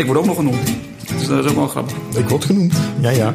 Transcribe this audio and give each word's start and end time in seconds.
Ik 0.00 0.06
word 0.06 0.18
ook 0.18 0.26
nog 0.26 0.36
genoemd. 0.36 0.68
Dus 1.18 1.26
dat 1.26 1.44
is 1.44 1.50
ook 1.50 1.56
wel 1.56 1.68
grappig. 1.68 1.96
Ik 2.16 2.28
word 2.28 2.44
genoemd. 2.44 2.74
Ja, 3.00 3.10
ja. 3.10 3.34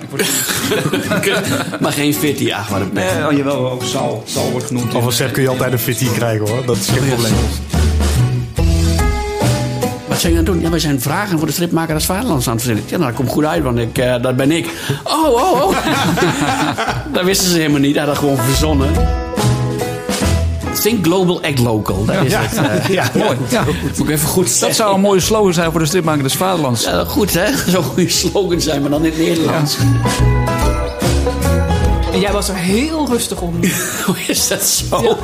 maar 1.81 1.91
geen 1.91 2.13
fitty, 2.13 2.53
ach 2.53 2.67
wat 2.67 2.81
een 2.81 2.91
pech. 2.91 3.13
Nee, 3.13 3.27
oh, 3.27 3.38
jawel, 3.38 3.71
ook 3.71 3.84
Sal. 3.84 4.23
Sal 4.25 4.52
wordt 4.52 4.65
genoemd. 4.65 4.93
Of 4.93 5.05
een 5.05 5.12
Sepp 5.12 5.33
kun 5.33 5.43
je 5.43 5.49
altijd 5.49 5.71
een 5.71 5.79
fitty 5.79 6.07
krijgen 6.09 6.47
hoor. 6.47 6.65
Dat 6.65 6.75
is 6.75 6.88
geen 6.88 7.07
probleem. 7.07 7.33
Wat 10.07 10.20
zijn 10.20 10.33
je 10.33 10.39
aan 10.39 10.46
het 10.46 10.54
doen? 10.54 10.62
Ja, 10.62 10.70
wij 10.70 10.79
zijn 10.79 11.01
vragen 11.01 11.38
voor 11.38 11.47
de 11.47 11.54
stripmaker 11.54 11.93
des 11.93 12.05
Vaderlands 12.05 12.47
aan 12.47 12.54
het 12.54 12.64
verzinnen. 12.64 12.89
Ja, 12.91 12.97
nou, 12.97 13.09
dat 13.09 13.20
komt 13.20 13.29
goed 13.32 13.45
uit, 13.45 13.63
want 13.63 13.77
ik, 13.77 13.97
eh, 13.97 14.21
dat 14.21 14.36
ben 14.36 14.52
ik. 14.52 14.70
Oh, 15.04 15.29
oh, 15.29 15.61
oh. 15.61 15.77
dat 17.13 17.23
wisten 17.23 17.50
ze 17.50 17.57
helemaal 17.57 17.79
niet. 17.79 17.95
Hij 17.95 18.05
had 18.05 18.13
dat 18.13 18.23
gewoon 18.23 18.38
verzonnen. 18.38 18.91
Think 20.86 21.05
global, 21.05 21.41
act 21.43 21.59
local. 21.59 22.05
Dat 22.05 22.15
is 22.25 22.31
Ja, 22.31 22.41
het. 22.41 22.83
eh. 22.83 22.89
ja, 22.89 23.11
Mooi. 23.23 23.38
Ja. 23.49 23.63
moet 23.81 23.99
ik 23.99 24.09
even 24.09 24.27
goed 24.27 24.59
Dat 24.59 24.75
zou 24.75 24.93
een 24.93 25.00
mooie 25.01 25.19
slogan 25.19 25.54
zijn 25.54 25.71
voor 25.71 25.79
de 25.79 25.86
stripmaker 25.86 26.23
des 26.23 26.33
Vaderlands. 26.33 26.83
Ja, 26.83 27.04
goed, 27.05 27.33
hè? 27.33 27.46
Zo'n 27.71 27.83
goede 27.83 28.10
slogan 28.10 28.61
zijn, 28.61 28.82
maar 28.82 28.89
dan 28.89 29.05
in 29.05 29.11
het 29.11 29.19
Nederlands. 29.19 29.77
En 32.13 32.19
jij 32.19 32.31
was 32.31 32.50
er 32.50 32.55
heel 32.55 33.08
rustig 33.09 33.41
om. 33.41 33.53
Hoe 34.05 34.16
is 34.27 34.47
dat 34.47 34.63
zo? 34.63 35.17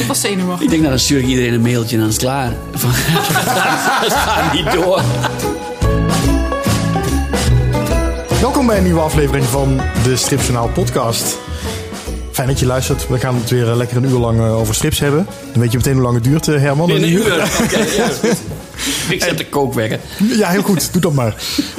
Ik 0.00 0.04
was 0.06 0.20
zenuwachtig. 0.20 0.64
Ik 0.64 0.68
denk, 0.70 0.80
nou, 0.82 0.92
dan 0.94 1.02
stuur 1.04 1.18
ik 1.18 1.26
iedereen 1.26 1.52
een 1.52 1.60
mailtje 1.62 1.94
en 1.94 2.00
dan 2.00 2.08
is 2.10 2.14
het 2.14 2.24
klaar. 2.24 2.52
Van, 2.72 2.90
het 2.92 4.12
gaat 4.12 4.52
niet 4.52 4.72
door. 4.72 5.00
Welkom 8.40 8.66
bij 8.66 8.76
een 8.76 8.84
nieuwe 8.84 9.00
aflevering 9.00 9.44
van 9.44 9.80
de 10.02 10.16
Stripjournaal 10.16 10.68
podcast. 10.68 11.38
Fijn 12.38 12.50
dat 12.50 12.60
je 12.60 12.66
luistert. 12.66 13.08
We 13.08 13.18
gaan 13.18 13.34
het 13.34 13.50
weer 13.50 13.70
eh, 13.70 13.76
lekker 13.76 13.96
een 13.96 14.04
uur 14.04 14.18
lang 14.18 14.38
eh, 14.40 14.56
over 14.58 14.74
strips 14.74 14.98
hebben. 15.00 15.26
Dan 15.52 15.60
weet 15.60 15.70
je 15.70 15.76
meteen 15.76 15.92
hoe 15.94 16.02
lang 16.02 16.14
het 16.14 16.24
duurt, 16.24 16.48
eh, 16.48 16.60
Herman. 16.60 16.90
In 16.90 17.02
een 17.02 17.12
uur. 17.12 17.32
Oké, 17.62 17.76
ja, 17.78 18.08
is 18.08 18.16
goed. 18.20 18.36
Ik 19.14 19.22
zet 19.22 19.38
de 19.38 19.46
kookwekker. 19.46 19.98
Ja, 20.36 20.48
heel 20.48 20.62
goed. 20.62 20.92
Doe 20.92 21.00
dat 21.00 21.12
maar. 21.12 21.34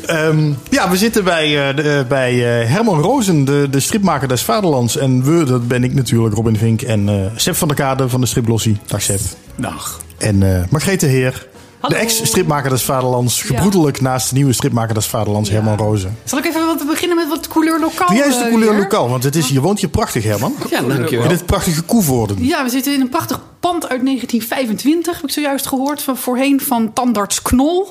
Ehm, 0.06 0.52
ja, 0.70 0.90
we 0.90 0.98
zitten 0.98 1.24
bij, 1.24 1.74
de- 1.74 2.06
bij 2.08 2.62
eh, 2.62 2.70
Herman 2.70 3.02
Rozen, 3.02 3.46
de, 3.46 3.68
de 3.72 3.80
stripmaker 3.80 4.28
des 4.28 4.42
Vaderlands. 4.42 4.98
En 4.98 5.24
we, 5.24 5.44
dat 5.44 5.68
ben 5.68 5.84
ik 5.84 5.94
natuurlijk, 5.94 6.36
Robin 6.36 6.58
Vink 6.58 6.82
en 6.82 7.10
eh 7.10 7.16
Seb 7.36 7.56
van 7.56 7.68
der 7.68 7.78
Kade 7.78 8.10
van 8.10 8.22
de 8.22 8.28
Striplossie. 8.28 8.78
Dag 8.86 9.02
Seb. 9.02 9.20
Dag. 9.56 10.00
En 10.18 10.44
eh 10.56 10.64
Margrethe 10.70 11.06
Heer, 11.06 11.48
Hallo. 11.80 11.96
de 11.96 12.02
ex-stripmaker 12.02 12.70
des 12.70 12.84
Vaderlands. 12.84 13.42
Gebroedelijk 13.42 14.02
naast 14.02 14.30
de 14.30 14.36
nieuwe 14.36 14.54
stripmaker 14.54 14.94
des 14.94 15.06
Vaderlands, 15.06 15.50
Herman 15.50 15.78
Rozen. 15.78 16.18
Zal 16.24 16.38
ik 16.38 16.46
even 16.46 16.66
wat 16.66 16.88
beginnen 16.88 17.18
met 17.18 17.28
wat 17.30 17.48
couleur 17.48 17.80
lokaal? 17.80 18.08
Doe 18.08 18.18
jij 18.18 18.26
eens 18.26 18.38
de 18.38 18.44
eh, 18.44 18.50
couleur 18.50 18.76
lokaal, 18.76 19.10
want 19.10 19.24
het 19.24 19.36
is, 19.36 19.50
je 19.50 19.62
woont 19.62 19.80
hier 19.80 19.90
prachtig, 19.90 20.24
Herman. 20.24 20.54
Ja, 20.70 20.82
dankjewel. 20.82 21.24
In 21.24 21.30
dit 21.30 21.46
prachtige 21.46 21.82
Koevoorden. 21.82 22.46
Ja, 22.46 22.64
we 22.64 22.70
zitten 22.70 22.94
in 22.94 23.02
een 23.02 23.10
prachtig 23.10 23.42
pand 23.60 23.90
uit 23.90 24.06
1925, 24.06 25.16
heb 25.16 25.24
ik 25.24 25.32
zojuist 25.32 25.68
gehoord. 25.68 26.02
Van 26.02 26.18
voorheen 26.18 26.62
van 26.62 26.94
tandarts 26.94 27.42
Knol. 27.42 27.90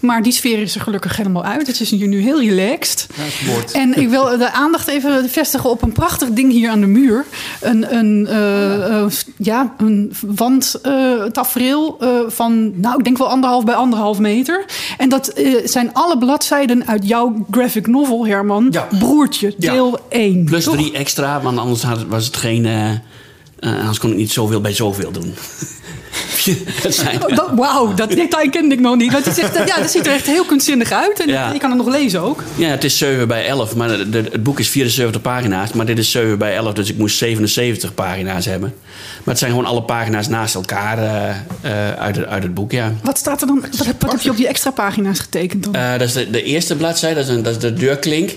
Maar 0.00 0.22
die 0.22 0.32
sfeer 0.32 0.58
is 0.58 0.74
er 0.74 0.80
gelukkig 0.80 1.16
helemaal 1.16 1.44
uit. 1.44 1.66
Het 1.66 1.80
is 1.80 1.90
hier 1.90 2.08
nu 2.08 2.20
heel 2.20 2.40
relaxed. 2.40 3.06
En 3.72 3.94
ik 3.94 4.08
wil 4.08 4.38
de 4.38 4.52
aandacht 4.52 4.88
even 4.88 5.30
vestigen 5.30 5.70
op 5.70 5.82
een 5.82 5.92
prachtig 5.92 6.28
ding 6.28 6.52
hier 6.52 6.70
aan 6.70 6.80
de 6.80 6.86
muur. 6.86 7.24
Een, 7.60 7.94
een, 7.94 8.26
eh, 8.26 9.02
eh, 9.02 9.10
ja, 9.36 9.74
een 9.78 10.12
wandtafereel 10.26 11.96
eh 12.00 12.08
van, 12.28 12.80
nou, 12.80 12.98
ik 12.98 13.04
denk 13.04 13.18
wel 13.18 13.28
anderhalf 13.28 13.64
bij 13.64 13.74
anderhalf 13.74 14.18
meter. 14.18 14.64
En 14.98 15.08
dat 15.08 15.32
zijn 15.64 15.94
alle 15.94 16.18
bladzijden 16.18 16.86
uit 16.86 17.08
jouw 17.08 17.46
graphic 17.50 17.86
novel, 17.86 18.26
Herman. 18.26 18.68
Ja. 18.70 18.88
Broertje, 18.98 19.54
Ja. 19.58 19.72
deel 19.72 19.98
1. 20.08 20.44
Plus 20.44 20.64
toch? 20.64 20.74
drie 20.74 20.92
extra, 20.92 21.40
want 21.40 21.58
anders 21.58 21.84
was 22.08 22.26
het 22.26 22.36
geen... 22.36 22.66
eh, 23.60 23.78
anders 23.78 23.98
kon 23.98 24.10
ik 24.10 24.16
niet 24.16 24.32
zoveel 24.32 24.60
bij 24.60 24.72
zoveel 24.74 25.10
doen. 25.12 25.34
dat 26.82 26.94
zijn, 26.94 27.22
Oh, 27.24 27.36
dat- 27.36 27.50
Wauw, 27.54 27.94
dat 27.94 28.10
detail 28.10 28.50
kende 28.50 28.74
ik 28.74 28.80
nog 28.80 28.96
niet. 28.96 29.12
Want 29.12 29.26
is 29.26 29.38
echt, 29.38 29.54
ja, 29.66 29.76
dat 29.80 29.90
ziet 29.90 30.06
er 30.06 30.12
echt 30.12 30.26
heel 30.26 30.44
kunstzinnig 30.44 30.92
uit. 30.92 31.20
En 31.20 31.28
Ja. 31.28 31.52
je 31.52 31.58
kan 31.58 31.70
het 31.70 31.78
nog 31.78 31.88
lezen 31.88 32.20
ook. 32.22 32.42
ja, 32.56 32.68
het 32.68 32.84
is 32.84 32.98
7 32.98 33.28
bij 33.28 33.46
11, 33.46 33.76
maar 33.76 33.88
de- 33.88 34.10
de- 34.10 34.28
het 34.32 34.42
boek 34.42 34.58
is 34.58 34.68
74 34.68 35.20
pagina's. 35.22 35.72
Maar 35.72 35.86
dit 35.86 35.98
is 35.98 36.10
7 36.10 36.38
bij 36.38 36.54
11, 36.56 36.72
dus 36.72 36.88
ik 36.90 36.96
moest 36.98 37.16
77 37.16 37.94
pagina's 37.94 38.44
hebben. 38.44 38.74
Maar 39.18 39.24
het 39.34 39.38
zijn 39.38 39.50
gewoon 39.50 39.66
alle 39.66 39.82
pagina's 39.82 40.28
naast 40.28 40.54
elkaar 40.54 40.98
eh, 40.98 41.28
eh, 41.90 41.98
uit, 41.98 42.16
het, 42.16 42.26
uit 42.26 42.42
het 42.42 42.54
boek, 42.54 42.72
ja. 42.72 42.92
Wat 43.02 43.18
staat 43.18 43.40
er 43.40 43.46
dan? 43.46 43.60
Wat, 43.76 43.86
heb- 43.86 44.02
wat 44.02 44.10
heb 44.12 44.20
je 44.20 44.30
op 44.30 44.36
die 44.36 44.48
extra 44.48 44.70
pagina's 44.70 45.18
getekend 45.18 45.62
dan? 45.64 45.72
Dat 45.72 46.00
is 46.00 46.12
de, 46.12 46.30
de 46.30 46.42
eerste 46.42 46.76
bladzijde, 46.76 47.14
dat 47.20 47.24
is, 47.28 47.34
een, 47.34 47.42
dat 47.42 47.52
is 47.54 47.58
de 47.60 47.72
deurklink. 47.74 48.30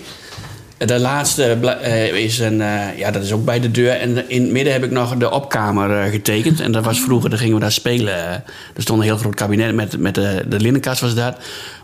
De 0.85 0.99
laatste 0.99 1.43
eh, 1.43 2.13
is 2.13 2.39
een, 2.39 2.61
eh, 2.61 2.97
ja, 2.97 3.11
dat 3.11 3.23
is 3.23 3.31
ook 3.31 3.45
bij 3.45 3.59
de 3.59 3.71
deur. 3.71 3.91
En 3.91 4.29
in 4.29 4.41
het 4.41 4.51
midden 4.51 4.73
heb 4.73 4.83
ik 4.83 4.91
nog 4.91 5.15
de 5.15 5.31
opkamer 5.31 5.99
eh, 5.99 6.11
getekend. 6.11 6.59
En 6.59 6.71
dat 6.71 6.85
was 6.85 7.01
vroeger, 7.01 7.29
daar 7.29 7.39
gingen 7.39 7.55
we 7.55 7.61
daar 7.61 7.71
spelen. 7.71 8.13
Er 8.13 8.43
stond 8.81 8.99
een 8.99 9.05
heel 9.05 9.17
groot 9.17 9.35
kabinet 9.35 9.75
met, 9.75 9.97
met 9.97 10.15
de, 10.15 10.43
de 10.47 10.59
linnenkast 10.59 11.01
was 11.01 11.15
dat. 11.15 11.37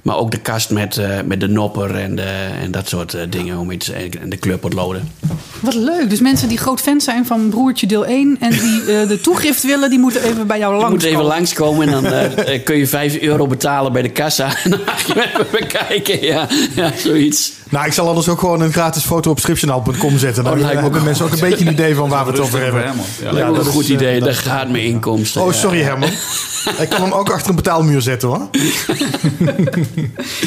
Maar 0.07 0.17
ook 0.17 0.31
de 0.31 0.37
kast 0.37 0.69
met, 0.69 0.97
eh, 0.97 1.09
met 1.25 1.39
de 1.39 1.47
nopper 1.47 1.95
en, 1.95 2.15
de, 2.15 2.49
en 2.61 2.71
dat 2.71 2.87
soort 2.89 3.13
eh, 3.13 3.21
dingen. 3.29 3.57
Om 3.57 3.71
iets, 3.71 3.89
en 3.89 4.29
de 4.29 4.37
kleurpotloden. 4.37 5.11
Wat 5.59 5.73
leuk. 5.75 6.09
Dus 6.09 6.19
mensen 6.19 6.47
die 6.47 6.57
groot 6.57 6.81
fan 6.81 7.01
zijn 7.01 7.25
van 7.25 7.49
Broertje 7.49 7.87
deel 7.87 8.05
1... 8.05 8.37
en 8.39 8.49
die 8.49 8.79
eh, 8.79 9.07
de 9.07 9.19
toegift 9.21 9.63
willen, 9.63 9.89
die 9.89 9.99
moeten 9.99 10.23
even 10.23 10.47
bij 10.47 10.57
jou 10.57 10.75
langs 10.75 10.91
moet 10.91 11.03
even 11.03 11.23
langskomen 11.23 11.87
en 11.87 11.93
dan 11.93 12.05
eh, 12.05 12.53
eh, 12.55 12.63
kun 12.63 12.77
je 12.77 12.87
5 12.87 13.17
euro 13.17 13.47
betalen 13.47 13.91
bij 13.93 14.01
de 14.01 14.09
kassa. 14.09 14.49
En 14.63 14.69
dan 14.69 14.79
mag 14.85 15.07
je 15.07 15.23
even 15.23 15.45
bekijken. 15.51 16.23
Ja, 16.23 16.47
ja, 16.75 16.91
zoiets. 16.97 17.53
Nou, 17.69 17.85
ik 17.85 17.93
zal 17.93 18.07
anders 18.07 18.29
ook 18.29 18.39
gewoon 18.39 18.61
een 18.61 18.71
gratis 18.71 19.03
foto 19.03 19.29
op 19.31 19.39
stripjournaal.com 19.39 20.17
zetten. 20.17 20.43
Dan 20.43 20.53
Oh, 20.53 20.59
lijkt 20.59 20.75
me 20.75 20.81
hebben 20.81 20.99
ook 20.99 21.05
mensen 21.05 21.25
ook 21.25 21.31
een 21.31 21.39
beetje 21.49 21.65
een 21.65 21.71
idee 21.71 21.95
van 21.95 22.09
waar 22.09 22.25
we 22.25 22.31
het 22.31 22.39
over 22.39 22.61
hebben. 22.61 22.83
Herman. 22.83 23.05
Ja. 23.21 23.31
Dat 23.31 23.55
een 23.57 23.61
is, 23.61 23.67
goed 23.67 23.83
eh, 23.83 23.89
idee. 23.89 24.21
is- 24.21 24.37
gaat 24.37 24.69
mijn 24.69 24.83
inkomsten. 24.83 25.41
Oh, 25.41 25.53
sorry 25.53 25.81
Herman. 25.81 26.09
Ik 26.79 26.89
kan 26.89 27.01
hem 27.01 27.11
ook 27.11 27.29
achter 27.29 27.49
een 27.49 27.55
betaalmuur 27.55 28.01
zetten 28.01 28.29
hoor. 28.29 28.47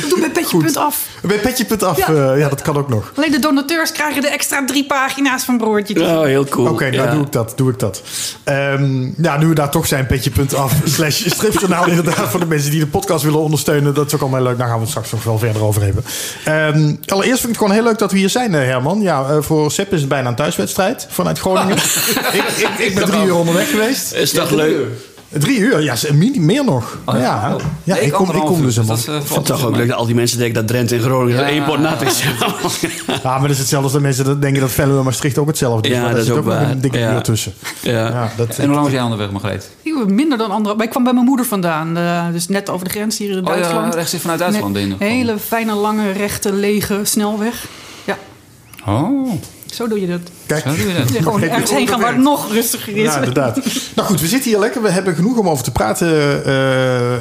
Doe 0.09 0.21
met 0.21 0.33
petje 0.33 0.57
punt 0.59 0.77
af. 0.77 1.07
Bij 1.23 1.39
petje.af, 1.39 1.97
Ja. 1.97 2.13
ja. 2.13 2.35
ja, 2.35 2.49
dat 2.49 2.63
kan 2.63 2.77
ook 2.77 2.89
nog. 2.89 3.13
Alleen 3.17 3.31
de 3.31 3.39
donateurs 3.39 3.93
krijgen 3.93 4.23
de 4.23 4.29
extra 4.29 4.65
drie 4.65 4.87
pagina's 4.87 5.45
van 5.45 5.59
Broertje. 5.59 6.01
Oh, 6.01 6.23
heel 6.23 6.45
cool. 6.45 6.69
Oké, 6.69 6.91
nou 6.91 7.03
Ja. 7.09 7.11
doe 7.15 7.25
ik 7.25 7.33
dat. 7.33 7.53
Doe 7.57 7.71
ik 7.71 7.79
dat. 7.79 8.03
Ehm, 8.45 9.11
ja, 9.23 9.37
nu 9.39 9.47
we 9.47 9.55
daar 9.55 9.71
toch 9.71 9.87
zijn, 9.87 10.07
petje.af 10.07 10.73
slash 10.97 11.23
stripjournaal 11.27 11.87
inderdaad 11.89 12.29
voor 12.31 12.41
de 12.41 12.47
mensen 12.47 12.71
die 12.71 12.81
de 12.81 12.87
podcast 12.87 13.25
willen 13.25 13.39
ondersteunen. 13.41 13.95
Dat 13.95 14.07
is 14.07 14.15
ook 14.15 14.21
allemaal 14.21 14.43
leuk. 14.43 14.59
Daar 14.59 14.67
gaan 14.67 14.75
we 14.77 14.81
het 14.83 14.91
straks 14.91 15.11
nog 15.11 15.23
wel 15.25 15.39
verder 15.39 15.63
over 15.65 15.83
hebben. 15.83 16.05
Ehm, 16.45 16.95
allereerst 17.07 17.41
vind 17.41 17.43
ik 17.43 17.49
het 17.49 17.57
gewoon 17.57 17.73
heel 17.73 17.83
leuk 17.83 17.99
dat 17.99 18.13
we 18.13 18.19
hier 18.19 18.31
zijn, 18.31 18.55
eh, 18.55 18.61
Herman. 18.61 19.01
Ja, 19.01 19.29
eh, 19.31 19.37
voor 19.41 19.73
Sepp 19.73 19.93
is 19.93 20.01
het 20.01 20.09
bijna 20.09 20.29
een 20.29 20.35
thuiswedstrijd 20.35 21.07
vanuit 21.11 21.39
Groningen. 21.39 21.77
ik, 22.33 22.45
ik, 22.57 22.79
ik 22.79 22.95
ben 22.95 23.05
drie 23.05 23.25
uur 23.25 23.35
onderweg 23.35 23.71
geweest. 23.71 24.13
Is 24.13 24.31
toch 24.31 24.51
leuk? 24.51 24.87
Drie 25.39 25.59
uur? 25.59 25.83
Ja, 25.83 25.95
meer 26.35 26.65
nog. 26.65 26.99
Oh, 27.05 27.15
ja. 27.15 27.21
ja, 27.21 27.55
Oh. 27.55 27.61
ja 27.85 27.95
Nee, 27.95 28.05
ik, 28.05 28.13
kom, 28.13 28.31
ik 28.31 28.41
kom 28.45 28.63
dus 28.63 28.77
een 28.77 28.87
dat 28.87 28.99
eh, 28.99 29.03
Ik 29.05 29.11
valt 29.11 29.27
vind 29.27 29.37
het 29.37 29.47
toch 29.47 29.65
ook 29.67 29.77
leuk 29.77 29.89
dat 29.89 29.97
al 29.97 30.07
die 30.07 30.15
mensen 30.15 30.39
denken 30.39 30.55
dat 30.55 30.67
Drenthe 30.69 30.95
en 30.97 31.03
Groningen 31.03 31.45
één 31.45 31.65
pot 31.65 31.79
nat 31.79 32.03
is. 32.03 32.23
Ja, 33.23 33.31
maar 33.39 33.41
dat 33.41 33.51
is 33.51 33.59
hetzelfde 33.59 33.87
als 33.89 33.93
de 33.97 34.01
mensen 34.01 34.25
dat 34.25 34.41
denken 34.43 34.61
dat 34.61 34.71
Venlo 34.71 34.99
en 34.99 35.05
Maastricht 35.05 35.39
ook 35.39 35.47
hetzelfde 35.47 35.89
is. 35.89 35.95
Ja, 35.95 36.01
maar 36.03 36.15
dat 36.15 36.27
daar 36.27 36.27
is 36.27 36.27
zit 36.29 36.39
ook 36.39 36.45
waar. 36.61 36.71
een 36.71 36.81
dikke 36.81 36.99
Ja. 36.99 37.15
uur 37.15 37.23
tussen. 37.23 37.53
ja. 37.81 37.93
Ja, 37.93 38.33
dat, 38.37 38.49
En 38.59 38.65
hoe 38.65 38.73
lang 38.73 38.83
was 38.85 38.93
jij 38.93 39.03
onderweg, 39.03 39.31
Margreet? 39.31 39.71
Minder 40.07 40.39
dan 40.39 40.51
andere. 40.51 40.75
Maar 40.75 40.85
ik 40.85 40.91
kwam 40.91 41.05
bij 41.05 41.13
mijn 41.13 41.25
moeder 41.25 41.47
vandaan. 41.47 41.97
eh, 41.97 42.27
dus 42.33 42.49
net 42.49 42.71
over 42.71 42.85
de 42.85 42.91
grens 42.91 43.19
hier 43.19 43.31
in 43.31 43.39
Oh 43.39 43.45
ja, 43.45 43.51
Duitsland. 43.61 43.95
rechts 43.95 44.15
vanuit 44.17 44.39
Duitsland. 44.39 44.77
Een 44.77 44.95
hele 44.99 45.39
fijne, 45.39 45.75
lange, 45.75 46.11
rechte, 46.11 46.53
lege 46.53 47.01
snelweg. 47.03 47.67
Ja, 48.05 48.19
Oh, 48.87 49.33
zo 49.67 49.89
doe 49.89 50.01
je 50.01 50.07
dat. 50.07 50.21
Kijk. 50.51 50.65
Ja, 51.13 51.23
gewoon 51.23 51.43
ergens 51.43 51.71
heen 51.71 51.89
gaan 51.89 52.01
waar 52.01 52.13
het 52.13 52.23
nog 52.23 52.53
rustiger 52.53 52.97
is. 52.97 53.03
Ja, 53.03 53.17
inderdaad. 53.19 53.57
nou 53.95 54.09
goed, 54.09 54.21
we 54.21 54.27
zitten 54.27 54.51
hier 54.51 54.59
lekker. 54.61 54.83
We 54.83 54.91
hebben 54.91 55.15
genoeg 55.15 55.37
om 55.37 55.49
over 55.49 55.65
te 55.65 55.71
praten, 55.73 56.45
eh, 56.45 56.53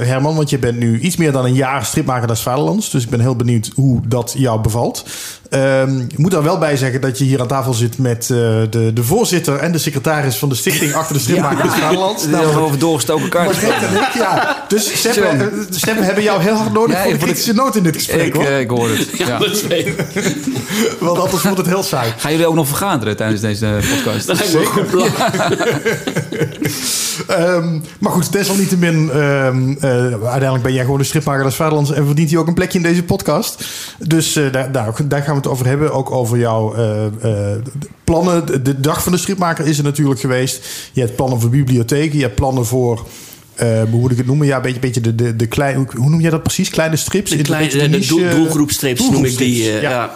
Herman. 0.07 0.35
Want 0.35 0.49
je 0.49 0.57
bent 0.59 0.79
nu 0.79 0.99
iets 0.99 1.15
meer 1.17 1.31
dan 1.31 1.45
een 1.45 1.53
jaar 1.53 1.85
stripmaker 1.85 2.27
des 2.27 2.41
Vaderlands. 2.41 2.89
Dus 2.89 3.03
ik 3.03 3.09
ben 3.09 3.19
heel 3.19 3.35
benieuwd 3.35 3.71
hoe 3.75 4.01
dat 4.07 4.33
jou 4.37 4.61
bevalt. 4.61 5.03
Ehm, 5.49 5.99
ik 5.99 6.17
moet 6.17 6.33
er 6.33 6.43
wel 6.43 6.57
bij 6.57 6.77
zeggen 6.77 7.01
dat 7.01 7.17
je 7.17 7.23
hier 7.23 7.41
aan 7.41 7.47
tafel 7.47 7.73
zit 7.73 7.97
met 7.97 8.21
eh, 8.21 8.37
de, 8.69 8.91
de 8.93 9.03
voorzitter 9.03 9.55
en 9.55 9.71
de 9.71 9.77
secretaris 9.77 10.35
van 10.35 10.49
de 10.49 10.55
stichting 10.55 10.93
achter 10.93 11.15
de 11.15 11.21
stripmaker 11.21 11.63
des 11.63 11.73
Vaderlands. 11.73 12.25
Heel 12.25 12.31
Nou, 12.31 12.55
over 12.57 12.79
doorgestoken 12.79 13.29
kaart. 13.29 13.55
Ik, 13.61 13.73
ja. 14.13 14.65
Dus 14.67 15.01
Sepp, 15.01 15.15
eh, 15.15 15.39
Sepp, 15.69 15.97
we 15.97 16.03
hebben 16.05 16.23
jou 16.23 16.41
heel 16.41 16.53
hard 16.55 16.73
nodig 16.73 16.95
Ja, 16.95 17.03
voor 17.03 17.11
de 17.11 17.17
kritische 17.17 17.53
noot 17.53 17.75
in 17.75 17.83
dit 17.83 17.95
gesprek. 17.95 18.21
Ik, 18.25 18.33
hoor. 18.33 18.43
eh, 18.45 18.59
ik 18.59 18.69
hoor 18.69 18.89
het. 18.89 19.07
Ja. 19.17 19.37
Dat. 19.37 19.61
Want 20.99 21.19
anders 21.19 21.43
wordt 21.43 21.57
het 21.57 21.67
heel 21.67 21.83
saai. 21.83 22.13
Gaan 22.17 22.31
jullie 22.31 22.47
ook 22.47 22.55
nog 22.55 22.67
vergaderen 22.67 23.17
tijdens 23.19 23.41
deze 23.41 23.79
podcast? 23.95 24.27
Dat 24.27 24.37
lijkt 24.37 24.53
me 24.53 24.59
een 24.59 24.65
goed 24.65 24.87
plan. 24.89 25.09
Ehm, 27.27 27.79
maar 27.99 28.11
goed, 28.11 28.31
desalniettemin, 28.31 29.09
ehm 29.11 29.71
eh 29.79 29.89
uiteindelijk 30.11 30.63
ben 30.63 30.73
jij 30.73 30.83
gewoon 30.83 30.97
de 30.99 31.03
stripmaker 31.03 31.43
des 31.43 31.55
Vaderlands 31.55 31.91
en 31.91 32.05
verdient 32.05 32.29
hij 32.29 32.39
ook 32.39 32.47
een 32.47 32.53
plekje 32.53 32.77
in 32.77 32.83
deze 32.83 33.03
podcast. 33.03 33.65
Dus 34.07 34.35
eh, 34.35 34.51
daar, 34.51 34.71
daar, 34.71 34.93
daar 35.03 35.21
gaan 35.21 35.31
we 35.33 35.37
het 35.41 35.47
over 35.49 35.65
hebben. 35.65 35.91
Ook 35.93 36.11
over 36.11 36.37
jouw 36.37 36.73
eh, 36.75 37.05
eh, 37.05 37.61
plannen. 38.03 38.63
De, 38.63 38.79
dag 38.79 39.03
van 39.03 39.11
de 39.11 39.17
stripmaker 39.17 39.65
is 39.67 39.77
er 39.77 39.83
natuurlijk 39.83 40.19
geweest. 40.19 40.65
Je 40.93 41.01
hebt 41.01 41.15
plannen 41.15 41.39
voor 41.41 41.49
bibliotheken, 41.49 42.17
je 42.17 42.23
hebt 42.23 42.35
plannen 42.35 42.65
voor. 42.65 43.05
eh, 43.55 43.67
hoe 43.89 43.99
moet 43.99 44.11
ik 44.11 44.17
het 44.17 44.25
noemen? 44.27 44.47
Ja, 44.47 44.55
een 44.55 44.61
beetje, 44.61 44.79
beetje 44.79 45.01
de, 45.01 45.15
de, 45.15 45.35
de 45.35 45.45
kleine. 45.47 45.85
Hoe 45.95 46.09
noem 46.09 46.21
jij 46.21 46.29
dat 46.29 46.43
precies? 46.43 46.69
Kleine 46.69 46.95
strips? 46.95 47.29
De, 47.31 47.37
In 47.37 47.43
kleine, 47.43 47.89
de, 47.89 47.89
de 47.89 48.05
doelgroepstrips 48.07 49.09
noem 49.09 49.25
ik 49.25 49.37
die. 49.37 49.63
eh, 49.63 49.81
doelgroepstrips, 49.81 49.81
ja. 49.81 50.13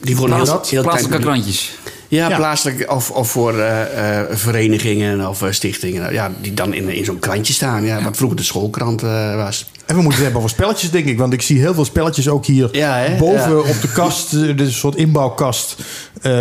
Die 0.00 0.16
worden 0.16 0.36
heel, 0.36 0.44
heel 0.46 0.82
Plaatselijke 0.82 1.08
klein. 1.08 1.22
krantjes. 1.22 1.78
Ja, 2.12 2.28
Ja. 2.28 2.36
plaatselijk 2.36 2.90
of, 2.92 3.10
of 3.10 3.30
voor 3.30 3.58
eh, 3.58 4.18
eh, 4.20 4.26
verenigingen 4.30 5.28
of 5.28 5.42
eh, 5.42 5.50
stichtingen. 5.50 6.12
Ja, 6.12 6.30
die 6.40 6.54
dan 6.54 6.74
in, 6.74 6.88
in 6.88 7.04
zo'n 7.04 7.18
krantje 7.18 7.52
staan. 7.52 7.84
Ja, 7.84 8.02
wat 8.02 8.16
vroeger 8.16 8.36
de 8.36 8.42
schoolkrant 8.42 9.02
eh, 9.02 9.36
was. 9.36 9.70
En 9.86 9.94
we 9.96 10.02
moeten 10.02 10.12
het 10.12 10.22
hebben 10.22 10.38
over 10.40 10.50
spelletjes, 10.50 10.90
denk 10.90 11.04
ik. 11.06 11.18
Want 11.18 11.32
ik 11.32 11.42
zie 11.42 11.58
heel 11.58 11.74
veel 11.74 11.84
spelletjes 11.84 12.28
ook 12.28 12.46
hier 12.46 12.68
Ja, 12.72 13.04
boven 13.18 13.50
Ja. 13.50 13.56
op 13.56 13.80
de 13.80 13.92
kast. 13.94 14.30
Dit 14.30 14.60
is 14.60 14.66
een 14.66 14.72
soort 14.72 14.94
inbouwkast. 14.96 15.76
eh, 16.22 16.32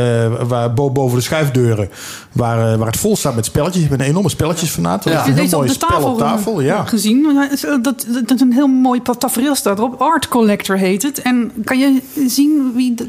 waar, 0.47 0.73
bo- 0.73 0.89
boven 0.91 1.17
de 1.17 1.23
schuifdeuren. 1.23 1.89
Waar, 2.31 2.77
waar 2.77 2.87
het 2.87 2.97
vol 2.97 3.15
staat 3.15 3.35
met 3.35 3.45
spelletjes. 3.45 3.83
Ik 3.83 3.89
ben 3.89 3.99
een 3.99 4.05
enorme 4.05 4.29
spelletjesfanaat. 4.29 5.03
Ja. 5.03 5.23
heel 5.23 5.33
deze 5.35 5.45
op 5.45 5.51
mooi 5.51 5.67
de 5.67 5.73
spel 5.73 5.87
tafel, 5.89 6.11
op 6.11 6.17
tafel. 6.19 6.61
Ja. 6.61 6.83
gezien. 6.85 7.49
Dat, 7.61 7.83
dat, 7.83 8.05
dat 8.27 8.41
een 8.41 8.53
heel 8.53 8.67
mooi 8.67 9.01
tafereel 9.17 9.55
staat 9.55 9.77
erop. 9.77 10.01
Art 10.01 10.27
Collector 10.27 10.77
heet 10.77 11.01
het. 11.03 11.21
En 11.21 11.51
kan 11.63 11.79
je 11.79 12.01
zien 12.27 12.71
wie... 12.75 12.93
De, 12.95 13.07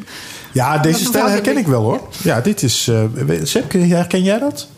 ja, 0.52 0.78
deze 0.78 1.04
stijl 1.04 1.28
herken 1.28 1.56
ik 1.56 1.66
wel 1.66 1.82
hoor. 1.82 2.00
Ja, 2.22 2.40
dit 2.40 2.62
is... 2.62 2.88
eh 2.88 3.37
Sepp, 3.43 3.72
herken 3.72 4.22
jij 4.22 4.38
dat? 4.38 4.69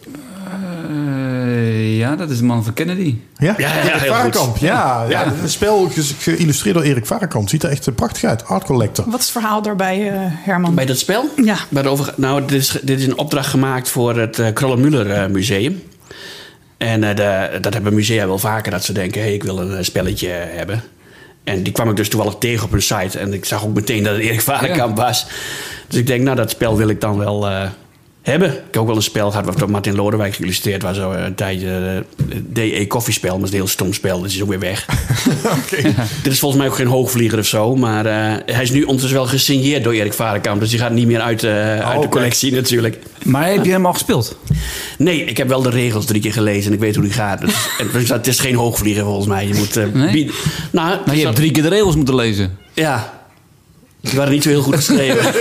Eh, 0.89 1.99
ja, 1.99 2.17
dat 2.17 2.31
is 2.31 2.39
de 2.39 2.45
man 2.45 2.65
van 2.65 2.73
Kennedy. 2.73 3.17
Ja, 3.39 3.55
Ja, 3.59 3.75
ja, 3.75 3.95
Erik. 3.95 4.09
Varenkamp. 4.11 4.57
Ja, 4.57 5.05
ja. 5.09 5.27
een 5.43 5.49
spel 5.49 5.89
ge- 5.91 6.15
geïllustreerd 6.19 6.75
door 6.77 6.85
Erik 6.85 7.07
Varenkamp. 7.07 7.49
Ziet 7.49 7.63
er 7.63 7.71
echt 7.71 7.87
eh, 7.87 7.95
prachtig 7.95 8.25
uit. 8.25 8.47
Art 8.47 8.65
Collector. 8.65 9.05
wat 9.11 9.21
is 9.21 9.27
het 9.27 9.33
verhaal 9.33 9.63
daarbij, 9.63 10.11
eh, 10.13 10.17
Herman? 10.21 10.75
Bij 10.75 10.87
dat 10.87 10.99
spel? 10.99 11.29
Ja. 11.45 11.57
Bij 11.69 11.83
de 11.83 11.89
over, 11.89 12.13
nou, 12.17 12.41
dit 12.41 12.61
is, 12.61 12.79
dit 12.83 12.99
is 13.01 13.07
een 13.07 13.19
opdracht 13.19 13.49
gemaakt 13.49 13.89
voor 13.89 14.17
het 14.19 14.39
uh, 14.39 14.47
Krollenmuller 14.53 15.31
Museum. 15.31 15.83
En 16.77 17.05
eh, 17.05 17.17
de, 17.17 17.59
dat 17.61 17.75
hebben 17.75 17.95
musea 17.95 18.27
wel 18.27 18.39
vaker, 18.39 18.71
dat 18.73 18.85
ze 18.85 18.93
denken... 18.93 19.21
hé, 19.21 19.27
hey, 19.27 19.35
ik 19.35 19.43
wil 19.43 19.59
een 19.61 19.85
spelletje 19.85 20.29
hebben. 20.29 20.83
En 21.45 21.63
die 21.63 21.73
kwam 21.73 21.91
ik 21.91 21.97
dus 21.97 22.09
toevallig 22.09 22.35
tegen 22.39 22.65
op 22.65 22.73
een 22.73 22.83
site. 22.83 23.19
En 23.19 23.33
ik 23.33 23.45
zag 23.45 23.65
ook 23.65 23.75
meteen 23.75 24.03
dat 24.03 24.15
het 24.15 24.23
Erik 24.23 24.41
Varenkamp 24.41 24.97
was. 24.97 25.27
Dus 25.89 25.99
ik 25.99 26.07
denk, 26.07 26.23
nou, 26.23 26.37
dat 26.37 26.51
spel 26.51 26.77
wil 26.77 26.89
ik 26.89 27.01
dan 27.01 27.19
wel 27.19 27.49
eh, 27.49 27.71
hebben. 28.25 28.49
Ik 28.51 28.57
heb 28.71 28.77
ook 28.77 28.87
wel 28.87 28.97
een 28.97 29.03
spel 29.03 29.31
gehad 29.31 29.47
wat 29.47 29.59
door 29.59 29.71
Martin 29.71 29.95
Lodewijk 29.95 30.35
geïllustreerd 30.35 30.83
was. 30.83 30.97
Zo 30.97 31.11
een 31.13 31.35
tijdje 31.35 32.03
uh, 32.29 32.37
DE 32.49 32.87
koffiespel, 32.87 33.31
maar 33.31 33.39
dat 33.39 33.49
is 33.49 33.55
een 33.55 33.61
heel 33.61 33.69
stom 33.69 33.93
spel. 33.93 34.21
Dat 34.21 34.31
is 34.31 34.43
ook 34.43 34.49
weer 34.49 34.59
weg. 34.59 34.87
Dit 36.23 36.33
is 36.33 36.39
volgens 36.39 36.61
mij 36.61 36.71
ook 36.71 36.77
geen 36.77 36.87
hoogvlieger 36.87 37.39
of 37.39 37.47
zo. 37.47 37.77
Maar 37.77 38.07
uh, 38.07 38.13
hij 38.55 38.63
is 38.63 38.71
nu 38.71 38.81
ondertussen 38.83 39.19
wel 39.19 39.27
gesigneerd 39.27 39.85
door 39.85 39.93
Erik 39.93 40.13
Varenkamp. 40.13 40.61
Dus 40.61 40.71
die 40.71 40.79
gaat 40.79 40.93
niet 40.93 41.07
meer 41.07 41.21
uit, 41.21 41.43
uh, 41.43 41.51
uit 41.71 41.83
Oh, 41.85 41.91
de 41.93 41.97
oké. 41.99 42.09
collectie 42.09 42.53
natuurlijk. 42.53 42.99
Maar 43.25 43.51
heb 43.51 43.65
je 43.65 43.71
hem 43.71 43.87
al 43.87 43.93
gespeeld? 43.93 44.39
Nee, 44.99 45.25
ik 45.25 45.37
heb 45.37 45.49
wel 45.49 45.63
de 45.63 45.71
regels 45.71 46.05
drie 46.05 46.21
keer 46.21 46.33
gelezen 46.33 46.67
en 46.67 46.73
ik 46.73 46.81
weet 46.81 46.95
hoe 46.95 47.05
die 47.05 47.13
gaat. 47.13 47.41
Dus, 47.41 47.55
en, 47.79 47.89
dus 47.93 48.09
het 48.09 48.27
is 48.27 48.41
geen 48.41 48.55
hoogvlieger 48.55 49.05
volgens 49.05 49.27
mij. 49.27 49.47
Je 49.47 49.55
moet 49.55 49.77
uh, 49.77 49.85
Nee? 49.93 50.11
bieden. 50.13 50.35
Nou, 50.73 50.99
Nou, 51.07 51.19
je 51.19 51.25
hebt 51.25 51.37
drie 51.37 51.51
keer 51.51 51.63
de 51.63 51.69
regels 51.69 51.97
moeten 51.97 52.15
lezen. 52.15 52.59
Ja. 52.73 53.23
Die 54.05 54.19
waren 54.19 54.33
niet 54.33 54.43
zo 54.43 54.49
heel 54.49 54.63
goed 54.63 54.75
geschreven. 54.75 55.25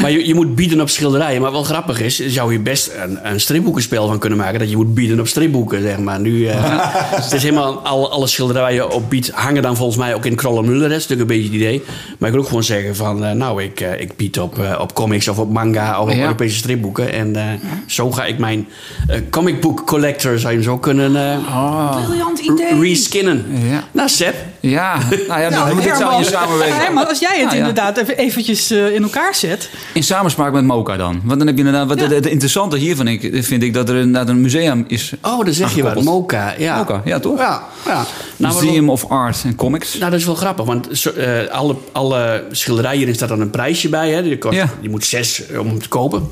maar 0.00 0.10
je, 0.10 0.26
je 0.26 0.34
moet 0.34 0.54
bieden 0.54 0.80
op 0.80 0.88
schilderijen. 0.88 1.40
Maar 1.40 1.50
wat 1.50 1.66
grappig 1.66 2.00
is, 2.00 2.26
zou 2.26 2.52
je 2.52 2.58
best 2.58 2.90
een, 3.02 3.18
een 3.22 3.40
stripboekenspel 3.40 4.06
van 4.06 4.18
kunnen 4.18 4.38
maken. 4.38 4.58
Dat 4.58 4.70
je 4.70 4.76
moet 4.76 4.94
bieden 4.94 5.20
op 5.20 5.26
stripboeken, 5.28 5.82
zeg 5.82 5.98
maar. 5.98 6.20
Nu, 6.20 6.30
uh, 6.38 6.52
het 7.22 7.32
is 7.32 7.42
helemaal, 7.42 7.78
al, 7.78 8.10
alle 8.10 8.26
schilderijen 8.26 8.90
op 8.90 9.10
bied 9.10 9.30
hangen 9.34 9.62
dan 9.62 9.76
volgens 9.76 9.98
mij 9.98 10.14
ook 10.14 10.24
in 10.24 10.34
Krollenmuller. 10.34 10.88
Dat 10.88 10.98
is 10.98 11.06
natuurlijk 11.08 11.30
een 11.30 11.36
beetje 11.36 11.52
het 11.52 11.62
idee. 11.62 11.82
Maar 12.18 12.28
ik 12.28 12.34
wil 12.34 12.42
ook 12.42 12.48
gewoon 12.48 12.64
zeggen 12.64 12.96
van, 12.96 13.24
uh, 13.24 13.30
nou, 13.30 13.62
ik, 13.62 13.80
uh, 13.80 14.00
ik 14.00 14.16
bied 14.16 14.38
op, 14.40 14.58
uh, 14.58 14.78
op 14.80 14.94
comics 14.94 15.28
of 15.28 15.38
op 15.38 15.50
manga 15.52 16.00
of 16.00 16.08
op 16.08 16.14
Ja. 16.14 16.22
Europese 16.22 16.56
stripboeken. 16.56 17.12
En 17.12 17.28
uh, 17.36 17.42
zo 17.86 18.10
ga 18.10 18.24
ik 18.24 18.38
mijn 18.38 18.68
uh, 19.10 19.16
comic 19.30 19.60
book 19.60 19.86
collector, 19.86 20.38
zou 20.38 20.52
je 20.52 20.58
hem 20.58 20.68
zo 20.68 20.78
kunnen 20.78 21.12
uh, 21.12 22.04
Briljant 22.06 22.38
idee. 22.38 22.80
reskinnen. 22.80 23.44
Ja. 23.70 23.84
Nou, 23.92 24.08
Seb. 24.08 24.34
Ja, 24.60 24.98
nou 25.28 25.40
ja, 25.40 25.50
Nou, 25.54 25.74
nou, 25.74 25.82
dit 25.82 25.96
zou 25.96 26.18
je 26.18 26.24
samenwerken. 26.24 26.76
Herman, 26.76 27.08
als 27.08 27.18
jij 27.18 27.30
het 27.34 27.44
Nou 27.44 27.52
ja. 27.56 27.58
inderdaad 27.58 27.96
even 27.96 28.16
eventjes 28.16 28.70
eh, 28.70 28.94
in 28.94 29.02
elkaar 29.02 29.34
zet. 29.34 29.70
In 29.92 30.02
samenspraak 30.02 30.52
met 30.52 30.64
Moka 30.64 30.96
dan. 30.96 31.20
Want 31.24 31.38
dan 31.38 31.46
heb 31.46 31.56
je 31.58 31.64
inderdaad... 31.64 31.88
Wat 31.88 31.98
Ja. 31.98 32.04
het, 32.04 32.12
het 32.14 32.26
interessante 32.26 32.76
hiervan 32.76 33.08
ik, 33.08 33.44
vind 33.44 33.62
ik 33.62 33.74
dat 33.74 33.88
er 33.88 33.96
inderdaad 33.96 34.28
een 34.28 34.40
museum 34.40 34.84
is. 34.88 35.12
Oh, 35.22 35.44
dan 35.44 35.54
zeg 35.54 35.74
je 35.74 35.82
wat. 35.82 36.02
Mocha, 36.02 36.54
ja. 36.58 36.76
Mocha, 36.76 37.02
ja, 37.04 37.18
toch? 37.20 37.38
Ja, 37.38 37.62
ja. 37.86 38.04
Nou, 38.36 38.54
Museum 38.64 38.90
of 38.90 39.04
Art 39.08 39.42
en 39.44 39.54
Comics. 39.54 39.98
nou, 39.98 40.10
dat 40.10 40.20
is 40.20 40.26
wel 40.26 40.34
grappig, 40.34 40.64
want 40.64 41.04
eh, 41.06 41.46
alle, 41.50 41.76
alle 41.92 42.44
schilderijen, 42.50 42.98
hierin 42.98 43.14
staat 43.14 43.28
dan 43.28 43.40
een 43.40 43.50
prijsje 43.50 43.88
bij. 43.88 44.10
Hè. 44.10 44.22
Die, 44.22 44.38
kost, 44.38 44.54
Ja. 44.56 44.68
die 44.80 44.90
moet 44.90 45.04
zes 45.04 45.46
eh, 45.46 45.60
om 45.60 45.66
hem 45.66 45.82
te 45.82 45.88
kopen. 45.88 46.28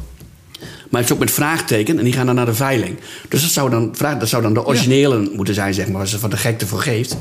Maar 0.90 1.00
het 1.00 1.10
is 1.10 1.16
ook 1.16 1.22
met 1.22 1.30
vraagteken 1.30 1.98
en 1.98 2.04
die 2.04 2.12
gaan 2.12 2.26
dan 2.26 2.34
naar 2.34 2.46
de 2.46 2.54
veiling. 2.54 2.96
Dus 3.28 3.42
dat 3.42 3.50
zou 3.50 3.70
dan, 3.70 3.90
vraag, 3.92 4.18
dat 4.18 4.28
zou 4.28 4.42
dan 4.42 4.54
de 4.54 4.66
originele 4.66 5.30
moeten 5.34 5.54
zijn, 5.54 5.74
zeg 5.74 5.86
maar, 5.88 5.96
waar 5.96 6.06
ze 6.08 6.18
van 6.18 6.30
de 6.30 6.36
gekte 6.36 6.66
voor 6.66 6.78
geeft. 6.80 7.16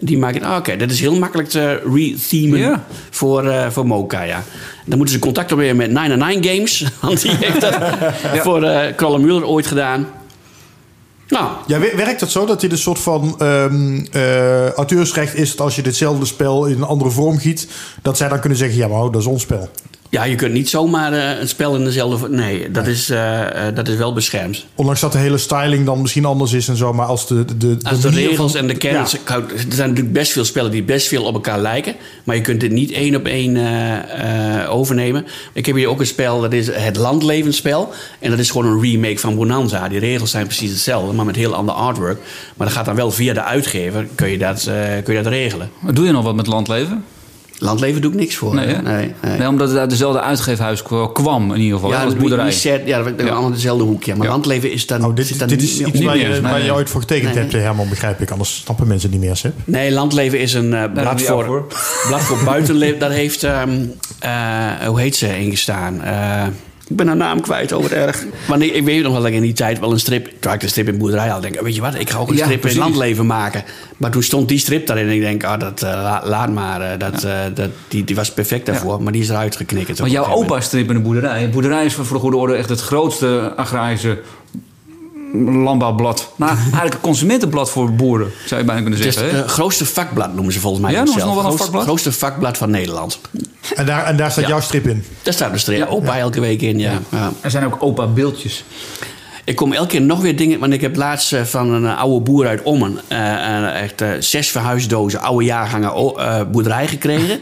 Die 0.00 0.18
maken, 0.18 0.42
ah, 0.42 0.56
oké, 0.56 0.76
dat 0.76 0.90
is 0.90 1.00
heel 1.00 1.18
makkelijk 1.18 1.48
te 1.48 1.82
rethemen 1.94 2.82
voor, 3.10 3.46
eh 3.48 3.70
voor 3.70 3.86
Mocha, 3.86 4.22
ja. 4.22 4.42
Dan 4.84 4.96
moeten 4.96 5.14
ze 5.14 5.20
contact 5.20 5.52
opnemen 5.52 5.76
met 5.76 5.90
99 5.90 6.52
Games, 6.52 6.84
want 7.00 7.22
die 7.22 7.30
heeft 7.30 7.60
dat 7.60 7.74
voor 8.44 8.62
eh 8.62 8.96
Krollenmuller 8.96 9.46
ooit 9.46 9.66
gedaan. 9.66 10.06
Nou, 11.28 11.50
Ja, 11.66 11.78
wer- 11.78 11.96
werkt 11.96 12.20
het 12.20 12.30
zo 12.30 12.46
dat 12.46 12.60
dit 12.60 12.72
een 12.72 12.78
soort 12.78 12.98
van 12.98 13.34
ehm, 13.38 14.04
eh, 14.12 14.70
auteursrecht 14.70 15.34
is... 15.34 15.50
dat 15.50 15.60
als 15.60 15.76
je 15.76 15.82
ditzelfde 15.82 16.24
spel 16.26 16.66
in 16.66 16.76
een 16.76 16.82
andere 16.82 17.10
vorm 17.10 17.38
giet... 17.38 17.68
dat 18.02 18.16
zij 18.16 18.28
dan 18.28 18.40
kunnen 18.40 18.58
zeggen, 18.58 18.78
ja, 18.78 18.88
maar 18.88 19.02
oh, 19.02 19.12
dat 19.12 19.20
is 19.20 19.26
ons 19.26 19.42
spel. 19.42 19.68
Ja, 20.10 20.24
je 20.24 20.34
kunt 20.34 20.52
niet 20.52 20.68
zomaar 20.68 21.12
eh, 21.12 21.40
een 21.40 21.48
spel 21.48 21.76
in 21.76 21.84
dezelfde... 21.84 22.28
Nee, 22.28 22.70
dat, 22.70 22.86
Is, 22.86 23.10
eh, 23.10 23.66
eh, 23.68 23.74
dat 23.74 23.88
is 23.88 23.96
wel 23.96 24.12
beschermd. 24.12 24.66
Ondanks 24.74 25.00
dat 25.00 25.12
de 25.12 25.18
hele 25.18 25.38
styling 25.38 25.86
dan 25.86 26.00
misschien 26.00 26.24
anders 26.24 26.52
is 26.52 26.68
en 26.68 26.76
zo... 26.76 26.92
maar 26.92 27.06
als 27.06 27.26
de, 27.26 27.44
de, 27.44 27.56
de, 27.56 27.76
Als 27.82 28.00
de 28.00 28.08
regels 28.08 28.52
van- 28.52 28.60
en 28.60 28.66
de 28.66 28.76
kennis... 28.76 29.16
Ja. 29.26 29.36
Er 29.36 29.74
zijn 29.74 29.88
natuurlijk 29.88 30.12
best 30.12 30.32
veel 30.32 30.44
spellen 30.44 30.70
die 30.70 30.82
best 30.82 31.08
veel 31.08 31.24
op 31.24 31.34
elkaar 31.34 31.58
lijken. 31.58 31.94
Maar 32.24 32.36
je 32.36 32.42
kunt 32.42 32.60
dit 32.60 32.70
niet 32.72 32.90
één 32.90 33.16
op 33.16 33.26
één 33.26 33.56
eh, 33.56 34.62
eh, 34.62 34.74
overnemen. 34.74 35.26
Ik 35.52 35.66
heb 35.66 35.74
hier 35.76 35.88
ook 35.88 36.00
een 36.00 36.06
spel, 36.06 36.40
dat 36.40 36.52
is 36.52 36.66
het 36.72 36.96
Landlevensspel. 36.96 37.92
En 38.18 38.30
dat 38.30 38.38
is 38.38 38.50
gewoon 38.50 38.72
een 38.72 38.80
remake 38.80 39.18
van 39.18 39.34
Bonanza. 39.36 39.88
Die 39.88 39.98
regels 39.98 40.30
zijn 40.30 40.46
precies 40.46 40.70
hetzelfde, 40.70 41.12
maar 41.12 41.24
met 41.26 41.36
heel 41.36 41.54
ander 41.54 41.74
artwork. 41.74 42.18
Maar 42.56 42.66
dat 42.66 42.76
gaat 42.76 42.84
dan 42.84 42.94
wel 42.94 43.10
via 43.10 43.32
de 43.34 43.42
uitgever, 43.42 44.06
kun 44.14 44.28
je 44.28 44.38
dat, 44.38 44.66
eh, 44.66 44.74
kun 45.04 45.14
je 45.14 45.22
dat 45.22 45.32
regelen. 45.32 45.70
Doe 45.92 46.06
je 46.06 46.12
nog 46.12 46.24
wat 46.24 46.34
met 46.34 46.46
landleven? 46.46 47.04
Landleven 47.58 48.00
doe 48.02 48.10
ik 48.12 48.16
niks 48.18 48.36
voor. 48.36 48.54
Nee, 48.54 48.66
nee, 48.66 48.82
nee. 49.22 49.38
Nee, 49.38 49.48
omdat 49.48 49.68
het 49.68 49.78
uit 49.78 49.90
dezelfde 49.90 50.20
uitgeefhuis 50.20 50.82
kwam 51.12 51.54
in 51.54 51.60
ieder 51.60 51.74
geval. 51.74 51.90
Ja, 51.90 52.04
dat 52.04 52.18
boerderij. 52.18 52.44
Reset, 52.44 52.82
ja, 52.86 53.02
dat 53.02 53.12
Ja. 53.16 53.28
allemaal 53.28 53.50
dezelfde 53.50 53.84
hoekje. 53.84 54.14
Maar 54.14 54.26
Ja. 54.26 54.32
landleven 54.32 54.72
is 54.72 54.86
dan... 54.86 55.04
Oh, 55.04 55.14
dit, 55.14 55.26
zit 55.26 55.38
dan 55.38 55.48
dit 55.48 55.60
niet 55.60 55.68
is 55.68 55.72
iets 55.80 56.00
waar 56.04 56.14
Niet 56.14 56.22
je, 56.22 56.28
meer, 56.28 56.42
waar 56.42 56.52
nee, 56.52 56.64
je 56.64 56.72
ooit 56.74 56.90
voor 56.90 57.00
getekend 57.00 57.34
Nee. 57.34 57.42
hebt, 57.42 57.52
Herman, 57.52 57.88
begrijp 57.88 58.20
ik. 58.20 58.30
Anders 58.30 58.56
snappen 58.56 58.86
mensen 58.86 59.10
niet 59.10 59.20
meer, 59.20 59.36
Seb. 59.36 59.52
Nee, 59.64 59.92
landleven 59.92 60.40
is 60.40 60.54
een 60.54 60.74
eh, 60.74 60.92
blad, 60.92 61.22
voor, 61.22 61.44
voor. 61.44 61.66
blad 62.08 62.20
voor 62.20 62.44
buitenleven. 62.44 62.98
Daar 62.98 63.10
heeft, 63.10 63.42
ehm, 63.42 63.70
eh, 64.18 64.70
hoe 64.86 65.00
heet 65.00 65.16
ze, 65.16 65.38
ingestaan? 65.38 66.02
Eh 66.02 66.46
ik 66.88 66.96
ben 66.96 67.06
haar 67.06 67.16
naam 67.16 67.40
kwijt, 67.40 67.72
over 67.72 67.90
het 67.90 67.98
erg. 68.06 68.24
Maar 68.48 68.58
nee, 68.58 68.72
ik 68.72 68.84
weet 68.84 69.02
nog 69.02 69.12
wel 69.12 69.20
dat 69.20 69.30
ik 69.30 69.36
in 69.36 69.42
die 69.42 69.52
tijd 69.52 69.78
wel 69.80 69.92
een 69.92 69.98
strip... 70.00 70.30
Toen 70.40 70.52
ik 70.52 70.60
de 70.60 70.68
strip 70.68 70.88
in 70.88 70.98
boerderij 70.98 71.28
had, 71.28 71.42
denk 71.42 71.54
ik... 71.54 71.60
Weet 71.60 71.74
je 71.74 71.80
wat, 71.80 71.94
ik 71.94 72.10
ga 72.10 72.18
ook 72.18 72.28
een 72.30 72.36
Ja, 72.36 72.44
strip 72.44 72.60
precies. 72.60 72.78
in 72.78 72.84
landleven 72.84 73.26
maken. 73.26 73.64
Maar 73.96 74.10
toen 74.10 74.22
stond 74.22 74.48
die 74.48 74.58
strip 74.58 74.86
daarin 74.86 75.06
en 75.06 75.12
ik 75.14 75.20
denk... 75.20 75.44
Ah, 75.44 75.60
dat, 75.60 75.82
eh, 75.82 75.90
la- 75.90 76.22
laat 76.24 76.52
maar. 76.52 76.80
eh, 76.80 76.98
dat, 76.98 77.24
eh, 77.24 77.38
dat, 77.54 77.70
die, 77.88 78.04
die 78.04 78.16
was 78.16 78.32
perfect 78.32 78.66
daarvoor. 78.66 79.02
Maar 79.02 79.12
die 79.12 79.22
is 79.22 79.28
eruit 79.28 79.56
geknikkerd. 79.56 79.98
Want 79.98 80.10
op 80.10 80.16
jouw 80.16 80.34
opa 80.34 80.60
strip 80.60 80.88
in 80.88 80.94
de 80.94 81.00
boerderij. 81.02 81.40
De 81.42 81.48
boerderij 81.48 81.84
is 81.84 81.94
voor 81.94 82.04
de 82.12 82.20
goede 82.20 82.36
orde 82.36 82.54
echt 82.54 82.68
het 82.68 82.80
grootste 82.80 83.52
agrarische 83.56 84.18
landbouwblad. 85.32 86.32
Nou, 86.36 86.56
eigenlijk 86.56 86.94
een 86.94 87.00
consumentenblad 87.00 87.70
voor 87.70 87.92
boeren, 87.92 88.30
zou 88.46 88.60
je 88.60 88.66
bijna 88.66 88.80
kunnen 88.82 89.02
zeggen. 89.02 89.22
Het 89.24 89.32
is 89.32 89.38
het 89.38 89.50
grootste 89.50 89.86
vakblad, 89.86 90.34
noemen 90.34 90.52
ze 90.52 90.60
volgens 90.60 90.82
mij. 90.82 90.90
Ja, 90.92 90.96
noemen 90.96 91.14
ze 91.14 91.20
zelf. 91.20 91.34
nog 91.34 91.42
wel 91.42 91.52
een 91.52 91.58
Grootste- 91.58 91.78
vakblad? 91.78 91.96
grootste 92.02 92.26
vakblad 92.26 92.56
van 92.56 92.70
Nederland. 92.70 93.20
En 93.76 93.86
daar, 93.86 94.04
en 94.04 94.16
daar 94.16 94.30
staat 94.30 94.44
Ja. 94.44 94.50
jouw 94.50 94.60
strip 94.60 94.86
in. 94.86 95.04
Daar 95.22 95.34
staat 95.34 95.52
de 95.52 95.58
strip. 95.58 95.88
Opa 95.88 96.18
elke 96.18 96.40
week 96.40 96.62
in, 96.62 96.78
ja. 96.78 96.92
ja. 97.10 97.32
Er 97.40 97.50
zijn 97.50 97.64
ook 97.64 97.76
opa 97.82 98.06
beeldjes. 98.06 98.64
Ik 99.44 99.56
kom 99.56 99.72
elke 99.72 99.88
keer 99.88 100.00
nog 100.02 100.20
weer 100.20 100.36
dingen. 100.36 100.58
Want 100.60 100.72
ik 100.72 100.80
heb 100.80 100.96
laatst 100.96 101.32
eh, 101.32 101.42
van 101.42 101.72
een 101.72 101.86
eh, 101.86 101.98
oude 101.98 102.20
boer 102.20 102.46
uit 102.46 102.62
Ommen. 102.62 102.98
eh, 103.08 103.32
eh, 103.66 103.82
echt 103.82 104.00
eh, 104.00 104.08
zes 104.18 104.50
verhuisdozen 104.50 105.20
oude 105.20 105.44
jaargangen 105.44 105.92
eh, 105.94 106.40
boerderij 106.50 106.86
gekregen. 106.88 107.40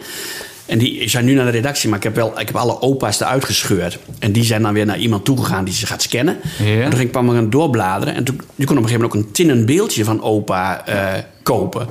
En 0.67 0.79
die 0.79 1.09
zijn 1.09 1.25
nu 1.25 1.35
naar 1.35 1.45
de 1.45 1.51
redactie, 1.51 1.89
maar 1.89 1.99
ik 1.99 2.05
heb, 2.05 2.15
wel, 2.15 2.41
ik 2.41 2.47
heb 2.47 2.57
alle 2.57 2.81
opa's 2.81 3.21
eruit 3.21 3.45
gescheurd. 3.45 3.99
En 4.19 4.33
die 4.33 4.45
zijn 4.45 4.63
dan 4.63 4.73
weer 4.73 4.87
naar 4.87 4.99
iemand 4.99 5.25
toegegaan 5.25 5.65
die 5.65 5.75
ze 5.75 5.87
gaat 5.87 6.03
scannen. 6.03 6.37
Ja. 6.59 6.65
En 6.83 6.91
toen 6.91 6.99
ging 6.99 7.09
ik 7.11 7.17
een 7.17 7.51
doorbladeren. 7.51 8.15
En 8.15 8.25
toen 8.25 8.41
je 8.55 8.65
kon 8.67 8.77
op 8.77 8.83
een 8.83 8.89
gegeven 8.89 9.01
moment 9.09 9.15
ook 9.15 9.27
een 9.27 9.33
tinnen 9.33 9.67
beeldje 9.67 10.05
van 10.05 10.23
opa 10.23 10.87
eh, 10.87 11.23
kopen. 11.43 11.87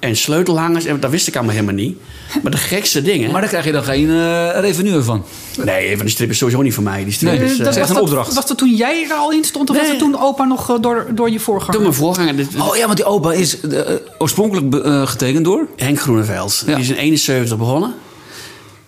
En 0.00 0.16
sleutelhangers, 0.16 0.84
en 0.84 1.00
dat 1.00 1.10
wist 1.10 1.26
ik 1.26 1.34
allemaal 1.36 1.54
helemaal 1.54 1.74
niet. 1.74 1.98
Maar 2.42 2.50
de 2.52 2.58
gekste 2.58 3.02
dingen. 3.02 3.30
Maar 3.30 3.40
daar 3.40 3.50
krijg 3.50 3.64
je 3.64 3.72
dan 3.72 3.84
geen 3.84 4.10
eh, 4.10 4.48
revenue 4.60 5.02
van. 5.02 5.24
Nee, 5.64 5.96
van 5.96 6.04
die 6.04 6.14
strip 6.14 6.30
is 6.30 6.38
sowieso 6.38 6.62
niet 6.62 6.74
voor 6.74 6.82
mij. 6.82 7.04
Die 7.04 7.12
strip 7.12 7.32
Nee, 7.38 7.44
is, 7.50 7.56
dat 7.56 7.66
eh, 7.66 7.72
is 7.72 7.76
echt 7.78 7.78
was 7.78 7.88
een 7.88 7.94
dat, 7.94 8.04
opdracht. 8.04 8.34
Was 8.34 8.46
dat 8.46 8.58
toen 8.58 8.74
jij 8.74 9.04
er 9.10 9.16
al 9.16 9.32
in 9.32 9.44
stond? 9.44 9.70
Of 9.70 9.76
was 9.76 9.86
dat 9.88 9.98
toen 9.98 10.20
opa 10.20 10.44
nog 10.44 10.70
eh, 10.70 10.76
door, 10.80 11.06
door 11.14 11.30
je 11.30 11.40
voorganger? 11.40 11.72
Door 11.72 11.82
mijn 11.82 11.94
voorganger. 11.94 12.36
dit- 12.36 12.48
Oh 12.58 12.76
ja, 12.76 12.84
want 12.84 12.96
die 12.96 13.06
opa 13.06 13.32
is 13.32 13.60
eh, 13.60 13.80
oorspronkelijk 14.18 14.84
eh, 14.84 15.06
getekend 15.06 15.44
door. 15.44 15.66
Henk 15.76 16.00
Groeneveld. 16.00 16.62
Ja. 16.66 16.74
Die 16.74 16.82
is 16.84 16.90
in 16.90 16.96
71 16.96 17.58
begonnen. 17.58 17.94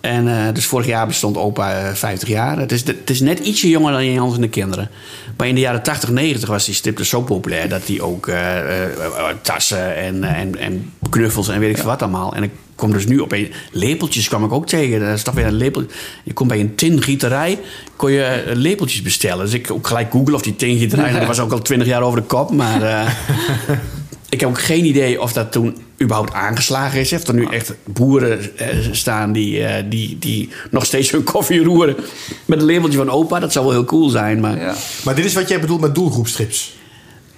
En 0.03 0.29
eh, 0.29 0.55
dus 0.55 0.67
vorig 0.67 0.87
jaar 0.87 1.07
bestond 1.07 1.37
opa 1.37 1.79
eh, 1.79 1.95
50 1.95 2.29
jaar. 2.29 2.59
Het 2.59 2.73
is, 2.73 2.87
het 2.87 3.11
is 3.11 3.21
net 3.21 3.39
ietsje 3.39 3.69
jonger 3.69 3.93
dan 3.93 4.13
Jans 4.13 4.35
en 4.35 4.41
de 4.41 4.49
kinderen. 4.49 4.91
Maar 5.37 5.49
in 5.49 5.55
de 5.55 5.61
jaren 5.61 5.83
80, 5.83 6.11
90 6.11 6.49
was 6.49 6.65
die 6.65 6.75
strip 6.75 6.97
dus 6.97 7.09
zo 7.09 7.23
populair... 7.23 7.69
dat 7.69 7.87
hij 7.87 8.01
ook 8.01 8.29
eh, 8.29 8.59
eh, 8.59 8.83
eh, 8.83 9.25
tassen 9.43 9.97
en, 9.97 10.25
eh, 10.25 10.41
en, 10.41 10.59
en 10.59 10.93
knuffels 11.11 11.49
en 11.49 11.61
weet 11.61 11.71
ik 11.71 11.77
veel 11.77 11.87
wat 11.87 12.03
allemaal. 12.03 12.35
En 12.35 12.43
ik 12.43 12.51
kom 12.75 12.93
dus 12.93 13.07
nu 13.07 13.19
op 13.19 13.33
een... 13.33 13.53
Lepeltjes 13.71 14.29
kwam 14.29 14.45
ik 14.45 14.53
ook 14.53 14.67
tegen. 14.67 15.03
Er 15.03 15.19
staat 15.19 15.35
weer 15.35 15.47
een 15.47 15.53
lepel... 15.53 15.85
Je 16.25 16.33
komt 16.33 16.49
bij 16.49 16.61
een 16.61 16.75
tingieterij, 16.75 17.59
kon 17.97 18.13
je 18.13 18.23
eh, 18.23 18.57
lepeltjes 18.57 19.03
bestellen. 19.03 19.45
Dus 19.45 19.55
ik 19.55 19.71
ook 19.71 19.87
gelijk 19.87 20.11
googlen 20.11 20.35
of 20.35 20.43
die 20.43 20.57
tingieterij... 20.57 21.13
Ja. 21.13 21.19
Dat 21.19 21.27
was 21.27 21.41
ook 21.41 21.53
al 21.53 21.63
20 21.63 21.89
jaar 21.89 22.03
over 22.03 22.21
de 22.21 22.27
kop, 22.27 22.51
maar... 22.51 22.81
ik 24.33 24.41
heb 24.41 24.49
ook 24.49 24.61
geen 24.61 24.85
idee 24.85 25.21
of 25.21 25.33
dat 25.33 25.53
toen 25.53 25.77
überhaupt 26.03 26.33
aangeslagen 26.33 27.01
is. 27.01 27.13
Of 27.13 27.27
er 27.27 27.35
nu 27.35 27.47
echt 27.47 27.75
boeren 27.85 28.59
eh, 28.59 28.69
staan 28.91 29.33
die, 29.33 29.65
eh, 29.65 29.85
die, 29.89 30.19
die 30.19 30.49
nog 30.71 30.85
steeds 30.85 31.11
hun 31.11 31.25
koffie 31.25 31.63
roeren 31.65 31.97
met 32.45 32.61
een 32.61 32.67
labeltje 32.67 32.99
van 32.99 33.11
opa. 33.11 33.41
Dat 33.41 33.53
zou 33.53 33.65
wel 33.65 33.75
heel 33.75 33.85
cool 33.85 34.09
zijn. 34.09 34.41
Maar, 34.41 34.59
Ja. 34.59 34.75
Maar 35.05 35.15
dit 35.15 35.25
is 35.25 35.35
wat 35.35 35.49
jij 35.49 35.61
bedoelt 35.61 35.81
met 35.81 35.95
doelgroepstrips. 35.95 36.77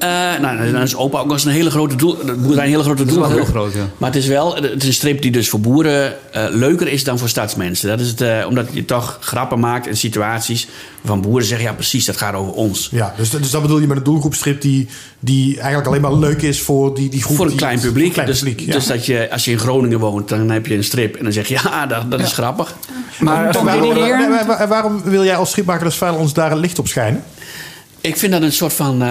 Eh, 0.05 0.41
nou, 0.41 0.73
dan 0.73 0.83
is 0.83 0.97
opa 0.97 1.19
ook 1.19 1.25
nog 1.25 1.33
eens 1.33 1.45
een 1.45 1.53
hele 1.53 1.71
grote 1.71 1.97
doel. 1.97 2.17
Boerderij 2.17 2.65
een 2.65 2.71
hele 2.71 2.83
grote 2.83 3.05
doelgroep. 3.05 3.35
heel 3.35 3.45
groot, 3.45 3.73
ja. 3.73 3.89
Maar 3.99 4.11
het 4.13 4.19
is 4.19 4.27
wel 4.27 4.55
het 4.55 4.83
is 4.83 4.87
een 4.87 4.93
strip 4.93 5.23
die 5.23 5.31
dus 5.31 5.49
voor 5.49 5.61
boeren 5.61 6.15
eh, 6.33 6.45
leuker 6.51 6.89
is 6.89 7.05
dan 7.05 7.19
voor 7.19 7.29
stadsmensen. 7.29 7.89
Dat 7.89 8.01
is 8.01 8.09
het, 8.09 8.21
eh, 8.21 8.45
omdat 8.49 8.67
je 8.73 8.85
toch 8.85 9.19
grappen 9.21 9.61
maakt 9.61 9.87
en 9.87 9.97
situaties 9.97 10.69
van 11.05 11.21
boeren 11.21 11.47
zeggen: 11.47 11.67
ja, 11.67 11.73
precies, 11.73 12.05
dat 12.05 12.17
gaat 12.17 12.35
over 12.35 12.53
ons. 12.53 12.89
Ja, 12.93 13.15
dus, 13.17 13.31
dus 13.31 13.51
dat 13.51 13.63
bedoel 13.63 13.79
je 13.81 13.87
met 13.87 13.97
een 13.97 14.03
doelgroepstrip 14.03 14.61
die, 14.61 14.89
die 15.21 15.55
eigenlijk 15.57 15.87
alleen 15.87 16.01
maar 16.01 16.15
leuk 16.15 16.43
is 16.43 16.61
voor 16.61 16.95
die, 16.95 17.09
die 17.09 17.23
groep. 17.23 17.37
Voor 17.37 17.45
een 17.45 17.51
die- 17.51 17.61
klein 17.61 17.81
publiek. 17.81 18.07
een 18.07 18.13
klein 18.13 18.29
dus 18.29 18.39
publiek, 18.39 18.61
ja. 18.61 18.73
dus 18.73 18.87
dat 18.87 19.07
je, 19.07 19.29
als 19.31 19.45
je 19.45 19.51
in 19.51 19.59
Groningen 19.59 19.99
woont, 19.99 20.29
dan 20.29 20.51
heb 20.51 20.67
je 20.67 20.75
een 20.75 20.85
strip. 20.85 21.17
En 21.17 21.25
dan 21.25 21.33
zeg 21.33 21.49
je: 21.49 21.59
ja, 21.65 21.87
dat, 21.93 22.11
dat 22.11 22.21
is 22.21 22.33
grappig. 22.33 22.75
Maar 23.19 23.53
Dan 23.53 23.65
waarom, 23.65 24.69
waarom 24.69 25.03
wil 25.03 25.25
jij 25.25 25.37
als 25.37 25.51
stripmaker 25.51 25.85
als 25.85 25.97
Veilig 25.97 26.21
ons 26.21 26.33
daar 26.33 26.53
een 26.53 26.59
licht 26.59 26.79
op 26.79 26.89
schijnen? 26.89 27.25
Ik 28.01 28.17
vind 28.17 28.33
dat 28.33 28.43
een 28.43 28.53
soort 28.53 28.73
van. 28.73 29.03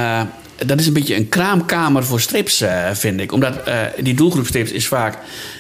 Dat 0.58 0.80
is 0.80 0.88
een 0.88 0.94
beetje 0.94 1.16
een 1.16 1.30
kraamkamer 1.30 2.04
voor 2.06 2.22
strips, 2.22 2.62
eh, 2.62 2.92
vind 2.92 3.20
ik. 3.20 3.32
Omdat 3.32 3.64
eh, 3.64 3.80
die 4.02 4.14
doelgroepstrips 4.14 4.72
is 4.72 4.88
vaak. 4.88 5.18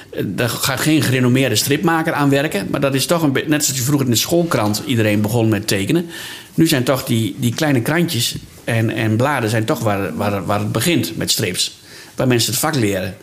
eh, 0.10 0.24
daar 0.26 0.50
gaat 0.50 0.80
geen 0.80 1.02
gerenommeerde 1.02 1.56
stripmaker 1.56 2.14
aan 2.14 2.30
werken. 2.30 2.68
Maar 2.70 2.80
dat 2.80 2.94
is 2.94 3.06
toch 3.06 3.22
een. 3.22 3.32
Net 3.32 3.64
zoals 3.64 3.80
je 3.80 3.86
vroeger 3.86 4.06
in 4.06 4.12
de 4.12 4.18
schoolkrant 4.18 4.84
iedereen 4.86 5.22
begon 5.22 5.50
met 5.50 5.68
tekenen. 5.68 6.10
Nu 6.54 6.68
zijn 6.68 6.84
toch 6.84 7.04
die, 7.04 7.36
die 7.40 7.54
kleine 7.54 7.82
krantjes 7.82 8.36
en, 8.64 8.90
en 8.90 9.16
bladen 9.16 9.50
zijn 9.50 9.66
toch 9.66 9.80
waar, 9.80 10.16
waar, 10.16 10.46
waar 10.46 10.60
het 10.60 10.72
begint 10.72 11.18
met 11.18 11.32
strips. 11.32 11.78
Waar 12.16 12.28
mensen 12.28 12.52
het 12.52 12.60
vak 12.60 12.76
leren. 12.76 13.16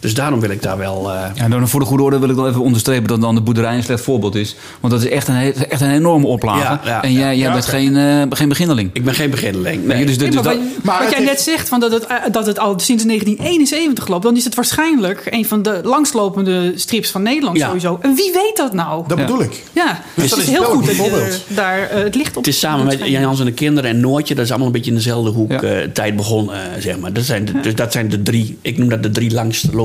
Dus 0.00 0.14
daarom 0.14 0.40
wil 0.40 0.50
ik 0.50 0.62
daar 0.62 0.78
wel. 0.78 1.12
eh, 1.12 1.20
Ja, 1.34 1.48
dan 1.48 1.68
voor 1.68 1.80
de 1.80 1.86
goede 1.86 2.02
orde 2.02 2.18
wil 2.18 2.28
ik 2.28 2.36
wel 2.36 2.48
even 2.48 2.60
onderstrepen 2.60 3.08
dat 3.08 3.20
dan 3.20 3.34
de 3.34 3.40
boerderij 3.40 3.76
een 3.76 3.82
slecht 3.82 4.02
voorbeeld 4.02 4.34
is. 4.34 4.56
Want 4.80 4.92
dat 4.92 5.02
is 5.02 5.08
echt 5.10 5.28
een, 5.28 5.54
echt 5.68 5.80
een 5.80 5.90
enorme 5.90 6.26
oplage. 6.26 6.60
Ja, 6.62 6.80
ja, 6.84 7.02
en 7.02 7.12
jij, 7.12 7.22
jij 7.22 7.46
ja, 7.46 7.52
bent 7.52 7.66
geen, 7.66 7.96
eh, 7.96 8.22
geen 8.30 8.48
beginneling. 8.48 8.90
ik 8.92 9.04
ben 9.04 9.14
geen 9.14 9.30
beginneling. 9.30 9.84
Nee. 9.84 9.96
Nee, 9.96 10.06
dus, 10.06 10.18
dus 10.18 10.34
maar 10.34 10.42
dat, 10.42 10.54
wat, 10.56 10.62
maar 10.82 11.02
wat 11.02 11.10
jij 11.12 11.24
net 11.24 11.40
zegt, 11.40 11.68
van 11.68 11.80
dat, 11.80 11.92
het, 11.92 12.06
eh, 12.06 12.16
dat 12.32 12.46
het 12.46 12.58
al 12.58 12.78
sinds 12.78 13.04
1971 13.04 14.08
loopt... 14.08 14.22
dan 14.22 14.36
is 14.36 14.44
het 14.44 14.54
waarschijnlijk 14.54 15.22
een 15.30 15.46
van 15.46 15.62
de 15.62 15.80
langslopende 15.84 16.72
strips 16.74 17.10
van 17.10 17.22
Nederland 17.22 17.56
Ja. 17.56 17.66
sowieso. 17.66 17.98
En 18.02 18.14
wie 18.14 18.32
weet 18.32 18.56
dat 18.56 18.72
nou? 18.72 19.04
Dat 19.08 19.18
Ja. 19.18 19.24
bedoel 19.24 19.42
ik. 19.42 19.62
ja, 19.72 20.00
dus 20.14 20.30
dat 20.30 20.38
het 20.38 20.48
is 20.48 20.54
heel 20.54 20.64
goed 20.64 20.86
dat 20.86 20.96
je 20.96 21.38
daar 21.48 21.88
het 21.90 22.14
licht 22.14 22.36
op 22.36 22.44
Het 22.44 22.54
is 22.54 22.58
samen 22.58 22.86
met. 22.86 22.98
Jan 22.98 23.20
Jans 23.20 23.38
en 23.40 23.44
de 23.46 23.52
kinderen 23.52 23.90
en 23.90 24.00
Noortje. 24.00 24.34
Dat 24.34 24.44
is 24.44 24.50
allemaal 24.50 24.66
een 24.66 24.72
beetje 24.72 24.90
in 24.90 24.96
dezelfde 24.96 25.30
hoek 25.30 25.50
Ja. 25.50 25.60
eh, 25.62 25.88
tijd 25.92 26.16
begonnen, 26.16 26.54
eh, 26.54 26.80
zeg 26.80 26.98
maar. 26.98 27.12
Dat 27.12 27.24
zijn 27.24 27.44
de, 27.44 27.60
dus 27.60 27.74
dat 27.74 27.92
zijn 27.92 28.08
de 28.08 28.22
drie, 28.22 28.58
ik 28.62 28.78
noem 28.78 28.88
dat 28.88 29.02
de 29.02 29.10
drie 29.10 29.30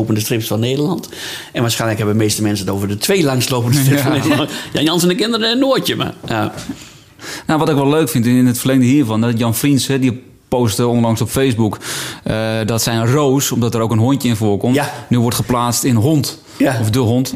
langstlopende 0.01 0.20
strips 0.20 0.48
van 0.48 0.60
Nederland. 0.60 1.10
En 1.53 1.62
waarschijnlijk 1.62 2.00
hebben 2.00 2.17
de 2.17 2.24
meeste 2.24 2.41
mensen 2.41 2.65
het 2.65 2.75
over 2.75 2.88
de 2.88 2.98
twee 2.98 3.24
langstlopende 3.24 3.77
strips 3.77 4.01
van 4.01 4.13
Ja. 4.13 4.17
Nederland. 4.22 4.50
Jan 4.74 4.84
Jans 4.84 5.01
en 5.03 5.08
de 5.10 5.15
kinderen 5.15 5.50
en 5.51 5.60
Noortje. 5.60 5.96
Maar, 5.96 6.13
ja. 6.27 6.53
Nou, 7.48 7.60
wat 7.60 7.70
ik 7.70 7.75
wel 7.75 7.89
leuk 7.89 8.10
vind 8.10 8.25
in 8.25 8.46
het 8.46 8.58
verlengde 8.58 8.86
hiervan, 8.86 9.22
dat 9.22 9.38
Jan 9.39 9.55
Vriends, 9.55 9.88
hè, 9.88 10.00
die 10.00 10.24
postte 10.48 10.88
onlangs 10.88 11.22
op 11.22 11.29
Facebook 11.29 11.77
eh, 12.24 12.36
dat 12.65 12.81
zijn 12.81 13.08
roos, 13.08 13.51
omdat 13.51 13.75
er 13.75 13.81
ook 13.81 13.91
een 13.91 13.98
hondje 13.98 14.29
in 14.29 14.36
voorkomt, 14.36 14.75
Ja. 14.75 14.91
nu 15.10 15.20
wordt 15.20 15.36
geplaatst 15.36 15.84
in 15.84 15.96
hond. 15.96 16.39
Ja. 16.58 16.77
Of 16.81 16.89
de 16.89 17.00
hond. 17.00 17.34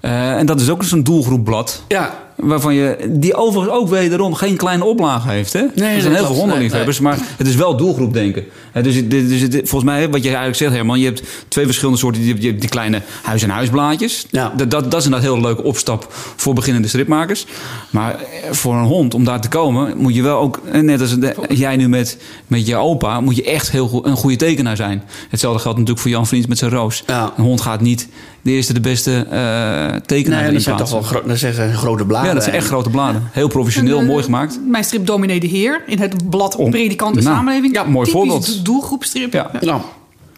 Eh, 0.00 0.36
en 0.36 0.46
dat 0.46 0.60
is 0.60 0.68
ook 0.70 0.82
zo'n 0.84 1.02
doelgroepblad. 1.02 1.82
ja, 1.88 2.23
Waarvan 2.36 2.74
je, 2.74 2.96
die 3.10 3.34
overigens 3.34 3.74
ook 3.78 3.88
wederom 3.88 4.34
geen 4.34 4.56
kleine 4.56 4.84
oplage 4.84 5.28
heeft. 5.30 5.52
Hè? 5.52 5.60
er 5.60 6.00
zijn 6.00 6.14
heel 6.14 6.26
veel 6.26 6.34
hondenliefhebbers, 6.34 7.00
maar 7.00 7.18
het 7.36 7.46
is 7.46 7.54
wel 7.54 7.76
doelgroepdenken. 7.76 8.44
Dus, 8.82 9.08
dus 9.08 9.40
het- 9.40 9.52
volgens 9.54 9.84
mij, 9.84 10.08
wat 10.10 10.20
je 10.22 10.26
eigenlijk 10.28 10.56
zegt, 10.56 10.72
Herman, 10.72 10.98
je 10.98 11.04
hebt 11.04 11.22
twee 11.48 11.64
verschillende 11.64 11.98
soorten. 11.98 12.22
Je 12.22 12.28
hebt, 12.28 12.42
je 12.42 12.48
hebt 12.48 12.60
die 12.60 12.70
kleine 12.70 13.02
huis- 13.22 13.42
en 13.42 13.50
huisblaadjes. 13.50 14.26
Ja. 14.30 14.52
Dat, 14.56 14.70
dat, 14.70 14.90
dat 14.90 15.00
is 15.00 15.06
een 15.06 15.20
heel 15.20 15.40
leuke 15.40 15.62
opstap 15.62 16.06
voor 16.36 16.54
beginnende 16.54 16.88
stripmakers. 16.88 17.46
Maar 17.90 18.14
eh, 18.14 18.50
voor 18.52 18.74
een 18.74 18.84
hond, 18.84 19.14
om 19.14 19.24
daar 19.24 19.40
te 19.40 19.48
komen, 19.48 19.96
moet 19.96 20.14
je 20.14 20.22
wel 20.22 20.38
ook, 20.38 20.60
eh, 20.72 20.80
net 20.80 21.00
als 21.00 21.18
de- 21.18 21.34
jij 21.48 21.76
nu 21.76 21.88
met, 21.88 22.18
met 22.46 22.66
je 22.66 22.76
opa, 22.76 23.20
moet 23.20 23.36
je 23.36 23.44
echt 23.44 23.70
heel 23.70 23.88
goed, 23.88 24.06
een 24.06 24.16
goede 24.16 24.36
tekenaar 24.36 24.76
zijn. 24.76 25.02
Hetzelfde 25.28 25.58
geldt 25.60 25.78
natuurlijk 25.78 26.06
voor 26.06 26.14
Jan 26.16 26.26
Vriends 26.26 26.46
met 26.46 26.58
zijn 26.58 26.70
roos. 26.70 27.02
Ja. 27.06 27.32
Een 27.36 27.44
hond 27.44 27.60
gaat 27.60 27.80
niet 27.80 28.08
de 28.42 28.50
eerste, 28.50 28.72
de 28.72 28.80
beste 28.80 29.26
eh 29.30 30.00
tekenaar 30.06 30.42
nee, 30.42 30.52
dat 30.52 30.62
zijn 30.62 30.76
toch 30.76 30.90
wel 30.90 31.02
gro- 31.02 31.22
dat 31.26 31.38
zijn 31.38 31.74
grote 31.74 32.04
bladen. 32.24 32.28
Ja, 32.28 32.34
dat 32.34 32.42
zijn 32.44 32.56
echt 32.56 32.66
grote 32.66 32.90
bladen. 32.90 33.28
Heel 33.32 33.48
professioneel, 33.48 33.96
En, 33.98 34.04
eh, 34.04 34.10
mooi 34.10 34.22
gemaakt. 34.24 34.58
Mijn 34.68 34.84
strip 34.84 35.06
Dominee 35.06 35.40
de 35.40 35.46
Heer 35.46 35.82
in 35.86 35.98
het 36.00 36.30
blad 36.30 36.56
Om- 36.56 36.70
Predikant 36.70 37.16
en 37.16 37.22
nou, 37.22 37.36
Samenleving. 37.36 37.74
ja, 37.74 37.82
mooi 37.82 37.94
Typisch 37.94 38.12
voorbeeld. 38.12 38.64
doelgroepstrip. 38.64 39.32
Ja. 39.32 39.50
Nou, 39.60 39.80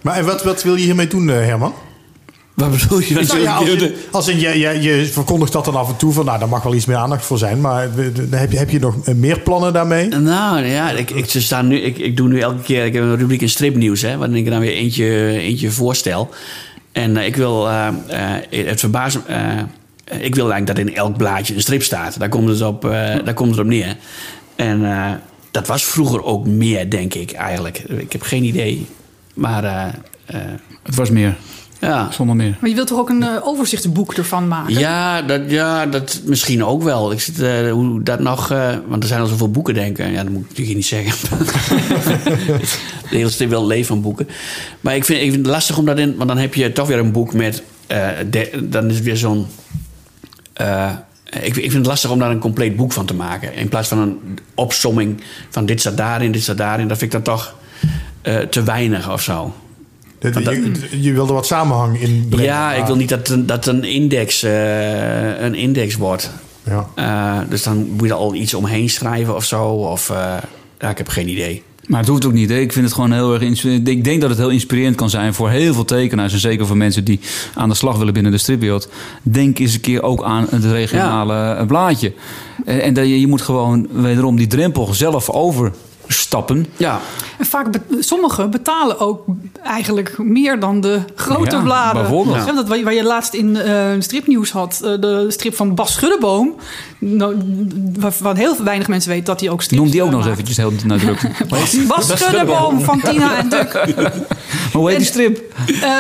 Maar 0.03 0.17
en 0.17 0.25
wat, 0.25 0.45
wat 0.45 0.63
wil 0.63 0.75
je 0.77 0.85
hiermee 0.85 1.07
doen, 1.07 1.31
eh, 1.31 1.35
Herman? 1.37 1.73
wat 2.55 2.71
bedoel 2.71 2.99
je? 3.01 3.15
Nou 3.15 3.41
ja, 3.41 3.55
als 3.55 3.69
in, 3.69 3.93
als 4.11 4.29
in, 4.29 4.39
je, 4.41 4.59
je, 4.59 4.81
je 4.83 5.05
verkondigt 5.07 5.53
dat 5.53 5.65
dan 5.65 5.75
af 5.77 5.89
en 5.89 5.97
toe 5.97 6.13
van, 6.13 6.25
nou, 6.25 6.39
daar 6.39 6.49
mag 6.49 6.63
wel 6.63 6.75
iets 6.75 6.85
meer 6.87 6.97
aandacht 6.97 7.25
voor 7.25 7.39
zijn. 7.39 7.61
Maar 7.61 7.89
heb 8.31 8.53
je, 8.53 8.59
heb 8.59 8.71
je 8.71 8.79
nog 8.79 8.95
eh, 9.05 9.15
meer 9.15 9.41
plannen 9.41 9.73
daarmee? 9.73 10.09
Nou 10.09 10.65
ja, 10.65 10.91
ik, 10.91 11.11
ik, 11.11 11.31
ze 11.31 11.43
staan 11.43 11.67
nu, 11.67 11.77
ik, 11.81 11.99
ik 11.99 12.17
doe 12.17 12.29
nu 12.29 12.41
elke 12.41 12.63
keer 12.63 12.85
ik 12.85 12.93
heb 12.95 13.03
een 13.03 13.17
rubriek 13.17 13.41
in 13.41 13.49
stripnieuws, 13.49 14.03
hè, 14.03 14.17
waarin 14.17 14.37
ik 14.37 14.51
dan 14.51 14.61
weer 14.61 14.73
eentje, 14.73 15.39
eentje 15.39 15.71
voorstel. 15.71 16.29
En 16.93 17.17
eh, 17.17 17.27
ik 17.27 17.37
wil 17.37 17.69
het 18.51 18.81
verbazen. 18.81 19.23
Ik 20.11 20.35
wil 20.35 20.51
eigenlijk 20.51 20.67
dat 20.67 20.79
in 20.79 20.95
elk 20.97 21.17
blaadje 21.17 21.55
een 21.55 21.61
strip 21.61 21.83
staat. 21.83 22.19
Daar 22.19 22.29
komt 22.29 22.49
het 22.49 22.63
op, 22.63 22.85
eh, 22.85 22.91
daar 23.25 23.35
komt 23.35 23.51
het 23.51 23.59
op 23.61 23.67
neer. 23.67 23.97
En 24.57 24.85
eh, 24.85 25.11
dat 25.51 25.67
was 25.67 25.85
vroeger 25.85 26.25
ook 26.25 26.47
meer, 26.47 26.91
denk 26.91 27.15
ik 27.15 27.33
eigenlijk. 27.33 27.79
Ik 27.79 28.13
heb 28.13 28.23
geen 28.23 28.45
idee. 28.45 28.87
Maar 29.35 29.65
eh, 29.65 29.87
eh, 30.27 30.41
Het 30.83 30.95
was 30.95 31.11
meer, 31.11 31.37
ja. 31.81 32.11
zonder 32.11 32.37
meer. 32.37 32.57
Maar 32.61 32.69
je 32.69 32.75
wilt 32.75 32.89
toch 32.89 32.99
ook 32.99 33.09
een 33.09 33.43
overzichtsboek 33.43 34.15
ervan 34.15 34.49
maken? 34.49 34.79
Ja 34.79 35.23
dat, 35.23 35.41
ja, 35.49 35.87
dat 35.87 36.21
misschien 36.25 36.65
ook 36.65 36.83
wel. 36.83 37.13
Ik 37.13 37.21
zit, 37.21 37.41
eh, 37.41 37.71
hoe 37.73 38.03
dat 38.03 38.21
nog... 38.21 38.51
eh, 38.51 38.75
want 38.89 39.03
er 39.03 39.09
zijn 39.09 39.21
al 39.21 39.27
zoveel 39.27 39.51
boeken, 39.51 39.75
denk 39.75 39.99
ik. 39.99 40.11
Ja, 40.11 40.23
dat 40.23 40.33
moet 40.33 40.43
ik 40.43 40.49
natuurlijk 40.49 40.77
niet 40.77 40.87
zeggen. 40.87 41.29
de 43.11 43.17
hele 43.17 43.31
strip 43.31 43.51
wel 43.51 43.67
leven 43.67 43.87
van 43.87 44.01
boeken. 44.01 44.29
Maar 44.81 44.97
ik 44.97 45.05
vind, 45.05 45.23
ik 45.23 45.31
vind 45.31 45.47
het 45.47 45.55
lastig 45.55 45.79
om 45.79 45.85
dat 45.85 45.99
in... 45.99 46.17
Want 46.17 46.29
dan 46.29 46.39
heb 46.39 46.55
je 46.55 46.73
toch 46.73 46.89
weer 46.89 46.99
een 46.99 47.13
boek 47.13 47.33
met... 47.35 47.63
eh, 47.87 48.09
de- 48.31 48.67
dan 48.69 48.89
is 48.89 48.95
het 48.95 49.05
weer 49.05 49.17
zo'n... 49.17 49.47
eh, 50.57 50.91
ik, 51.41 51.45
ik 51.47 51.55
vind 51.55 51.73
het 51.73 51.87
lastig 51.87 52.11
om 52.11 52.19
daar 52.19 52.31
een 52.31 52.39
compleet 52.39 52.77
boek 52.77 52.93
van 52.93 53.07
te 53.07 53.15
maken. 53.15 53.55
In 53.55 53.69
plaats 53.69 53.89
van 53.89 53.99
een 53.99 54.39
opsomming 54.55 55.21
van 55.51 55.67
dit 55.67 55.81
staat 55.81 55.97
daarin, 55.97 56.33
dit 56.33 56.43
staat 56.43 56.57
daarin. 56.57 56.89
Dat 56.89 56.99
vind 56.99 57.15
ik 57.15 57.25
dan 57.25 57.35
toch 57.35 57.55
eh, 58.23 58.39
te 58.39 58.63
weinig 58.63 59.13
of 59.13 59.23
zo. 59.23 59.55
Dat- 60.19 60.45
je, 60.45 61.03
je 61.03 61.13
wil 61.13 61.27
er 61.27 61.33
wat 61.35 61.47
samenhang 61.47 62.01
in 62.01 62.27
brengen. 62.29 62.47
Ja, 62.47 62.73
ik 62.75 62.87
wil 62.87 62.97
niet 62.97 63.09
dat 63.09 63.29
een, 63.29 63.47
dat 63.47 63.67
een, 63.67 63.85
index, 63.85 64.43
eh, 64.43 65.41
een 65.41 65.55
index 65.55 65.95
wordt. 65.97 66.31
Ja. 66.95 67.45
Dus 67.49 67.63
dan 67.63 67.89
moet 67.91 68.07
je 68.07 68.13
er 68.13 68.19
al 68.19 68.35
iets 68.35 68.55
omheen 68.55 68.91
schrijven 68.91 69.35
of 69.35 69.45
zo. 69.45 69.65
Of, 69.65 70.09
ja, 70.79 70.91
ik 70.91 70.99
heb 70.99 71.09
geen 71.09 71.29
idee. 71.29 71.63
Maar 71.89 72.01
het 72.01 72.09
hoeft 72.09 72.25
ook 72.27 72.33
niet. 72.33 72.49
Hè. 72.49 72.59
Ik 72.59 72.73
vind 72.73 72.85
het 72.85 72.95
gewoon 72.95 73.13
heel 73.13 73.35
erg. 73.35 73.65
Ik 73.65 74.05
denk 74.05 74.21
dat 74.21 74.31
het 74.31 74.39
heel 74.39 74.51
inspirerend 74.51 74.97
kan 74.97 75.11
zijn 75.11 75.35
voor 75.35 75.51
heel 75.51 75.75
veel 75.75 75.85
tekenaars. 75.85 76.33
En 76.33 76.39
zeker 76.39 76.67
voor 76.67 76.77
mensen 76.77 77.05
die 77.05 77.21
aan 77.55 77.69
de 77.69 77.75
slag 77.75 77.99
willen 77.99 78.13
binnen 78.13 78.33
de 78.33 78.39
stripwereld. 78.39 78.89
Denk 79.23 79.59
eens 79.59 79.75
een 79.75 79.81
keer 79.81 80.03
ook 80.03 80.23
aan 80.23 80.47
het 80.51 80.65
regionale 80.65 81.67
blaadje. 81.67 82.13
En, 82.65 82.83
en 82.83 82.95
dat 82.95 83.07
je, 83.07 83.21
je 83.21 83.27
moet 83.27 83.43
gewoon 83.43 83.89
wederom 83.91 84.37
die 84.37 84.47
drempel 84.47 84.95
zelf 84.95 85.31
overstappen. 86.07 86.67
Ja, 86.77 87.01
En 87.39 87.47
vaak, 87.47 87.71
be- 87.73 88.03
sommigen 88.03 88.51
betalen 88.51 88.99
ook 89.01 89.25
eigenlijk 89.63 90.19
meer 90.19 90.61
dan 90.61 90.81
de 90.81 91.01
grote 91.15 91.57
Ja, 91.57 91.63
bladen. 91.63 92.03
bijvoorbeeld. 92.03 92.45
Ja, 92.47 92.53
dat 92.53 92.69
waar, 92.69 92.95
je- 92.95 93.05
laatst 93.05 93.35
in 93.35 93.57
eh, 93.57 93.87
stripnieuws 93.99 94.51
had, 94.51 94.81
eh, 94.85 95.01
de 95.01 95.25
strip 95.29 95.55
van 95.57 95.75
Bas 95.75 95.93
Schuddeboom. 95.93 96.55
Nou, 96.99 97.37
waarvan 97.99 98.37
heel 98.37 98.65
weinig 98.65 98.89
mensen 98.89 99.11
weten 99.11 99.25
dat 99.25 99.41
hij 99.41 99.51
ook 99.51 99.63
strips 99.63 99.83
Noem 99.83 99.91
die 99.91 100.03
ook 100.03 100.11
nog 100.11 100.21
eens 100.21 100.31
eventjes 100.33 100.57
heel 100.57 100.73
nadrukkelijk. 100.85 101.49
Bas 101.89 102.09
Schuddeboom 102.09 102.81
van 102.81 103.01
Tina 103.01 103.37
en 103.37 103.49
Duk. 103.49 103.73
Maar 104.73 104.85
hoe 104.85 104.89
heet 104.91 104.99
die 104.99 105.07
strip? 105.07 105.55
Eh 105.83 105.91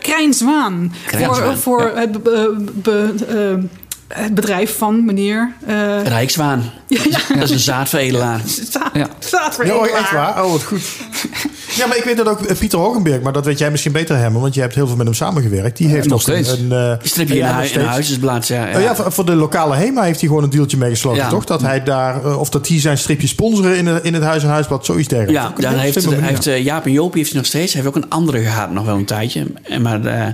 Krijn 0.00 0.34
Zwaan. 0.34 0.92
Krijn 1.06 1.34
Zwaan, 1.34 1.56
voor 1.56 1.56
voor 1.56 1.92
ja. 1.94 2.00
het, 2.00 2.22
be- 2.22 2.64
be- 2.74 3.14
eh, 3.28 3.64
het 4.14 4.34
bedrijf 4.34 4.76
van 4.78 5.04
meneer... 5.04 5.52
eh 5.66 6.02
Rijkswaan. 6.04 6.62
Dat 7.38 7.42
is 7.42 7.50
een 7.50 7.58
zaadveredelaar. 7.58 8.40
Ja. 8.92 9.06
Voor 9.50 9.66
Ja, 9.66 9.74
oh, 9.76 9.86
echt 9.98 10.10
waar. 10.12 10.44
Oh, 10.44 10.50
wat 10.52 10.62
goed. 10.64 10.82
Ja, 11.76 11.86
maar 11.86 11.96
ik 11.96 12.04
weet 12.04 12.16
dat 12.16 12.28
ook 12.28 12.40
eh, 12.42 12.56
Pieter 12.58 12.78
Hogenberg, 12.78 13.20
maar 13.22 13.32
dat 13.32 13.44
weet 13.44 13.58
jij 13.58 13.70
misschien 13.70 13.92
beter, 13.92 14.16
Herman, 14.16 14.40
want 14.42 14.54
je 14.54 14.60
hebt 14.60 14.74
heel 14.74 14.86
veel 14.86 14.96
met 14.96 15.06
hem 15.06 15.14
samengewerkt. 15.14 15.76
Die 15.76 15.88
heeft 15.88 16.08
nog 16.08 16.26
een- 16.28 16.44
steeds. 16.44 16.60
Een, 16.60 16.72
eh, 16.72 16.92
Stripje 17.02 17.34
ja, 17.34 17.60
in, 17.62 17.72
in 17.72 17.80
huisjesblad. 17.80 18.46
Ja, 18.48 18.66
ja. 18.68 18.76
Oh 18.76 18.82
ja, 18.82 18.94
voor, 18.96 19.12
voor 19.12 19.24
de 19.26 19.34
lokale 19.34 19.74
HEMA 19.76 20.02
heeft 20.02 20.20
hij 20.20 20.28
gewoon 20.28 20.44
een 20.44 20.50
deeltje 20.50 20.76
meegesloten, 20.76 21.22
Ja. 21.22 21.28
toch? 21.28 21.44
Dat 21.44 21.60
hij 21.62 21.82
daar, 21.82 22.38
of 22.38 22.48
dat 22.48 22.66
die 22.66 22.80
zijn 22.80 22.98
stripje 22.98 23.26
sponsoren 23.26 23.76
in, 23.76 23.86
het- 23.86 24.04
in 24.04 24.14
het 24.14 24.22
Huis 24.22 24.42
en 24.42 24.48
Huisblad, 24.48 24.84
zoiets 24.84 25.08
dergelijks. 25.08 25.42
Ja, 25.42 25.68
een 25.68 25.70
heel 25.72 25.78
heeft, 25.80 26.04
hij 26.04 26.20
heeft 26.20 26.44
Jaap 26.64 26.84
en 26.86 26.92
Joopie 26.92 27.18
heeft 27.18 27.30
hij 27.30 27.38
nog 27.40 27.48
steeds. 27.48 27.72
Hij 27.72 27.82
heeft 27.82 27.96
ook 27.96 28.02
een 28.02 28.10
andere 28.10 28.38
gehad, 28.42 28.70
nog 28.70 28.84
wel 28.84 28.96
een 28.96 29.04
tijdje. 29.04 29.46
En 29.62 29.82
maar 29.82 30.04
eh, 30.04 30.26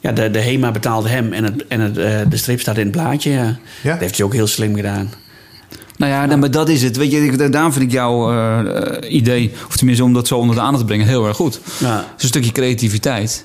ja, 0.00 0.12
de, 0.12 0.30
de 0.30 0.40
HEMA 0.40 0.70
betaalde 0.70 1.08
hem 1.08 1.32
en, 1.32 1.44
het, 1.44 1.66
en 1.68 1.80
het, 1.80 1.98
eh, 1.98 2.18
de 2.28 2.36
strip 2.36 2.60
staat 2.60 2.76
in 2.76 2.82
het 2.82 2.92
blaadje. 2.92 3.30
Ja. 3.30 3.56
Ja. 3.82 3.90
Dat 3.90 4.00
heeft 4.00 4.16
hij 4.16 4.26
ook 4.26 4.32
heel 4.34 4.46
slim 4.46 4.74
gedaan. 4.76 5.10
Nou 5.96 6.12
ja, 6.12 6.26
dan- 6.26 6.38
maar 6.38 6.50
dat 6.50 6.68
is 6.68 6.82
het. 6.82 6.96
Weet 6.96 7.10
je, 7.10 7.24
ik- 7.24 7.52
daarom 7.52 7.72
vind 7.72 7.84
ik 7.84 7.90
jouw 7.92 8.32
eh, 8.32 9.12
idee, 9.14 9.52
of 9.68 9.76
tenminste 9.76 10.04
om 10.04 10.12
dat 10.12 10.26
zo 10.26 10.36
onder 10.38 10.54
de 10.56 10.60
aandacht 10.62 10.78
te 10.80 10.84
brengen, 10.86 11.06
heel 11.06 11.26
erg 11.26 11.36
goed. 11.36 11.54
Het 11.54 11.62
Ja. 11.78 12.04
is 12.16 12.22
een 12.22 12.28
stukje 12.28 12.52
creativiteit. 12.52 13.44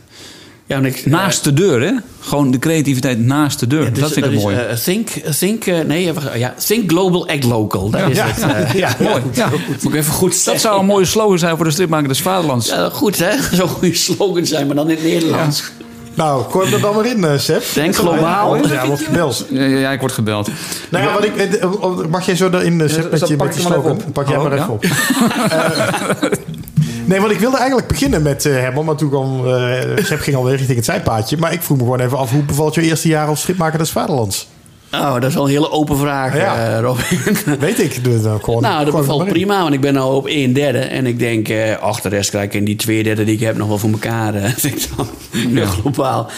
Ja, 0.65 0.79
ik, 0.79 1.05
Naast 1.05 1.43
de 1.43 1.53
deur, 1.53 1.81
hè? 1.81 1.91
Gewoon 2.19 2.51
de 2.51 2.59
creativiteit 2.59 3.19
naast 3.19 3.59
de 3.59 3.67
deur. 3.67 3.83
Ja, 3.83 3.89
dus 3.89 3.99
dat 3.99 4.11
vind 4.11 4.25
ik 4.25 4.31
het 4.31 4.39
is, 4.39 4.45
mooi. 4.45 4.55
eh, 4.57 4.75
think, 4.75 5.09
think, 5.39 5.65
nee, 5.87 6.13
ja, 6.35 6.53
think 6.65 6.91
global, 6.91 7.27
act 7.27 7.43
local. 7.43 7.89
Dat 7.89 8.09
is 8.09 8.17
Ja. 8.17 8.27
het. 8.27 8.41
eh, 8.67 8.73
Ja. 8.73 8.95
mooi. 8.99 9.21
Ja. 9.33 9.49
moet 9.81 9.93
ik 9.93 9.99
even 9.99 10.13
goed 10.13 10.45
Dat 10.45 10.61
zou 10.61 10.79
een 10.79 10.85
mooie 10.85 11.05
slogan 11.05 11.39
zijn 11.39 11.55
voor 11.55 11.65
de 11.65 11.71
stripmaker 11.71 12.07
des 12.07 12.21
Vaderlands. 12.21 12.67
Ja, 12.67 12.89
goed, 12.89 13.19
hè? 13.19 13.31
Zo'n 13.55 13.67
goede 13.67 13.95
slogan 13.95 14.45
zijn, 14.45 14.67
maar 14.67 14.75
dan 14.75 14.89
in 14.89 14.95
het 14.95 15.05
Nederlands. 15.05 15.63
Nou, 16.13 16.43
gooi 16.51 16.65
hem 16.65 16.75
er 16.75 16.81
dan 16.81 16.95
maar 16.95 17.05
in, 17.05 17.23
eh 17.23 17.37
Seb. 17.37 17.63
Denk 17.73 17.95
globaal. 17.95 18.67
Ja, 18.67 18.85
wordt 18.87 19.03
gebeld. 19.03 19.45
Ja, 19.49 19.63
ja, 19.63 19.91
ik 19.91 19.99
word 19.99 20.11
gebeld. 20.11 20.49
Nou 20.89 21.05
ja, 21.05 21.13
wat 21.13 21.23
ik, 21.23 21.35
eh, 21.35 21.63
eh, 21.63 21.69
mag 22.09 22.25
jij 22.25 22.35
zo 22.35 22.49
eh, 22.49 22.89
Seb, 22.89 23.11
met 23.11 23.19
dat 23.19 23.29
je, 23.29 23.35
pak 23.35 23.47
met 23.47 23.55
je 23.55 23.61
slogan? 23.61 23.91
op. 23.91 24.03
Pak 24.13 24.27
jij 24.27 24.37
Oh, 24.37 24.43
maar 24.43 24.55
ja? 24.55 24.61
even 24.61 24.73
op. 24.73 24.85
Nee, 27.05 27.19
want 27.19 27.31
ik 27.31 27.39
wilde 27.39 27.57
eigenlijk 27.57 27.87
beginnen 27.87 28.21
met 28.21 28.45
eh 28.45 28.53
Herman, 28.53 28.85
maar 28.85 28.95
toen 28.95 29.09
kwam, 29.09 29.47
eh 29.47 30.03
Seb 30.03 30.19
ging 30.19 30.35
alweer 30.35 30.55
richting 30.55 30.75
het 30.75 30.85
zijpaadje. 30.85 31.37
Maar 31.37 31.53
ik 31.53 31.61
vroeg 31.61 31.77
me 31.77 31.83
gewoon 31.83 31.99
even 31.99 32.17
af, 32.17 32.31
hoe 32.31 32.43
bevalt 32.43 32.75
je 32.75 32.81
eerste 32.81 33.07
jaar 33.07 33.27
als 33.27 33.39
stripmaker 33.41 33.79
des 33.79 33.91
Vaderlands? 33.91 34.47
Oh, 34.93 35.13
dat 35.13 35.23
is 35.23 35.33
wel 35.33 35.43
een 35.43 35.49
hele 35.49 35.71
open 35.71 35.97
vraag, 35.97 36.37
Ja. 36.37 36.73
eh, 36.75 36.79
Robin. 36.79 37.37
Weet 37.59 37.79
ik. 37.79 38.03
Dus, 38.03 38.21
dan 38.21 38.43
gewoon, 38.43 38.61
Nou, 38.61 38.85
dat 38.85 38.95
bevalt 38.95 39.25
prima, 39.27 39.61
want 39.61 39.73
ik 39.73 39.81
ben 39.81 39.93
nou 39.93 40.15
op 40.15 40.27
1 40.27 40.53
derde. 40.53 40.79
En 40.79 41.05
ik 41.05 41.19
denk, 41.19 41.49
eh 41.49 41.77
ach, 41.77 42.01
de 42.01 42.09
rest 42.09 42.29
krijg 42.29 42.45
ik 42.45 42.53
in 42.53 42.65
die 42.65 42.75
2 42.75 43.03
derde 43.03 43.23
die 43.23 43.33
ik 43.33 43.39
heb 43.39 43.57
nog 43.57 43.67
wel 43.67 43.77
voor 43.77 43.91
elkaar. 43.91 44.31
denk 44.61 44.75
ik 44.75 44.87
dan. 44.97 45.07
Ja. 45.49 45.65
Globaal. 45.65 46.29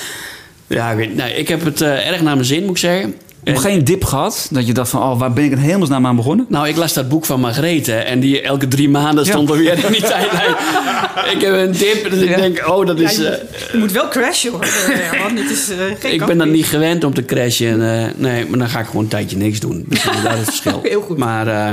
Ja, 0.67 0.89
ik, 0.91 0.97
weet, 0.97 1.15
nou, 1.15 1.29
ik 1.29 1.47
heb 1.47 1.63
het 1.63 1.81
erg 1.81 2.21
naar 2.21 2.35
mijn 2.35 2.45
zin, 2.45 2.61
moet 2.61 2.69
ik 2.71 2.77
zeggen. 2.77 3.15
Nog 3.43 3.55
En- 3.55 3.61
geen 3.61 3.83
dip 3.83 4.03
gehad? 4.05 4.47
Dat 4.51 4.67
je 4.67 4.73
dacht 4.73 4.89
van, 4.89 5.01
oh, 5.01 5.19
waar 5.19 5.33
ben 5.33 5.43
ik 5.43 5.51
in 5.51 5.57
hemelsnaam 5.57 6.05
aan 6.05 6.15
begonnen? 6.15 6.45
Nou, 6.49 6.67
ik 6.67 6.75
las 6.75 6.93
dat 6.93 7.09
boek 7.09 7.25
van 7.25 7.39
Margrethe 7.39 7.93
en 7.95 8.19
die 8.19 8.41
elke 8.41 8.67
drie 8.67 8.89
maanden 8.89 9.25
stond 9.25 9.49
er 9.49 9.57
weer 9.57 9.85
in 9.85 9.91
die 9.91 10.01
tijdlijn. 10.01 10.49
ik 11.35 11.41
heb 11.41 11.53
een 11.53 11.71
dip, 11.71 12.09
dus 12.09 12.21
ik 12.21 12.35
denk, 12.35 12.67
oh, 12.67 12.85
dat 12.85 12.99
Ja, 12.99 13.09
is... 13.09 13.15
je, 13.17 13.27
eh, 13.27 13.41
moet, 13.41 13.71
je 13.71 13.77
moet 13.77 13.91
wel 13.91 14.07
crashen 14.07 14.51
hoor. 14.51 14.61
eh, 15.11 15.21
Want 15.23 15.37
dit 15.37 15.49
is 15.49 15.69
eh, 15.69 15.77
geen 15.99 16.13
ik 16.13 16.25
ben 16.25 16.37
dat 16.37 16.47
niet 16.47 16.65
gewend 16.65 17.03
om 17.03 17.13
te 17.13 17.25
crashen. 17.25 17.81
En, 17.81 17.99
eh, 18.07 18.13
nee, 18.15 18.45
maar 18.45 18.59
dan 18.59 18.69
ga 18.69 18.79
ik 18.79 18.85
gewoon 18.85 19.03
een 19.03 19.09
tijdje 19.09 19.37
niks 19.37 19.59
doen. 19.59 19.85
Dus 19.87 20.03
dat 20.03 20.13
is 20.13 20.21
het 20.23 20.43
verschil. 20.43 20.79
Heel 20.89 21.01
goed. 21.01 21.17
Maar 21.17 21.47
eh, 21.47 21.71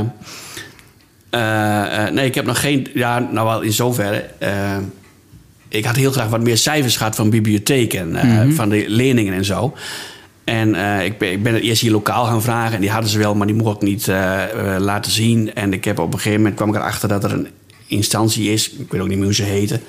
eh, 1.31 2.07
eh, 2.07 2.13
nee, 2.13 2.27
ik 2.27 2.35
heb 2.35 2.47
nog 2.47 2.61
geen... 2.61 2.87
Ja, 2.95 3.29
nou 3.33 3.47
wel 3.47 3.61
in 3.61 3.73
zoverre. 3.73 4.25
ik 5.69 5.85
had 5.85 5.97
heel 5.97 6.11
graag 6.13 6.29
wat 6.29 6.41
meer 6.41 6.57
cijfers 6.59 6.97
gehad 6.97 7.17
van 7.17 7.31
bibliotheken. 7.31 8.17
eh, 8.17 8.41
Van 8.55 8.69
de 8.69 8.85
leerlingen 8.89 9.35
en 9.35 9.45
zo. 9.45 9.75
En 10.45 10.75
eh, 10.75 11.05
ik, 11.05 11.19
ben, 11.19 11.33
ik 11.33 11.43
ben 11.43 11.55
het 11.55 11.63
eerst 11.63 11.83
hier 11.83 11.91
lokaal 11.91 12.25
gaan 12.25 12.43
vragen. 12.43 12.75
En 12.75 12.81
die 12.81 12.91
hadden 12.91 13.11
ze 13.11 13.19
wel, 13.19 13.35
maar 13.35 13.47
die 13.47 13.57
mocht 13.57 13.77
ik 13.77 13.89
niet 13.89 14.09
eh, 14.09 14.43
eh, 14.43 14.81
laten 14.81 15.13
zien. 15.13 15.55
En 15.55 15.73
ik 15.73 15.85
heb 15.85 15.99
op 15.99 16.13
een 16.13 16.19
gegeven 16.19 16.39
moment 16.39 16.57
kwam 16.57 16.69
ik 16.69 16.75
erachter 16.75 17.09
dat 17.09 17.25
er 17.25 17.33
een 17.33 17.49
instantie 17.87 18.53
is. 18.53 18.71
Ik 18.71 18.93
weet 18.93 19.01
ook 19.01 19.09
niet 19.09 19.17
meer 19.17 19.27
hoe 19.27 19.35
ze 19.35 19.43
heten 19.43 19.83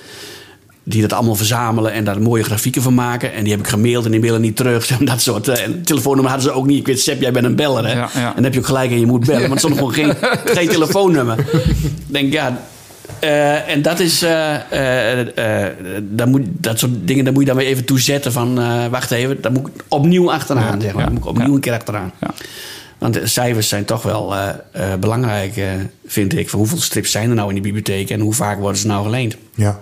die 0.83 1.01
dat 1.01 1.13
allemaal 1.13 1.35
verzamelen 1.35 1.91
en 1.91 2.03
daar 2.03 2.21
mooie 2.21 2.43
grafieken 2.43 2.81
van 2.81 2.93
maken. 2.93 3.33
En 3.33 3.43
die 3.43 3.51
heb 3.51 3.61
ik 3.61 3.67
gemaild 3.67 4.05
en 4.05 4.11
die 4.11 4.19
mailen 4.19 4.41
niet 4.41 4.55
terug. 4.55 4.87
Dat 4.99 5.21
soort. 5.21 5.47
En 5.47 5.83
telefoonnummer 5.83 6.31
hadden 6.31 6.51
ze 6.51 6.57
ook 6.57 6.65
niet. 6.65 6.79
Ik 6.79 6.85
weet, 6.85 7.01
Seb, 7.01 7.21
jij 7.21 7.31
bent 7.31 7.45
een 7.45 7.55
beller, 7.55 7.85
hè? 7.85 7.93
Ja, 7.93 8.09
ja. 8.13 8.27
En 8.27 8.33
dan 8.35 8.43
heb 8.43 8.53
je 8.53 8.59
ook 8.59 8.65
gelijk 8.65 8.91
en 8.91 8.99
je 8.99 9.05
moet 9.05 9.25
bellen. 9.25 9.49
Want 9.49 9.53
er 9.53 9.59
stond 9.59 9.75
gewoon 9.75 9.93
geen, 9.93 10.13
geen 10.57 10.67
telefoonnummer. 10.67 11.39
Ik 11.39 11.91
denk, 12.05 12.33
ja... 12.33 12.69
eh, 13.19 13.69
en 13.69 13.81
dat 13.81 13.99
is... 13.99 14.21
eh, 14.21 15.19
eh, 15.19 15.73
daar 16.01 16.27
moet, 16.27 16.41
dat 16.51 16.79
soort 16.79 17.07
dingen, 17.07 17.23
daar 17.23 17.33
moet 17.33 17.41
je 17.41 17.47
dan 17.47 17.57
weer 17.57 17.67
even 17.67 17.85
toe 17.85 17.99
zetten 17.99 18.31
van... 18.31 18.55
wacht 18.89 19.11
even, 19.11 19.41
daar 19.41 19.51
moet 19.51 19.67
ik 19.67 19.83
opnieuw 19.87 20.31
achteraan, 20.31 20.81
zeg 20.81 20.93
maar. 20.93 20.99
ja, 21.01 21.05
Daar 21.05 21.11
moet 21.11 21.23
ik 21.23 21.29
opnieuw 21.29 21.47
ja. 21.47 21.53
een 21.53 21.59
keer 21.59 21.73
achteraan. 21.73 22.11
Ja. 22.21 22.33
Want 22.97 23.13
de 23.13 23.27
cijfers 23.27 23.67
zijn 23.67 23.85
toch 23.85 24.03
wel 24.03 24.33
belangrijk, 24.99 25.61
vind 26.05 26.37
ik. 26.37 26.49
Van 26.49 26.59
hoeveel 26.59 26.77
strips 26.81 27.11
zijn 27.11 27.29
er 27.29 27.35
nou 27.35 27.47
in 27.47 27.53
die 27.53 27.63
bibliotheek... 27.63 28.09
en 28.09 28.19
hoe 28.19 28.33
vaak 28.33 28.59
worden 28.59 28.81
ze 28.81 28.87
nou 28.87 29.03
geleend? 29.03 29.35
Ja. 29.55 29.79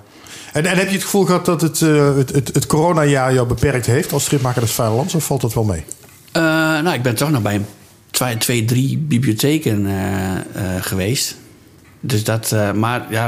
En, 0.54 0.66
en 0.66 0.78
heb 0.78 0.88
je 0.88 0.94
het 0.94 1.04
gevoel 1.04 1.26
gehad 1.26 1.46
dat 1.46 1.62
het, 1.62 1.80
het, 1.80 2.34
het, 2.34 2.54
het 2.54 2.66
coronajaar 2.66 3.34
jou 3.34 3.48
beperkt 3.48 3.86
heeft 3.86 4.14
als 4.14 4.24
stripmaker 4.24 4.62
des 4.62 4.72
Vaderlands? 4.72 5.14
Of 5.16 5.26
valt 5.26 5.42
dat 5.42 5.54
wel 5.54 5.64
mee? 5.64 5.84
Nou, 6.34 6.94
ik 6.94 7.02
ben 7.02 7.16
toch 7.16 7.32
nog 7.32 7.42
bij 7.42 7.62
twee, 8.12 8.38
twee 8.38 8.66
drie 8.66 8.98
bibliotheken 8.98 9.88
geweest. 10.82 11.36
Dus 12.00 12.24
dat, 12.24 12.52
eh, 12.52 12.72
maar 12.72 13.06
ja, 13.10 13.26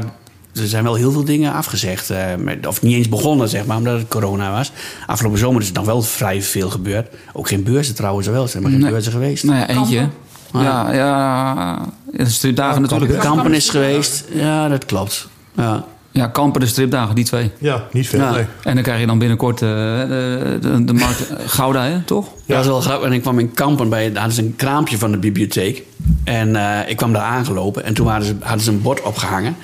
er 0.54 0.68
zijn 0.68 0.84
wel 0.84 0.96
heel 0.96 1.12
veel 1.12 1.24
dingen 1.26 1.54
afgezegd. 1.54 2.10
eh, 2.10 2.36
met- 2.38 2.68
of 2.68 2.82
niet 2.82 2.96
eens 2.96 3.10
begonnen, 3.10 3.50
zeg 3.50 3.66
maar, 3.66 3.78
omdat 3.78 4.00
het 4.00 4.08
corona 4.08 4.52
was. 4.52 4.72
Afgelopen 5.08 5.40
zomer 5.40 5.62
is 5.62 5.68
het 5.68 5.76
nog 5.76 5.86
wel 5.86 6.02
vrij 6.02 6.42
veel 6.42 6.70
gebeurd. 6.70 7.08
Ook 7.34 7.48
geen 7.48 7.64
beurzen 7.64 7.96
trouwens 7.96 8.28
wel, 8.28 8.48
zijn 8.48 8.64
maar 8.64 8.72
geen 8.72 8.82
Nee. 8.82 8.90
beurzen 8.92 9.12
geweest. 9.12 9.44
Nou 9.44 9.58
ja, 9.58 9.68
eentje. 9.68 10.08
Ja, 10.54 10.94
ja. 10.94 11.80
De 12.12 12.30
stripdagen 12.30 12.82
natuurlijk. 12.82 13.12
hè? 13.12 13.18
Kampen 13.18 13.54
is 13.54 13.70
geweest, 13.70 14.26
ja, 14.34 14.68
dat 14.68 14.86
klopt. 14.86 15.28
Ja. 15.56 15.86
Ja, 16.12 16.28
Kampen, 16.28 16.62
de 16.62 16.68
stripdagen, 16.68 17.16
die 17.16 17.26
twee. 17.26 17.52
Ja, 17.58 17.88
niet 17.92 18.08
veel. 18.10 18.20
Ja. 18.20 18.32
Nee. 18.32 18.46
En 18.64 18.74
dan 18.74 18.84
krijg 18.84 19.00
je 19.00 19.06
dan 19.06 19.20
binnenkort 19.20 19.62
eh, 19.62 19.70
de, 19.70 20.58
de, 20.62 20.84
de 20.84 20.94
markt 20.94 21.30
eh, 21.30 21.38
Gouda, 21.46 21.84
hè, 21.84 22.02
toch? 22.02 22.28
Ja, 22.46 22.56
dat 22.56 22.64
is 22.64 22.70
wel 22.70 22.82
grappig. 22.82 23.08
En 23.08 23.14
ik 23.14 23.22
kwam 23.22 23.40
in 23.40 23.54
Kampen 23.54 23.90
bij, 23.90 24.12
daar 24.12 24.18
hadden 24.22 24.36
ze 24.36 24.42
een 24.42 24.56
kraampje 24.56 24.98
van 24.98 25.12
de 25.12 25.18
bibliotheek. 25.18 25.84
En 26.24 26.56
eh, 26.56 26.90
ik 26.90 26.98
kwam 26.98 27.14
daar 27.14 27.22
aangelopen 27.22 27.84
en 27.84 27.94
toen 27.94 28.08
hadden 28.08 28.28
ze, 28.28 28.36
hadden 28.40 28.64
ze 28.64 28.72
een 28.72 28.82
bord 28.82 29.02
opgehangen. 29.02 29.56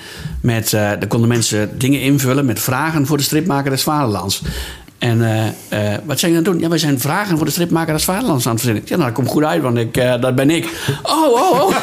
Met, 0.42 0.66
eh 0.66 0.82
daar 0.82 1.08
konden 1.08 1.30
mensen 1.30 1.80
dingen 1.80 2.02
invullen 2.02 2.46
met 2.46 2.60
vragen 2.60 3.06
voor 3.06 3.18
de 3.18 3.24
stripmaker 3.24 3.72
des 3.72 3.84
Vaderlands. 3.84 4.42
En 4.98 5.24
eh, 5.24 5.48
eh, 5.94 6.00
wat 6.06 6.20
zijn 6.20 6.32
jullie 6.32 6.36
aan 6.36 6.36
het 6.36 6.46
doen? 6.46 6.60
Ja, 6.60 6.70
wij 6.70 6.78
zijn 6.78 7.00
vragen 7.00 7.38
voor 7.38 7.46
de 7.46 7.52
stripmaker 7.52 7.94
des 7.94 8.04
Vaderlands 8.04 8.46
aan 8.46 8.52
het 8.52 8.62
verzinnen. 8.62 8.90
Ja, 8.90 8.96
nou, 8.96 9.08
dat 9.08 9.18
komt 9.18 9.30
goed 9.30 9.44
uit, 9.44 9.62
want 9.62 9.78
ik, 9.78 9.98
eh, 9.98 10.22
dat 10.22 10.36
ben 10.36 10.50
ik. 10.50 10.70
Oh, 11.04 11.32
oh, 11.32 11.62
oh. 11.62 11.76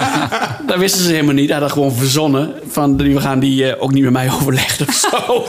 dat 0.68 0.78
wisten 0.78 1.02
ze 1.02 1.10
helemaal 1.10 1.34
niet. 1.34 1.50
Hij 1.50 1.58
had 1.58 1.72
gewoon 1.72 1.92
verzonnen. 1.92 2.52
Van, 2.68 2.96
we 2.96 3.20
gaan 3.20 3.38
die 3.38 3.80
ook 3.80 3.92
niet 3.92 4.02
met 4.02 4.12
mij 4.12 4.30
overleggen 4.32 4.86
of 4.88 4.94
zo. 4.94 5.26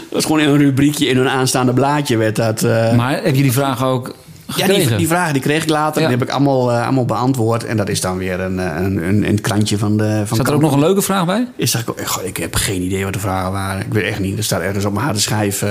dat 0.00 0.10
was 0.10 0.24
gewoon 0.24 0.40
in 0.40 0.48
een 0.48 0.58
rubriekje 0.58 1.06
in 1.06 1.16
hun 1.16 1.28
aanstaande 1.28 1.72
blaadje 1.72 2.16
werd 2.16 2.36
dat... 2.36 2.62
Maar 2.96 3.22
heb 3.22 3.34
je 3.34 3.42
die 3.42 3.52
vraag 3.52 3.84
ook 3.84 4.14
ja, 4.56 4.66
die, 4.66 4.96
die 4.96 5.08
vragen 5.08 5.32
die 5.32 5.42
kreeg 5.42 5.62
ik 5.62 5.68
later. 5.68 6.02
Ja. 6.02 6.08
Die 6.08 6.16
heb 6.18 6.26
ik 6.28 6.34
allemaal, 6.34 6.72
eh, 6.72 6.82
allemaal 6.82 7.04
beantwoord. 7.04 7.64
En 7.64 7.76
dat 7.76 7.88
is 7.88 8.00
dan 8.00 8.18
weer 8.18 8.40
een, 8.40 8.58
eh, 8.58 8.76
een, 8.84 9.08
een, 9.08 9.28
een 9.28 9.40
krantje 9.40 9.78
van 9.78 9.96
de... 9.96 10.22
Van 10.26 10.36
Zat 10.36 10.48
er 10.48 10.54
ook 10.54 10.60
nog 10.60 10.72
een 10.72 10.78
leuke 10.80 11.02
vraag 11.02 11.24
bij? 11.26 11.46
Is 11.56 11.70
dat, 11.70 11.82
goh, 12.04 12.24
ik 12.24 12.36
heb 12.36 12.54
geen 12.54 12.82
idee 12.82 13.04
wat 13.04 13.12
de 13.12 13.18
vragen 13.18 13.52
waren. 13.52 13.80
Ik 13.86 13.92
weet 13.92 14.04
echt 14.04 14.20
niet. 14.20 14.38
Er 14.38 14.44
staat 14.44 14.60
ergens 14.60 14.84
op 14.84 14.92
mijn 14.92 15.04
harde 15.04 15.20
schijf... 15.20 15.62
eh, 15.62 15.70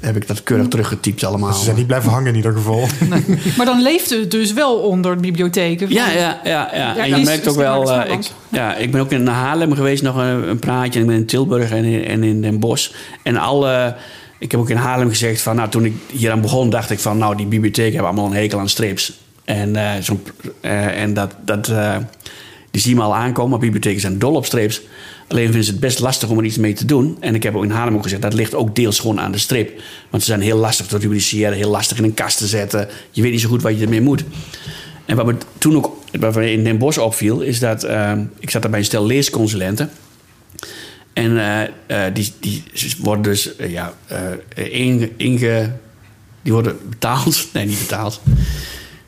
heb 0.00 0.16
ik 0.16 0.26
dat 0.28 0.42
keurig 0.42 0.68
teruggetypt 0.68 1.24
allemaal. 1.24 1.52
Ze 1.52 1.64
zijn 1.64 1.76
niet 1.76 1.86
blijven 1.86 2.10
hangen 2.10 2.28
in 2.28 2.36
ieder 2.36 2.52
geval. 2.52 2.86
Maar 3.56 3.66
dan 3.66 3.82
leeft 3.82 4.10
het 4.10 4.30
dus 4.30 4.52
wel 4.52 4.74
onder 4.76 5.16
bibliotheken. 5.16 5.88
Ja, 5.90 6.10
ja, 6.10 6.40
ja. 6.44 6.70
ja. 6.74 6.96
en 6.96 7.08
je 7.08 7.16
is- 7.16 7.26
merkt 7.26 7.48
ook 7.48 7.56
wel... 7.56 7.92
eh, 7.92 8.12
ik, 8.12 8.30
ja, 8.48 8.74
ik 8.76 8.90
ben 8.92 9.00
ook 9.00 9.10
in 9.10 9.26
Haarlem 9.26 9.74
geweest, 9.74 10.02
nog 10.02 10.16
een, 10.16 10.48
een 10.48 10.58
praatje. 10.58 10.92
En 10.94 11.00
ik 11.00 11.06
ben 11.06 11.16
in 11.16 11.26
Tilburg 11.26 11.70
en 11.70 11.84
in, 11.84 12.04
en 12.04 12.22
in 12.22 12.42
Den 12.42 12.58
Bosch. 12.60 12.90
En 13.22 13.36
alle... 13.36 13.94
Ik 14.42 14.50
heb 14.50 14.60
ook 14.60 14.70
in 14.70 14.76
Haarlem 14.76 15.08
gezegd 15.08 15.40
van... 15.40 15.56
Nou, 15.56 15.68
toen 15.68 15.84
ik 15.84 15.94
hier 16.12 16.30
aan 16.30 16.40
begon, 16.40 16.70
dacht 16.70 16.90
ik 16.90 16.98
van... 16.98 17.18
Nou, 17.18 17.36
die 17.36 17.46
bibliotheken 17.46 17.92
hebben 17.92 18.10
allemaal 18.10 18.30
een 18.30 18.36
hekel 18.36 18.58
aan 18.58 18.68
strips. 18.68 19.12
En, 19.44 19.76
eh, 19.76 20.00
zo'n, 20.00 20.22
eh, 20.60 21.02
en 21.02 21.14
dat... 21.14 21.34
dat 21.44 21.68
eh, 21.68 21.96
die 22.70 22.80
zien 22.80 22.96
me 22.96 23.02
al 23.02 23.14
aankomen. 23.14 23.50
Maar 23.50 23.58
bibliotheken 23.58 24.00
zijn 24.00 24.18
dol 24.18 24.34
op 24.34 24.44
strips. 24.44 24.80
Alleen 25.28 25.44
vinden 25.44 25.64
ze 25.64 25.70
het 25.70 25.80
best 25.80 25.98
lastig 25.98 26.28
om 26.28 26.38
er 26.38 26.44
iets 26.44 26.58
mee 26.58 26.72
te 26.72 26.84
doen. 26.84 27.16
En 27.20 27.34
ik 27.34 27.42
heb 27.42 27.56
ook 27.56 27.64
in 27.64 27.70
Haarlem 27.70 27.94
ook 27.94 28.02
gezegd... 28.02 28.22
dat 28.22 28.34
ligt 28.34 28.54
ook 28.54 28.76
deels 28.76 28.98
gewoon 28.98 29.20
aan 29.20 29.32
de 29.32 29.38
strip. 29.38 29.80
Want 30.10 30.22
ze 30.22 30.28
zijn 30.28 30.40
heel 30.40 30.58
lastig 30.58 30.86
te 30.86 30.98
rubriceren. 30.98 31.56
Heel 31.56 31.70
lastig 31.70 31.98
in 31.98 32.04
een 32.04 32.14
kast 32.14 32.38
te 32.38 32.46
zetten. 32.46 32.88
Je 33.10 33.22
weet 33.22 33.30
niet 33.30 33.40
zo 33.40 33.48
goed 33.48 33.62
wat 33.62 33.76
je 33.78 33.82
ermee 33.82 34.00
moet. 34.00 34.24
En 35.04 35.16
wat 35.16 35.26
me 35.26 35.34
toen 35.58 35.76
ook 35.76 35.96
wat 36.18 36.36
in 36.36 36.64
Den 36.64 36.78
Bosch 36.78 36.98
opviel, 36.98 37.40
is 37.40 37.58
dat 37.58 37.84
ik 38.38 38.50
zat 38.50 38.62
daar 38.62 38.70
bij 38.70 38.80
een 38.80 38.86
stel 38.86 39.06
leesconsulenten. 39.06 39.90
En 41.12 41.38
eh, 41.38 41.62
eh, 42.06 42.14
die, 42.14 42.32
die 42.40 42.64
worden 42.98 43.22
dus 43.22 43.56
eh, 43.56 43.72
ja, 43.72 43.92
inge, 44.54 45.10
inge- 45.16 45.72
die 46.42 46.52
worden 46.52 46.76
betaald, 46.88 47.46
nee 47.52 47.66
niet 47.66 47.78
betaald, 47.78 48.20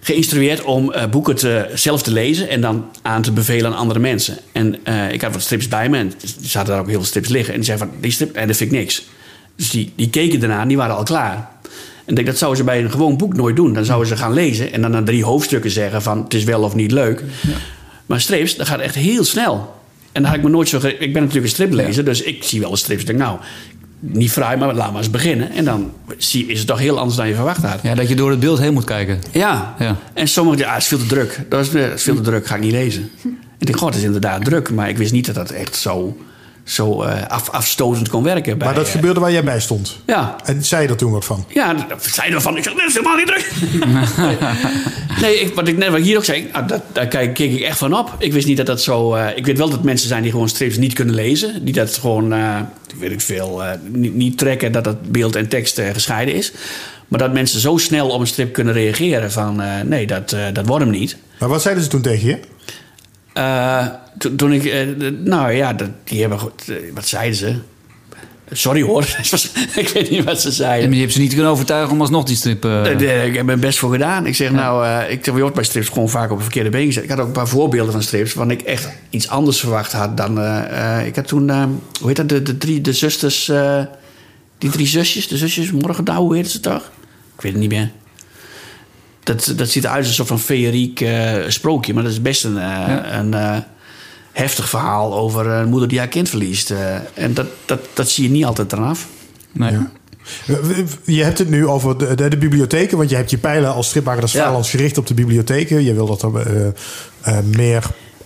geïnstrueerd 0.00 0.62
om 0.62 0.92
boeken 1.10 1.36
te, 1.36 1.70
zelf 1.74 2.02
te 2.02 2.10
lezen 2.12 2.48
en 2.48 2.60
dan 2.60 2.84
aan 3.02 3.22
te 3.22 3.32
bevelen 3.32 3.70
aan 3.70 3.76
andere 3.76 4.00
mensen. 4.00 4.38
En 4.52 4.74
ik 5.12 5.20
had 5.22 5.32
wat 5.32 5.42
strips 5.42 5.68
bij 5.68 5.88
me 5.88 5.98
en 5.98 6.06
er 6.06 6.28
zaten 6.40 6.70
daar 6.70 6.80
ook 6.80 6.86
heel 6.86 6.96
veel 6.96 7.04
strips 7.04 7.28
liggen. 7.28 7.54
En 7.54 7.60
die 7.60 7.68
zeiden 7.68 7.88
van, 7.88 7.96
die 8.00 8.10
strip, 8.10 8.34
en 8.34 8.46
dat 8.46 8.56
vind 8.56 8.72
ik 8.72 8.78
niks. 8.78 9.04
Dus 9.56 9.70
die, 9.70 9.92
die 9.96 10.10
keken 10.10 10.40
daarna 10.40 10.60
en 10.60 10.68
die 10.68 10.76
waren 10.76 10.96
al 10.96 11.02
klaar. 11.02 11.48
En 12.04 12.10
ik 12.10 12.14
denk, 12.14 12.26
dat 12.26 12.38
zouden 12.38 12.58
ze 12.60 12.64
bij 12.64 12.82
een 12.82 12.90
gewoon 12.90 13.16
boek 13.16 13.34
nooit 13.36 13.56
doen. 13.56 13.72
Dan 13.72 13.84
zouden 13.84 14.08
ze 14.08 14.16
gaan 14.16 14.32
lezen 14.32 14.72
en 14.72 14.82
dan 14.82 14.90
na 14.90 15.02
drie 15.02 15.24
hoofdstukken 15.24 15.70
zeggen 15.70 16.02
van... 16.02 16.22
het 16.22 16.34
is 16.34 16.44
wel 16.44 16.62
of 16.62 16.74
niet 16.74 16.92
leuk. 16.92 17.22
Maar 18.06 18.20
strips, 18.20 18.56
dat 18.56 18.66
gaat 18.66 18.80
echt 18.80 18.94
heel 18.94 19.24
snel. 19.24 19.74
En 20.14 20.22
dan 20.22 20.24
had 20.24 20.34
ik 20.34 20.42
me 20.42 20.50
nooit 20.50 20.68
zo... 20.68 20.76
Ik 20.76 21.12
ben 21.12 21.22
natuurlijk 21.22 21.44
een 21.44 21.48
striplezer, 21.48 22.04
dus 22.04 22.22
ik 22.22 22.44
zie 22.44 22.60
wel 22.60 22.70
eens 22.70 22.80
strips. 22.80 23.00
Ik 23.00 23.06
denk, 23.06 23.18
nou, 23.18 23.38
niet 24.00 24.30
fraai, 24.30 24.56
maar 24.56 24.74
laat 24.74 24.90
maar 24.90 25.00
eens 25.00 25.10
beginnen. 25.10 25.50
En 25.50 25.64
dan 25.64 25.92
zie, 26.16 26.46
is 26.46 26.58
het 26.58 26.66
toch 26.66 26.78
heel 26.78 26.98
anders 26.98 27.16
dan 27.16 27.28
je 27.28 27.34
verwacht 27.34 27.62
had. 27.62 27.82
Ja, 27.82 27.94
dat 27.94 28.08
je 28.08 28.14
door 28.14 28.30
het 28.30 28.40
beeld 28.40 28.58
heen 28.58 28.72
moet 28.72 28.84
kijken. 28.84 29.18
Ja. 29.32 29.74
Ja. 29.78 29.96
En 30.12 30.28
sommigen 30.28 30.58
ja, 30.58 30.72
het 30.72 30.82
is 30.82 30.88
veel 30.88 30.98
te 30.98 31.06
druk. 31.06 31.40
Dat 31.48 31.60
is, 31.60 31.70
dat 31.70 31.92
is 31.92 32.02
veel 32.02 32.14
te 32.14 32.20
druk, 32.20 32.46
ga 32.46 32.54
ik 32.54 32.60
niet 32.60 32.72
lezen. 32.72 33.10
En 33.22 33.36
ik 33.58 33.66
denk, 33.66 33.78
god, 33.78 33.88
het 33.88 33.98
is 33.98 34.04
inderdaad 34.04 34.44
druk. 34.44 34.70
Maar 34.70 34.88
ik 34.88 34.98
wist 34.98 35.12
niet 35.12 35.26
dat 35.26 35.34
dat 35.34 35.50
echt 35.50 35.76
zo, 35.76 36.16
zo 36.64 37.02
eh, 37.02 37.26
af, 37.28 37.50
afstotend 37.50 38.08
kon 38.08 38.22
werken. 38.22 38.58
Bij, 38.58 38.66
Maar 38.66 38.76
dat 38.76 38.86
eh, 38.86 38.92
gebeurde 38.92 39.20
waar 39.20 39.32
jij 39.32 39.44
bij 39.44 39.60
stond. 39.60 39.96
Ja, 40.06 40.36
En 40.44 40.64
zei 40.64 40.82
je 40.82 40.88
er 40.88 40.96
toen 40.96 41.12
wat 41.12 41.24
van? 41.24 41.44
ja, 41.48 41.86
zei 42.00 42.32
er 42.32 42.40
van. 42.40 42.56
Ik 42.56 42.62
zeg, 42.64 42.72
dat 42.74 42.88
is 42.88 42.94
helemaal 42.94 43.16
niet 43.16 43.26
druk. 43.26 43.50
nee, 45.20 45.40
ik, 45.40 45.54
wat 45.54 45.68
ik 45.68 45.76
net 45.76 45.88
wat 45.88 45.98
ik 45.98 46.04
hier 46.04 46.16
ook 46.16 46.24
zei, 46.24 46.48
ah, 46.52 46.68
dat, 46.68 46.82
daar 46.92 47.06
kijk, 47.06 47.34
keek 47.34 47.52
ik 47.52 47.60
echt 47.60 47.78
van 47.78 47.98
op. 47.98 48.14
Ik 48.18 48.32
wist 48.32 48.46
niet 48.46 48.56
dat 48.56 48.66
dat 48.66 48.82
zo... 48.82 49.14
eh, 49.14 49.26
ik 49.36 49.46
weet 49.46 49.58
wel 49.58 49.70
dat 49.70 49.82
mensen 49.82 50.08
zijn 50.08 50.22
die 50.22 50.30
gewoon 50.30 50.48
strips 50.48 50.76
niet 50.76 50.92
kunnen 50.92 51.14
lezen. 51.14 51.64
Die 51.64 51.74
dat 51.74 51.96
gewoon, 51.96 52.34
weet 52.98 53.10
ik 53.12 53.20
veel, 53.20 53.62
niet, 53.88 54.14
niet 54.14 54.38
trekken 54.38 54.72
dat 54.72 54.84
dat 54.84 55.10
beeld 55.12 55.36
en 55.36 55.48
tekst 55.48 55.80
gescheiden 55.92 56.34
is. 56.34 56.52
Maar 57.08 57.18
dat 57.18 57.32
mensen 57.32 57.60
zo 57.60 57.76
snel 57.76 58.08
op 58.08 58.20
een 58.20 58.26
strip 58.26 58.52
kunnen 58.52 58.74
reageren 58.74 59.32
van... 59.32 59.62
nee, 59.84 60.06
dat, 60.06 60.36
dat 60.52 60.66
wordt 60.66 60.84
hem 60.84 60.92
niet. 60.94 61.16
Maar 61.38 61.48
wat 61.48 61.62
zeiden 61.62 61.84
ze 61.84 61.90
toen 61.90 62.02
tegen 62.02 62.28
je? 62.28 62.38
Eh, 63.34 63.86
to- 64.18 64.34
toen 64.34 64.52
ik... 64.52 64.64
eh, 64.64 64.86
nou 65.24 65.52
ja, 65.52 65.72
dat, 65.72 65.88
die 66.04 66.20
hebben... 66.20 66.38
goed- 66.38 66.68
eh, 66.68 66.76
wat 66.94 67.06
zeiden 67.06 67.36
ze? 67.36 67.54
Sorry 68.52 68.82
hoor. 68.82 69.02
ik 69.76 69.88
weet 69.94 70.10
niet 70.10 70.24
wat 70.24 70.40
ze 70.40 70.52
zeiden. 70.52 70.88
En 70.88 70.94
je 70.94 71.00
hebt 71.00 71.12
ze 71.12 71.20
niet 71.20 71.32
kunnen 71.32 71.50
overtuigen 71.50 71.92
om 71.92 72.00
alsnog 72.00 72.24
die 72.24 72.36
strip... 72.36 72.64
ik 73.24 73.34
heb 73.34 73.48
er 73.48 73.58
best 73.58 73.78
voor 73.78 73.92
gedaan. 73.92 74.26
Ik 74.26 74.34
zeg 74.34 74.50
nou, 74.50 75.02
ik 75.04 75.26
wordt 75.26 75.54
bij 75.54 75.64
strips 75.64 75.88
gewoon 75.88 76.08
vaak 76.08 76.30
op 76.30 76.36
een 76.36 76.42
verkeerde 76.42 76.70
been 76.70 76.86
gezet. 76.86 77.02
Ik 77.04 77.10
had 77.10 77.18
ook 77.18 77.26
een 77.26 77.32
paar 77.32 77.48
voorbeelden 77.48 77.92
van 77.92 78.02
strips, 78.02 78.34
waarvan 78.34 78.56
ik 78.56 78.62
echt 78.62 78.88
iets 79.10 79.28
anders 79.28 79.60
verwacht 79.60 79.92
had 79.92 80.16
dan. 80.16 80.38
ik 81.04 81.16
had 81.16 81.26
toen, 81.26 81.50
hoe 81.50 82.06
heet 82.08 82.16
dat, 82.16 82.28
de, 82.28 82.42
de 82.42 82.58
drie, 82.58 82.80
de 82.80 82.92
zusters, 82.92 83.50
die 84.58 84.70
drie 84.70 84.86
zusjes, 84.86 85.28
de 85.28 85.36
zusjes 85.36 85.70
Morgendauw, 85.70 86.20
hoe 86.22 86.36
heet 86.36 86.50
ze 86.50 86.60
toch? 86.60 86.90
Ik 87.36 87.40
weet 87.42 87.52
het 87.52 87.60
niet 87.60 87.70
meer. 87.70 87.90
Dat, 89.24 89.52
dat 89.56 89.68
ziet 89.68 89.84
eruit 89.84 89.98
als 89.98 90.08
een 90.08 90.14
soort 90.14 90.28
van 90.28 90.38
feeriek 90.40 91.00
eh, 91.00 91.34
sprookje, 91.48 91.94
maar 91.94 92.02
dat 92.02 92.12
is 92.12 92.22
best 92.22 92.44
een, 92.44 92.58
eh, 92.58 93.18
een 93.18 93.34
eh, 93.34 93.56
heftig 94.32 94.68
verhaal 94.68 95.14
over 95.14 95.46
een 95.46 95.68
moeder 95.68 95.88
die 95.88 95.98
haar 95.98 96.08
kind 96.08 96.28
verliest. 96.28 96.70
eh. 96.70 96.96
en 97.14 97.34
dat, 97.34 97.46
dat, 97.64 97.80
dat 97.94 98.08
zie 98.10 98.24
je 98.24 98.30
niet 98.30 98.44
altijd 98.44 98.72
eraf. 98.72 99.06
nee. 99.52 99.72
Je 101.04 101.22
hebt 101.22 101.38
het 101.38 101.48
nu 101.50 101.66
over 101.66 101.98
de, 101.98 102.14
de, 102.14 102.28
de 102.28 102.36
bibliotheken, 102.36 102.96
want 102.96 103.10
je 103.10 103.16
hebt 103.16 103.30
je 103.30 103.38
pijlen 103.38 103.74
als 103.74 103.86
stripmaker 103.88 104.22
als 104.22 104.32
Ja. 104.32 104.62
Gericht 104.62 104.98
op 104.98 105.06
de 105.06 105.14
bibliotheken. 105.14 105.84
Je 105.84 105.94
wil 105.94 106.06
dat 106.06 106.22
er 106.22 106.36
eh, 106.36 106.66
eh, 107.20 107.44
meer 107.44 107.84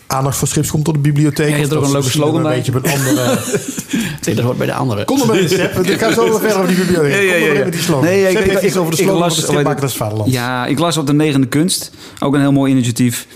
aandacht 0.09 0.37
voor 0.38 0.49
strips 0.49 0.71
komt 0.71 0.85
tot 0.85 0.94
de 0.94 1.01
bibliotheek. 1.01 1.49
Ja, 1.49 1.55
je 1.55 1.61
hebt 1.61 1.73
er 1.73 1.79
ook 1.79 1.85
een 1.85 1.90
leuke 1.92 2.11
slogan 2.11 2.37
een 2.37 2.42
bij. 2.42 2.57
beetje 2.57 2.77
op 2.77 2.85
een 2.85 2.90
andere... 2.92 3.38
Nee, 4.25 4.35
dat 4.35 4.44
hoort 4.44 4.59
bij 4.59 4.66
de 4.66 4.73
andere. 4.75 5.05
Kom 5.05 5.21
er 5.21 5.27
maar 5.27 5.38
in, 5.38 5.49
Sepp. 5.49 5.79
Ik 5.87 5.99
ga 6.01 6.12
zo 6.12 6.33
verder 6.38 6.57
over 6.57 6.68
die 6.68 6.77
bibliotheek. 6.77 7.12
Ja, 7.12 7.35
ja, 7.35 7.47
Kom 7.47 7.55
maar 7.55 7.64
met 7.64 7.73
die 7.73 7.83
slogan. 7.83 8.05
Nee, 8.05 8.29
ik- 8.31 8.38
ik- 8.38 8.62
iets 8.62 8.77
over 8.77 8.90
de 8.90 8.97
ik 8.99 9.03
slogan 9.05 9.21
las- 9.23 9.40
van 9.40 9.77
de 9.81 9.88
Vaderlands. 9.88 10.33
Ja, 10.33 10.66
ik 10.66 10.79
las 10.79 10.97
op 10.97 11.07
de 11.07 11.12
negende 11.12 11.47
kunst. 11.47 11.90
Ook 12.18 12.35
een 12.35 12.40
heel 12.40 12.53
mooi 12.53 12.73
initiatief. 12.73 13.27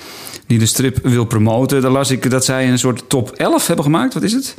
Die 0.47 0.59
de 0.59 0.67
strip 0.67 0.99
wil 1.03 1.25
promoten. 1.25 1.83
Daar 1.83 1.91
las 1.91 2.11
ik 2.11 2.31
dat 2.31 2.45
zij 2.45 2.69
een 2.69 2.79
soort 2.79 3.03
top 3.09 3.31
11 3.31 3.67
hebben 3.67 3.85
gemaakt. 3.85 4.15
Wat 4.15 4.23
is 4.23 4.33
het? 4.33 4.55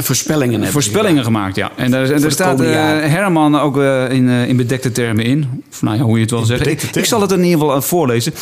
Voorspellingen. 0.00 0.52
hebben 0.52 0.72
Voorspellingen 0.72 1.24
gemaakt, 1.24 1.56
ja. 1.56 1.70
En 1.76 1.90
daar, 1.90 2.02
en 2.02 2.08
daar 2.08 2.20
het 2.20 2.32
staat 2.32 2.60
eh. 2.60 2.70
Herman 3.10 3.60
ook 3.60 3.78
eh, 3.78 4.10
in, 4.10 4.28
eh, 4.28 4.48
in 4.48 4.56
bedekte 4.56 4.92
termen 4.92 5.24
in. 5.24 5.64
Of 5.70 5.82
nou 5.82 5.96
ja, 5.96 6.02
hoe 6.02 6.14
je 6.14 6.22
het 6.22 6.30
wel 6.30 6.44
zegt. 6.44 6.66
bedekte 6.66 6.98
Ik, 6.98 7.04
zal 7.04 7.20
het 7.20 7.32
in 7.32 7.44
ieder 7.44 7.60
geval 7.60 7.82
voorlezen. 7.82 8.34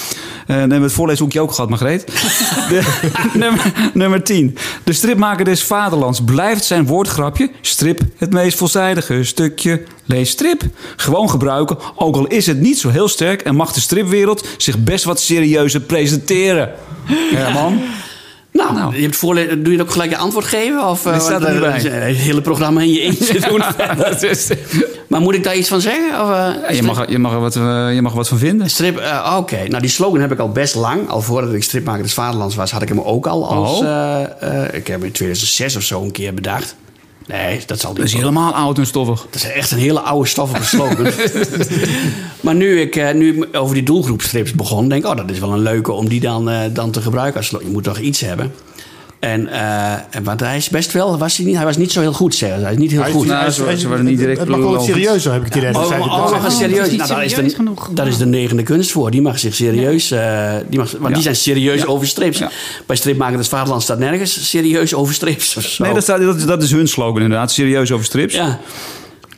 Hebben 0.47 0.79
we 0.79 0.85
het 0.85 0.93
voorleeshoekje 0.93 1.41
ook 1.41 1.53
gehad, 1.53 1.71
Margreet. 1.71 2.07
De, 2.69 2.81
nummer, 3.35 3.73
nummer 3.95 4.23
10. 4.23 4.57
De 4.85 4.93
stripmaker 4.93 5.45
des 5.45 5.65
vaderlands 5.65 6.21
blijft 6.25 6.65
zijn 6.65 6.87
woordgrapje... 6.87 7.51
strip 7.61 8.01
het 8.17 8.33
meest 8.33 8.59
volzijdige 8.59 9.25
stukje. 9.25 9.83
Lees 10.05 10.31
strip. 10.31 10.63
Gewoon 10.97 11.31
gebruiken. 11.31 11.79
Ook 11.95 12.17
al 12.17 12.27
is 12.27 12.47
het 12.47 12.61
niet 12.61 12.79
zo 12.79 12.89
heel 12.89 13.09
sterk... 13.09 13.43
en 13.43 13.55
mag 13.55 13.73
de 13.73 13.81
stripwereld 13.81 14.47
zich 14.57 14.79
best 14.79 15.05
wat 15.05 15.21
serieuzer 15.21 15.81
presenteren. 15.81 16.71
Herman? 17.35 17.81
Nou, 18.57 18.75
Nou. 18.75 18.97
Je 18.97 19.03
hebt 19.03 19.17
voorle- 19.17 19.47
doe 19.63 19.73
je 19.73 19.79
het 19.79 19.87
ook 19.87 19.93
gelijk 19.93 20.11
een 20.13 20.19
antwoord 20.19 20.45
geven? 20.45 20.89
Of, 20.89 21.07
eh, 21.07 21.21
staat 21.21 21.43
er 21.43 21.55
eh, 21.55 21.61
bij. 21.61 21.81
Het 21.81 22.17
hele 22.17 22.41
programma 22.41 22.81
in 22.81 22.93
je 22.93 23.01
eentje 23.01 23.41
doen. 23.41 23.63
Is- 24.31 24.51
Maar 25.09 25.21
moet 25.21 25.35
ik 25.35 25.45
daar 25.45 25.57
iets 25.57 25.69
van 25.69 25.81
zeggen? 25.81 26.23
Of, 26.23 26.31
eh, 26.31 26.77
je, 26.77 26.83
mag, 26.83 27.09
je, 27.11 27.19
mag 27.19 27.33
er 27.33 27.41
wat, 27.41 27.55
je 27.55 27.99
mag 28.03 28.11
er 28.11 28.17
wat 28.17 28.29
van 28.29 28.39
vinden. 28.39 28.71
Strip, 28.71 29.01
oké. 29.37 29.65
Nou, 29.69 29.81
die 29.81 29.91
slogan 29.91 30.21
heb 30.21 30.33
ik 30.33 30.39
al 30.39 30.51
best 30.51 30.75
lang. 30.75 31.09
Al 31.09 31.21
voordat 31.23 31.53
ik 31.55 31.63
stripmaker 31.63 32.03
des 32.03 32.15
Vaderlands 32.15 32.55
was, 32.55 32.71
had 32.71 32.83
ik 32.83 32.89
hem 32.89 33.01
ook 33.01 33.27
al 33.27 33.49
als... 33.49 33.79
Oh. 33.79 34.25
ik 34.73 34.87
heb 34.87 34.97
hem 35.01 35.05
in 35.05 35.13
2006 35.13 35.77
of 35.77 35.83
zo 35.83 36.03
een 36.03 36.11
keer 36.13 36.35
bedacht. 36.35 36.77
Nee, 37.27 37.61
dat 37.67 37.81
zal 37.81 37.91
niet. 37.91 37.99
Dat 37.99 38.07
is 38.07 38.15
helemaal 38.15 38.53
oud 38.53 38.79
en 38.79 38.87
stoffig. 38.87 39.27
Dat 39.31 39.35
is 39.35 39.51
echt 39.51 39.71
een 39.71 39.79
hele 39.79 40.01
oude 40.01 40.29
stoffige 40.29 40.65
slogan. 40.65 41.07
maar 42.41 42.55
nu 42.55 42.81
ik 42.81 42.97
eh, 42.97 43.15
nu 43.15 43.45
over 43.53 43.75
die 43.75 43.83
doelgroepstrips 43.83 44.53
begon, 44.53 44.89
denk 44.89 45.05
ik, 45.05 45.11
oh, 45.11 45.17
dat 45.17 45.31
is 45.31 45.39
wel 45.39 45.53
een 45.53 45.63
leuke 45.63 45.93
om 45.93 46.09
die 46.09 46.21
dan, 46.21 46.51
eh, 46.51 46.61
dan 46.73 46.91
te 46.91 47.01
gebruiken 47.01 47.41
als. 47.41 47.49
Je 47.49 47.71
moet 47.71 47.85
toch 47.85 47.99
iets 47.99 48.21
hebben. 48.21 48.53
En, 49.19 49.49
eh, 49.49 49.93
en 50.11 50.23
want 50.25 50.41
hij 50.41 50.57
is 50.57 50.69
best 50.69 50.93
wel, 50.93 51.19
was 51.19 51.37
hij, 51.37 51.47
niet, 51.47 51.57
hij 51.57 51.65
was 51.65 51.77
niet 51.77 51.93
zo 51.93 52.01
heel 52.01 52.13
goed, 52.13 52.35
zeggen 52.35 52.59
ze. 52.59 52.65
Hij 52.65 52.75
is 52.75 52.81
niet 52.81 52.91
heel 52.91 53.01
Hij 53.01 53.09
is- 53.11 53.17
goed. 53.17 53.27
Nou, 53.27 53.39
hij 53.39 53.49
is- 53.49 53.81
ze- 53.81 53.89
waren 53.89 54.05
niet 54.05 54.19
direct 54.19 54.39
Het 54.39 54.49
mag 54.49 54.59
wel 54.61 54.81
serieuzer, 54.81 55.33
heb 55.33 55.41
ik 55.41 55.47
het 55.49 55.57
idee. 55.57 55.73
Dat 55.73 55.83
Oh, 55.91 56.01
oh, 56.01 56.33
oh, 56.33 56.49
serieus. 56.51 56.77
dat 56.77 56.85
is 56.87 56.91
niet 56.91 56.97
Nou, 57.01 57.11
daar 57.15 57.25
is 57.25 57.31
serieus 57.33 57.51
de, 57.51 57.57
genoeg. 57.57 57.89
daar 57.93 58.07
is 58.07 58.17
de 58.19 58.27
negende 58.27 58.63
kunst 58.63 58.91
voor. 58.93 59.11
Die 59.11 59.23
mag 59.23 59.39
zich 59.39 59.55
serieus. 59.55 60.11
eh, 60.11 60.55
die 60.69 60.79
mag, 60.79 60.91
want 60.91 61.09
Ja. 61.09 61.13
die 61.15 61.23
zijn 61.23 61.37
serieus 61.37 61.81
Ja. 61.81 61.87
over 61.87 62.07
strips. 62.07 62.39
Ja. 62.39 62.51
Bij 62.87 62.97
Stripmaker 62.97 63.39
het 63.39 63.49
Vaderland 63.49 63.83
staat 63.83 63.99
nergens 63.99 64.49
serieus 64.51 64.95
over 64.95 65.15
strips. 65.15 65.57
Of 65.57 65.63
zo. 65.65 65.85
Nee, 65.85 65.95
dat, 65.95 66.03
staat, 66.03 66.21
dat, 66.21 66.37
is- 66.37 66.45
dat 66.47 66.63
is 66.63 66.71
hun 66.71 66.89
slogan 66.89 67.23
inderdaad. 67.23 67.53
Serieus 67.53 67.93
over 67.93 68.05
strips. 68.05 68.35
ja, 68.35 68.61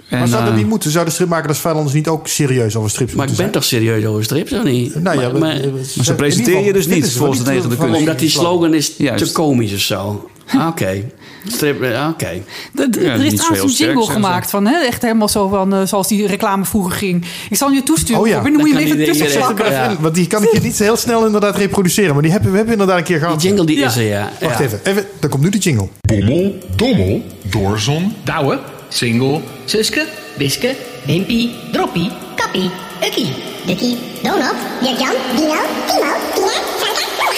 En, 0.08 0.18
Maar 0.18 0.28
zou 0.28 0.42
dat 0.42 0.52
eh, 0.52 0.58
niet 0.58 0.66
moeten? 0.68 0.90
Zou 0.90 1.04
de 1.04 1.10
stripmaker 1.10 1.48
als 1.48 1.58
Vaderlands 1.58 1.92
niet 1.92 2.08
ook 2.08 2.26
serieus 2.28 2.76
over 2.76 2.90
strips 2.90 3.12
maar 3.12 3.22
ik 3.24 3.28
moeten 3.30 3.44
ben 3.44 3.54
toch 3.60 3.68
serieus 3.68 4.04
over 4.04 4.24
strips, 4.24 4.52
of 4.52 4.62
niet? 4.62 4.90
zijn? 4.92 5.02
Nou 5.04 5.20
ja, 5.20 5.28
maar, 5.28 5.38
maar- 5.40 5.60
Maar 5.96 6.04
ze 6.04 6.14
presenteren 6.14 6.64
je 6.64 6.72
dus 6.72 6.86
niet 6.86 7.12
volgens 7.12 7.44
de 7.44 7.50
negende 7.50 7.76
kunst. 7.76 7.98
omdat 7.98 8.18
die 8.18 8.30
slogan 8.30 8.74
is 8.74 8.94
Juist. 8.98 9.24
te 9.26 9.32
komisch 9.32 9.72
of 9.74 9.80
zo. 9.80 10.28
Ah, 10.46 10.66
Oké. 10.66 11.02
Strip, 11.48 11.82
eh, 11.82 12.08
oké. 12.10 12.28
De- 12.72 12.88
de- 12.90 13.00
Ja, 13.00 13.12
er 13.12 13.24
is 13.24 13.34
trouwens 13.34 13.80
een 13.80 13.86
jingle 13.86 14.06
gemaakt 14.12 14.50
van, 14.50 14.66
hè, 14.66 14.86
echt 14.86 15.02
helemaal 15.02 15.28
zo 15.28 15.48
van, 15.48 15.74
eh, 15.74 15.82
zoals 15.86 16.08
die 16.08 16.26
reclame 16.26 16.64
vroeger 16.64 16.92
ging. 16.92 17.24
Ik 17.50 17.56
zal 17.56 17.68
hem 17.68 17.76
je 17.76 17.82
toesturen. 17.82 18.20
Oh 18.22 18.26
ja. 18.28 18.36
Robin, 18.36 18.52
dan 18.52 18.60
moet 18.60 18.70
je 18.70 18.78
even 18.78 19.04
tussen 19.04 19.36
plakken. 19.38 19.70
Ja. 19.70 19.96
Want 20.00 20.14
die 20.14 20.26
kan 20.26 20.42
ik 20.42 20.52
je 20.52 20.60
niet 20.60 20.78
heel 20.78 20.96
snel 20.96 21.26
inderdaad 21.26 21.56
reproduceren. 21.56 22.12
Maar 22.12 22.22
die 22.22 22.30
hebben 22.32 22.50
we 22.50 22.56
hebben 22.56 22.72
inderdaad 22.74 22.98
een 22.98 23.04
keer 23.04 23.18
gehad. 23.18 23.40
Die 23.40 23.48
jingle 23.48 23.66
die 23.66 23.78
Ja. 23.78 23.86
is 23.86 23.96
er, 23.96 24.02
ja. 24.02 24.30
Wacht 24.40 24.58
Ja. 24.58 24.64
even, 24.64 24.80
even. 24.84 25.06
Dan 25.20 25.30
komt 25.30 25.42
nu 25.42 25.48
de 25.50 25.58
jingle. 25.58 25.88
Bommel, 26.00 26.58
dommel, 26.76 27.22
doorzon, 27.42 28.12
Douwe, 28.24 28.58
single, 28.88 29.40
Suske, 29.64 30.06
Wiske, 30.36 30.76
Wimpy, 31.06 31.50
Droppie, 31.72 32.10
Kappie, 32.36 32.70
Ukkie, 33.06 33.34
Dukkie, 33.66 33.96
Donald, 34.22 34.56
Dirk-Jan, 34.80 35.14
Dino, 35.36 35.60
Timo, 35.86 36.12
Tina, 36.34 36.52
Sanka, 36.80 37.28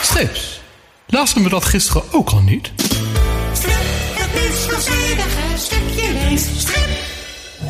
strips. 0.00 0.60
Lazen 1.06 1.42
we 1.42 1.48
dat 1.48 1.64
gisteren 1.64 2.02
ook 2.12 2.28
al 2.30 2.40
niet? 2.40 2.70
Het 2.76 4.50
is 4.50 4.58
volzijdige 4.58 5.56
stukje 5.56 6.12
leesstrip. 6.12 6.88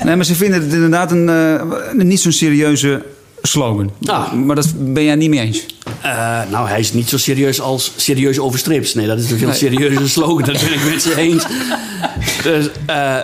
Nee, 0.05 0.16
maar 0.16 0.25
ze 0.25 0.35
vinden 0.35 0.62
het 0.62 0.73
inderdaad 0.73 1.11
een, 1.11 1.29
eh, 1.29 1.61
een 1.99 2.07
niet 2.07 2.21
zo'n 2.21 2.33
serieuze 2.33 3.05
slogan. 3.42 3.90
Ah. 4.07 4.33
Maar 4.33 4.57
dat 4.57 4.72
ben 4.77 5.05
jij 5.05 5.14
niet 5.14 5.31
mee 5.31 5.40
eens. 5.40 5.66
Eh, 6.01 6.40
nou, 6.51 6.68
hij 6.68 6.79
is 6.81 6.92
niet 6.92 7.09
zo 7.09 7.18
serieus 7.18 7.61
als 7.61 7.92
serieus 7.96 8.38
over 8.38 8.59
strips. 8.59 8.94
Nee, 8.94 9.07
dat 9.07 9.18
is 9.18 9.31
een 9.31 9.38
veel 9.38 9.48
Nee. 9.48 9.57
serieuze 9.57 10.09
slogan. 10.09 10.42
Dat 10.44 10.61
ben 10.61 10.72
ik 10.72 10.90
met 10.90 11.03
ze 11.03 11.16
eens. 11.27 11.44
Dus, 12.42 12.68
eh, 12.87 13.16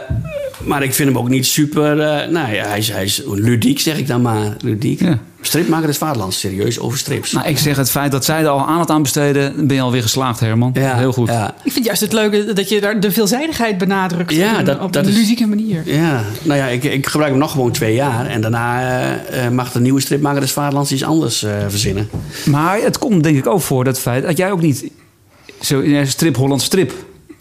maar 0.66 0.82
ik 0.82 0.94
vind 0.94 1.08
hem 1.08 1.18
ook 1.18 1.28
niet 1.28 1.46
super... 1.46 2.00
eh, 2.00 2.28
nou 2.30 2.52
ja, 2.54 2.66
hij 2.66 2.78
is, 2.78 2.88
hij 2.90 3.04
is 3.04 3.22
ludiek, 3.26 3.80
zeg 3.80 3.98
ik 3.98 4.06
dan 4.06 4.22
maar. 4.22 4.56
Ludiek. 4.60 5.00
Ja. 5.00 5.18
Stripmaker 5.40 5.86
des 5.86 5.96
Vaderlands. 5.98 6.38
Serieus 6.40 6.78
over 6.78 6.98
strips. 6.98 7.32
Nou, 7.32 7.46
ik 7.48 7.58
zeg 7.58 7.76
het 7.76 7.90
feit 7.90 8.12
dat 8.12 8.24
zij 8.24 8.40
er 8.40 8.48
al 8.48 8.66
aandacht 8.66 8.90
aan 8.90 9.02
besteden, 9.02 9.66
ben 9.66 9.76
je 9.76 9.82
alweer 9.82 10.02
geslaagd, 10.02 10.40
Herman. 10.40 10.70
ja, 10.74 10.96
Heel 10.96 11.12
goed. 11.12 11.28
Ja. 11.28 11.54
Ik 11.62 11.72
vind 11.72 11.84
juist 11.84 12.00
het 12.00 12.12
leuke 12.12 12.52
dat 12.52 12.68
je 12.68 12.80
daar 12.80 13.00
de 13.00 13.10
veelzijdigheid 13.12 13.78
benadrukt. 13.78 14.32
Ja, 14.34 14.52
op 14.52 14.58
een- 14.58 14.64
dat- 14.64 14.80
op 14.80 14.92
dat 14.92 15.04
een 15.04 15.10
is- 15.12 15.16
ludieke 15.16 15.46
manier. 15.46 15.82
Ja, 15.84 16.24
nou 16.42 16.58
ja, 16.58 16.66
ik, 16.66 16.84
ik 16.84 17.06
gebruik 17.06 17.30
hem 17.30 17.40
nog 17.40 17.50
gewoon 17.50 17.70
twee 17.72 17.94
jaar. 17.94 18.26
En 18.26 18.40
daarna 18.40 18.80
eh, 18.80 19.44
eh, 19.46 19.52
mag 19.52 19.72
de 19.72 19.80
nieuwe 19.80 20.00
stripmaker 20.00 20.40
des 20.40 20.52
Vaderlands 20.52 20.92
iets 20.92 21.04
anders 21.04 21.42
eh, 21.42 21.52
verzinnen. 21.68 22.08
Maar 22.44 22.78
het 22.80 22.98
komt 22.98 23.22
denk 23.22 23.36
ik 23.36 23.46
ook 23.46 23.60
voor 23.60 23.84
dat 23.84 24.00
feit 24.00 24.22
dat 24.26 24.36
jij 24.36 24.50
ook 24.52 24.60
niet 24.62 24.84
zo 25.60 25.82
ja, 25.82 26.04
strip 26.04 26.36
Holland 26.36 26.62
strip. 26.62 26.92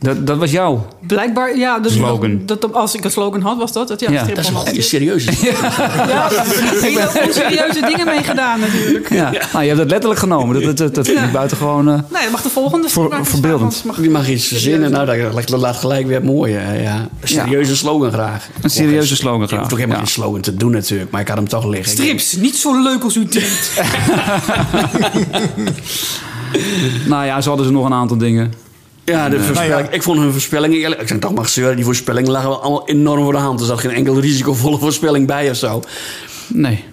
Dat, 0.04 0.28
dat 0.28 0.38
was 0.38 0.52
jou. 0.52 0.80
Blijkbaar, 1.08 1.58
ja. 1.58 1.80
Dat, 1.80 1.92
Slogan. 1.92 2.42
Dat, 2.46 2.62
dat- 2.62 2.74
als 2.74 2.96
ik 2.96 3.04
een 3.04 3.12
slogan 3.12 3.42
had, 3.42 3.58
was 3.58 3.72
dat. 3.72 3.88
dat 3.88 4.00
ja, 4.00 4.12
Ja, 4.12 4.24
Dat 4.24 4.38
is 4.38 4.52
wel 4.52 4.66
serieus. 4.78 5.24
Ja, 5.26 5.32
ik 6.88 6.98
heb 6.98 7.16
er 7.28 7.34
serieuze 7.34 7.82
dingen 7.88 8.06
mee 8.06 8.24
gedaan 8.24 8.60
natuurlijk. 8.60 9.10
Ja. 9.10 9.32
Nou, 9.32 9.62
je 9.62 9.68
hebt 9.68 9.78
dat 9.78 9.90
letterlijk 9.90 10.20
genomen. 10.20 10.54
Dat, 10.56 10.64
dat, 10.64 10.78
dat, 10.78 10.96
dat 10.96 11.06
vind 11.08 11.20
ik 11.20 11.32
buitengewoon... 11.32 11.88
eh 11.90 11.94
Nee, 11.94 12.22
dat 12.22 12.32
mag 12.32 12.42
de 12.42 12.50
volgende. 12.50 12.90
Voor- 12.90 13.20
verbeeldend. 13.22 13.84
mag- 13.86 14.02
Je 14.02 14.10
mag 14.10 14.30
iets 14.30 14.48
verzinnen. 14.48 14.92
Nou, 14.92 15.06
dat, 15.34 15.48
dat 15.48 15.60
laat 15.60 15.76
gelijk 15.76 16.08
weer 16.08 16.24
mooi. 16.24 16.54
hè, 16.54 16.82
Ja. 16.82 16.96
Een 17.22 17.28
serieuze 17.28 17.76
slogan 17.76 18.12
graag. 18.12 18.48
Een 18.62 18.70
serieuze 18.70 19.16
slogan 19.16 19.42
Ik 19.42 19.48
graag, 19.48 19.60
hoef 19.60 19.70
toch 19.70 19.78
helemaal 19.78 20.00
ja. 20.00 20.04
geen 20.06 20.14
slogan 20.14 20.42
te 20.42 20.56
doen 20.56 20.72
natuurlijk. 20.72 21.12
Maar 21.12 21.22
ik 21.22 21.28
had 21.28 21.38
hem 21.38 21.48
toch 21.48 21.66
liggen. 21.66 21.92
Strips, 21.92 22.36
niet 22.36 22.56
zo 22.56 22.82
leuk 22.84 23.04
als 23.04 23.16
u 23.16 23.26
denkt. 23.26 23.72
nou 27.06 27.26
ja, 27.26 27.42
zo 27.42 27.48
hadden 27.48 27.66
ze 27.68 27.72
nog 27.72 27.86
een 27.86 27.94
aantal 27.94 28.18
dingen. 28.18 28.54
Ja, 29.06 29.30
de 29.30 29.38
Nou 29.54 29.68
ja. 29.68 29.90
ik 29.90 30.04
vond 30.04 30.20
hun 30.20 30.32
voorspellingen... 30.32 30.78
eerlijk- 30.78 31.02
Ik 31.02 31.08
zeg 31.08 31.20
toch 31.20 31.34
maar 31.34 31.48
zeuren. 31.48 31.76
Die 31.76 31.86
voorspellingen 31.86 32.32
lagen 32.32 32.50
wel 32.50 32.62
allemaal 32.62 32.88
enorm 32.88 33.24
voor 33.24 33.32
de 33.34 33.38
hand. 33.40 33.60
Er 33.60 33.66
zat 33.66 33.80
geen 33.80 33.92
enkele 33.92 34.22
risicovolle 34.22 34.78
voorspelling 34.86 35.28
bij 35.28 35.50
of 35.50 35.56
zo. 35.56 35.82
Nee. 36.48 36.84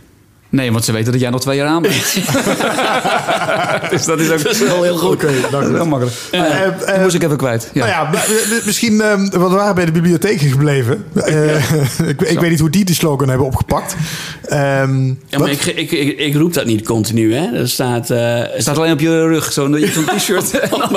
Nee, 0.51 0.73
want 0.73 0.85
ze 0.85 0.93
weten 0.93 1.13
dat 1.13 1.21
jij 1.21 1.31
nog 1.31 1.41
twee 1.41 1.57
jaar 1.57 1.69
aan 1.69 1.83
bent. 1.83 1.95
dus 3.91 4.05
dat 4.05 4.21
is 4.21 4.31
ook 4.31 4.43
Dat 4.43 4.53
is 4.53 4.59
wel 4.61 4.83
heel 4.83 4.97
goed. 4.97 5.13
Oké, 5.13 5.29
goed. 5.53 5.61
heel 5.73 5.87
makkelijk. 5.87 6.17
Eh, 6.31 6.63
eh, 6.67 6.73
Die 6.95 7.03
moest 7.03 7.15
ik 7.15 7.23
even 7.23 7.37
kwijt. 7.37 7.71
Ja. 7.73 7.81
Nou 7.87 7.91
ja, 7.91 8.03
maar, 8.11 8.25
eh, 8.25 8.65
misschien, 8.67 9.01
eh, 9.01 9.09
want 9.17 9.33
we 9.33 9.39
waren 9.39 9.75
bij 9.75 9.85
de 9.85 9.93
bibliotheken 9.93 10.51
gebleven. 10.51 11.05
Eh, 11.15 11.55
ik, 12.09 12.21
ik 12.23 12.41
weet 12.41 12.51
niet 12.51 12.61
hoe 12.61 12.71
die 12.71 12.85
die 12.85 12.95
slogan 12.95 13.29
hebben 13.29 13.47
opgepakt. 13.47 13.97
Ehm, 14.45 15.07
Ja, 15.07 15.39
maar 15.39 15.51
ik, 15.51 15.65
ik, 15.65 15.91
ik, 15.91 16.19
ik 16.19 16.35
roep 16.35 16.53
dat 16.55 16.67
niet 16.67 16.83
continu, 16.87 17.35
hè. 17.35 17.57
Er 17.59 17.69
staat... 17.69 18.11
eh, 18.11 18.39
Het 18.39 18.63
staat 18.63 18.77
alleen 18.79 18.93
op 18.93 19.01
je 19.01 19.23
rug, 19.27 19.53
zo'n 19.53 19.79
zo'n 19.93 20.05
t-shirt. 20.17 20.55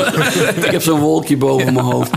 ik 0.65 0.71
heb 0.71 0.81
zo'n 0.81 0.99
wolkje 0.99 1.37
boven 1.37 1.73
mijn 1.73 1.85
hoofd. 1.85 2.11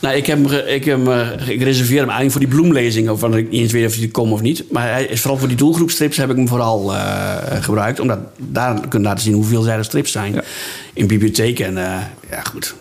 Nou, 0.00 0.16
ik, 0.16 0.26
heb 0.26 0.50
ik, 0.50 0.84
heb 0.84 1.04
hem, 1.06 1.12
eh, 1.12 1.48
ik 1.48 1.62
reserveer 1.62 1.98
hem 2.00 2.08
eigenlijk 2.10 2.30
voor 2.32 2.40
die 2.40 2.50
bloemlezing. 2.60 3.06
Waarvan 3.06 3.36
ik 3.36 3.50
niet 3.50 3.60
eens 3.60 3.72
weet 3.72 3.86
of 3.86 3.94
die 3.94 4.10
komen 4.10 4.32
of 4.32 4.40
niet. 4.40 4.64
Maar 4.70 4.90
hij 4.92 5.04
is 5.04 5.20
vooral 5.20 5.38
voor 5.38 5.48
die 5.48 5.56
doelgroepstrips 5.56 6.16
heb 6.16 6.30
ik 6.30 6.36
hem 6.36 6.48
vooral 6.48 6.77
eh, 6.86 7.62
gebruikt. 7.62 8.00
Omdat 8.00 8.18
daar 8.36 8.88
kun 8.88 9.00
je 9.00 9.06
laten 9.06 9.24
zien 9.24 9.34
hoe 9.34 9.44
veelzijdige 9.44 9.84
strips 9.84 10.12
zijn. 10.12 10.42
In 10.92 11.06
bibliotheken. 11.06 11.66
En 11.66 11.78
eh, 11.78 12.02
ja, 12.30 12.42
goed. 12.42 12.74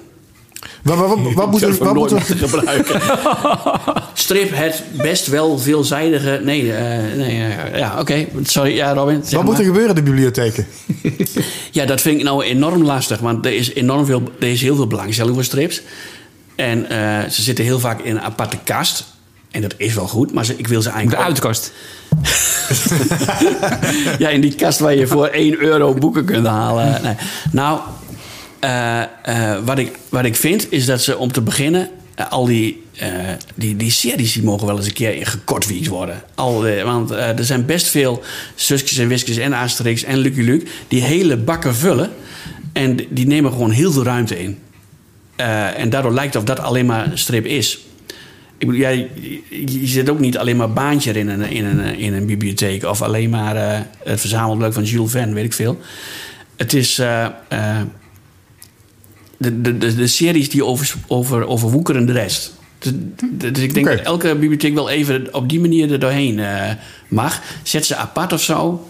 wat, 0.83 0.97
wat, 1.07 1.07
wat, 1.07 1.33
wat 1.33 1.51
moet 1.51 1.61
Ik 1.61 1.67
durf 1.67 1.77
Wat 1.77 1.87
hem 1.87 1.97
moet 1.97 2.09
nooit 2.09 2.29
meer 2.29 2.37
te 2.37 2.47
gebruiken. 2.47 3.01
Strip 4.13 4.55
het 4.55 4.83
best 4.91 5.27
wel 5.27 5.57
veelzijdige... 5.57 6.41
Nee, 6.43 6.73
eh, 6.73 7.15
nee 7.15 7.53
ja, 7.75 7.99
oké. 7.99 8.25
Sorry, 8.43 8.75
ja, 8.75 8.93
Robin. 8.93 9.23
wat 9.31 9.43
moet 9.43 9.59
er 9.59 9.65
gebeuren 9.65 9.89
in 9.89 9.95
de 9.95 10.11
bibliotheken? 10.11 10.67
Ja, 11.71 11.85
dat 11.85 12.01
vind 12.01 12.17
ik 12.17 12.23
nou 12.23 12.43
enorm 12.43 12.83
lastig. 12.83 13.19
Want 13.19 13.45
er 13.45 13.53
is, 13.53 13.73
enorm 13.73 14.05
veel, 14.05 14.23
er 14.39 14.47
is 14.47 14.61
heel 14.61 14.75
veel 14.75 14.87
belangstelling 14.87 15.35
voor 15.35 15.43
strips. 15.43 15.81
En 16.55 16.89
eh, 16.89 17.29
ze 17.29 17.41
zitten 17.41 17.65
heel 17.65 17.79
vaak 17.79 18.01
in 18.01 18.15
een 18.15 18.21
aparte 18.21 18.57
kast. 18.63 19.05
En 19.51 19.61
dat 19.61 19.73
is 19.77 19.93
wel 19.93 20.07
goed, 20.07 20.33
maar 20.33 20.45
ze, 20.45 20.53
ik 20.57 20.67
wil 20.67 20.81
ze 20.81 20.87
De 20.89 20.93
eigenlijk... 20.95 21.21
ook- 21.21 21.27
uitkast. 21.27 21.71
ja, 24.23 24.29
in 24.29 24.41
die 24.41 24.55
kast 24.55 24.79
waar 24.79 24.95
je 24.95 25.07
voor 25.07 25.27
1 25.27 25.59
euro 25.59 25.93
boeken 25.93 26.25
kunt 26.25 26.47
halen. 26.47 27.01
Nee. 27.01 27.15
Nou, 27.51 27.79
eh, 28.59 29.01
eh, 29.01 29.57
wat, 29.65 29.77
ik, 29.77 29.99
wat 30.09 30.25
ik 30.25 30.35
vind 30.35 30.71
is 30.71 30.85
dat 30.85 31.01
ze 31.01 31.17
om 31.17 31.31
te 31.31 31.41
beginnen... 31.41 31.89
eh, 32.15 32.29
al 32.31 32.45
die, 32.45 32.83
die, 33.55 33.75
die 33.75 33.91
series 33.91 34.33
die 34.33 34.43
mogen 34.43 34.67
wel 34.67 34.77
eens 34.77 34.85
een 34.85 34.93
keer 34.93 35.27
gekortwiekt 35.27 35.87
worden. 35.87 36.23
Al, 36.35 36.63
want 36.83 37.11
er 37.11 37.45
zijn 37.45 37.65
best 37.65 37.87
veel 37.87 38.23
Suskes 38.55 38.97
en 38.97 39.07
Wiskes 39.07 39.37
en 39.37 39.53
Asterix 39.53 40.03
en 40.03 40.17
Lucky 40.17 40.41
Luke... 40.41 40.65
die 40.87 41.03
hele 41.03 41.37
bakken 41.37 41.75
vullen. 41.75 42.11
En 42.73 42.99
die 43.09 43.27
nemen 43.27 43.51
gewoon 43.51 43.71
heel 43.71 43.91
veel 43.91 44.03
ruimte 44.03 44.39
in. 44.39 44.59
En 45.75 45.89
daardoor 45.89 46.13
lijkt 46.13 46.33
het 46.33 46.41
of 46.43 46.47
dat 46.55 46.59
alleen 46.59 46.85
maar 46.85 47.11
een 47.11 47.17
strip 47.17 47.45
is. 47.45 47.79
Ik 48.57 48.67
bedoel, 48.67 48.81
jij, 48.81 49.09
je, 49.49 49.87
zit 49.87 50.09
ook 50.09 50.19
niet 50.19 50.37
alleen 50.37 50.57
maar 50.57 50.73
baantje 50.73 51.11
in 51.11 51.29
een, 51.29 51.41
in 51.41 51.65
een, 51.65 51.97
in 51.97 52.13
een 52.13 52.25
bibliotheek... 52.25 52.83
of 52.83 53.01
alleen 53.01 53.29
maar 53.29 53.55
eh, 53.55 53.79
het 54.03 54.19
verzamelblik 54.19 54.73
van 54.73 54.83
Jules 54.83 55.11
Verne, 55.11 55.33
weet 55.33 55.45
ik 55.45 55.53
veel. 55.53 55.79
Het 56.55 56.73
is... 56.73 56.99
eh, 56.99 57.25
eh, 57.47 57.81
de, 59.37 59.61
de, 59.61 59.77
de, 59.77 59.95
de 59.95 60.07
series 60.07 60.49
die 60.49 60.65
over, 60.65 60.93
over, 61.07 61.47
overwoekeren 61.47 62.05
de 62.05 62.11
rest. 62.11 62.53
Dus, 62.79 62.91
dus 63.31 63.63
ik 63.63 63.73
denk 63.73 63.85
dat 63.85 63.99
elke 63.99 64.35
bibliotheek 64.35 64.73
wel 64.73 64.89
even 64.89 65.33
op 65.33 65.49
die 65.49 65.59
manier 65.59 65.91
er 65.91 65.99
doorheen 65.99 66.41
mag. 67.07 67.41
Zet 67.63 67.85
ze 67.85 67.95
apart 67.95 68.33
of 68.33 68.41
zo. 68.41 68.89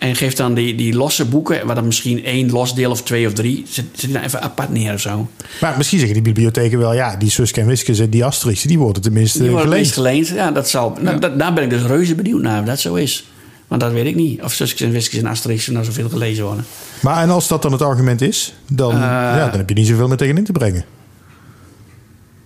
En 0.00 0.16
geef 0.16 0.34
dan 0.34 0.54
die, 0.54 0.74
die 0.74 0.94
losse 0.94 1.24
boeken, 1.24 1.66
waar 1.66 1.74
dan 1.74 1.84
misschien 1.86 2.24
één 2.24 2.50
los 2.50 2.74
deel 2.74 2.90
of 2.90 3.02
twee 3.02 3.26
of 3.26 3.32
drie, 3.32 3.66
die 3.96 4.12
dan 4.12 4.22
even 4.22 4.42
apart 4.42 4.68
neer 4.68 4.94
of 4.94 5.00
zo. 5.00 5.28
Maar 5.60 5.74
misschien 5.76 5.98
zeggen 5.98 6.16
die 6.22 6.32
bibliotheken 6.32 6.78
wel... 6.78 6.94
ja, 6.94 7.16
die 7.16 7.30
Suske 7.30 7.60
en 7.60 7.66
Wiskes 7.66 7.98
en 7.98 8.10
die 8.10 8.24
Asterix... 8.24 8.62
die 8.62 8.78
worden 8.78 9.02
tenminste 9.02 9.38
Die 9.38 9.50
worden 9.50 9.68
geleend. 9.68 9.92
geleend. 9.92 10.28
Ja, 10.28 10.50
dat 10.50 10.68
zal, 10.68 10.96
nou, 11.00 11.18
dat, 11.18 11.38
daar 11.38 11.52
ben 11.52 11.64
ik 11.64 11.70
dus 11.70 11.82
reuze 11.82 12.14
benieuwd 12.14 12.42
naar 12.42 12.60
of 12.60 12.66
dat 12.66 12.80
zo 12.80 12.94
is. 12.94 13.30
Want 13.68 13.80
dat 13.80 13.92
weet 13.92 14.06
ik 14.06 14.14
niet. 14.14 14.42
Of 14.42 14.52
Suskes 14.52 14.80
en 14.80 14.90
Wiskes 14.92 15.18
en 15.18 15.26
Asterix 15.26 15.66
nou 15.66 15.84
zoveel 15.84 16.08
gelezen 16.08 16.44
worden. 16.44 16.64
Maar 17.00 17.22
en 17.22 17.30
als 17.30 17.48
dat 17.48 17.62
dan 17.62 17.72
het 17.72 17.82
argument 17.82 18.20
is... 18.20 18.54
dan, 18.68 18.92
Eh. 18.92 18.98
ja, 19.00 19.48
dan 19.48 19.58
heb 19.58 19.68
je 19.68 19.74
niet 19.74 19.86
zoveel 19.86 20.08
meer 20.08 20.16
tegenin 20.16 20.44
te 20.44 20.52
brengen. 20.52 20.84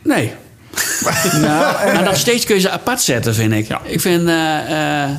Nee. 0.02 0.32
nou, 1.40 1.92
maar 1.92 2.02
nog 2.04 2.16
steeds 2.16 2.44
kun 2.44 2.54
je 2.54 2.60
ze 2.60 2.70
apart 2.70 3.00
zetten, 3.00 3.34
vind 3.34 3.52
ik. 3.52 3.68
Ik 3.84 4.00
vind... 4.00 4.28
eh, 4.28 5.02
eh, 5.04 5.10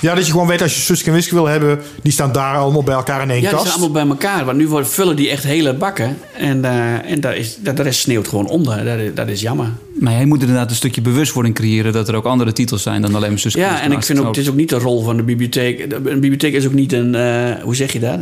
Ja, 0.00 0.14
dat 0.14 0.26
je 0.26 0.32
gewoon 0.32 0.46
weet 0.46 0.62
als 0.62 0.74
je 0.74 0.80
Suske 0.80 1.06
en 1.08 1.14
Wiske 1.14 1.34
wil 1.34 1.46
hebben... 1.46 1.80
die 2.02 2.12
staan 2.12 2.32
daar 2.32 2.56
allemaal 2.56 2.82
bij 2.82 2.94
elkaar 2.94 3.22
in 3.22 3.30
één 3.30 3.40
ja, 3.40 3.48
die 3.48 3.50
kast. 3.50 3.62
zijn 3.62 3.74
allemaal 3.80 4.02
bij 4.02 4.10
elkaar. 4.12 4.44
Want 4.44 4.58
nu 4.58 4.68
worden, 4.68 4.90
vullen 4.90 5.16
die 5.16 5.30
echt 5.30 5.44
hele 5.44 5.74
bakken. 5.74 6.18
En, 6.36 6.64
eh, 6.64 7.10
en 7.10 7.20
daar 7.20 7.36
is, 7.36 7.56
daar, 7.60 7.74
de 7.74 7.82
rest 7.82 8.00
sneeuwt 8.00 8.28
gewoon 8.28 8.46
onder. 8.48 8.84
Dat, 8.84 8.98
is- 8.98 9.14
dat 9.14 9.28
is 9.28 9.40
jammer. 9.40 9.66
Maar 10.00 10.12
hij 10.12 10.24
moet 10.24 10.40
inderdaad 10.40 10.70
een 10.70 10.76
stukje 10.76 11.00
bewustwording 11.00 11.54
creëren... 11.54 11.92
dat 11.92 12.08
er 12.08 12.14
ook 12.14 12.24
andere 12.24 12.52
titels 12.52 12.82
zijn 12.82 13.02
dan 13.02 13.14
alleen 13.14 13.30
maar 13.30 13.38
Suske 13.38 13.58
Ja, 13.60 13.80
en 13.82 13.92
ik 13.92 14.02
vind 14.02 14.18
ook, 14.18 14.26
het 14.26 14.36
is 14.36 14.48
ook 14.48 14.54
niet 14.56 14.68
de 14.68 14.78
rol 14.78 15.02
van 15.02 15.16
de 15.16 15.22
bibliotheek. 15.22 15.90
De- 15.90 15.96
Een 15.96 16.02
bibliotheek 16.20 16.54
is 16.54 16.66
ook 16.66 16.72
niet 16.74 16.92
een, 16.92 17.14
eh, 17.14 17.62
hoe 17.62 17.76
zeg 17.76 17.92
je 17.92 18.00
dat? 18.00 18.18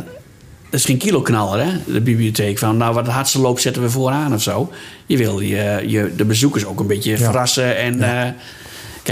Dat 0.69 0.79
is 0.79 0.85
geen 0.85 0.97
kiloknaller, 0.97 1.65
hè? 1.65 1.71
De 1.93 2.01
bibliotheek. 2.01 2.57
Van, 2.57 2.77
nou, 2.77 2.93
wat 2.93 3.05
de 3.05 3.11
hardste 3.11 3.39
loop 3.39 3.59
zetten 3.59 3.81
we 3.81 3.89
vooraan 3.89 4.33
of 4.33 4.41
zo. 4.41 4.71
Je 5.05 5.17
wil 5.17 5.39
je, 5.39 5.83
je, 5.87 6.11
de 6.15 6.25
bezoekers 6.25 6.65
ook 6.65 6.79
een 6.79 6.87
beetje 6.87 7.17
verrassen. 7.17 7.77
En, 7.77 8.01
eh, 8.01 8.29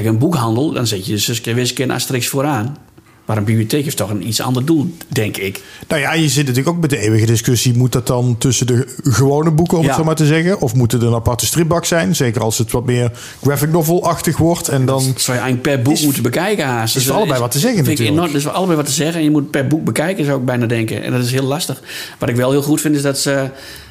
kijk, 0.01 0.13
een 0.13 0.17
boekhandel, 0.19 0.71
dan 0.71 0.87
zet 0.87 1.05
je 1.05 1.17
Suske, 1.17 1.53
Wiske 1.53 1.83
en 1.83 1.91
Asterix 1.91 2.27
vooraan. 2.27 2.77
Maar 3.25 3.37
een 3.37 3.43
bibliotheek 3.43 3.83
heeft 3.83 3.97
toch 3.97 4.09
een 4.09 4.27
iets 4.27 4.41
ander 4.41 4.65
doel, 4.65 4.93
denk 5.07 5.37
ik. 5.37 5.61
Nou 5.87 6.01
ja, 6.01 6.13
je 6.13 6.27
zit 6.29 6.45
natuurlijk 6.47 6.75
ook 6.75 6.81
met 6.81 6.89
de 6.89 6.97
eeuwige 6.97 7.25
discussie... 7.25 7.73
moet 7.77 7.91
dat 7.91 8.07
dan 8.07 8.35
tussen 8.37 8.67
de 8.67 8.95
gewone 9.03 9.51
boeken, 9.51 9.77
om 9.77 9.83
Ja. 9.83 9.89
het 9.89 9.97
zo 9.97 10.03
maar 10.05 10.15
te 10.15 10.25
zeggen? 10.25 10.61
Of 10.61 10.73
moet 10.75 10.91
het 10.91 11.01
een 11.01 11.13
aparte 11.13 11.45
stripbak 11.45 11.85
zijn? 11.85 12.15
Zeker 12.15 12.41
als 12.41 12.57
het 12.57 12.71
wat 12.71 12.85
meer 12.85 13.11
graphic 13.41 13.69
novel-achtig 13.71 14.37
wordt. 14.37 14.67
En 14.67 14.85
dan... 14.85 15.05
Dat 15.07 15.21
zou 15.21 15.37
je 15.37 15.43
eigenlijk 15.43 15.61
per 15.61 15.81
boek 15.81 15.93
Is- 15.93 16.03
moeten 16.03 16.23
bekijken 16.23 16.65
haast. 16.65 16.95
is 16.95 17.03
Dus, 17.03 17.11
allebei 17.11 17.33
eh, 17.35 17.39
wat 17.41 17.51
te 17.51 17.59
zeggen 17.59 17.85
vind 17.85 17.99
ik 17.99 18.05
natuurlijk. 18.05 18.25
enorm- 18.25 18.37
is 18.37 18.43
voor 18.43 18.57
allebei 18.57 18.77
wat 18.77 18.85
te 18.87 18.91
zeggen. 18.91 19.17
En 19.17 19.23
je 19.23 19.31
moet 19.31 19.51
per 19.51 19.67
boek 19.67 19.83
bekijken, 19.83 20.25
zou 20.25 20.39
ik 20.39 20.45
bijna 20.45 20.65
denken. 20.65 21.03
En 21.03 21.11
dat 21.11 21.23
is 21.23 21.31
heel 21.31 21.43
lastig. 21.43 21.81
Wat 22.19 22.29
ik 22.29 22.35
wel 22.35 22.51
heel 22.51 22.61
goed 22.61 22.81
vind, 22.81 22.95
is 22.95 23.01
dat 23.01 23.19
ze... 23.19 23.49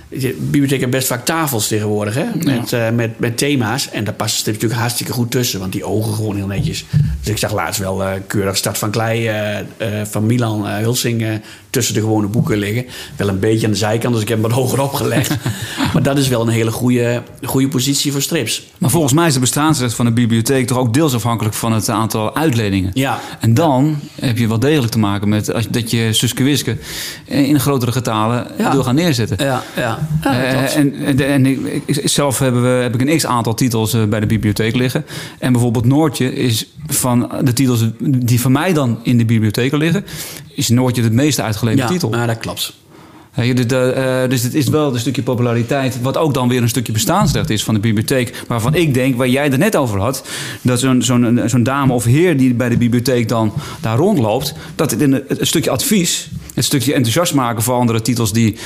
De 0.08 0.36
bibliotheek 0.40 0.78
heeft 0.80 0.90
best 0.90 1.06
vaak 1.06 1.24
tafels 1.24 1.68
tegenwoordig, 1.68 2.14
hè? 2.14 2.24
Met, 2.42 2.72
eh, 2.72 2.90
met, 2.90 3.18
met 3.18 3.38
thema's. 3.38 3.90
En 3.90 4.04
daar 4.04 4.14
passen 4.14 4.38
strips 4.38 4.56
natuurlijk 4.56 4.80
hartstikke 4.80 5.12
goed 5.12 5.30
tussen. 5.30 5.60
Want 5.60 5.72
die 5.72 5.84
ogen 5.84 6.14
gewoon 6.14 6.36
heel 6.36 6.46
netjes. 6.46 6.84
Dus 7.20 7.28
ik 7.28 7.38
zag 7.38 7.52
laatst 7.52 7.80
wel 7.80 8.04
eh, 8.04 8.12
keurig 8.26 8.56
Stad 8.56 8.78
van 8.78 8.90
Klei 8.90 9.26
eh, 9.28 10.02
van 10.04 10.26
Milan 10.26 10.66
Hulsing 10.66 11.40
tussen 11.76 11.94
de 11.94 12.00
gewone 12.00 12.26
boeken 12.26 12.58
liggen. 12.58 12.86
Wel 13.16 13.28
een 13.28 13.38
beetje 13.38 13.66
aan 13.66 13.72
de 13.72 13.78
zijkant, 13.78 14.12
dus 14.14 14.22
ik 14.22 14.28
heb 14.28 14.38
hem 14.42 14.48
wat 14.48 14.58
hoger 14.58 14.80
opgelegd. 14.82 15.36
maar 15.92 16.02
dat 16.02 16.18
is 16.18 16.28
wel 16.28 16.40
een 16.42 16.48
hele 16.48 16.70
goede, 16.70 17.22
goede 17.42 17.68
positie 17.68 18.12
voor 18.12 18.22
strips. 18.22 18.66
Maar 18.78 18.90
volgens 18.90 19.12
mij 19.12 19.26
is 19.26 19.34
de 19.34 19.40
bestaansrecht 19.40 19.94
van 19.94 20.06
een 20.06 20.14
bibliotheek 20.14 20.66
toch 20.66 20.78
ook 20.78 20.94
deels 20.94 21.14
afhankelijk 21.14 21.54
van 21.54 21.72
het 21.72 21.88
aantal 21.90 22.36
uitleningen. 22.36 22.90
Ja. 22.94 23.20
En 23.40 23.54
dan 23.54 23.98
heb 24.20 24.38
je 24.38 24.48
wel 24.48 24.58
degelijk 24.58 24.92
te 24.92 24.98
maken 24.98 25.28
met 25.28 25.52
als, 25.52 25.68
dat 25.68 25.90
je 25.90 26.12
Suske 26.12 26.42
Wiske 26.42 26.76
in 27.24 27.60
grotere 27.60 27.92
getalen 27.92 28.46
Ja. 28.58 28.72
wil 28.72 28.82
gaan 28.82 28.94
neerzetten. 28.94 29.44
Ja, 29.44 29.62
ja. 29.76 30.08
Eh, 30.22 30.76
en 30.76 30.94
en, 31.04 31.20
en 31.28 31.46
ik, 31.46 31.82
ik- 31.84 32.08
zelf 32.08 32.38
hebben 32.38 32.62
we, 32.62 32.68
heb 32.68 32.94
ik 32.94 33.00
een 33.08 33.16
x-aantal 33.16 33.54
titels 33.54 33.94
eh, 33.94 34.04
bij 34.04 34.20
de 34.20 34.26
bibliotheek 34.26 34.74
liggen. 34.76 35.04
En 35.38 35.52
bijvoorbeeld 35.52 35.84
Noortje 35.84 36.34
is 36.34 36.66
van 36.86 37.30
de 37.42 37.52
titels 37.52 37.84
die 38.00 38.40
van 38.40 38.52
mij 38.52 38.72
dan 38.72 38.98
in 39.02 39.18
de 39.18 39.24
bibliotheek 39.24 39.72
liggen... 39.72 40.04
is 40.56 40.68
Noortje 40.68 41.02
de 41.02 41.10
meest 41.10 41.40
uitgeleende 41.40 41.82
ja, 41.82 41.88
titel. 41.88 42.14
Ja, 42.14 42.26
dat 42.26 42.38
klopt. 42.38 42.72
Dus, 43.36 43.66
eh, 43.66 44.22
eh, 44.22 44.30
dus 44.30 44.42
het 44.42 44.54
is 44.54 44.68
wel 44.68 44.94
een 44.94 45.00
stukje 45.00 45.22
populariteit, 45.22 46.00
wat 46.02 46.16
ook 46.16 46.34
dan 46.34 46.48
weer 46.48 46.62
een 46.62 46.68
stukje 46.68 46.92
bestaansrecht 46.92 47.50
is 47.50 47.64
van 47.64 47.74
de 47.74 47.80
bibliotheek. 47.80 48.42
Waarvan 48.46 48.74
ik 48.74 48.94
denk, 48.94 49.16
waar 49.16 49.28
jij 49.28 49.52
er 49.52 49.58
net 49.58 49.76
over 49.76 50.00
had, 50.00 50.24
dat 50.62 50.80
zo'n 50.80 51.02
zo'n 51.02 51.40
zo'n 51.46 51.62
dame 51.62 51.92
of 51.92 52.04
heer 52.04 52.36
die 52.36 52.54
bij 52.54 52.68
de 52.68 52.76
bibliotheek 52.76 53.28
dan 53.28 53.52
daar 53.80 53.96
rondloopt, 53.96 54.54
dat 54.74 54.90
het 54.90 55.00
een, 55.00 55.12
het 55.12 55.46
stukje 55.46 55.70
advies, 55.70 56.30
het 56.54 56.64
stukje 56.64 56.92
enthousiast 56.94 57.34
maken 57.34 57.62
voor 57.62 57.74
andere 57.74 58.02
titels 58.02 58.32
die 58.32 58.56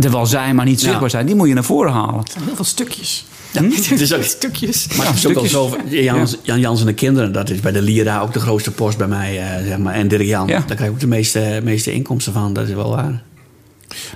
er 0.00 0.10
wel 0.10 0.26
zijn, 0.26 0.54
maar 0.54 0.64
niet 0.64 0.80
Ja. 0.80 0.86
zichtbaar 0.86 1.10
zijn, 1.10 1.26
die 1.26 1.34
moet 1.34 1.48
je 1.48 1.54
naar 1.54 1.64
voren 1.64 1.92
halen. 1.92 2.22
Heel 2.44 2.54
veel 2.54 2.64
stukjes. 2.64 3.24
Het 3.64 4.00
is 4.00 4.14
ook- 4.14 4.22
stukjes. 4.22 4.86
Maar 4.96 5.06
het 5.06 5.16
is 5.16 5.26
ook 5.26 5.34
wel 5.34 5.46
zo. 5.46 5.76
Jan, 5.88 6.28
Jan 6.42 6.60
Jans 6.60 6.80
en 6.80 6.86
de 6.86 6.94
kinderen, 6.94 7.32
dat 7.32 7.50
is 7.50 7.60
bij 7.60 7.72
de 7.72 7.82
Lira 7.82 8.20
ook 8.20 8.32
de 8.32 8.40
grootste 8.40 8.70
post 8.70 8.98
bij 8.98 9.06
mij. 9.08 9.38
eh, 9.38 9.66
zeg 9.66 9.78
maar. 9.78 9.94
En 9.94 10.08
Dirk 10.08 10.22
Jan, 10.26 10.46
Ja. 10.46 10.52
daar 10.66 10.76
krijg 10.76 10.80
ik 10.80 10.90
ook 10.90 11.00
de 11.00 11.06
meeste, 11.06 11.60
meeste 11.64 11.92
inkomsten 11.92 12.32
van. 12.32 12.52
Dat 12.52 12.68
is 12.68 12.74
wel 12.74 12.90
waar. 12.90 13.22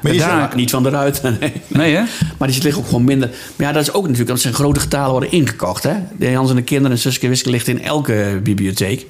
Maar 0.03 0.15
Ja, 0.15 0.39
daar- 0.39 0.57
Niet 0.57 0.71
van 0.71 0.83
de 0.83 0.89
ruiten, 0.89 1.37
nee. 1.41 1.53
Nee, 1.69 1.95
hè? 1.95 2.03
Maar 2.39 2.49
die 2.49 2.63
liggen 2.63 2.83
ook 2.83 2.89
gewoon 2.89 3.05
minder. 3.05 3.29
Maar 3.57 3.67
ja, 3.67 3.73
dat 3.73 3.83
is 3.83 3.93
ook 3.93 4.03
natuurlijk 4.03 4.29
dat 4.29 4.41
zijn 4.41 4.55
grote 4.55 4.81
getalen 4.81 5.11
worden 5.11 5.33
ingekocht. 5.33 5.83
Hè? 5.83 5.95
De 6.19 6.31
Jans 6.31 6.51
en 6.51 6.57
de 6.57 6.63
kinderen 6.63 6.93
en 6.93 6.99
Suske 6.99 7.29
Wiske 7.29 7.51
ligt 7.51 7.69
in 7.69 7.83
elke 7.83 8.41
bibliotheek. 8.43 9.07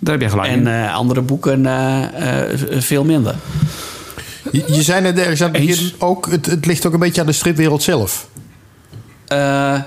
Daar 0.00 0.12
heb 0.12 0.22
je 0.22 0.28
gelijk 0.28 0.52
En 0.52 0.66
eh, 0.84 0.94
andere 0.94 1.20
boeken 1.20 1.66
eh, 1.66 2.50
eh, 2.52 2.58
veel 2.78 3.04
minder. 3.04 3.34
je, 4.52 4.62
je 4.66 4.82
zei 4.82 5.00
net 5.02 5.18
ergens 5.18 5.42
aan 5.42 5.52
het 5.54 5.66
begin 5.66 5.92
ook... 5.98 6.30
Het, 6.30 6.46
het 6.46 6.66
ligt 6.66 6.86
ook 6.86 6.92
een 6.92 6.98
beetje 6.98 7.20
aan 7.20 7.26
de 7.26 7.32
stripwereld 7.32 7.82
zelf. 7.82 8.28
Eh, 9.28 9.80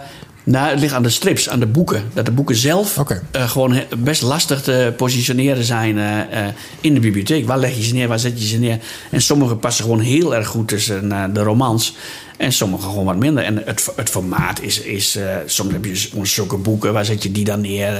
nou, 0.43 0.69
het 0.69 0.79
ligt 0.79 0.93
aan 0.93 1.03
de 1.03 1.09
strips, 1.09 1.49
aan 1.49 1.59
de 1.59 1.65
boeken. 1.65 2.03
Dat 2.13 2.25
de 2.25 2.31
boeken 2.31 2.55
zelf 2.55 2.97
eh, 3.31 3.49
gewoon 3.49 3.81
best 3.97 4.21
lastig 4.21 4.61
te 4.61 4.93
positioneren 4.97 5.63
zijn 5.63 5.97
eh, 5.99 6.47
in 6.81 6.93
de 6.93 6.99
bibliotheek. 6.99 7.47
Waar 7.47 7.59
leg 7.59 7.75
je 7.75 7.83
ze 7.83 7.93
neer, 7.93 8.07
waar 8.07 8.19
zet 8.19 8.41
je 8.41 8.47
ze 8.47 8.57
neer? 8.57 8.79
En 9.09 9.21
sommige 9.21 9.55
passen 9.55 9.83
gewoon 9.83 9.99
heel 9.99 10.35
erg 10.35 10.47
goed 10.47 10.67
tussen 10.67 11.33
de 11.33 11.41
romans. 11.41 11.95
En 12.37 12.51
sommige 12.51 12.83
gewoon 12.83 13.05
wat 13.05 13.15
minder. 13.15 13.43
En 13.43 13.61
het, 13.65 13.91
het 13.95 14.09
formaat 14.09 14.61
is... 14.61 14.79
is 14.79 15.17
soms 15.45 15.71
heb 15.71 15.85
je 15.85 16.09
zulke 16.21 16.57
boeken, 16.57 16.93
waar 16.93 17.05
zet 17.05 17.23
je 17.23 17.31
die 17.31 17.45
dan 17.45 17.61
neer? 17.61 17.93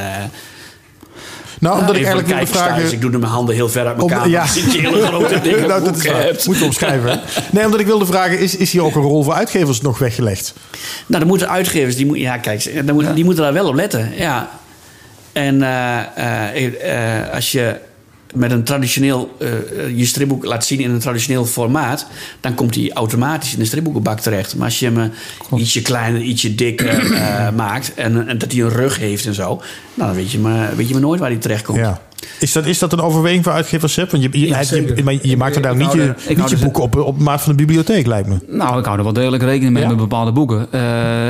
Nou, 1.62 1.80
omdat 1.80 1.96
ik 1.96 2.02
Even 2.02 2.12
eigenlijk 2.14 2.28
wilde 2.28 2.52
thuis, 2.52 2.66
vragen... 2.76 2.92
Ik 2.92 3.02
doe 3.02 3.10
mijn 3.12 3.24
handen 3.32 3.56
heel 3.56 3.70
ver 3.70 3.88
uit 3.88 4.02
Om- 4.02 4.10
elkaar. 4.10 4.30
ja. 4.30 4.42
Ja. 4.44 4.48
Zit 4.48 4.74
je 4.74 4.82
hele 4.82 5.06
grote 5.12 5.42
dikke 5.42 5.68
nou, 5.68 5.84
dat 5.84 6.06
is. 6.06 6.48
Moet 6.48 6.58
je 6.58 6.66
omschrijven. 6.66 7.20
Nee, 7.52 7.66
omdat 7.66 7.80
ik 7.80 7.86
wilde 7.86 8.06
vragen, 8.06 8.40
is, 8.40 8.56
is 8.56 8.72
hier 8.72 8.84
ook 8.84 8.96
een 8.96 9.02
rol 9.02 9.24
voor 9.24 9.34
uitgevers 9.34 9.82
nog 9.82 9.98
weggelegd? 10.00 10.54
Nou, 11.06 11.20
dan 11.20 11.28
moeten 11.28 11.50
uitgevers, 11.50 11.96
die, 11.96 12.06
moet, 12.06 12.18
ja, 12.18 12.38
kijk, 12.38 12.86
dan 12.86 12.96
moet, 12.96 13.16
die 13.16 13.24
moeten 13.24 13.44
daar 13.44 13.54
wel 13.54 13.68
op 13.68 13.76
letten. 13.76 14.12
Ja. 14.16 14.50
En 15.34 15.62
eh, 15.62 16.00
eh, 16.56 17.24
eh, 17.24 17.34
als 17.34 17.52
je 17.52 17.76
met 18.34 18.52
een 18.52 18.64
traditioneel 18.64 19.36
eh, 19.40 19.50
je 19.98 20.06
stripboek 20.06 20.46
laat 20.46 20.66
zien 20.66 20.80
in 20.80 20.92
een 20.92 21.00
traditioneel 21.00 21.46
formaat, 21.46 22.08
dan 22.40 22.54
komt 22.54 22.74
die 22.74 22.94
automatisch 22.94 23.54
in 23.54 23.60
de 23.60 23.66
stripboekenbak 23.66 24.20
terecht. 24.20 24.56
Maar 24.56 24.66
als 24.66 24.80
je 24.80 24.86
hem 24.86 25.00
eh, 25.00 25.60
ietsje 25.60 25.82
kleiner, 25.82 26.22
ietsje 26.22 26.56
dikker 26.56 27.14
eh, 27.14 27.50
maakt 27.64 27.94
en, 27.94 28.28
en 28.28 28.38
dat 28.38 28.52
hij 28.52 28.62
een 28.62 28.70
rug 28.70 28.98
heeft 28.98 29.26
en 29.26 29.34
zo, 29.34 29.48
nou, 29.94 30.10
dan 30.10 30.14
weet 30.14 30.32
je 30.32 30.40
maar, 30.40 30.76
weet 30.76 30.88
je 30.88 30.94
maar 30.94 31.02
nooit 31.02 31.20
waar 31.20 31.30
hij 31.30 31.40
terecht 31.40 31.64
komt. 31.64 31.78
Ja. 31.78 32.02
Is 32.40 32.52
dat, 32.52 32.66
is 32.66 32.80
dat 32.80 32.94
een 32.94 33.00
overweging 33.02 33.44
voor 33.44 33.54
uitgevers? 33.54 33.96
Want 33.96 34.12
je, 34.12 34.30
je, 34.32 34.48
Ja, 34.48 34.60
je- 34.60 34.66
zeker. 34.66 35.04
maar 35.04 35.16
je 35.22 35.38
maakt 35.38 35.56
er 35.56 35.62
daar 35.62 35.72
Ik 35.72 35.78
niet 35.78 35.92
je, 35.92 36.14
niet 36.28 36.60
boeken 36.64 36.84
op, 36.84 36.96
op 36.96 37.20
maat 37.20 37.42
van 37.42 37.52
de 37.52 37.58
bibliotheek, 37.58 38.06
lijkt 38.08 38.28
me. 38.28 38.36
Nou, 38.48 38.80
ik 38.80 38.86
hou 38.86 38.98
er 38.98 39.04
wel 39.04 39.14
degelijk 39.14 39.44
rekening 39.44 39.74
mee 39.74 39.82
Ja? 39.84 39.88
met 39.90 39.98
bepaalde 39.98 40.32
boeken. 40.32 40.68
Eh, 40.72 40.82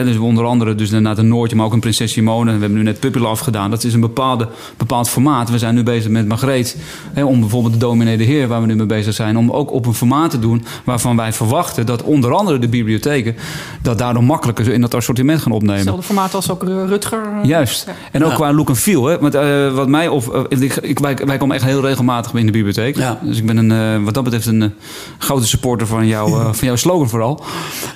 dus 0.03 0.17
onder 0.17 0.45
andere 0.45 0.75
dus 0.75 0.87
inderdaad 0.87 1.17
een 1.17 1.27
Noortje, 1.27 1.55
maar 1.55 1.65
ook 1.65 1.73
een 1.73 1.79
Prinses 1.79 2.11
Simone. 2.11 2.53
We 2.53 2.59
hebben 2.59 2.77
nu 2.77 2.83
net 2.83 2.99
Puppy 2.99 3.19
Love 3.19 3.43
gedaan. 3.43 3.69
Dat 3.69 3.83
is 3.83 3.93
een 3.93 3.99
bepaalde, 3.99 4.47
bepaald 4.77 5.09
formaat. 5.09 5.49
We 5.49 5.57
zijn 5.57 5.75
nu 5.75 5.83
bezig 5.83 6.11
met 6.11 6.27
Margreet. 6.27 6.77
Hè, 7.13 7.23
om 7.23 7.39
bijvoorbeeld 7.39 7.73
de 7.73 7.79
Dominee 7.79 8.17
de 8.17 8.23
Heer, 8.23 8.47
waar 8.47 8.61
we 8.61 8.67
nu 8.67 8.75
mee 8.75 8.85
bezig 8.85 9.13
zijn. 9.13 9.37
Om 9.37 9.51
ook 9.51 9.71
op 9.71 9.85
een 9.85 9.93
formaat 9.93 10.31
te 10.31 10.39
doen 10.39 10.65
waarvan 10.85 11.15
wij 11.15 11.33
verwachten 11.33 11.85
dat 11.85 12.03
onder 12.03 12.33
andere 12.33 12.59
de 12.59 12.67
bibliotheken... 12.67 13.35
dat 13.81 13.97
daardoor 13.97 14.23
makkelijker 14.23 14.67
in 14.73 14.81
dat 14.81 14.93
assortiment 14.95 15.41
gaan 15.41 15.51
opnemen. 15.51 15.75
Hetzelfde 15.75 16.03
formaat 16.03 16.33
als 16.33 16.51
ook 16.51 16.63
Rutger. 16.63 17.19
eh, 17.41 17.49
Juist. 17.49 17.83
ja. 17.85 17.93
En 18.11 18.23
ook 18.23 18.29
Ja. 18.29 18.35
qua 18.35 18.53
look 18.53 18.69
en 18.69 18.75
feel. 18.75 19.05
Hè? 19.05 19.19
Want 19.19 19.35
eh, 19.35 19.73
wat 19.73 19.87
mij 19.87 20.07
of 20.07 20.29
eh, 20.29 20.41
ik, 20.81 20.99
wij, 20.99 21.15
wij 21.25 21.37
komen 21.37 21.55
echt 21.55 21.65
heel 21.65 21.81
regelmatig 21.81 22.33
in 22.33 22.45
de 22.45 22.51
bibliotheek. 22.51 22.97
Ja. 22.97 23.19
Dus 23.21 23.37
ik 23.37 23.45
ben 23.45 23.57
een, 23.57 23.71
eh, 23.71 24.03
wat 24.03 24.13
dat 24.13 24.23
betreft 24.23 24.45
een 24.45 24.61
eh, 24.61 24.69
grote 25.17 25.47
supporter 25.47 25.87
van, 25.87 26.07
jou, 26.07 26.31
eh, 26.31 26.53
van 26.53 26.67
jouw 26.67 26.75
slogan 26.75 27.09
vooral. 27.09 27.43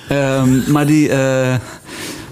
Ehm, 0.08 0.72
maar 0.72 0.86
die. 0.86 1.10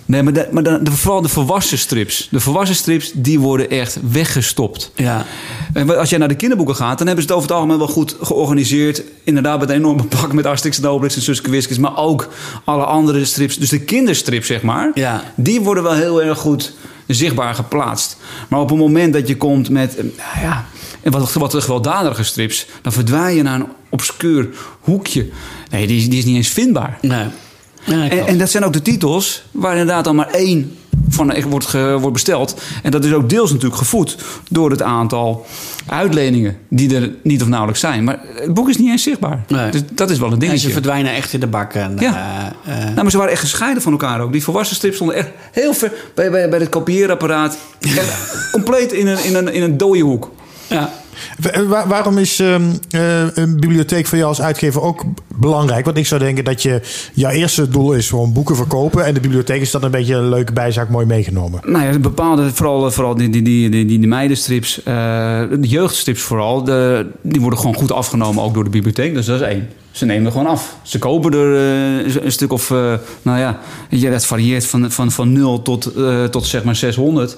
Nee, 0.06 0.22
maar, 0.22 0.32
de, 0.32 0.48
maar 0.50 0.62
de, 0.62 0.78
de- 0.82 0.90
vooral 0.90 1.22
de 1.22 1.28
volwassen 1.28 1.78
strips. 1.78 2.28
De 2.30 2.40
volwassen 2.40 2.76
strips, 2.76 3.10
die 3.14 3.40
worden 3.40 3.70
echt 3.70 3.98
weggestopt. 4.10 4.90
Ja. 4.94 5.24
En 5.72 5.98
als 5.98 6.10
jij 6.10 6.18
naar 6.18 6.28
de 6.28 6.34
kinderboeken 6.34 6.76
gaat, 6.76 6.98
dan 6.98 7.06
hebben 7.06 7.24
ze 7.24 7.30
het 7.32 7.38
over 7.38 7.48
het 7.48 7.58
algemeen 7.58 7.78
wel 7.78 7.88
goed 7.88 8.16
georganiseerd. 8.20 9.02
Inderdaad, 9.24 9.58
met 9.60 9.68
een 9.68 9.74
enorme 9.74 10.04
pak 10.04 10.32
met 10.32 10.46
Asterix 10.46 10.78
en 10.78 10.86
Obelix 10.88 11.16
en 11.16 11.22
Suske 11.22 11.50
Wiskes. 11.50 11.78
Maar 11.78 11.96
ook 11.96 12.28
alle 12.64 12.84
andere 12.84 13.24
strips. 13.24 13.58
Dus 13.58 13.68
de 13.68 13.80
kinderstrips, 13.80 14.46
zeg 14.46 14.62
maar. 14.62 14.90
Ja. 14.94 15.22
Die 15.36 15.60
worden 15.60 15.82
wel 15.82 15.94
heel 15.94 16.22
erg 16.22 16.38
goed 16.38 16.72
zichtbaar 17.06 17.54
geplaatst. 17.54 18.16
Maar 18.48 18.60
op 18.60 18.68
het 18.68 18.78
moment 18.78 19.12
dat 19.12 19.28
je 19.28 19.36
komt 19.36 19.70
met... 19.70 19.96
eh, 19.96 20.02
nou 20.04 20.40
ja, 20.46 20.64
wat, 21.02 21.32
wat 21.32 21.54
gewelddadige 21.54 22.22
strips... 22.22 22.66
dan 22.82 22.92
verdwijn 22.92 23.34
je 23.34 23.42
naar 23.42 23.60
een 23.60 23.66
obscuur 23.90 24.48
hoekje. 24.80 25.28
Nee, 25.70 25.86
die, 25.86 25.96
is- 25.98 26.08
die 26.08 26.18
is 26.18 26.24
niet 26.24 26.36
eens 26.36 26.48
vindbaar. 26.48 26.98
Nee. 27.00 27.26
Ja, 27.86 28.08
En, 28.08 28.26
en 28.26 28.38
dat 28.38 28.50
zijn 28.50 28.64
ook 28.64 28.72
de 28.72 28.82
titels 28.82 29.42
waar 29.50 29.72
inderdaad 29.72 30.04
dan 30.04 30.16
maar 30.16 30.30
één 30.30 30.76
van 31.08 31.32
echt 31.32 31.48
wordt, 31.48 31.66
ge- 31.66 31.96
wordt 31.98 32.12
besteld. 32.12 32.54
En 32.82 32.90
dat 32.90 33.04
is 33.04 33.12
ook 33.12 33.28
deels 33.28 33.50
natuurlijk 33.52 33.76
gevoed 33.80 34.16
door 34.50 34.70
het 34.70 34.82
aantal 34.82 35.46
uitleningen 35.86 36.56
die 36.68 36.94
er 36.96 37.10
niet 37.22 37.42
of 37.42 37.48
nauwelijks 37.48 37.80
zijn. 37.80 38.04
Maar 38.04 38.18
het 38.34 38.54
boek 38.54 38.68
is 38.68 38.76
niet 38.78 38.88
eens 38.90 39.02
zichtbaar. 39.02 39.44
Nee. 39.48 39.70
Dus 39.70 39.80
dat 39.92 40.10
is 40.10 40.18
wel 40.18 40.26
een 40.26 40.32
en 40.34 40.38
dingetje. 40.38 40.66
ze 40.66 40.72
verdwijnen 40.72 41.12
echt 41.14 41.32
in 41.32 41.40
de 41.40 41.46
bak. 41.46 41.72
En, 41.72 41.96
Ja. 42.00 42.54
eh, 42.64 42.76
eh, 42.78 42.84
Nou, 42.84 42.94
maar 43.02 43.10
ze 43.10 43.16
waren 43.16 43.32
echt 43.32 43.40
gescheiden 43.40 43.82
van 43.82 43.92
elkaar 43.92 44.20
ook. 44.20 44.32
Die 44.32 44.42
volwassen 44.42 44.76
strips 44.76 44.94
stonden 44.94 45.16
echt 45.16 45.28
heel 45.52 45.74
ver 45.74 45.92
bij, 46.14 46.30
bij, 46.30 46.48
bij 46.48 46.58
het 46.58 46.68
kopieerapparaat. 46.68 47.56
Compleet 48.52 48.92
in 48.92 49.06
een, 49.06 49.24
in, 49.24 49.34
een, 49.34 49.48
in 49.52 49.62
een 49.62 49.76
dode 49.76 49.98
hoek. 50.00 50.30
ja. 50.66 50.90
Wa- 51.38 51.66
wa- 51.66 51.86
waarom 51.86 52.18
is 52.18 52.40
ehm, 52.40 52.62
eh, 52.90 53.36
een 53.36 53.60
bibliotheek 53.60 54.06
voor 54.06 54.18
jou 54.18 54.28
als 54.30 54.40
uitgever 54.40 54.82
ook 54.82 55.04
belangrijk? 55.36 55.84
Want 55.84 55.96
ik 55.96 56.06
zou 56.06 56.20
denken 56.20 56.44
dat 56.44 56.62
je 56.62 56.80
jouw 57.14 57.30
eerste 57.30 57.68
doel 57.68 57.92
is 57.92 58.08
gewoon 58.08 58.32
boeken 58.32 58.56
verkopen. 58.56 59.04
En 59.04 59.14
de 59.14 59.20
bibliotheek 59.20 59.60
is 59.60 59.70
dan 59.70 59.82
een 59.84 59.90
beetje 59.90 60.14
een 60.14 60.28
leuke 60.28 60.52
bijzaak 60.52 60.88
mooi 60.88 61.06
meegenomen. 61.06 61.60
Nou 61.64 61.84
ja, 61.84 61.98
bepaalde, 61.98 62.50
vooral, 62.54 62.90
vooral 62.90 63.14
die, 63.14 63.30
die, 63.30 63.42
die, 63.42 63.68
die, 63.68 63.86
die, 63.86 64.06
meidenstrips, 64.06 64.82
eh, 64.82 64.84
de 65.50 65.68
jeugdstrips 65.68 66.20
vooral, 66.20 66.64
de, 66.64 67.06
die 67.22 67.40
worden 67.40 67.58
gewoon 67.58 67.74
goed 67.74 67.92
afgenomen 67.92 68.42
ook 68.42 68.54
door 68.54 68.64
de 68.64 68.70
bibliotheek. 68.70 69.14
Dus 69.14 69.26
dat 69.26 69.40
is 69.40 69.46
één. 69.46 69.68
Ze 69.90 70.04
nemen 70.04 70.26
er 70.26 70.32
gewoon 70.32 70.46
af. 70.46 70.76
Ze 70.82 70.98
kopen 70.98 71.32
er 71.32 71.54
eh, 72.06 72.24
een 72.24 72.32
stuk 72.32 72.52
of, 72.52 72.70
eh, 72.70 72.94
nou 73.22 73.38
ja, 73.38 73.60
dat 74.10 74.26
varieert 74.26 74.66
van, 74.66 74.90
van, 74.90 75.10
van 75.10 75.32
0 75.32 75.62
tot, 75.62 75.94
eh, 75.94 76.24
tot 76.24 76.46
zeg 76.46 76.64
maar 76.64 76.76
600. 76.76 77.36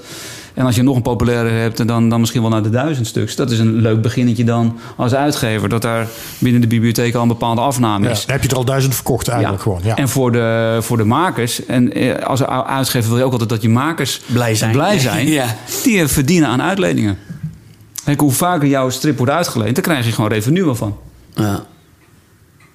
En 0.57 0.67
als 0.67 0.75
je 0.77 0.83
nog 0.83 0.97
een 0.97 1.03
populaire 1.03 1.49
hebt, 1.49 1.87
dan, 1.89 2.09
dan 2.09 2.21
misschien 2.21 2.41
wel 2.43 2.51
naar 2.51 2.63
de 2.63 2.71
duizend 2.71 3.07
stuks. 3.07 3.35
Dat 3.37 3.51
is 3.51 3.59
een 3.59 3.75
leuk 3.75 4.03
beginnetje 4.03 4.45
dan 4.45 4.79
als 4.97 5.15
uitgever. 5.15 5.69
Dat 5.69 5.83
daar 5.83 6.07
binnen 6.39 6.61
de 6.61 6.67
bibliotheek 6.67 7.15
al 7.15 7.23
een 7.23 7.29
bepaalde 7.29 7.61
afname 7.61 8.05
Ja, 8.05 8.11
is. 8.11 8.25
dan 8.27 8.35
heb 8.35 8.43
je 8.45 8.49
er 8.51 8.57
al 8.57 8.65
duizend 8.65 8.95
verkocht 8.95 9.29
eigenlijk 9.29 9.63
gewoon. 9.63 9.81
Ja. 9.85 9.97
En 9.97 10.09
voor 10.09 10.33
de, 10.33 10.79
voor 10.81 10.97
de 10.97 11.05
makers, 11.05 11.67
en 11.67 11.93
eh, 11.93 12.25
als 12.27 12.45
uitgever 12.47 13.09
wil 13.09 13.19
je 13.19 13.25
ook 13.25 13.33
altijd 13.33 13.51
dat 13.51 13.63
je 13.63 13.69
makers 13.69 14.21
Blij 14.27 14.55
zijn. 14.55 14.73
blij 14.73 14.99
zijn 15.09 15.27
Ja. 15.27 15.47
die 15.83 16.01
eh, 16.01 16.07
verdienen 16.09 16.49
aan 16.49 16.63
uitleningen. 16.63 17.19
Kijk, 18.05 18.21
hoe 18.21 18.33
vaker 18.33 18.69
jouw 18.69 18.91
strip 18.91 19.17
wordt 19.17 19.33
uitgeleend, 19.33 19.75
dan 19.75 19.85
krijg 19.85 20.07
je 20.07 20.13
gewoon 20.13 20.31
revenue 20.31 20.75
van. 20.75 20.97
Ja. 21.35 21.65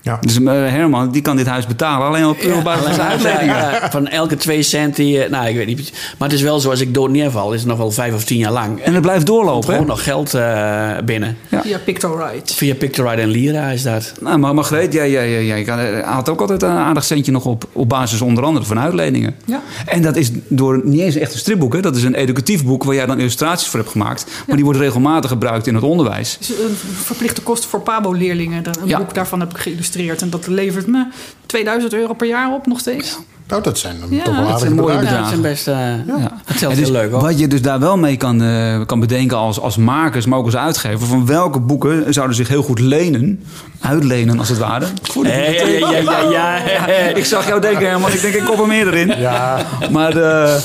Ja. 0.03 0.17
Dus 0.21 0.35
eh, 0.39 0.45
Herman, 0.45 1.11
die 1.11 1.21
kan 1.21 1.35
dit 1.37 1.45
huis 1.47 1.65
betalen 1.67 2.07
alleen 2.07 2.25
op 2.25 2.37
op 2.57 2.63
basis 2.63 2.95
van 2.95 3.19
zijn 3.19 3.45
Ja, 3.45 3.71
ja, 3.71 3.91
van 3.91 4.07
elke 4.07 4.35
twee 4.35 4.61
cent 4.61 4.95
die 4.95 5.07
je... 5.17 5.27
Nou, 5.29 5.47
ik 5.47 5.55
weet 5.55 5.65
niet. 5.67 5.91
Maar 6.17 6.27
het 6.29 6.37
is 6.37 6.43
wel 6.43 6.59
zo, 6.59 6.69
als 6.69 6.79
ik 6.79 6.93
dood 6.93 7.09
neerval, 7.09 7.53
is 7.53 7.59
het 7.59 7.69
nog 7.69 7.77
wel 7.77 7.91
vijf 7.91 8.13
of 8.13 8.23
tien 8.23 8.37
jaar 8.37 8.51
lang. 8.51 8.79
En 8.81 8.93
het 8.93 9.01
blijft 9.01 9.25
doorlopen. 9.25 9.63
gewoon 9.63 9.79
Hè? 9.81 9.87
nog 9.87 10.03
geld 10.03 10.33
eh, 10.33 10.91
binnen. 11.05 11.37
Via 11.61 11.77
Pictorite. 11.85 12.53
Via 12.53 12.75
Pictorite 12.75 13.21
en 13.21 13.27
Lira 13.29 13.67
is 13.69 13.81
dat. 13.83 14.13
Nou, 14.21 14.37
maar 14.37 14.53
Margreet, 14.53 14.93
jij, 14.93 15.11
jij, 15.11 15.31
jij, 15.31 15.45
jij 15.45 15.63
kan- 15.63 15.79
eh, 15.79 16.03
haalt 16.03 16.29
ook 16.29 16.41
altijd 16.41 16.61
een 16.61 16.69
aardig 16.69 17.03
centje 17.03 17.31
nog 17.31 17.45
op, 17.45 17.67
op 17.71 17.89
basis 17.89 18.21
onder 18.21 18.43
andere 18.43 18.65
van 18.65 18.79
uitleningen. 18.79 19.35
Ja. 19.45 19.61
En 19.85 20.01
dat 20.01 20.15
is 20.15 20.31
door 20.47 20.81
niet 20.83 20.99
eens 21.01 21.15
echt 21.15 21.33
een 21.33 21.39
stripboek. 21.39 21.73
Hè? 21.73 21.79
Dat 21.81 21.95
is 21.95 22.03
een 22.03 22.15
educatief 22.15 22.63
boek 22.65 22.83
waar 22.83 22.95
jij 22.95 23.05
dan 23.05 23.19
illustraties 23.19 23.67
voor 23.67 23.79
hebt 23.79 23.91
gemaakt. 23.91 24.25
Maar 24.47 24.55
die 24.55 24.65
wordt 24.65 24.79
regelmatig 24.79 25.29
gebruikt 25.29 25.67
in 25.67 25.75
het 25.75 25.83
onderwijs. 25.83 26.37
Dus 26.39 26.49
een 26.49 26.75
verplichte 27.03 27.41
kosten 27.41 27.69
voor 27.69 27.81
Pabo-leerlingen. 27.81 28.63
Een 28.81 28.87
Ja. 28.87 28.97
boek 28.97 29.13
daarvan 29.13 29.39
heb 29.39 29.49
ik 29.49 29.57
geïllustreerd. 29.57 29.89
En 29.95 30.29
dat 30.29 30.47
levert 30.47 30.87
me 30.87 31.05
2000 31.45 31.93
euro 31.93 32.13
per 32.13 32.27
jaar 32.27 32.53
op 32.53 32.67
nog 32.67 32.79
steeds. 32.79 33.19
Nou, 33.51 33.63
dat 33.63 33.77
zijn 33.77 33.99
dan 33.99 34.09
Ja, 34.11 34.23
toch 34.23 34.33
wel 34.35 34.43
dat 34.43 34.45
aardige 34.53 34.65
zijn 34.65 34.79
mooie 34.79 34.97
bedragen. 34.97 35.17
Ja, 35.17 35.21
het 35.21 35.29
zijn 35.29 35.41
best... 35.41 35.67
eh 35.67 36.17
Ja. 36.21 36.31
Het 36.45 36.57
telt 36.57 36.71
En 36.71 36.77
dus 36.77 36.87
heel 36.87 36.97
leuk 36.97 37.11
hoor. 37.11 37.21
Wat 37.21 37.39
je 37.39 37.47
dus 37.47 37.61
daar 37.61 37.79
wel 37.79 37.97
mee 37.97 38.17
kan, 38.17 38.41
eh, 38.43 38.81
kan 38.85 38.99
bedenken 38.99 39.37
als, 39.37 39.59
als 39.59 39.77
makers, 39.77 40.25
maar 40.25 40.37
ook 40.39 40.45
als 40.45 40.55
uitgever. 40.55 41.07
Van 41.07 41.25
welke 41.25 41.59
boeken 41.59 42.13
zouden 42.13 42.35
zich 42.35 42.47
heel 42.47 42.63
goed 42.63 42.79
lenen, 42.79 43.43
uitlenen 43.79 44.39
als 44.39 44.49
het 44.49 44.57
ware. 44.57 44.85
Ja, 45.23 45.29
ja, 45.31 45.65
ja, 45.65 45.89
ja, 45.99 46.21
ja, 46.29 46.57
ja. 46.87 46.87
Ik 47.15 47.25
zag 47.25 47.47
jou 47.47 47.61
denken, 47.61 47.89
Herman. 47.89 48.11
Ik 48.11 48.21
denk, 48.21 48.33
ik 48.33 48.45
kop 48.45 48.59
er 48.59 48.67
meer 48.67 48.87
erin. 48.87 49.19
Ja, 49.19 49.65
Maar, 49.91 50.17
eh, 50.17 50.55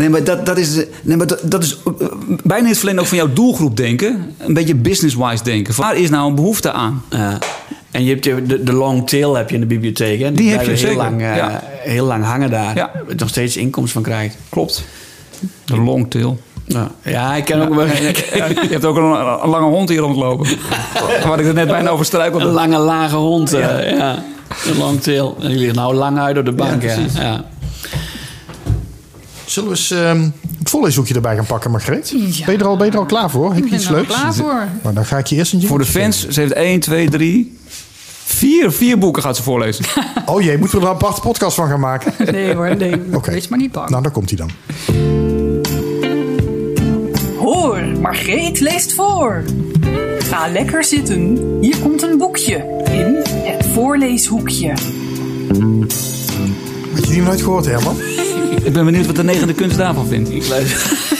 nee, 0.00 0.08
maar 0.08 0.24
dat, 0.24 0.46
dat 0.46 0.58
is, 0.58 0.74
nee, 1.02 1.16
maar 1.16 1.26
dat, 1.26 1.40
dat 1.44 1.62
is 1.62 1.78
eh, 2.00 2.06
bijna 2.44 2.68
het 2.68 2.76
verleden 2.76 3.00
ook 3.00 3.06
van 3.06 3.16
jouw 3.16 3.32
doelgroep 3.32 3.76
denken. 3.76 4.34
Een 4.38 4.54
beetje 4.54 4.74
business-wise 4.74 5.42
denken. 5.44 5.74
Waar 5.76 5.96
is 5.96 6.10
nou 6.10 6.28
een 6.28 6.34
behoefte 6.34 6.72
aan? 6.72 7.02
Ja. 7.10 7.38
En 7.90 8.04
je 8.04 8.10
hebt 8.10 8.24
de, 8.24 8.42
de, 8.42 8.62
de 8.62 8.72
long 8.72 9.08
tail 9.08 9.36
heb 9.36 9.48
je 9.48 9.54
in 9.54 9.60
de 9.60 9.66
bibliotheek. 9.66 10.20
Hè? 10.20 10.32
Die 10.32 10.50
heb 10.50 10.60
je 10.60 10.66
heel 10.66 10.76
zeker, 10.76 10.96
lang, 10.96 11.20
eh, 11.20 11.36
ja. 11.36 11.62
heel 11.64 12.06
lang 12.06 12.24
hangen 12.24 12.50
daar. 12.50 12.76
Ja. 12.76 12.90
Nog 13.16 13.28
steeds 13.28 13.56
inkomsten 13.56 13.92
van 13.92 14.12
krijgt. 14.12 14.36
Klopt. 14.48 14.84
De 15.64 15.80
longtail. 15.80 16.40
Ja, 16.66 16.90
ja 17.02 17.34
ik 17.34 17.44
ken 17.44 17.60
ook 17.68 17.74
wel 17.74 17.86
Je 17.86 18.68
hebt 18.70 18.84
ook 18.84 18.96
een, 18.96 19.02
een 19.42 19.48
lange 19.48 19.66
hond 19.66 19.88
hier 19.88 19.98
rondlopen. 20.00 20.46
Waar 21.26 21.40
ik 21.40 21.46
er 21.46 21.54
net 21.54 21.68
bijna 21.68 21.88
over 21.88 21.98
een 21.98 22.04
struikelde. 22.04 22.44
lange 22.44 22.78
lage 22.78 23.16
hond. 23.16 23.52
eh, 23.52 23.90
ja. 23.96 24.22
Een 24.66 24.78
long 24.78 25.00
tail. 25.00 25.36
En 25.40 25.48
die 25.48 25.58
ligt 25.58 25.74
nou 25.74 25.94
lang 25.94 26.18
uit 26.18 26.38
op 26.38 26.44
de 26.44 26.52
bank. 26.52 26.82
Ja. 27.14 27.44
Zullen 29.50 29.68
we 29.70 29.74
eens 29.76 29.90
ehm, 29.90 30.28
het 30.58 30.70
voorleeshoekje 30.70 31.14
erbij 31.14 31.36
gaan 31.36 31.46
pakken, 31.46 31.70
Margreet? 31.70 32.08
Ja. 32.16 32.44
Ben, 32.44 32.54
je 32.54 32.60
er 32.60 32.66
al, 32.66 32.76
ben 32.76 32.86
je 32.86 32.92
er 32.92 32.98
al 32.98 33.04
klaar 33.04 33.30
voor? 33.30 33.48
Heb 33.54 33.56
Ik 33.56 33.64
je 33.64 33.70
ben 33.70 33.78
iets 33.78 33.88
er 33.88 33.94
al 33.94 33.96
leuks? 34.00 34.14
klaar 34.14 34.34
voor. 34.34 34.64
Maar 34.82 34.94
dan 34.94 35.04
ga 35.04 35.18
ik 35.18 35.26
je 35.26 35.36
eerst 35.36 35.52
een 35.52 35.66
Voor 35.66 35.78
de 35.78 35.84
fans, 35.84 36.28
ze 36.28 36.40
heeft 36.40 36.52
1, 36.52 36.80
2, 36.80 37.08
3, 37.10 37.58
4, 38.24 38.72
vier 38.72 38.98
boeken 38.98 39.22
gaat 39.22 39.36
ze 39.36 39.42
voorlezen. 39.42 39.84
Oh 40.26 40.42
jee, 40.42 40.58
moeten 40.58 40.78
we 40.78 40.84
er 40.84 40.90
een 40.90 40.96
aparte 40.96 41.20
podcast 41.20 41.54
van 41.56 41.68
gaan 41.68 41.80
maken? 41.80 42.12
Nee 42.32 42.54
hoor, 42.54 42.76
nee. 42.76 42.94
Wees 43.24 43.48
maar 43.48 43.58
niet 43.58 43.72
bang. 43.72 43.88
Nou, 43.90 44.02
daar 44.02 44.12
komt 44.12 44.28
hij 44.30 44.38
dan. 44.38 44.50
Hoor, 47.38 47.82
Margreet 48.00 48.60
leest 48.60 48.94
voor. 48.94 49.42
Ga 50.18 50.48
lekker 50.48 50.84
zitten. 50.84 51.38
Hier 51.60 51.76
komt 51.78 52.02
een 52.02 52.18
boekje 52.18 52.82
in 52.90 53.16
het 53.24 53.66
voorleeshoekje. 53.72 54.68
Had 56.94 57.06
je 57.06 57.12
die 57.12 57.22
nooit 57.22 57.42
gehoord, 57.42 57.64
Herman? 57.66 57.96
Ik 58.64 58.72
ben 58.72 58.84
benieuwd 58.84 59.06
wat 59.06 59.16
de 59.16 59.24
negende 59.24 59.54
kunst 59.54 59.76
daarvan 59.76 60.06
vindt. 60.06 60.30
Ik 60.30 60.48
luister- 60.48 60.98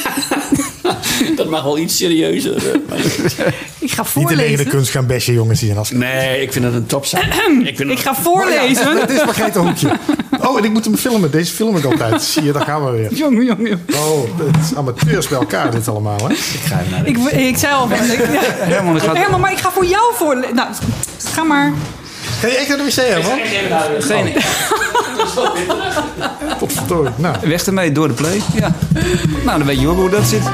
Dat 1.37 1.49
mag 1.49 1.63
wel 1.63 1.79
iets 1.79 1.97
serieuzer. 1.97 2.57
eh, 2.57 2.73
Ik 3.79 3.91
ga 3.93 4.03
Niet 4.15 4.27
alleen 4.27 4.37
de 4.37 4.43
voorlezen. 4.47 4.69
kunst 4.69 4.91
gaan 4.91 5.07
bashen, 5.07 5.35
jongens. 5.35 5.59
Die 5.59 5.67
zijn 5.69 5.79
als... 5.81 5.91
Nee, 5.91 6.43
ik 6.43 6.53
vind 6.53 6.65
dat 6.65 6.75
een 6.75 6.87
topzaak. 6.87 7.25
ik 7.65 7.77
vind 7.77 7.91
Ik 7.91 7.99
ga 7.99 8.15
voorlezen. 8.15 9.01
Het 9.01 9.11
is 9.11 9.25
Margreet 9.25 9.57
een 9.57 9.67
hoekje. 9.67 9.89
Oh, 10.41 10.59
en 10.59 10.65
ik 10.65 10.71
moet 10.71 10.85
hem 10.85 10.97
filmen. 10.97 11.31
Deze 11.31 11.53
film 11.53 11.77
ik 11.77 11.85
altijd. 11.85 12.23
Zie 12.23 12.43
je, 12.45 12.53
daar 12.53 12.65
gaan 12.65 12.85
we 12.85 12.91
weer. 12.91 13.15
Jongen, 13.15 13.45
jongen. 13.45 13.85
Oh, 13.95 14.39
het 14.47 14.57
is 14.71 14.77
amateurs 14.77 15.29
bij 15.29 15.39
elkaar 15.39 15.71
dit 15.71 15.89
allemaal, 15.89 16.19
hè? 16.29 16.33
Ik 16.33 16.61
ga 16.65 16.83
naar 16.91 17.05
de... 17.05 17.11
Ik, 17.11 17.17
ik 17.33 17.57
zei 17.57 17.73
al 17.75 17.89
van... 17.89 18.11
ik- 18.11 18.19
ja. 18.33 18.41
Herman, 18.45 18.93
dat 18.95 19.03
gaat... 19.03 19.17
Herman, 19.17 19.41
maar 19.41 19.53
ik 19.53 19.59
ga 19.59 19.71
voor 19.71 19.87
jou 19.87 20.13
voor... 20.15 20.47
Nou, 20.55 20.69
ga 21.33 21.43
maar. 21.43 21.73
Ga 22.41 22.47
je 22.47 22.57
echt 22.57 22.69
naar 22.69 22.77
de 22.79 22.85
wc, 22.85 22.95
Herman? 22.95 23.39
Geen... 24.01 24.33
Nou, 27.17 27.37
Weg 27.43 27.67
ermee, 27.67 27.93
door 27.93 28.09
de 28.09 28.15
play. 28.15 28.41
Ja. 28.55 28.73
Nou, 29.45 29.59
dan 29.59 29.67
weet 29.67 29.81
je 29.81 29.89
ook 29.89 29.97
hoe 29.97 30.11
dat 30.11 30.25
zit. 30.25 30.43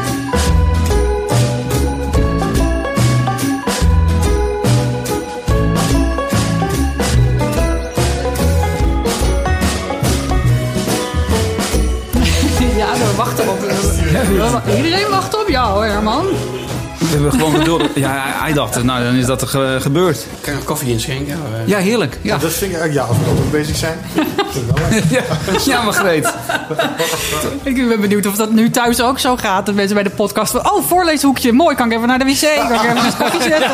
Ja, 12.76 12.92
we 12.92 13.12
wachten 13.16 13.48
op... 13.48 13.58
Iedereen 14.76 15.10
wacht 15.10 15.40
op 15.40 15.48
jou, 15.48 15.86
Herman. 15.86 16.26
We 17.06 17.12
hebben 17.12 17.32
gewoon 17.32 17.64
door. 17.64 17.82
Ja, 17.94 18.22
hij 18.24 18.52
dacht, 18.52 18.82
nou, 18.82 19.04
dan 19.04 19.14
is 19.14 19.26
dat 19.26 19.42
er 19.42 19.48
ge- 19.48 19.78
gebeurd. 19.80 20.26
Kan 20.40 20.52
ik 20.52 20.58
nog 20.58 20.64
koffie 20.68 20.90
inschenken? 20.92 21.38
Ja, 21.66 21.78
heerlijk. 21.78 22.18
Ja, 22.22 22.38
dat 22.38 22.52
vind 22.52 22.72
ik 22.72 22.78
eigenlijk... 22.78 22.92
Ja, 22.94 23.02
als 23.02 23.16
we 23.36 23.48
bezig 23.50 23.76
zijn. 23.76 23.98
ja. 25.10 25.22
ja 25.64 25.82
maar 25.82 25.92
Greet. 25.92 26.32
Ik 27.62 27.88
ben 27.88 28.00
benieuwd 28.00 28.26
of 28.26 28.36
dat 28.36 28.50
nu 28.52 28.70
thuis 28.70 29.02
ook 29.02 29.18
zo 29.18 29.36
gaat. 29.36 29.66
Dat 29.66 29.74
mensen 29.74 29.94
bij 29.94 30.02
de 30.04 30.10
podcast 30.10 30.52
van... 30.52 30.70
Oh, 30.72 30.84
voorleeshoekje. 30.86 31.52
Mooi, 31.52 31.76
kan 31.76 31.86
ik 31.90 31.96
even 31.96 32.08
naar 32.08 32.18
de 32.18 32.24
wc? 32.24 32.40
Kan 32.68 32.74
ik 32.74 32.82
even 32.82 32.96
een 33.06 33.16
koffie 33.16 33.42
zetten? 33.42 33.70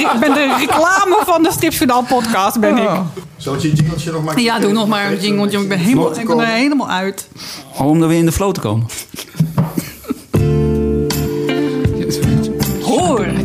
Ik 0.00 0.20
ben 0.20 0.34
de 0.34 0.54
reclame 0.58 1.18
van 1.26 1.42
de 1.42 1.50
Stripsjournaal 1.52 2.02
podcast, 2.02 2.60
ben 2.60 2.76
ik. 2.76 2.88
Zal 3.36 3.54
ik 3.54 3.60
je 3.60 3.72
jingletje 3.72 4.12
nog 4.12 4.24
maken? 4.24 4.42
Ja, 4.42 4.58
doe 4.58 4.72
nog 4.72 4.88
maar 4.88 5.06
een 5.12 5.18
jingletje. 5.20 5.60
Ik 5.60 5.68
ben, 5.68 5.78
helemaal, 5.78 6.18
ik 6.18 6.26
ben 6.26 6.38
er 6.40 6.46
helemaal 6.46 6.90
uit. 6.90 7.28
Om 7.76 8.02
er 8.02 8.08
weer 8.08 8.18
in 8.18 8.26
de 8.26 8.32
flow 8.32 8.52
te 8.52 8.60
komen. 8.60 8.86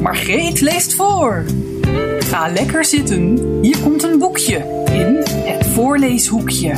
Margreet 0.02 0.62
leest 0.62 0.96
voor. 0.96 1.46
Ga 2.20 2.48
lekker 2.48 2.86
zitten. 2.86 3.40
Hier 3.62 3.78
komt 3.78 4.04
een 4.04 4.20
boekje 4.20 4.84
in 4.92 5.16
het 5.26 5.68
voorleeshoekje. 5.68 6.74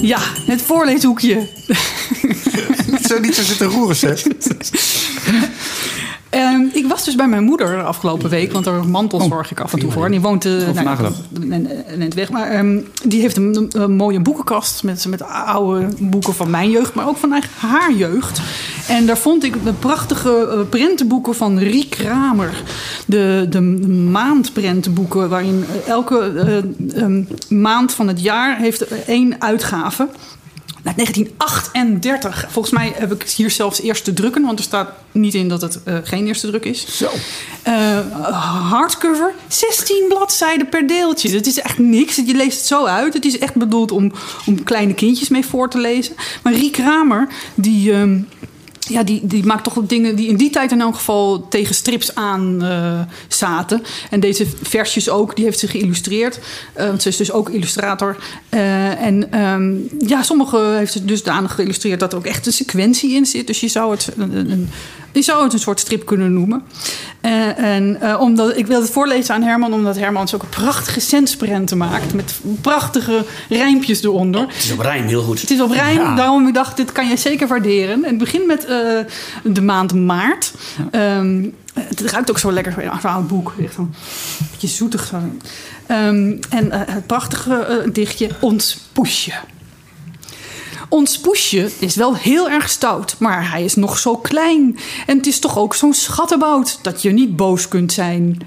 Ja, 0.00 0.20
het 0.46 0.62
voorleeshoekje. 0.62 1.46
Zo 3.08 3.18
niet 3.18 3.34
zo 3.34 3.42
zitten 3.42 3.66
roeren, 3.66 3.96
zeg. 3.96 4.22
Ehm, 6.78 6.84
ik 6.84 6.90
was 6.90 7.04
dus 7.04 7.14
bij 7.14 7.28
mijn 7.28 7.44
moeder 7.44 7.76
de 7.76 7.82
afgelopen 7.82 8.30
week, 8.30 8.52
want 8.52 8.66
er 8.66 8.88
mantels 8.88 9.26
zorg 9.26 9.50
ik 9.50 9.60
af 9.60 9.72
en 9.72 9.78
toe 9.78 9.90
voor. 9.90 10.04
En 10.04 10.10
die 10.10 10.20
woont 10.20 10.44
uh, 10.44 10.68
nou, 10.68 11.12
net 11.96 12.14
weg. 12.14 12.30
Maar 12.30 12.50
ehm, 12.50 12.80
die 13.04 13.20
heeft 13.20 13.36
een, 13.36 13.70
een 13.72 13.96
mooie 13.96 14.20
boekenkast 14.20 14.82
met, 14.82 15.06
met 15.08 15.22
oude 15.22 15.88
boeken 16.00 16.34
van 16.34 16.50
mijn 16.50 16.70
jeugd, 16.70 16.94
maar 16.94 17.08
ook 17.08 17.16
van 17.16 17.42
haar 17.58 17.92
jeugd. 17.92 18.40
En 18.88 19.06
daar 19.06 19.18
vond 19.18 19.44
ik 19.44 19.64
de 19.64 19.72
prachtige 19.72 20.54
uh, 20.54 20.68
prentenboeken 20.68 21.34
van 21.34 21.58
Riek 21.58 21.90
Kramer. 21.90 22.62
De, 23.06 23.46
de 23.50 23.60
maandprentenboeken, 24.10 25.28
waarin 25.28 25.64
elke 25.86 26.32
uh, 26.94 27.02
um, 27.02 27.28
maand 27.48 27.92
van 27.92 28.08
het 28.08 28.20
jaar 28.20 28.58
heeft 28.58 29.04
één 29.06 29.40
uitgave. 29.40 30.08
1938. 30.96 32.46
Volgens 32.50 32.74
mij 32.74 32.92
heb 32.94 33.12
ik 33.12 33.22
hier 33.22 33.50
zelfs 33.50 33.80
eerste 33.80 34.12
drukken, 34.12 34.42
want 34.42 34.58
er 34.58 34.64
staat 34.64 34.92
niet 35.12 35.34
in 35.34 35.48
dat 35.48 35.60
het 35.60 35.78
uh, 35.84 35.98
geen 36.02 36.26
eerste 36.26 36.46
druk 36.46 36.64
is. 36.64 36.96
Zo. 36.96 37.10
Uh, 37.68 37.98
hardcover, 38.70 39.34
16 39.48 40.04
bladzijden 40.08 40.68
per 40.68 40.86
deeltje. 40.86 41.30
Dat 41.30 41.46
is 41.46 41.60
echt 41.60 41.78
niks. 41.78 42.16
Je 42.16 42.34
leest 42.34 42.58
het 42.58 42.66
zo 42.66 42.84
uit. 42.84 43.14
Het 43.14 43.24
is 43.24 43.38
echt 43.38 43.54
bedoeld 43.54 43.90
om, 43.90 44.12
om 44.46 44.64
kleine 44.64 44.94
kindjes 44.94 45.28
mee 45.28 45.46
voor 45.46 45.70
te 45.70 45.78
lezen. 45.78 46.14
Maar 46.42 46.52
Riek 46.52 46.72
Kramer, 46.72 47.28
die. 47.54 47.92
Um, 47.92 48.28
ja, 48.88 49.02
die, 49.02 49.20
die 49.26 49.44
maakt 49.44 49.64
toch 49.64 49.82
dingen 49.86 50.16
die 50.16 50.28
in 50.28 50.36
die 50.36 50.50
tijd 50.50 50.72
in 50.72 50.80
elk 50.80 50.94
geval 50.94 51.48
tegen 51.48 51.74
strips 51.74 52.14
aan 52.14 52.58
uh, 52.62 53.00
zaten. 53.28 53.82
En 54.10 54.20
deze 54.20 54.46
versjes 54.62 55.08
ook, 55.08 55.36
die 55.36 55.44
heeft 55.44 55.58
ze 55.58 55.68
geïllustreerd. 55.68 56.38
Want 56.74 57.02
ze 57.02 57.08
is 57.08 57.16
dus 57.16 57.32
ook 57.32 57.48
illustrator. 57.48 58.16
Uh, 58.50 59.02
en 59.02 59.42
um, 59.44 59.88
ja, 59.98 60.22
sommige 60.22 60.74
heeft 60.76 60.92
ze 60.92 61.04
dusdanig 61.04 61.54
geïllustreerd 61.54 62.00
dat 62.00 62.12
er 62.12 62.18
ook 62.18 62.26
echt 62.26 62.46
een 62.46 62.52
sequentie 62.52 63.14
in 63.14 63.26
zit. 63.26 63.46
Dus 63.46 63.60
je 63.60 63.68
zou 63.68 63.90
het 63.90 64.08
een, 64.16 64.50
een, 64.50 64.68
je 65.18 65.24
zou 65.24 65.44
het 65.44 65.52
een 65.52 65.58
soort 65.58 65.80
strip 65.80 66.06
kunnen 66.06 66.32
noemen. 66.32 66.62
en 67.56 68.16
omdat, 68.18 68.56
ik 68.56 68.66
wil 68.66 68.80
het 68.80 68.90
voorlezen 68.90 69.34
aan 69.34 69.42
Herman, 69.42 69.72
omdat 69.72 69.96
Herman 69.96 70.28
zulke 70.28 70.46
prachtige 70.46 71.00
centsprenten 71.00 71.76
maakt. 71.76 72.14
Met 72.14 72.40
prachtige 72.60 73.24
rijmpjes 73.48 74.02
eronder. 74.02 74.40
Oh, 74.40 74.48
het 74.48 74.64
is 74.64 74.72
op 74.72 74.80
rijm, 74.80 75.06
heel 75.06 75.22
goed. 75.22 75.40
Het 75.40 75.50
is 75.50 75.60
op 75.60 75.70
rijm, 75.70 75.98
ja. 75.98 76.14
daarom 76.14 76.46
ik 76.46 76.54
dacht, 76.54 76.76
dit 76.76 76.92
kan 76.92 77.08
je 77.08 77.16
zeker 77.16 77.48
waarderen. 77.48 77.94
En 77.94 78.10
het 78.10 78.18
begint 78.18 78.46
met 78.46 78.62
uh, 78.62 78.98
de 79.42 79.62
maand 79.62 79.94
maart. 79.94 80.52
Ja. 80.92 81.18
Um, 81.18 81.54
het 81.74 82.00
ruikt 82.00 82.30
ook 82.30 82.38
zo 82.38 82.52
lekker, 82.52 82.74
zo'n 83.00 83.10
oud 83.10 83.28
boek. 83.28 83.54
Echt 83.64 83.76
een 83.76 83.94
beetje 84.50 84.68
zoetig. 84.68 85.06
Zo. 85.06 85.16
Um, 85.94 86.38
en 86.50 86.72
het 86.72 87.06
prachtige 87.06 87.88
dichtje, 87.92 88.28
Ons 88.40 88.78
Poesje. 88.92 89.32
Ons 90.88 91.20
poesje 91.20 91.70
is 91.78 91.96
wel 91.96 92.16
heel 92.16 92.50
erg 92.50 92.68
stout, 92.68 93.16
maar 93.18 93.50
hij 93.50 93.64
is 93.64 93.74
nog 93.74 93.98
zo 93.98 94.16
klein. 94.16 94.78
En 95.06 95.16
het 95.16 95.26
is 95.26 95.38
toch 95.38 95.58
ook 95.58 95.74
zo'n 95.74 95.94
schattenbout 95.94 96.78
dat 96.82 97.02
je 97.02 97.10
niet 97.10 97.36
boos 97.36 97.68
kunt 97.68 97.92
zijn. 97.92 98.38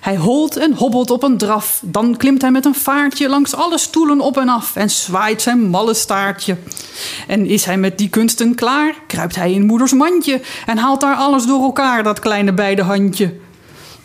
Hij 0.00 0.16
holt 0.16 0.56
en 0.56 0.74
hobbelt 0.74 1.10
op 1.10 1.22
een 1.22 1.38
draf. 1.38 1.80
Dan 1.84 2.16
klimt 2.16 2.40
hij 2.42 2.50
met 2.50 2.64
een 2.64 2.74
vaartje 2.74 3.28
langs 3.28 3.54
alle 3.54 3.78
stoelen 3.78 4.20
op 4.20 4.36
en 4.36 4.48
af 4.48 4.76
en 4.76 4.90
zwaait 4.90 5.42
zijn 5.42 5.68
malle 5.68 5.94
staartje. 5.94 6.56
En 7.26 7.46
is 7.46 7.64
hij 7.64 7.76
met 7.76 7.98
die 7.98 8.08
kunsten 8.08 8.54
klaar, 8.54 8.94
kruipt 9.06 9.36
hij 9.36 9.52
in 9.52 9.66
moeders 9.66 9.92
mandje 9.92 10.40
en 10.66 10.78
haalt 10.78 11.00
daar 11.00 11.16
alles 11.16 11.46
door 11.46 11.62
elkaar, 11.62 12.02
dat 12.02 12.18
kleine 12.18 12.52
beide 12.52 12.82
handje. 12.82 13.43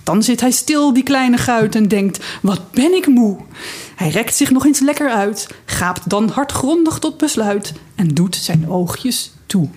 Dan 0.09 0.23
zit 0.23 0.41
hij 0.41 0.51
stil, 0.51 0.93
die 0.93 1.03
kleine 1.03 1.37
guit, 1.37 1.75
en 1.75 1.87
denkt: 1.87 2.25
Wat 2.41 2.71
ben 2.71 2.93
ik 2.93 3.07
moe? 3.07 3.37
Hij 3.95 4.09
rekt 4.09 4.35
zich 4.35 4.51
nog 4.51 4.65
eens 4.65 4.79
lekker 4.79 5.09
uit, 5.09 5.47
gaapt 5.65 6.09
dan 6.09 6.29
hardgrondig 6.29 6.99
tot 6.99 7.17
besluit 7.17 7.73
en 7.95 8.07
doet 8.07 8.35
zijn 8.35 8.69
oogjes 8.69 9.31
toe. 9.45 9.67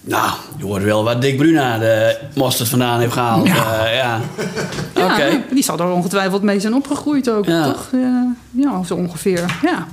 Nou, 0.00 0.30
je 0.56 0.64
hoort 0.64 0.82
wel 0.82 1.04
waar 1.04 1.20
Dick 1.20 1.36
Bruna 1.36 1.78
de 1.78 2.18
mosterd 2.34 2.68
vandaan 2.68 3.00
heeft 3.00 3.12
gehaald. 3.12 3.46
Ja, 3.46 3.86
uh, 3.86 3.94
ja. 3.94 4.20
Okay. 4.94 5.44
Die 5.50 5.62
zal 5.62 5.78
er 5.78 5.90
ongetwijfeld 5.90 6.42
mee 6.42 6.60
zijn 6.60 6.74
opgegroeid 6.74 7.30
ook, 7.30 7.44
ja. 7.44 7.64
toch? 7.64 7.88
Uh, 7.94 8.22
ja, 8.50 8.82
zo 8.82 8.94
ongeveer. 8.94 9.58
Ja. 9.62 9.86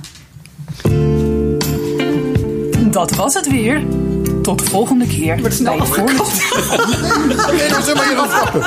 Dat 2.90 3.14
was 3.14 3.34
het 3.34 3.48
weer. 3.50 3.82
Tot 4.48 4.58
de 4.58 4.64
volgende 4.64 5.06
keer. 5.06 5.40
Wordt 5.40 5.54
snel 5.54 5.80
afgekapt. 5.80 6.16
nee, 7.56 7.68
dat 7.68 7.86
is 7.86 7.94
maar 7.94 8.08
hier 8.08 8.18
afkappen. 8.18 8.60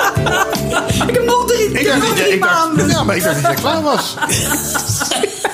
Ik 1.07 1.15
heb 1.15 1.25
nog 1.25 1.45
drie, 1.45 1.71
ik 1.71 1.85
dacht, 1.85 1.99
nog 1.99 2.15
drie 2.15 2.39
maanden. 2.39 2.89
Ja, 2.89 3.03
maar 3.03 3.15
ik 3.15 3.23
dacht 3.23 3.35
dat 3.35 3.43
jij 3.43 3.53
klaar 3.53 3.81
was. 3.81 4.15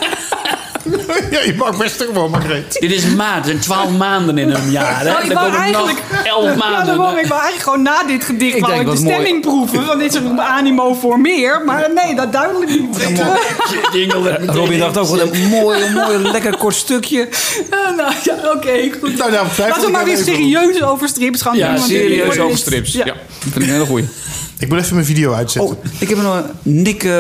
ja, 1.36 1.42
je 1.42 1.54
mag 1.58 1.78
best 1.78 2.04
gewoon, 2.04 2.32
Margreet. 2.32 2.78
Dit 2.80 2.92
is 2.92 3.06
maart, 3.16 3.50
en 3.50 3.60
12 3.60 3.98
maanden 3.98 4.38
in 4.38 4.50
een 4.50 4.72
jaar. 4.72 5.00
Hè? 5.00 5.04
Nou, 5.06 5.22
ik 5.24 5.26
dan 5.28 5.34
wou 5.34 5.46
komen 5.46 5.62
eigenlijk, 5.64 5.98
nog 6.12 6.24
11 6.26 6.56
maanden. 6.56 6.96
Ja, 6.96 7.20
ik 7.20 7.28
wou 7.28 7.42
eigenlijk 7.42 7.62
gewoon 7.64 7.82
na 7.82 8.04
dit 8.04 8.24
gedicht 8.24 8.56
Ik 8.58 8.66
denk, 8.66 8.80
de 8.80 8.86
wat 8.86 9.00
mooi. 9.00 9.14
stemming 9.14 9.42
proeven. 9.42 9.86
Want 9.86 10.00
dit 10.00 10.14
is 10.14 10.20
een 10.22 10.42
animo 10.42 10.94
voor 10.94 11.20
meer. 11.20 11.62
Maar 11.66 11.90
nee, 11.96 12.16
dat 12.16 12.32
duidelijk 12.32 12.70
niet. 12.70 12.98
Robin 14.46 14.80
dacht 14.80 14.98
ook, 14.98 15.08
wat 15.08 15.20
een 15.32 15.48
mooi, 15.50 15.82
een 15.84 15.94
mooi, 15.94 16.18
lekker 16.18 16.58
kort 16.58 16.76
stukje. 16.76 17.28
Uh, 17.72 17.98
nou 17.98 18.14
ja, 18.24 18.36
oké. 18.56 18.90
goed. 19.02 19.18
Nou, 19.18 19.32
nou, 19.32 19.48
Laten 19.58 19.82
we 19.86 19.92
maar 19.92 20.06
weer 20.06 20.18
serieus 20.18 20.82
over 20.84 21.08
strips 21.08 21.42
gaan 21.42 21.56
Ja, 21.58 21.74
doen. 21.76 21.84
serieus 21.84 22.40
over 22.40 22.58
strips. 22.58 22.94
Ja. 22.94 23.06
Ja, 23.06 23.14
dat 23.14 23.22
vind 23.40 23.56
ik 23.56 23.62
een 23.62 23.70
hele 23.70 23.86
goeie. 23.86 24.06
Ik 24.60 24.70
moet 24.70 24.78
even 24.80 24.94
mijn 24.94 25.06
video 25.06 25.34
uitzetten. 25.34 25.72
Oh, 25.76 25.84
ik 26.00 26.10
heb 26.10 26.22
nog 26.22 26.44
Nick... 26.62 27.04
eh 27.04 27.12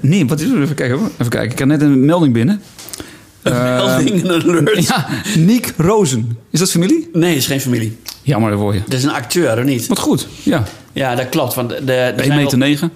nee, 0.00 0.26
wat 0.26 0.40
is 0.40 0.50
er? 0.50 0.62
Even 0.62 0.74
kijken. 0.74 0.98
hoor. 0.98 1.08
Even 1.18 1.28
kijken. 1.28 1.50
Ik 1.50 1.58
had 1.58 1.68
net 1.68 1.80
een 1.80 2.04
melding 2.04 2.32
binnen. 2.32 2.62
Melding 3.44 4.28
alert. 4.30 4.86
Ja, 4.86 5.06
Nick 5.38 5.72
Rozen. 5.76 6.38
Is 6.50 6.58
dat 6.58 6.70
familie? 6.70 7.08
Nee, 7.12 7.36
is 7.36 7.46
geen 7.46 7.60
familie. 7.60 7.96
Jammer 8.22 8.50
daarvoor 8.50 8.74
je. 8.74 8.80
Dat 8.86 8.98
is 8.98 9.04
een 9.04 9.10
acteur, 9.12 9.58
of 9.58 9.64
niet? 9.64 9.86
Wat 9.86 9.98
goed. 9.98 10.26
Ja, 10.42 10.62
Ja, 10.92 11.14
dat 11.14 11.28
klopt. 11.28 11.54
Want 11.54 11.68
de, 11.68 11.84
de, 11.84 11.92
er 11.92 12.14
1 12.14 12.24
zijn 12.24 12.38
meter 12.38 12.58
wel- 12.58 12.68
9. 12.68 12.92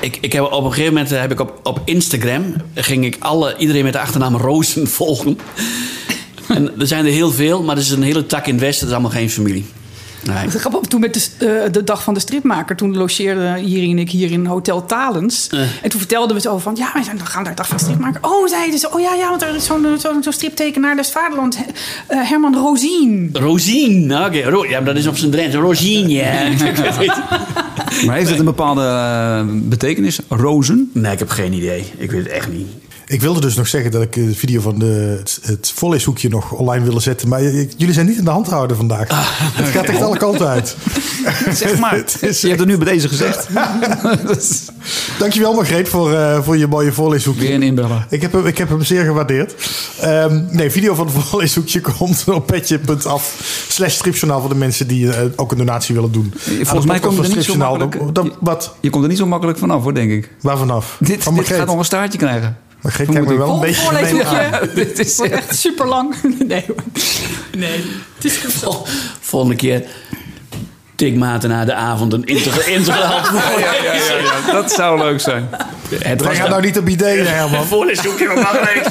Ik, 0.00 0.18
ik 0.20 0.32
heb 0.32 0.42
op 0.52 0.64
een 0.64 0.70
gegeven 0.72 0.92
moment 0.92 1.12
eh, 1.12 1.20
heb 1.20 1.32
ik 1.32 1.40
op, 1.40 1.60
op 1.62 1.80
Instagram 1.84 2.54
ging 2.74 3.04
ik 3.04 3.16
alle, 3.18 3.54
iedereen 3.58 3.84
met 3.84 3.92
de 3.92 3.98
achternaam 4.00 4.36
Rozen 4.36 4.86
volgen. 4.96 5.38
en 6.48 6.80
er 6.80 6.86
zijn 6.86 7.06
er 7.06 7.12
heel 7.12 7.30
veel, 7.30 7.62
maar 7.62 7.76
er 7.76 7.82
is 7.82 7.90
een 7.90 8.02
hele 8.02 8.26
tak 8.26 8.46
in 8.46 8.52
het 8.54 8.62
westen, 8.62 8.80
dat 8.88 8.96
is 8.96 9.02
allemaal 9.02 9.18
geen 9.20 9.30
familie. 9.30 9.64
Nee. 10.24 10.48
Grappig, 10.50 10.80
Toen 10.80 11.00
met 11.00 11.14
de, 11.38 11.46
eh, 11.46 11.72
de 11.72 11.84
dag 11.84 12.02
van 12.02 12.14
de 12.14 12.20
stripmaker, 12.20 12.76
toen 12.76 12.96
logeerde 12.96 13.58
Jiri 13.64 13.90
en 13.90 13.98
ik 13.98 14.10
hier 14.10 14.30
in 14.30 14.46
Hotel 14.46 14.86
Talens. 14.86 15.48
Eh. 15.50 15.60
En 15.60 15.88
toen 15.90 15.98
vertelden 16.00 16.36
we 16.36 16.42
zo 16.42 16.58
van, 16.58 16.74
ja, 16.76 16.90
we 16.94 17.02
gaan 17.24 17.42
naar 17.42 17.52
de 17.52 17.56
dag 17.56 17.68
van 17.68 17.76
de 17.76 17.82
stripmaker. 17.82 18.20
Oh, 18.22 18.48
zeiden 18.48 18.78
ze, 18.78 18.92
oh 18.92 19.00
ja, 19.00 19.14
ja, 19.14 19.28
want 19.28 19.42
er 19.42 19.54
is 19.54 19.64
zo'n 19.64 19.86
zo'n 19.98 20.22
zo'n 20.22 20.32
striptekenaar 20.32 20.96
des 20.96 21.10
Vaderlands, 21.10 21.56
eh, 22.06 22.28
Herman 22.28 22.54
Rozien. 22.54 23.30
Rosien, 23.32 24.16
oké. 24.24 24.40
Ro- 24.42 24.64
ja, 24.64 24.76
maar 24.80 24.84
dat 24.84 24.96
is 24.96 25.06
op 25.06 25.16
zijn 25.16 25.30
Drents. 25.30 25.54
Rosien, 25.56 26.08
ja. 26.08 26.24
Het. 26.24 27.16
Maar 28.06 28.16
heeft 28.16 28.30
het 28.30 28.38
een 28.38 28.44
bepaalde 28.44 28.82
eh, 28.82 29.44
betekenis? 29.68 30.18
Rozen? 30.28 30.90
Nee, 30.94 31.12
ik 31.12 31.18
heb 31.18 31.28
geen 31.30 31.52
idee. 31.52 31.84
Ik 31.96 32.10
weet 32.10 32.22
het 32.22 32.32
echt 32.32 32.48
niet. 32.52 32.66
Ik 33.08 33.20
wilde 33.20 33.40
dus 33.40 33.54
nog 33.56 33.68
zeggen 33.68 33.90
dat 33.90 34.02
ik 34.02 34.12
de 34.12 34.34
video 34.34 34.60
van 34.60 34.78
de, 34.78 35.14
het, 35.18 35.38
het 35.42 35.72
voorleeshoekje 35.74 36.28
nog 36.28 36.52
online 36.52 36.84
wilde 36.84 37.00
zetten. 37.00 37.28
Maar 37.28 37.42
j- 37.42 37.68
jullie 37.76 37.94
zijn 37.94 38.06
niet 38.06 38.18
in 38.18 38.24
de 38.24 38.30
hand 38.30 38.46
houden 38.46 38.76
vandaag. 38.76 39.08
het 39.54 39.68
gaat 39.68 39.84
echt 39.84 40.02
alle 40.08 40.16
kanten 40.16 40.46
uit. 40.48 40.76
Zeg 41.52 41.78
maar. 41.78 41.96
Je 42.20 42.26
hebt 42.48 42.58
het 42.58 42.66
nu 42.68 42.78
bij 42.78 42.92
deze 42.92 43.08
gezegd. 43.08 43.48
Dankjewel 45.18 45.54
Margreet 45.54 45.88
voor, 45.88 46.12
eh, 46.14 46.42
voor 46.42 46.56
je 46.56 46.66
mooie 46.66 46.92
voorleeshoekje. 46.92 47.40
Weer 47.46 47.54
een 47.54 47.62
inbeller. 47.62 48.06
Ik 48.10 48.22
heb 48.22 48.32
hem, 48.32 48.46
ik 48.46 48.58
heb 48.58 48.68
hem 48.68 48.82
zeer 48.84 49.04
gewaardeerd. 49.04 49.54
Ehm, 50.00 50.42
nee, 50.50 50.70
video 50.70 50.94
van 50.94 51.06
het 51.06 51.14
voorleeshoekje 51.24 51.80
komt 51.80 52.24
op 52.28 52.46
petje.af 52.46 53.36
slash 53.68 53.94
stripjournaal 53.94 54.40
voor 54.40 54.48
de 54.48 54.54
mensen 54.54 54.86
die 54.88 55.10
eh, 55.12 55.24
ook 55.36 55.52
een 55.52 55.58
donatie 55.58 55.94
willen 55.94 56.12
doen. 56.12 56.32
Volgens 56.62 56.86
mij 56.86 56.98
kom 57.00 57.14
je 57.16 57.22
er 57.22 57.28
niet 57.36 57.44
zo 57.44 57.56
makkelijk... 57.56 57.92
Dan, 57.98 58.12
dan- 58.12 58.32
wat? 58.40 58.74
Je 58.80 58.90
komt 58.90 59.02
er 59.02 59.08
niet 59.08 59.18
zo 59.18 59.26
makkelijk 59.26 59.58
vanaf 59.58 59.82
hoor, 59.82 59.94
denk 59.94 60.10
ik. 60.10 60.30
Waar 60.40 60.58
vanaf? 60.58 60.96
Dit, 61.00 61.22
van 61.22 61.34
dit 61.34 61.46
gaat 61.46 61.66
nog 61.66 61.78
een 61.78 61.84
staartje 61.84 62.18
krijgen. 62.18 62.56
Margreet 62.82 63.08
kijkt 63.10 63.28
me 63.28 63.36
wel 63.36 63.54
een 63.54 63.60
beetje 63.60 63.86
gemeen 63.86 64.24
aan. 64.26 64.26
voorleeshoekje. 64.26 64.74
Dit 64.84 64.98
is 64.98 65.18
echt 65.20 65.56
super 65.58 65.86
lang. 65.86 66.14
Nee 66.48 66.64
hoor. 66.66 66.76
Nee, 67.56 67.84
het 68.14 68.24
is 68.24 68.36
goed 68.36 68.52
zo. 68.52 68.70
Vol- 68.70 68.86
Volgende 69.20 69.56
keer 69.56 69.84
tikmaten 70.94 71.48
na 71.48 71.64
de 71.64 71.74
avond 71.74 72.12
een 72.12 72.24
integr- 72.24 72.68
integraal 72.78 73.20
Ja, 73.58 74.52
dat 74.52 74.72
zou 74.72 74.98
leuk 74.98 75.20
zijn. 75.20 75.48
Het 75.94 76.22
was 76.22 76.38
nou 76.38 76.62
niet 76.62 76.78
op 76.78 76.88
ideeën, 76.88 77.26
Herman. 77.26 77.64
voorleeshoekje 77.66 78.26
van 78.26 78.34
Margreet. 78.42 78.88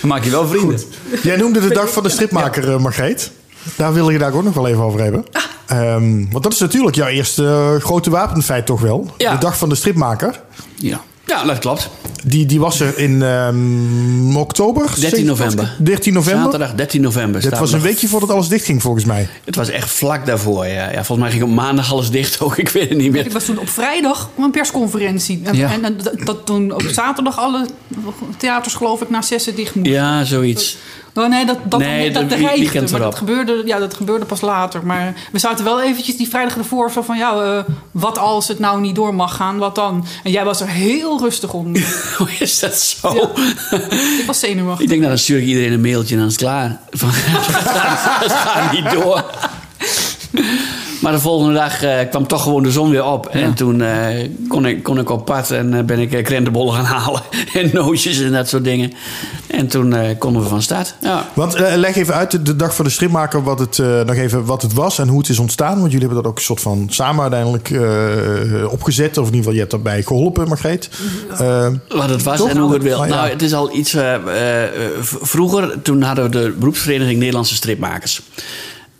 Dan 0.00 0.08
maak 0.08 0.24
je 0.24 0.30
wel 0.30 0.46
vrienden. 0.48 0.80
Jij 1.22 1.36
noemde 1.36 1.60
de 1.68 1.74
dag 1.74 1.92
van 1.92 2.02
de 2.02 2.08
stripmaker, 2.08 2.72
eh, 2.72 2.78
Margreet. 2.78 3.30
Daar 3.76 3.92
wil 3.92 4.10
je 4.10 4.18
daar 4.18 4.32
ook 4.32 4.44
nog 4.44 4.54
wel 4.54 4.66
even 4.68 4.82
over 4.82 5.00
hebben. 5.02 5.24
Ehm, 5.66 6.30
want 6.30 6.42
dat 6.42 6.52
is 6.52 6.58
natuurlijk 6.58 6.96
jouw 6.96 7.08
eerste 7.08 7.44
eh, 7.44 7.84
grote 7.84 8.10
wapenfeit 8.10 8.66
toch 8.66 8.80
wel. 8.80 9.14
Ja. 9.16 9.32
De 9.32 9.38
dag 9.38 9.58
van 9.58 9.68
de 9.68 9.74
stripmaker. 9.74 10.40
Ja. 10.76 11.00
Ja, 11.30 11.44
dat 11.44 11.58
klopt. 11.58 11.88
Die, 12.24 12.46
die 12.46 12.60
was 12.60 12.80
er 12.80 12.98
in 12.98 13.22
ehm, 13.22 14.36
oktober? 14.36 14.90
13 15.00 15.24
november. 15.26 15.76
13 15.78 16.12
november? 16.12 16.42
Zaterdag 16.42 16.74
13 16.74 17.00
november. 17.00 17.42
Dat 17.50 17.58
was 17.58 17.72
een 17.72 17.80
weekje 17.80 18.08
voordat 18.08 18.30
alles 18.30 18.48
dichtging 18.48 18.82
volgens 18.82 19.04
mij. 19.04 19.28
Het 19.44 19.56
was 19.56 19.68
echt 19.68 19.90
vlak 19.90 20.26
daarvoor. 20.26 20.66
Ja. 20.66 20.90
Ja, 20.90 21.04
volgens 21.04 21.18
mij 21.18 21.30
ging 21.30 21.42
op 21.42 21.50
maandag 21.50 21.92
alles 21.92 22.10
dicht 22.10 22.40
ook. 22.40 22.56
Ik 22.64 22.68
weet 22.68 22.88
het 22.88 22.98
niet 22.98 23.12
meer. 23.12 23.26
Ik 23.26 23.32
was 23.32 23.44
toen 23.44 23.58
op 23.58 23.68
vrijdag 23.68 24.30
op 24.34 24.44
een 24.44 24.50
persconferentie. 24.50 25.40
En, 25.44 25.56
Ja. 25.56 25.72
en, 25.72 25.84
en 25.84 25.96
dat, 26.02 26.14
dat 26.24 26.46
toen 26.46 26.72
op 26.72 26.82
zaterdag 26.92 27.38
alle 27.38 27.66
theaters 28.36 28.74
geloof 28.74 29.00
ik 29.02 29.10
na 29.10 29.22
zessen 29.22 29.54
dicht 29.54 29.74
moesten. 29.74 29.92
Ja, 29.92 30.24
zoiets. 30.24 30.76
Oh, 31.14 31.28
nee, 31.28 31.46
dat, 31.46 31.58
dat, 31.64 31.80
Nee, 31.80 32.10
dat, 32.10 32.30
dat- 32.30 32.38
dat 32.72 32.90
maar 32.90 33.00
dat 33.00 33.14
gebeurde, 33.14 33.62
ja, 33.64 33.78
dat 33.78 33.94
gebeurde 33.94 34.24
pas 34.24 34.40
later. 34.40 34.86
Maar 34.86 35.14
we 35.32 35.38
zaten 35.38 35.64
wel 35.64 35.82
eventjes 35.82 36.16
die 36.16 36.28
vrijdag 36.28 36.56
ervoor 36.56 36.90
van... 36.92 37.16
ja, 37.16 37.32
eh, 37.42 37.74
wat 37.90 38.18
als 38.18 38.48
het 38.48 38.58
nou 38.58 38.80
niet 38.80 38.94
door 38.94 39.14
mag 39.14 39.36
gaan, 39.36 39.58
wat 39.58 39.74
dan? 39.74 40.06
En 40.24 40.30
jij 40.30 40.44
was 40.44 40.60
er 40.60 40.68
heel 40.68 41.20
rustig 41.20 41.52
om. 41.52 41.76
Hoe 42.18 42.28
is 42.38 42.58
dat 42.58 42.78
zo? 42.78 43.30
ik 44.18 44.24
was 44.26 44.38
zenuwachtig. 44.38 44.82
Ik 44.82 44.88
denk, 44.88 45.00
nou, 45.00 45.12
dan 45.12 45.22
stuur 45.22 45.38
ik 45.38 45.44
iedereen 45.46 45.72
een 45.72 45.80
mailtje 45.80 46.14
en 46.14 46.20
dan 46.20 46.28
is 46.30 46.34
het 46.34 46.42
klaar. 46.42 46.80
Van, 46.90 47.08
het 47.12 48.32
gaat 48.32 48.72
niet 48.72 48.90
door. 48.90 49.24
Maar 51.00 51.12
de 51.12 51.18
volgende 51.20 51.54
dag 51.54 51.82
eh, 51.82 52.08
kwam 52.10 52.26
toch 52.26 52.42
gewoon 52.42 52.62
de 52.62 52.70
zon 52.70 52.90
weer 52.90 53.04
op. 53.04 53.26
En 53.26 53.54
toen 53.54 53.80
eh, 53.82 54.28
kon, 54.48 54.66
ik, 54.66 54.82
kon 54.82 54.98
ik 54.98 55.10
op 55.10 55.24
pad 55.24 55.50
en 55.50 55.74
eh, 55.74 55.84
ben 55.84 55.98
ik 55.98 56.24
krentenbollen 56.24 56.74
gaan 56.74 56.84
halen. 57.00 57.22
En 57.54 57.70
nootjes 57.72 58.20
en 58.20 58.32
dat 58.32 58.48
soort 58.48 58.64
dingen. 58.64 58.92
En 59.46 59.66
toen 59.66 59.94
eh, 59.94 60.18
konden 60.18 60.42
we 60.42 60.48
van 60.48 60.62
start. 60.62 60.94
Ja. 61.00 61.28
Want 61.34 61.54
eh, 61.54 61.74
leg 61.76 61.96
even 61.96 62.14
uit 62.14 62.30
de, 62.30 62.42
de 62.42 62.56
dag 62.56 62.74
van 62.74 62.84
de 62.84 62.90
stripmaker 62.90 63.42
wat 63.42 63.58
het, 63.58 63.78
eh, 63.78 63.86
nog 63.86 64.14
even 64.16 64.44
wat 64.44 64.62
het 64.62 64.72
was 64.72 64.98
en 64.98 65.08
hoe 65.08 65.18
het 65.18 65.28
is 65.28 65.38
ontstaan. 65.38 65.78
Want 65.80 65.92
jullie 65.92 66.06
hebben 66.06 66.16
dat 66.22 66.26
ook 66.32 66.36
een 66.38 66.44
soort 66.44 66.60
van 66.60 66.86
samen 66.90 67.22
uiteindelijk 67.22 67.70
eh, 67.70 68.72
opgezet. 68.72 69.18
Of 69.18 69.26
in 69.28 69.34
ieder 69.34 69.36
geval, 69.36 69.52
je 69.52 69.58
hebt 69.58 69.70
daarbij 69.70 70.02
geholpen, 70.02 70.48
Margreet. 70.48 70.88
Wat 71.88 72.08
het 72.08 72.22
was 72.22 72.38
Toch? 72.38 72.48
en 72.48 72.56
hoe 72.56 72.72
het 72.72 72.82
wil. 72.82 73.04
Ja. 73.04 73.14
Nou, 73.14 73.28
het 73.28 73.42
is 73.42 73.52
al 73.54 73.76
iets... 73.76 73.94
eh, 73.94 74.14
eh, 74.64 74.70
vroeger, 75.00 75.82
toen 75.82 76.02
hadden 76.02 76.24
we 76.24 76.30
de 76.30 76.54
beroepsvereniging 76.58 77.18
Nederlandse 77.18 77.54
Stripmakers. 77.54 78.20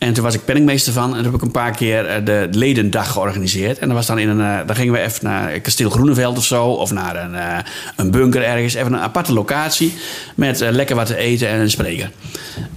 En 0.00 0.12
toen 0.12 0.24
was 0.24 0.34
ik 0.34 0.44
penningmeester 0.44 0.92
van. 0.92 1.08
En 1.08 1.14
toen 1.14 1.24
heb 1.24 1.34
ik 1.34 1.42
een 1.42 1.50
paar 1.50 1.70
keer 1.76 2.06
eh, 2.06 2.24
de 2.24 2.48
ledendag 2.50 3.12
georganiseerd. 3.12 3.78
En 3.78 3.86
dan, 3.86 3.96
was 3.96 4.06
dan, 4.06 4.18
in 4.18 4.28
een, 4.28 4.40
eh, 4.40 4.66
dan 4.66 4.76
gingen 4.76 4.92
we 4.92 5.00
even 5.00 5.24
naar 5.24 5.60
Kasteel 5.60 5.90
Groeneveld 5.90 6.36
of 6.36 6.44
zo. 6.44 6.64
Of 6.66 6.90
naar 6.92 7.16
een, 7.24 7.34
eh, 7.34 7.58
een 7.96 8.10
bunker 8.10 8.42
ergens. 8.42 8.74
Even 8.74 8.92
een 8.92 9.00
aparte 9.00 9.32
locatie. 9.32 9.94
Met 10.34 10.60
lekker 10.60 10.96
wat 10.96 11.06
te 11.06 11.16
eten 11.16 11.48
en 11.48 11.60
een 11.60 11.70
spreker. 11.70 12.10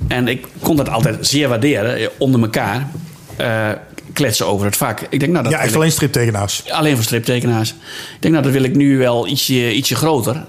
En 0.08 0.28
ik 0.28 0.48
kon 0.60 0.76
dat 0.76 0.90
altijd 0.90 1.28
zeer 1.28 1.50
waarderen. 1.50 2.10
Onder 2.18 2.42
elkaar. 2.42 2.88
eh, 3.38 3.70
kletsen 4.14 4.48
over 4.48 4.66
het 4.66 4.78
vak. 4.78 5.02
Ik 5.10 5.20
denk, 5.20 5.32
nou, 5.32 5.44
dat 5.44 5.54
ja, 5.54 5.60
echt 5.60 5.76
alleen 5.76 5.92
striptekenaars. 5.92 6.64
Alleen 6.70 6.96
voor 6.96 7.04
striptekenaars. 7.04 7.70
Ik 7.70 7.76
denk, 8.20 8.34
nou, 8.34 8.46
dat 8.46 8.54
wil 8.54 8.64
ik 8.64 8.76
nu 8.76 8.98
wel 8.98 9.28
ietsje, 9.28 9.74
ietsje 9.74 9.96
groter. 9.96 10.46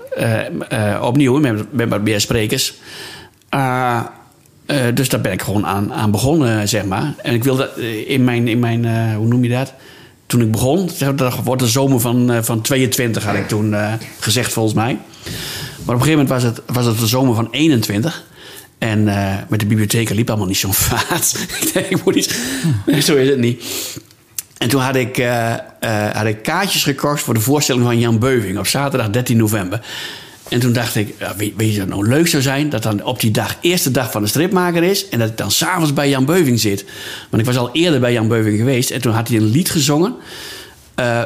Opnieuw, 1.00 1.38
met, 1.40 1.72
met 1.72 1.88
wat 1.88 2.02
meer 2.02 2.20
sprekers. 2.20 2.74
Eh, 4.66 4.84
dus 4.94 5.08
daar 5.08 5.20
ben 5.20 5.32
ik 5.32 5.42
gewoon 5.42 5.66
aan, 5.66 5.92
aan 5.92 6.10
begonnen, 6.10 6.68
zeg 6.68 6.84
maar. 6.84 7.14
En 7.22 7.34
ik 7.34 7.44
wilde 7.44 7.70
eh, 7.76 8.10
in 8.10 8.24
mijn, 8.24 8.48
in 8.48 8.58
mijn 8.58 8.84
eh, 8.84 9.16
hoe 9.16 9.26
noem 9.26 9.42
je 9.44 9.50
dat? 9.50 9.72
Toen 10.26 10.40
ik 10.40 10.50
begon, 10.50 10.90
dat 11.14 11.34
wordt 11.44 11.62
de 11.62 11.68
zomer 11.68 12.00
van, 12.00 12.44
van 12.44 12.60
22, 12.60 13.24
had 13.24 13.34
ik 13.34 13.48
toen 13.48 13.74
gezegd 14.20 14.52
volgens 14.52 14.74
mij. 14.74 14.98
Maar 15.84 15.94
op 15.94 16.00
een 16.00 16.06
gegeven 16.06 16.24
moment 16.26 16.28
was 16.28 16.42
het, 16.42 16.62
was 16.66 16.84
het 16.84 16.98
de 16.98 17.06
zomer 17.06 17.34
van 17.34 17.48
21. 17.50 18.24
En 18.78 19.04
met 19.48 19.60
de 19.60 19.66
bibliotheek 19.66 20.10
liep 20.10 20.28
allemaal 20.28 20.46
niet 20.46 20.56
zo'n 20.56 20.74
vaart. 20.88 21.46
ik 21.74 22.04
moet 22.04 22.36
zo 23.04 23.14
is 23.14 23.28
het 23.28 23.38
niet. 23.38 23.64
En 24.58 24.68
toen 24.68 24.80
had 24.80 24.96
ik, 24.96 25.24
had 26.12 26.26
ik 26.26 26.42
kaartjes 26.42 26.82
gekocht 26.84 27.22
voor 27.22 27.34
de 27.34 27.40
voorstelling 27.40 27.84
van 27.84 27.98
Jan 27.98 28.18
Beuving 28.18 28.58
op 28.58 28.66
zaterdag 28.66 29.10
13 29.10 29.36
november. 29.36 29.80
En 30.54 30.60
toen 30.60 30.72
dacht 30.72 30.94
ik, 30.94 31.14
ja, 31.18 31.34
weet, 31.36 31.52
weet 31.56 31.72
je 31.74 31.78
wat 31.78 31.88
nou 31.88 32.08
leuk 32.08 32.26
zou 32.26 32.42
zijn? 32.42 32.68
Dat 32.68 32.82
dan 32.82 33.04
op 33.04 33.20
die 33.20 33.30
dag, 33.30 33.56
eerste 33.60 33.90
dag 33.90 34.10
van 34.10 34.22
de 34.22 34.28
stripmaker 34.28 34.82
is. 34.82 35.08
En 35.08 35.18
dat 35.18 35.28
ik 35.28 35.36
dan 35.36 35.50
s'avonds 35.50 35.92
bij 35.92 36.08
Jan 36.08 36.24
Beuving 36.24 36.60
zit. 36.60 36.84
Want 37.30 37.42
ik 37.42 37.48
was 37.48 37.56
al 37.56 37.70
eerder 37.72 38.00
bij 38.00 38.12
Jan 38.12 38.28
Beuving 38.28 38.58
geweest. 38.58 38.90
En 38.90 39.00
toen 39.00 39.12
had 39.12 39.28
hij 39.28 39.36
een 39.36 39.50
lied 39.50 39.70
gezongen. 39.70 40.14
eh, 40.94 41.22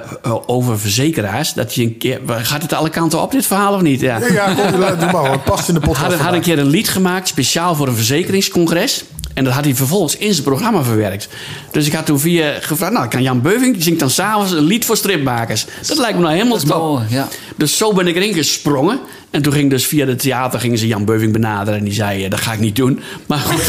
over 0.46 0.78
verzekeraars. 0.78 1.52
Dat 1.52 1.74
hij 1.74 1.84
een 1.84 1.98
keer. 1.98 2.20
Gaat 2.26 2.62
het 2.62 2.72
alle 2.72 2.90
kanten 2.90 3.22
op, 3.22 3.30
dit 3.32 3.46
verhaal 3.46 3.74
of 3.74 3.80
niet? 3.80 4.00
Ja. 4.00 4.18
Ja, 4.18 4.26
ja 4.26 4.54
kom, 4.54 4.70
doe 4.98 5.10
maar. 5.12 5.30
Het 5.30 5.44
past 5.44 5.68
in 5.68 5.74
de 5.74 5.80
podcast. 5.80 6.12
Had, 6.12 6.20
had 6.20 6.32
een 6.34 6.40
keer 6.40 6.58
een 6.58 6.66
lied 6.66 6.88
gemaakt, 6.88 7.28
speciaal 7.28 7.74
voor 7.74 7.88
een 7.88 7.94
verzekeringscongres. 7.94 9.04
En 9.38 9.44
dat 9.44 9.52
had 9.52 9.64
hij 9.64 9.74
vervolgens 9.74 10.16
in 10.16 10.32
zijn 10.32 10.44
programma 10.44 10.82
verwerkt. 10.82 11.28
Dus 11.70 11.86
ik 11.86 11.92
had 11.92 12.06
toen 12.06 12.20
via 12.20 12.52
gevraagd... 12.60 12.92
Nou, 12.92 13.08
kan 13.08 13.22
Jan 13.22 13.42
Beuving 13.42 13.74
die 13.74 13.82
zingt 13.82 14.00
dan 14.00 14.10
s'avonds 14.10 14.52
een 14.52 14.64
lied 14.64 14.84
voor 14.84 14.96
stripmakers. 14.96 15.66
Dat 15.86 15.98
lijkt 15.98 16.16
me 16.16 16.22
nou 16.22 16.34
helemaal 16.34 16.58
top. 16.58 16.82
mooi, 16.82 17.04
ja. 17.08 17.28
Dus 17.56 17.76
zo 17.76 17.92
ben 17.92 18.06
ik 18.06 18.16
erin 18.16 18.34
gesprongen. 18.34 19.00
En 19.30 19.42
toen 19.42 19.52
ging 19.52 19.70
dus 19.70 19.86
via 19.86 20.06
het 20.06 20.18
theater 20.18 20.60
gingen 20.60 20.78
ze 20.78 20.86
Jan 20.86 21.04
Beuving 21.04 21.32
benaderen. 21.32 21.78
En 21.78 21.84
die 21.84 21.94
zei, 21.94 22.24
eh, 22.24 22.30
dat 22.30 22.40
ga 22.40 22.52
ik 22.52 22.58
niet 22.58 22.76
doen. 22.76 23.00
Maar 23.26 23.38
goed. 23.38 23.66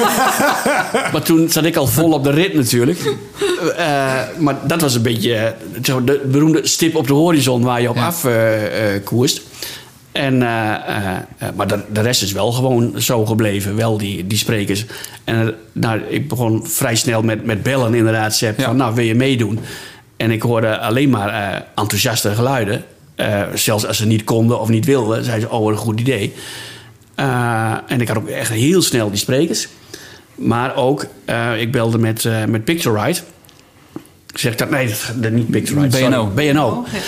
maar 1.13 1.21
toen 1.23 1.49
zat 1.49 1.65
ik 1.65 1.75
al 1.75 1.87
vol 1.87 2.11
op 2.11 2.23
de 2.23 2.31
rit 2.31 2.53
natuurlijk. 2.53 3.15
Eh, 3.77 4.13
maar 4.37 4.55
dat 4.67 4.81
was 4.81 4.95
een 4.95 5.01
beetje 5.01 5.35
eh, 5.35 5.51
zo 5.83 6.03
de 6.03 6.21
beroemde 6.25 6.67
stip 6.67 6.95
op 6.95 7.07
de 7.07 7.13
horizon... 7.13 7.61
waar 7.61 7.81
je 7.81 7.89
op 7.89 7.97
af 7.97 8.25
eh, 8.25 8.95
eh, 8.95 9.03
koerst. 9.03 9.41
En, 10.11 10.43
eh, 10.43 10.73
eh, 10.73 11.15
eh, 11.37 11.49
maar 11.55 11.67
de, 11.67 11.79
de 11.91 12.01
rest 12.01 12.21
is 12.21 12.31
wel 12.31 12.51
gewoon 12.51 13.01
zo 13.01 13.25
gebleven, 13.25 13.75
wel 13.75 13.97
die, 13.97 14.27
die 14.27 14.37
sprekers. 14.37 14.85
En 15.23 15.55
nou, 15.71 16.01
ik 16.01 16.27
begon 16.27 16.67
vrij 16.67 16.95
snel 16.95 17.21
met, 17.21 17.45
met 17.45 17.63
bellen 17.63 17.93
inderdaad. 17.93 18.39
Ja. 18.39 18.53
van, 18.57 18.75
nou, 18.75 18.95
wil 18.95 19.05
je 19.05 19.15
meedoen? 19.15 19.59
En 20.17 20.31
ik 20.31 20.41
hoorde 20.41 20.77
alleen 20.77 21.09
maar 21.09 21.29
eh, 21.29 21.59
enthousiaste 21.75 22.35
geluiden. 22.35 22.83
Eh, 23.15 23.41
zelfs 23.53 23.85
als 23.85 23.97
ze 23.97 24.05
niet 24.05 24.23
konden 24.23 24.59
of 24.59 24.69
niet 24.69 24.85
wilden, 24.85 25.23
zeiden 25.23 25.49
ze, 25.49 25.55
oh, 25.55 25.63
wat 25.63 25.71
een 25.71 25.77
goed 25.77 25.99
idee. 25.99 26.33
Eh, 27.15 27.73
en 27.87 28.01
ik 28.01 28.07
had 28.07 28.17
ook 28.17 28.27
echt 28.27 28.49
heel 28.49 28.81
snel 28.81 29.09
die 29.09 29.19
sprekers. 29.19 29.67
Maar 30.35 30.75
ook, 30.75 31.05
eh, 31.25 31.61
ik 31.61 31.71
belde 31.71 31.97
met, 31.97 32.25
eh 32.25 32.45
met 32.45 32.63
Picture 32.63 33.13
Zeg 34.33 34.51
ik 34.51 34.57
dat? 34.57 34.69
Nee, 34.69 34.87
dat, 34.87 35.13
dat 35.15 35.31
niet 35.31 35.51
Picture 35.51 35.87
BNO. 35.87 36.25
BNO. 36.25 36.67
Oh, 36.67 36.87
ja. 36.93 36.99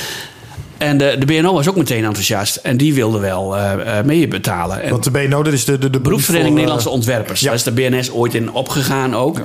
En 0.81 0.97
de, 0.97 1.15
de 1.19 1.25
BNO 1.25 1.53
was 1.53 1.69
ook 1.69 1.75
meteen 1.75 2.03
enthousiast. 2.03 2.55
En 2.55 2.77
die 2.77 2.93
wilde 2.93 3.19
wel 3.19 3.57
eh, 3.57 4.03
mee 4.03 4.27
betalen. 4.27 4.81
En 4.81 4.89
Want 4.89 5.03
de 5.03 5.11
BNO, 5.11 5.43
dat 5.43 5.53
is 5.53 5.65
de, 5.65 5.77
de, 5.77 5.89
de 5.89 5.99
beroepsvereniging 5.99 6.53
eh, 6.53 6.59
Nederlandse 6.59 6.89
Ontwerpers. 6.89 7.39
ja. 7.39 7.45
Daar 7.45 7.55
is 7.55 7.63
de 7.63 7.71
BNS 7.71 8.11
ooit 8.11 8.33
in 8.33 8.51
opgegaan 8.51 9.15
ook. 9.15 9.41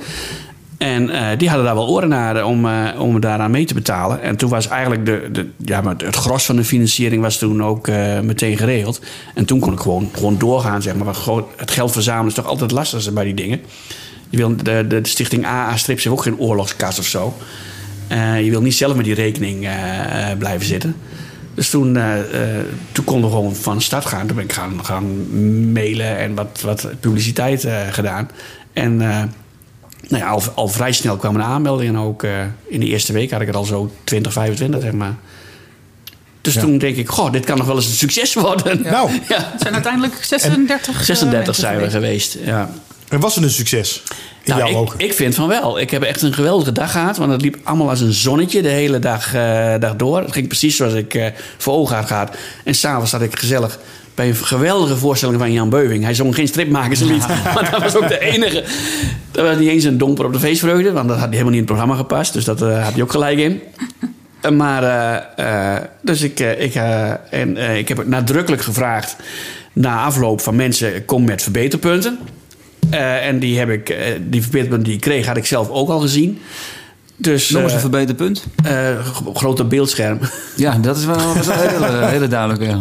En 0.77 1.09
die 1.37 1.47
hadden 1.47 1.65
daar 1.65 1.75
wel 1.75 1.87
oren 1.87 2.09
naar 2.09 2.45
om, 2.45 2.67
om 2.97 3.19
daaraan 3.19 3.51
mee 3.51 3.65
te 3.65 3.73
betalen. 3.73 4.21
En 4.21 4.35
toen 4.35 4.49
was 4.49 4.67
eigenlijk 4.67 5.05
de, 5.05 5.29
de, 5.31 5.47
ja, 5.57 5.81
maar 5.81 5.95
het 5.97 6.15
gros 6.15 6.45
van 6.45 6.55
de 6.55 6.63
financiering 6.63 7.21
was 7.21 7.37
toen 7.37 7.63
ook 7.63 7.87
meteen 8.21 8.57
geregeld. 8.57 9.01
En 9.33 9.45
toen 9.45 9.59
kon 9.59 9.73
ik 9.73 9.79
gewoon, 9.79 10.09
gewoon 10.13 10.37
doorgaan, 10.37 10.81
zeg 10.81 10.95
maar. 10.95 11.05
Want 11.05 11.17
gewoon 11.17 11.45
het 11.55 11.71
geld 11.71 11.91
verzamelen 11.91 12.27
is 12.27 12.33
toch 12.33 12.45
altijd 12.45 12.71
lastig 12.71 13.13
bij 13.13 13.23
die 13.23 13.33
dingen. 13.33 13.61
Je 14.29 14.37
wil, 14.37 14.55
de, 14.55 14.63
de, 14.63 14.87
de 14.87 15.07
stichting 15.07 15.45
AA 15.45 15.77
Strips 15.77 16.03
heeft 16.03 16.15
ook 16.15 16.23
geen 16.23 16.39
oorlogskas 16.39 16.99
of 16.99 17.05
zo. 17.05 17.33
Je 18.43 18.49
wil 18.49 18.61
niet 18.61 18.75
zelf 18.75 18.95
met 18.95 19.05
die 19.05 19.13
rekening 19.13 19.69
blijven 20.37 20.65
zitten. 20.65 20.95
Dus 21.57 21.69
toen, 21.69 21.97
eh, 21.97 22.19
eh, 22.59 22.65
toen 22.91 23.05
konden 23.05 23.29
we 23.29 23.35
gewoon 23.35 23.55
van 23.55 23.81
start 23.81 24.05
gaan. 24.05 24.27
Toen 24.27 24.35
ben 24.35 24.45
ik 24.45 24.53
gaan, 24.53 24.85
gaan 24.85 25.31
mailen 25.71 26.17
en 26.17 26.35
wat, 26.35 26.61
wat 26.61 26.87
publiciteit 26.99 27.63
eh, 27.63 27.81
gedaan. 27.91 28.29
En 28.73 29.01
eh, 29.01 29.23
nou 30.07 30.23
ja, 30.23 30.27
al, 30.29 30.41
al 30.55 30.67
vrij 30.67 30.91
snel 30.91 31.17
kwamen 31.17 31.41
de 31.41 31.47
aanmeldingen. 31.47 32.01
Ook 32.01 32.23
eh, 32.23 32.31
in 32.67 32.79
de 32.79 32.85
eerste 32.85 33.13
week 33.13 33.31
had 33.31 33.41
ik 33.41 33.47
er 33.47 33.55
al 33.55 33.63
zo 33.63 33.91
20, 34.03 34.33
25, 34.33 34.81
zeg 34.81 34.91
maar. 34.91 35.15
Dus 36.41 36.53
toen 36.53 36.77
denk 36.77 36.95
ik, 36.97 37.09
goh, 37.09 37.31
dit 37.31 37.45
kan 37.45 37.57
nog 37.57 37.67
wel 37.67 37.75
eens 37.75 37.85
een 37.85 37.91
succes 37.91 38.33
worden. 38.33 38.81
Nou, 38.81 39.11
Ja. 39.27 39.49
Het 39.51 39.61
zijn 39.61 39.73
uiteindelijk 39.73 40.23
36. 40.23 40.95
eh, 40.99 41.01
36 41.01 41.31
mensen 41.45 41.53
zijn 41.53 41.77
we 41.79 41.89
geweest. 41.89 42.31
geweest, 42.31 42.47
ja. 42.49 42.69
en 43.09 43.19
was 43.19 43.35
het 43.35 43.43
een 43.43 43.49
succes? 43.49 44.03
Nou, 44.47 44.83
ik, 44.83 44.93
ik 44.97 45.13
vind 45.13 45.35
van 45.35 45.47
wel. 45.47 45.79
Ik 45.79 45.89
heb 45.89 46.03
echt 46.03 46.21
een 46.21 46.33
geweldige 46.33 46.71
dag 46.71 46.91
gehad. 46.91 47.17
Want 47.17 47.31
het 47.31 47.41
liep 47.41 47.57
allemaal 47.63 47.89
als 47.89 48.01
een 48.01 48.13
zonnetje 48.13 48.61
de 48.61 48.69
hele 48.69 48.99
dag, 48.99 49.31
dag 49.79 49.95
door. 49.95 50.21
Het 50.21 50.31
ging 50.31 50.47
precies 50.47 50.75
zoals 50.75 50.93
ik 50.93 51.13
eh, 51.13 51.25
voor 51.57 51.73
ogen 51.73 51.95
had 51.95 52.05
gehad. 52.05 52.35
En 52.63 52.75
s'avonds 52.75 53.11
zat 53.11 53.21
ik 53.21 53.39
gezellig 53.39 53.79
bij 54.15 54.27
een 54.27 54.35
geweldige 54.35 54.97
voorstelling 54.97 55.39
van 55.39 55.51
Jan 55.51 55.69
Beuving. 55.69 56.03
Hij 56.03 56.13
zong 56.13 56.35
geen 56.35 56.47
stripmakerslied. 56.47 57.27
Maar 57.27 57.67
dat 57.71 57.81
was 57.81 57.95
ook 57.95 58.07
de 58.07 58.19
enige. 58.19 58.63
Dat 59.31 59.45
was 59.45 59.57
niet 59.57 59.69
eens 59.69 59.83
een 59.83 59.97
domper 59.97 60.25
op 60.25 60.33
de 60.33 60.39
feestvreugde. 60.39 60.91
Want 60.91 61.07
dat 61.09 61.17
had 61.17 61.29
helemaal 61.29 61.51
niet 61.51 61.61
in 61.61 61.65
het 61.65 61.75
programma 61.75 61.95
gepast. 61.95 62.33
Dus 62.33 62.45
dat 62.45 62.61
eh, 62.61 62.83
had 62.83 62.93
hij 62.93 63.01
ook 63.01 63.11
gelijk 63.11 63.37
in. 63.37 63.61
Maar, 64.53 65.27
dus 66.01 66.21
ik, 66.21 66.39
ik, 66.39 66.75
en, 67.29 67.57
ik 67.57 67.87
heb 67.87 67.97
het 67.97 68.07
nadrukkelijk 68.07 68.61
gevraagd 68.61 69.15
na 69.73 70.03
afloop 70.03 70.41
van 70.41 70.55
mensen: 70.55 71.05
kom 71.05 71.25
met 71.25 71.43
verbeterpunten. 71.43 72.19
Eh, 72.89 73.27
en 73.27 73.39
die, 73.39 73.59
heb 73.59 73.69
ik, 73.69 73.89
eh, 73.89 74.05
die 74.21 74.41
verbeterpunten 74.41 74.83
die 74.85 74.93
ik 74.95 75.01
kreeg, 75.01 75.25
had 75.25 75.37
ik 75.37 75.45
zelf 75.45 75.69
ook 75.69 75.89
al 75.89 75.99
gezien. 75.99 76.39
Dus, 77.19 77.49
Noem 77.49 77.61
eens 77.61 77.71
een 77.71 77.75
eh, 77.77 77.81
verbeterpunt. 77.83 78.45
eh, 78.63 78.99
gro- 79.13 79.33
groter 79.33 79.67
beeldscherm. 79.67 80.19
Ja, 80.55 80.77
dat 80.81 80.97
is 80.97 81.05
wel, 81.05 81.17
dat 81.33 81.35
is 81.35 81.45
wel 81.47 81.63
een 81.63 81.69
hele, 81.69 82.05
hele 82.15 82.27
duidelijke. 82.27 82.65
Ja. 82.65 82.79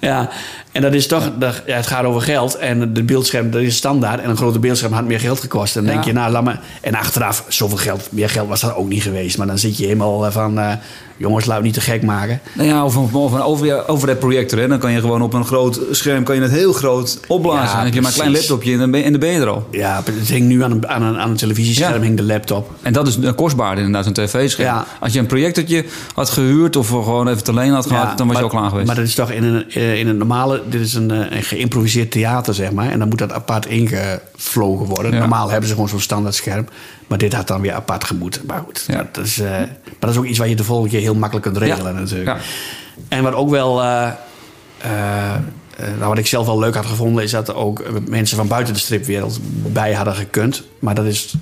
ja, 0.00 0.30
en 0.72 0.82
dat 0.82 0.94
is 0.94 1.06
toch, 1.06 1.32
dat, 1.38 1.62
ja, 1.66 1.76
het 1.76 1.86
gaat 1.86 2.04
over 2.04 2.22
geld. 2.22 2.56
En 2.56 2.92
de 2.92 3.02
beeldscherm, 3.02 3.50
dat 3.50 3.60
is 3.62 3.76
standaard. 3.76 4.20
En 4.22 4.30
een 4.30 4.36
grote 4.36 4.58
beeldscherm 4.58 4.92
had 4.92 5.04
meer 5.04 5.20
geld 5.20 5.40
gekost. 5.40 5.76
En 5.76 5.84
dan 5.84 5.92
denk 5.92 6.04
je, 6.04 6.12
nou, 6.12 6.32
laat 6.32 6.44
maar. 6.44 6.60
En 6.80 6.94
achteraf, 6.94 7.44
zoveel 7.48 7.76
geld, 7.76 8.08
meer 8.10 8.30
geld 8.30 8.48
was 8.48 8.60
dat 8.60 8.74
ook 8.74 8.88
niet 8.88 9.02
geweest. 9.02 9.38
Maar 9.38 9.46
dan 9.46 9.58
zit 9.58 9.76
je 9.76 9.84
helemaal 9.84 10.32
van, 10.32 10.58
jongens, 11.16 11.44
laat 11.44 11.56
het 11.56 11.64
niet 11.64 11.74
te 11.74 11.80
gek 11.80 12.02
maken. 12.02 12.40
Nou 12.52 12.68
ja, 12.68 12.84
of, 12.84 12.96
of, 12.96 13.14
of 13.14 13.32
een 13.32 13.42
over, 13.42 13.88
overhead 13.88 14.18
projector. 14.18 14.58
Hè. 14.58 14.68
Dan 14.68 14.78
kan 14.78 14.92
je 14.92 15.00
gewoon 15.00 15.22
op 15.22 15.32
een 15.32 15.44
groot 15.44 15.80
scherm 15.90 16.24
kan 16.24 16.34
je 16.34 16.42
het 16.42 16.50
heel 16.50 16.72
groot 16.72 17.20
opblazen. 17.26 17.64
Ja, 17.68 17.74
dan 17.74 17.84
heb 17.84 17.94
je 17.94 18.00
maar 18.00 18.10
een 18.10 18.16
klein 18.16 18.32
laptopje 18.32 18.72
en 18.72 18.78
dan 18.78 18.90
ben, 18.90 19.04
en 19.04 19.10
dan 19.10 19.20
ben 19.20 19.30
je 19.30 19.40
er 19.40 19.48
al. 19.48 19.68
Ja, 19.70 20.02
het 20.04 20.28
hing 20.28 20.46
nu 20.46 20.62
aan 20.62 20.70
een, 20.70 20.88
aan 20.88 21.02
een, 21.02 21.18
aan 21.18 21.30
een 21.30 21.36
televisiescherm, 21.36 21.94
Ja. 21.94 22.00
hing 22.00 22.16
de 22.16 22.22
laptop. 22.22 22.70
En 22.82 22.92
dat 22.92 23.06
is 23.06 23.18
eh, 23.18 23.32
kostbaarder 23.34 23.84
inderdaad, 23.84 24.06
een 24.06 24.26
tv-scherm. 24.26 24.74
Ja. 24.74 24.86
Als 25.00 25.12
je 25.12 25.18
een 25.18 25.26
projectortje 25.26 25.84
had 26.14 26.30
gehuurd 26.30 26.76
of 26.76 26.88
gewoon 26.88 27.28
even 27.28 27.44
te 27.44 27.54
leen 27.54 27.72
had 27.72 27.86
gehad, 27.86 28.18
dan 28.18 28.26
was 28.26 28.36
je 28.36 28.42
al 28.42 28.48
klaar 28.48 28.68
geweest. 28.68 28.86
Maar 28.86 28.96
dat 28.96 29.04
is 29.04 29.14
toch 29.14 29.30
in 29.30 29.44
een, 29.44 29.70
eh, 29.70 29.98
in 29.98 30.08
een 30.08 30.16
normale... 30.16 30.62
Dit 30.68 30.80
is 30.80 30.94
een, 30.94 31.10
eh, 31.10 31.36
een 31.36 31.42
geïmproviseerd 31.42 32.10
theater, 32.10 32.54
zeg 32.54 32.72
maar. 32.72 32.90
En 32.90 32.98
dan 32.98 33.08
moet 33.08 33.18
dat 33.18 33.32
apart 33.32 33.66
ingevlogen 33.66 34.86
worden. 34.86 35.14
Normaal 35.14 35.48
hebben 35.50 35.68
ze 35.68 35.74
gewoon 35.74 35.88
zo'n 35.88 36.00
standaard 36.00 36.34
scherm. 36.34 36.66
Maar 37.06 37.18
dit 37.18 37.32
had 37.32 37.46
dan 37.46 37.60
weer 37.60 37.72
apart 37.72 38.04
gemoet. 38.04 38.40
Maar 38.46 38.60
goed, 38.66 38.84
Ja. 38.86 39.08
dat, 39.12 39.24
is, 39.24 39.38
eh, 39.40 39.50
maar 39.50 39.68
dat 39.98 40.10
is 40.10 40.16
ook 40.16 40.24
iets 40.24 40.38
wat 40.38 40.48
je 40.48 40.56
de 40.56 40.64
volgende 40.64 40.90
keer 40.90 41.00
heel 41.00 41.14
makkelijk 41.14 41.46
kunt 41.46 41.58
regelen 41.58 41.94
natuurlijk. 41.94 42.28
Ja. 42.28 42.42
En 43.08 43.22
wat 43.22 43.34
ook 43.34 43.50
wel... 43.50 43.82
eh, 43.82 44.06
eh, 44.78 45.34
nou, 45.78 46.08
wat 46.08 46.18
ik 46.18 46.26
zelf 46.26 46.46
wel 46.46 46.58
leuk 46.58 46.74
had 46.74 46.86
gevonden... 46.86 47.24
is 47.24 47.30
dat 47.30 47.48
er 47.48 47.54
ook 47.56 47.84
mensen 48.08 48.36
van 48.36 48.48
buiten 48.48 48.74
de 48.74 48.80
stripwereld 48.80 49.38
bij 49.72 49.92
hadden 49.94 50.14
gekund. 50.14 50.62
Maar 50.78 50.94
dat 50.94 51.04
is... 51.04 51.34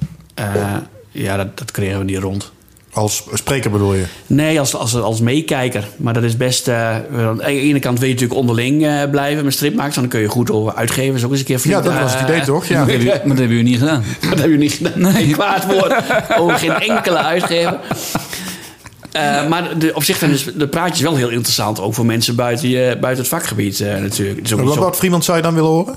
ja, 1.11 1.37
dat, 1.37 1.59
dat 1.59 1.71
kregen 1.71 1.99
we 1.99 2.05
niet 2.05 2.19
rond. 2.19 2.53
Als 2.93 3.25
spreker 3.33 3.71
bedoel 3.71 3.95
je? 3.95 4.05
Nee, 4.27 4.59
als, 4.59 4.75
als, 4.75 4.95
als 4.95 5.21
meekijker. 5.21 5.89
Maar 5.97 6.15
dat 6.15 6.23
is 6.23 6.37
best... 6.37 6.69
eh, 6.69 6.97
aan 7.17 7.37
de 7.37 7.45
ene 7.45 7.79
kant 7.79 7.99
wil 7.99 8.09
je 8.09 8.15
natuurlijk 8.15 8.41
onderling 8.41 8.87
eh, 8.87 9.11
blijven 9.11 9.45
met 9.45 9.53
stripmakers. 9.53 9.95
Dan 9.95 10.09
kun 10.09 10.21
je 10.21 10.29
goed 10.29 10.51
over 10.51 10.75
uitgevers 10.75 11.25
ook 11.25 11.31
eens 11.31 11.41
een 11.41 11.47
keer 11.47 11.57
Ja, 11.57 11.63
flink, 11.63 11.85
dat 11.85 12.03
was 12.03 12.13
het 12.13 12.23
idee 12.23 12.41
eh, 12.41 12.45
toch? 12.45 12.67
Ja. 12.67 12.79
dat, 12.79 12.89
hebben 12.89 13.07
jullie, 13.07 13.21
maar 13.21 13.29
dat 13.29 13.39
hebben 13.39 13.57
jullie 13.57 13.71
niet 13.71 13.79
gedaan. 13.79 14.05
Dat 14.21 14.29
hebben 14.29 14.41
jullie 14.41 14.59
niet 14.59 14.73
gedaan. 14.73 15.01
Nee. 15.01 15.13
Geen 15.13 15.33
kwaad 15.41 15.67
woord 15.67 15.95
over 16.39 16.59
geen 16.59 16.81
enkele 16.81 17.19
uitgever. 17.19 17.79
Eh, 19.13 19.49
maar 19.49 19.79
de, 19.79 19.95
op 19.95 20.03
zich 20.03 20.19
dan 20.19 20.31
is 20.31 20.45
de 20.45 20.69
praatjes 20.69 21.01
wel 21.01 21.17
heel 21.17 21.29
interessant. 21.29 21.81
Ook 21.81 21.95
voor 21.95 22.07
mensen 22.07 22.37
buiten, 22.37 22.69
je, 22.69 22.97
buiten 23.01 23.25
het 23.25 23.33
vakgebied 23.33 23.81
eh, 23.81 23.97
natuurlijk. 23.97 24.49
Wat, 24.49 24.77
wat 24.77 24.97
Vriend 24.97 25.25
zou 25.25 25.37
je 25.37 25.43
dan 25.43 25.55
willen 25.55 25.71
horen? 25.71 25.97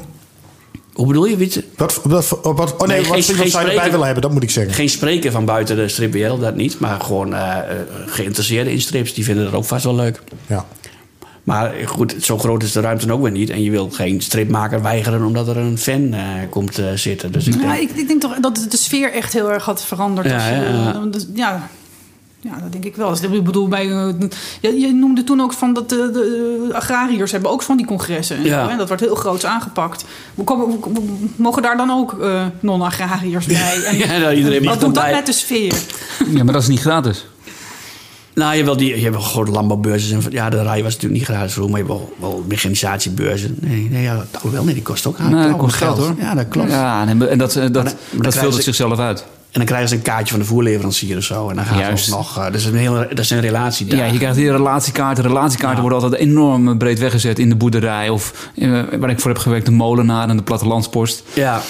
Hoe 0.95 1.07
bedoel 1.07 1.25
je? 1.25 1.37
Weet 1.37 1.53
je? 1.53 1.63
Wat, 1.77 1.99
wat, 2.03 2.29
wat, 2.41 2.55
wat- 2.57 2.73
oh 2.77 2.87
nee, 2.87 2.99
Nee, 3.01 3.07
wat 3.09 3.25
geen- 3.25 3.35
geen 3.35 3.49
zou 3.49 3.63
je 3.65 3.69
erbij 3.71 3.89
willen 3.91 4.05
hebben, 4.05 4.23
dat 4.23 4.31
moet 4.31 4.43
ik 4.43 4.49
zeggen. 4.51 4.73
Geen 4.73 4.89
spreker 4.89 5.31
van 5.31 5.45
buiten 5.45 5.75
de 5.75 5.87
stripwereld, 5.87 6.41
dat 6.41 6.55
niet. 6.55 6.79
Maar 6.79 6.99
gewoon 7.01 7.33
eh, 7.33 7.57
eh, 7.57 7.63
geïnteresseerden 8.05 8.73
in 8.73 8.81
strips. 8.81 9.13
Die 9.13 9.23
vinden 9.23 9.45
dat 9.45 9.53
ook 9.53 9.65
vast 9.65 9.83
wel 9.83 9.95
leuk. 9.95 10.21
Ja. 10.47 10.65
Maar 11.43 11.73
goed, 11.85 12.15
zo 12.21 12.37
groot 12.37 12.63
is 12.63 12.71
de 12.71 12.79
ruimte 12.79 13.11
ook 13.11 13.21
weer 13.21 13.31
niet. 13.31 13.49
En 13.49 13.63
je 13.63 13.71
wilt 13.71 13.95
geen 13.95 14.21
stripmaker 14.21 14.81
weigeren 14.81 15.23
omdat 15.25 15.47
er 15.47 15.57
een 15.57 15.77
fan 15.77 16.13
eh, 16.13 16.21
komt 16.49 16.79
zitten. 16.95 17.31
Dus 17.31 17.47
ik 17.47 17.53
denk, 17.53 17.63
Ja, 17.65 17.75
ik, 17.75 17.89
ik 17.91 18.07
denk 18.07 18.21
toch 18.21 18.35
dat 18.39 18.65
de 18.69 18.77
sfeer 18.77 19.11
echt 19.11 19.33
heel 19.33 19.51
erg 19.51 19.65
had 19.65 19.83
veranderd. 19.83 20.27
Ja, 20.27 20.33
als 20.35 20.43
je, 20.43 20.51
ja, 20.51 20.91
ja. 20.93 21.05
dus, 21.11 21.27
ja. 21.33 21.69
Ja, 22.45 22.59
dat 22.61 22.71
denk 22.71 22.85
ik 22.85 22.95
wel. 22.95 23.09
Dus 23.09 23.21
ik 23.21 23.43
bedoel, 23.43 23.67
bij, 23.67 23.89
eh, 23.91 24.07
je, 24.61 24.79
je 24.79 24.93
noemde 24.93 25.23
toen 25.23 25.41
ook 25.41 25.53
van 25.53 25.73
dat 25.73 25.89
de, 25.89 26.09
de 26.13 26.69
agrariërs 26.73 27.31
hebben 27.31 27.51
ook 27.51 27.61
van 27.61 27.77
die 27.77 27.85
congressen. 27.85 28.37
En 28.37 28.43
Ja. 28.43 28.63
zo, 28.63 28.69
hè? 28.69 28.77
Dat 28.77 28.87
wordt 28.87 29.03
heel 29.03 29.15
groots 29.15 29.45
aangepakt. 29.45 30.05
We 30.35 30.43
komen, 30.43 30.67
we- 30.67 30.89
we- 30.93 31.27
mogen 31.35 31.61
daar 31.61 31.77
dan 31.77 31.91
ook 31.91 32.19
eh, 32.21 32.45
non-agrariërs 32.59 33.45
bij? 33.45 33.55
En, 33.85 33.97
Ja, 33.97 34.17
nou, 34.17 34.33
iedereen 34.35 34.63
mag 34.63 34.73
wat 34.73 34.81
doet 34.83 34.95
dat 34.95 35.11
met 35.11 35.25
de 35.25 35.31
sfeer? 35.31 35.73
Ja, 36.33 36.43
maar 36.43 36.53
dat 36.53 36.61
is 36.61 36.67
niet 36.67 36.79
gratis. 36.81 37.25
Nou, 38.33 38.49
je 38.49 38.55
hebt 38.55 38.67
wel, 38.67 38.77
die, 38.77 38.95
je 38.95 39.01
hebt 39.01 39.15
wel 39.15 39.23
grote 39.23 39.51
landbouwbeurzen. 39.51 40.21
En, 40.23 40.31
ja, 40.31 40.49
de 40.49 40.61
rij 40.63 40.83
was 40.83 40.93
natuurlijk 40.93 41.13
niet 41.13 41.23
gratis 41.29 41.53
vroeger, 41.53 41.71
maar 41.73 41.81
je 41.85 41.87
hebt 41.93 41.99
wel, 42.19 42.29
wel 42.29 42.43
mechanisatiebeurzen. 42.47 43.57
Nee, 43.61 43.87
nee, 43.91 44.03
ja, 44.03 44.25
dat 44.31 44.51
wel, 44.51 44.63
nee, 44.63 44.73
die 44.73 44.83
kost 44.83 45.05
ook 45.05 45.19
Nee, 45.19 45.47
dat 45.47 45.57
kost 45.57 45.75
geld 45.75 45.97
hoor. 45.97 46.15
Ja, 46.19 46.33
dat 46.33 46.47
klopt. 46.47 46.69
Ja, 46.71 47.07
en, 47.07 47.29
en 47.29 47.37
dat, 47.37 47.55
eh, 47.55 47.61
dat, 47.61 47.73
dat 47.73 47.95
krijgen 48.11 48.41
vult 48.41 48.53
het 48.53 48.63
zichzelf 48.63 48.99
uit. 48.99 49.25
En 49.55 49.61
dan 49.61 49.69
krijgen 49.69 49.89
ze 49.89 49.95
een 49.95 50.01
kaartje 50.01 50.29
van 50.33 50.39
de 50.39 50.45
voerleverancier 50.45 51.17
of 51.17 51.23
zo. 51.23 51.49
En 51.49 51.55
dan 51.55 51.65
gaan 51.65 51.77
Juist. 51.77 52.03
ze 52.05 52.09
nog... 52.11 52.37
eh, 52.37 52.51
dus 52.51 52.65
een 52.65 52.75
hele, 52.75 53.07
dat 53.09 53.19
is 53.19 53.29
een 53.29 53.39
relatie. 53.41 53.95
Ja, 53.95 54.05
je 54.05 54.17
krijgt 54.17 54.35
hier 54.37 54.51
relatiekaarten. 54.51 55.23
Relatiekaarten 55.23 55.75
Ja. 55.75 55.81
worden 55.81 56.01
altijd 56.01 56.21
enorm 56.21 56.77
breed 56.77 56.99
weggezet 56.99 57.39
in 57.39 57.49
de 57.49 57.55
boerderij. 57.55 58.09
Of 58.09 58.49
eh, 58.55 58.81
waar 58.99 59.09
ik 59.09 59.19
voor 59.19 59.31
heb 59.31 59.39
gewerkt, 59.39 59.65
de 59.65 59.71
molenaar 59.71 60.29
en 60.29 60.37
de 60.37 60.43
plattelandspost. 60.43 61.23
Ja, 61.33 61.61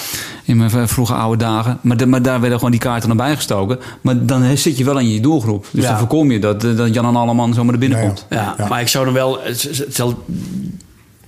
In 0.44 0.56
mijn 0.56 0.88
vroege 0.88 1.14
oude 1.14 1.44
dagen. 1.44 1.78
Maar, 1.80 1.96
de- 1.96 2.06
maar 2.06 2.22
daar 2.22 2.40
werden 2.40 2.58
gewoon 2.58 2.70
die 2.70 2.80
kaarten 2.80 3.08
naar 3.08 3.16
bijgestoken. 3.26 3.78
Maar 4.00 4.24
dan 4.26 4.56
zit 4.56 4.78
je 4.78 4.84
wel 4.84 4.98
in 4.98 5.08
je 5.12 5.20
doelgroep. 5.20 5.66
Dus 5.70 5.82
Ja. 5.82 5.88
dan 5.90 5.98
voorkom 5.98 6.30
je 6.30 6.38
dat, 6.38 6.64
eh, 6.64 6.76
dat 6.76 6.94
Jan 6.94 7.06
en 7.06 7.16
Alleman 7.16 7.54
zomaar 7.54 7.72
er 7.74 7.80
binnenkomt. 7.80 8.26
ja, 8.30 8.54
Ja. 8.58 8.66
maar 8.68 8.80
ik 8.80 8.88
zou 8.88 9.04
dan 9.04 9.14
wel... 9.14 9.38
het- 9.42 9.62
het- 9.62 9.78
het 9.78 10.14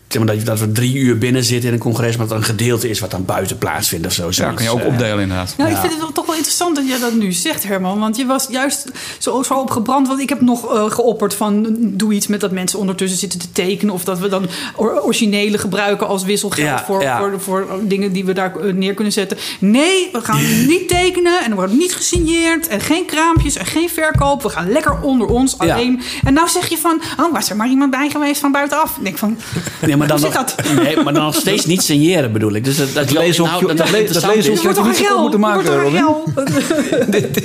Zeg 0.08 0.22
maar 0.22 0.26
dat, 0.34 0.40
je- 0.40 0.46
dat 0.50 0.58
we 0.60 0.72
drie 0.72 0.94
uur 0.94 1.18
binnen 1.18 1.44
zitten 1.44 1.68
in 1.68 1.74
een 1.74 1.80
congres... 1.80 2.16
maar 2.16 2.26
dat 2.26 2.30
er 2.36 2.42
een 2.42 2.48
gedeelte 2.48 2.88
is 2.88 3.00
wat 3.00 3.10
dan 3.10 3.24
buiten 3.24 3.58
plaatsvindt 3.58 4.06
of 4.06 4.12
zo. 4.12 4.26
Ja, 4.30 4.52
kan 4.52 4.64
je 4.64 4.70
ook 4.70 4.80
Eh, 4.80 4.86
opdelen 4.86 5.20
inderdaad. 5.20 5.54
Nou, 5.58 5.70
ik 5.70 5.76
vind 5.76 5.92
het 5.92 6.00
wel 6.00 6.12
toch 6.12 6.26
wel 6.26 6.34
interessant 6.34 6.76
dat 6.76 6.88
je 6.88 6.98
dat 7.00 7.14
nu 7.14 7.32
zegt, 7.32 7.64
Herman. 7.64 7.98
Want 7.98 8.16
je 8.16 8.26
was 8.26 8.46
juist 8.50 8.84
zo, 9.18 9.42
zo 9.42 9.54
opgebrand. 9.54 10.06
Want 10.08 10.20
ik 10.20 10.28
heb 10.28 10.40
nog 10.40 10.74
eh, 10.74 10.90
geopperd 10.90 11.34
van... 11.34 11.76
doe 11.80 12.12
iets 12.12 12.26
met 12.26 12.40
dat 12.40 12.50
mensen 12.50 12.78
ondertussen 12.78 13.18
zitten 13.18 13.38
te 13.38 13.52
tekenen... 13.52 13.94
of 13.94 14.04
dat 14.04 14.18
we 14.18 14.28
dan 14.28 14.46
or- 14.76 15.02
originele 15.02 15.58
gebruiken 15.58 16.06
als 16.08 16.24
wisselgeld... 16.24 16.66
Ja, 16.66 16.84
voor, 16.84 17.02
ja. 17.02 17.18
Voor, 17.18 17.40
voor 17.40 17.66
dingen 17.82 18.12
die 18.12 18.24
we 18.24 18.32
daar 18.32 18.56
eh, 18.56 18.72
neer 18.74 18.94
kunnen 18.94 19.12
zetten. 19.12 19.38
Nee, 19.60 20.08
we 20.12 20.20
gaan 20.20 20.40
niet 20.72 20.88
tekenen 20.88 21.44
en 21.44 21.50
er 21.50 21.56
wordt 21.56 21.72
niet 21.72 21.94
gesigneerd... 21.94 22.68
en 22.68 22.80
geen 22.80 23.04
kraampjes 23.06 23.56
en 23.56 23.66
geen 23.66 23.88
verkoop. 23.90 24.42
We 24.42 24.48
gaan 24.48 24.70
lekker 24.72 25.00
onder 25.00 25.26
ons 25.26 25.56
Ja. 25.60 25.74
alleen. 25.74 26.02
En 26.24 26.32
nou 26.32 26.48
zeg 26.48 26.68
je 26.68 26.78
van... 26.78 27.00
oh, 27.20 27.32
was 27.32 27.50
er 27.50 27.56
maar 27.56 27.68
iemand 27.68 27.90
bij 27.90 28.08
geweest 28.10 28.40
van 28.40 28.52
buitenaf? 28.52 28.96
Ik 28.96 29.04
denk 29.04 29.18
van... 29.18 29.38
Nee, 29.80 29.96
maar 29.98 30.08
dan, 30.08 30.20
nog, 30.20 30.32
dat? 30.32 30.54
nee, 30.82 30.96
maar 31.02 31.12
dan 31.12 31.24
nog 31.24 31.34
steeds 31.34 31.66
niet 31.66 31.82
signeren 31.82 32.32
bedoel 32.32 32.54
ik. 32.54 32.64
Dus 32.64 32.76
dat, 32.76 32.92
dat, 32.94 33.10
wel 33.10 33.22
lezen 33.22 33.42
op 33.44 33.48
inhoud- 33.48 33.60
je- 33.70 33.74
dat, 33.76 33.76
dat 33.76 33.86
dat 34.12 34.22
dat 34.22 34.34
lezen 34.34 34.50
op 34.52 34.56
Je 34.56 34.62
wordt 34.62 34.78
toch 34.78 34.86
niet 34.86 35.08
moeten 35.20 35.30
Je 35.40 35.46
maken, 35.46 35.80
wordt 35.80 35.96
toch 35.96 36.24
een 36.34 37.24
gel? 37.26 37.36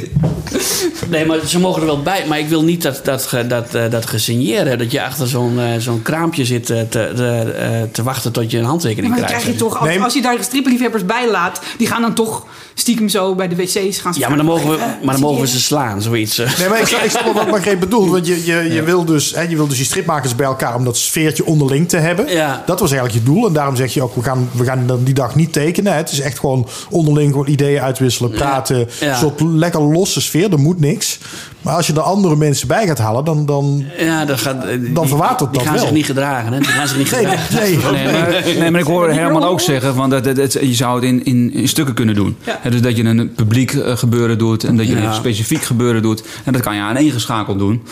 Nee, 1.10 1.26
maar 1.26 1.38
ze 1.48 1.60
mogen 1.60 1.82
er 1.82 1.88
wel 1.88 2.02
bij. 2.02 2.26
Maar 2.28 2.40
ik 2.40 2.48
wil 2.48 2.64
niet 2.64 2.82
dat, 2.82 3.00
dat, 3.04 3.24
ge- 3.26 3.48
dat, 3.48 3.76
eh, 3.76 3.90
dat 3.90 4.06
gesigneerd 4.06 4.80
Dat 4.80 4.92
je 4.92 5.04
achter 5.04 5.28
zo'n 5.28 5.60
eh, 5.60 5.66
zo'n 5.78 6.02
kraampje 6.02 6.46
zit 6.46 6.70
eh, 6.70 6.78
te, 6.82 7.12
te, 7.16 7.54
eh, 7.58 7.82
te 7.92 8.04
wachten 8.04 8.32
tot 8.32 8.52
je 8.52 8.58
een 8.58 8.64
handtekening 8.66 9.08
Maar 9.08 9.18
dan 9.18 9.26
krijgt. 9.28 9.44
krijg 9.44 9.58
je 9.60 9.64
toch, 9.64 9.78
als, 9.80 9.88
Nee, 9.88 9.96
maar- 9.96 10.06
als 10.06 10.14
je 10.14 10.22
daar 10.22 10.38
stripliefhebbers 10.44 11.06
bij 11.06 11.30
laat, 11.32 11.62
die 11.78 11.88
gaan 11.88 12.02
dan 12.02 12.14
toch 12.14 12.46
stiekem 12.74 13.10
zo 13.10 13.36
bij 13.36 13.48
de 13.48 13.56
wc's 13.56 13.98
gaan 14.00 14.14
Ja, 14.18 14.28
maar 14.28 14.38
dan 14.38 14.46
mogen 14.46 14.70
we, 14.70 14.78
maar 15.04 15.14
dan 15.14 15.24
mogen 15.24 15.42
we 15.42 15.48
ze 15.48 15.60
slaan, 15.62 16.02
zoiets. 16.02 16.38
Nee, 16.38 16.70
maar 16.70 16.80
ik, 16.82 16.90
ik 16.90 17.10
snap 17.10 17.24
wel 17.24 17.34
wat 17.34 17.50
Margreet 17.50 17.80
bedoelt. 17.80 18.10
Want 18.10 18.28
je, 18.28 18.46
je, 18.46 18.74
je, 18.74 18.84
wil 18.84 19.06
dus, 19.06 19.32
hè, 19.36 19.42
je 19.42 19.56
wil 19.56 19.68
dus 19.68 19.78
die 19.78 19.86
stripmakers 19.86 20.36
bij 20.36 20.46
elkaar 20.46 20.76
om 20.76 20.84
dat 20.86 20.98
sfeertje 20.98 21.46
onderling 21.46 21.90
te 21.90 21.98
hebben. 21.98 22.28
Ja. 22.30 22.43
Dat 22.66 22.80
was 22.80 22.92
eigenlijk 22.92 23.26
je 23.26 23.32
doel. 23.32 23.48
En 23.48 23.54
daarom 23.54 23.76
zeg 23.76 23.94
je 23.94 24.02
ook, 24.02 24.16
we 24.16 24.24
gaan, 24.24 24.50
we 24.52 24.64
gaan 24.64 24.88
dan 24.88 25.04
die 25.04 25.14
dag 25.14 25.36
niet 25.36 25.54
tekenen. 25.54 25.92
hè. 25.92 25.98
Het 25.98 26.12
is 26.12 26.20
echt 26.20 26.40
gewoon 26.40 26.68
onderling 26.90 27.32
gewoon 27.32 27.48
ideeën 27.48 27.82
uitwisselen, 27.82 28.32
praten. 28.32 28.88
Ja. 29.00 29.10
Een 29.10 29.16
soort 29.18 29.42
lekker 29.42 29.82
losse 29.82 30.22
sfeer. 30.22 30.52
Er 30.52 30.60
moet 30.60 30.80
niks. 30.80 31.20
Maar 31.62 31.76
als 31.76 31.88
je 31.88 31.94
er 31.94 32.00
andere 32.02 32.36
mensen 32.36 32.68
bij 32.68 32.88
gaat 32.88 32.98
halen, 32.98 33.26
dan... 33.26 33.46
dan 33.46 33.86
Ja, 33.98 34.26
dat 34.26 34.40
gaat, 34.40 34.62
Dan 34.62 34.80
die- 34.82 35.08
verwatert 35.08 35.50
Die 35.50 35.60
dat 35.60 35.68
gaan 35.68 35.74
wel. 35.78 35.84
zich 35.86 35.94
niet 35.94 36.06
gedragen, 36.06 36.54
hè? 36.54 36.60
Die 36.60 36.68
gaan 36.68 36.88
zich 36.88 36.98
niet 36.98 37.12
nee, 37.12 37.26
gedragen. 37.26 37.56
nee. 37.56 37.78
Nee, 37.78 37.78
maar, 38.24 38.44
nee, 38.60 38.72
maar 38.72 38.80
ik 38.82 38.86
hoor 38.88 39.10
Herman 39.10 39.44
ook 39.44 39.62
zeggen 39.62 39.96
van 39.96 40.10
dat, 40.10 40.24
dat, 40.24 40.36
dat- 40.36 40.54
je 40.54 40.74
zou 40.74 40.96
het 40.96 41.04
in, 41.04 41.26
in, 41.26 41.54
in 41.54 41.68
stukken 41.68 41.94
kunnen 41.96 42.16
doen. 42.16 42.38
Ja. 42.44 42.60
Hè, 42.62 42.70
Dus 42.70 42.82
dat 42.82 42.98
je 42.98 43.04
een 43.04 43.34
publiek 43.36 43.74
eh, 43.74 43.98
gebeuren 43.98 44.38
doet 44.38 44.64
en 44.64 44.78
dat 44.78 44.88
je 44.88 44.96
Ja. 44.96 45.04
een 45.08 45.14
specifiek 45.14 45.64
gebeuren 45.64 46.02
doet. 46.02 46.24
En 46.44 46.54
dat 46.54 46.62
kan 46.62 46.76
je 46.76 46.82
aan 46.82 46.96
één 46.96 47.12
geschakeld 47.12 47.60
doen. 47.60 47.84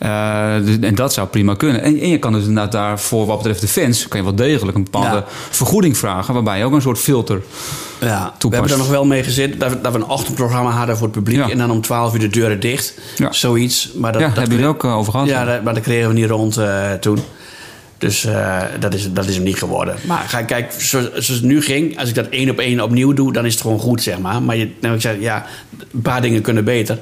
Eh, 0.00 0.54
dus- 0.64 0.78
en 0.80 0.94
dat 0.94 1.12
zou 1.12 1.28
prima 1.28 1.54
kunnen. 1.54 1.82
En, 1.82 2.00
en 2.00 2.08
je 2.08 2.18
kan 2.18 2.32
dus 2.32 2.42
inderdaad 2.44 2.72
daarvoor, 2.72 3.26
wat 3.26 3.36
betreft 3.36 3.60
de 3.60 3.68
fans, 3.68 4.08
kan 4.08 4.18
je 4.18 4.24
wel 4.26 4.34
degelijk 4.34 4.76
een 4.76 4.84
bepaalde 4.84 5.08
Ja. 5.16 5.24
vergoeding 5.50 5.96
vragen. 5.98 6.34
Waarbij 6.34 6.58
je 6.58 6.64
ook 6.64 6.72
een 6.72 6.82
soort 6.82 6.98
filter. 6.98 7.42
Ja, 8.00 8.24
we 8.24 8.38
toepast. 8.38 8.60
hebben 8.60 8.70
er 8.70 8.78
nog 8.78 8.88
wel 8.88 9.04
mee 9.04 9.22
gezeten 9.22 9.58
dat 9.58 9.70
we, 9.70 9.80
dat 9.80 9.92
we 9.92 9.98
een 9.98 10.06
ochtendprogramma 10.06 10.70
hadden 10.70 10.96
voor 10.96 11.06
het 11.06 11.16
publiek. 11.16 11.36
Ja. 11.36 11.50
En 11.50 11.58
dan 11.58 11.70
om 11.70 11.80
12 11.80 12.12
uur 12.14 12.20
de 12.20 12.28
deuren 12.28 12.60
dicht. 12.60 12.94
Ja. 13.16 13.32
Zoiets. 13.32 13.90
Maar 13.94 14.12
dat, 14.12 14.20
ja, 14.20 14.26
dat 14.26 14.36
daar 14.36 14.44
hebben 14.46 14.62
jullie 14.62 14.74
ook 14.74 14.84
eh, 14.84 14.96
over 14.96 15.12
gehad. 15.12 15.26
Ja, 15.28 15.44
dat- 15.44 15.62
maar 15.62 15.74
dat 15.74 15.82
kregen 15.82 16.08
we 16.08 16.14
niet 16.14 16.30
rond 16.30 16.56
eh, 16.56 16.92
toen. 16.92 17.18
Dus 17.98 18.24
eh, 18.24 18.58
dat, 18.80 18.94
is, 18.94 19.12
dat 19.12 19.28
is 19.28 19.34
hem 19.34 19.44
niet 19.44 19.58
geworden. 19.58 19.94
Maar 20.06 20.24
ga, 20.28 20.42
kijk, 20.42 20.72
zoals, 20.78 21.06
zoals 21.06 21.28
het 21.28 21.42
nu 21.42 21.62
ging, 21.62 21.98
als 21.98 22.08
ik 22.08 22.14
dat 22.14 22.26
één 22.28 22.50
op 22.50 22.58
één 22.58 22.80
opnieuw 22.80 23.12
doe, 23.12 23.32
dan 23.32 23.46
is 23.46 23.52
het 23.52 23.62
gewoon 23.62 23.78
goed, 23.78 24.02
zeg 24.02 24.18
maar. 24.18 24.42
Maar 24.42 24.56
je, 24.56 24.70
nou, 24.80 24.94
ik 24.94 25.00
zeg, 25.00 25.16
ja, 25.20 25.46
een 25.92 26.00
paar 26.02 26.22
dingen 26.22 26.40
kunnen 26.42 26.64
beter. 26.64 26.98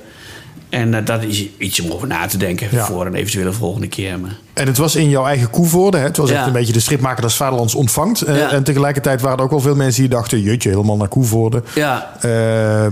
En 0.68 0.94
eh, 0.94 1.04
dat 1.04 1.22
is 1.22 1.46
iets 1.58 1.80
om 1.80 1.90
over 1.90 2.08
na 2.08 2.26
te 2.26 2.36
denken 2.36 2.68
Ja. 2.70 2.84
voor 2.84 3.06
een 3.06 3.14
eventuele 3.14 3.52
volgende 3.52 3.88
keer. 3.88 4.20
Maar, 4.20 4.36
En 4.54 4.66
het 4.66 4.76
was 4.76 4.96
in 4.96 5.08
jouw 5.10 5.26
eigen 5.26 5.50
Koevoorde. 5.50 5.96
Hè? 5.96 6.04
Het 6.04 6.16
was 6.16 6.30
Ja. 6.30 6.36
echt 6.36 6.46
een 6.46 6.52
beetje 6.52 6.72
de 6.72 6.80
stripmaker 6.80 7.22
des 7.22 7.34
Vaderlands 7.34 7.74
ontvangt. 7.74 8.20
Eh, 8.22 8.36
Ja. 8.38 8.50
En 8.50 8.64
tegelijkertijd 8.64 9.20
waren 9.20 9.38
er 9.38 9.44
ook 9.44 9.50
wel 9.50 9.60
veel 9.60 9.74
mensen 9.76 10.00
die 10.00 10.10
dachten... 10.10 10.40
jutje, 10.40 10.68
helemaal 10.68 10.96
naar 10.96 11.08
Koevoorde. 11.08 11.62
ja, 11.74 12.16
Eh, 12.20 12.86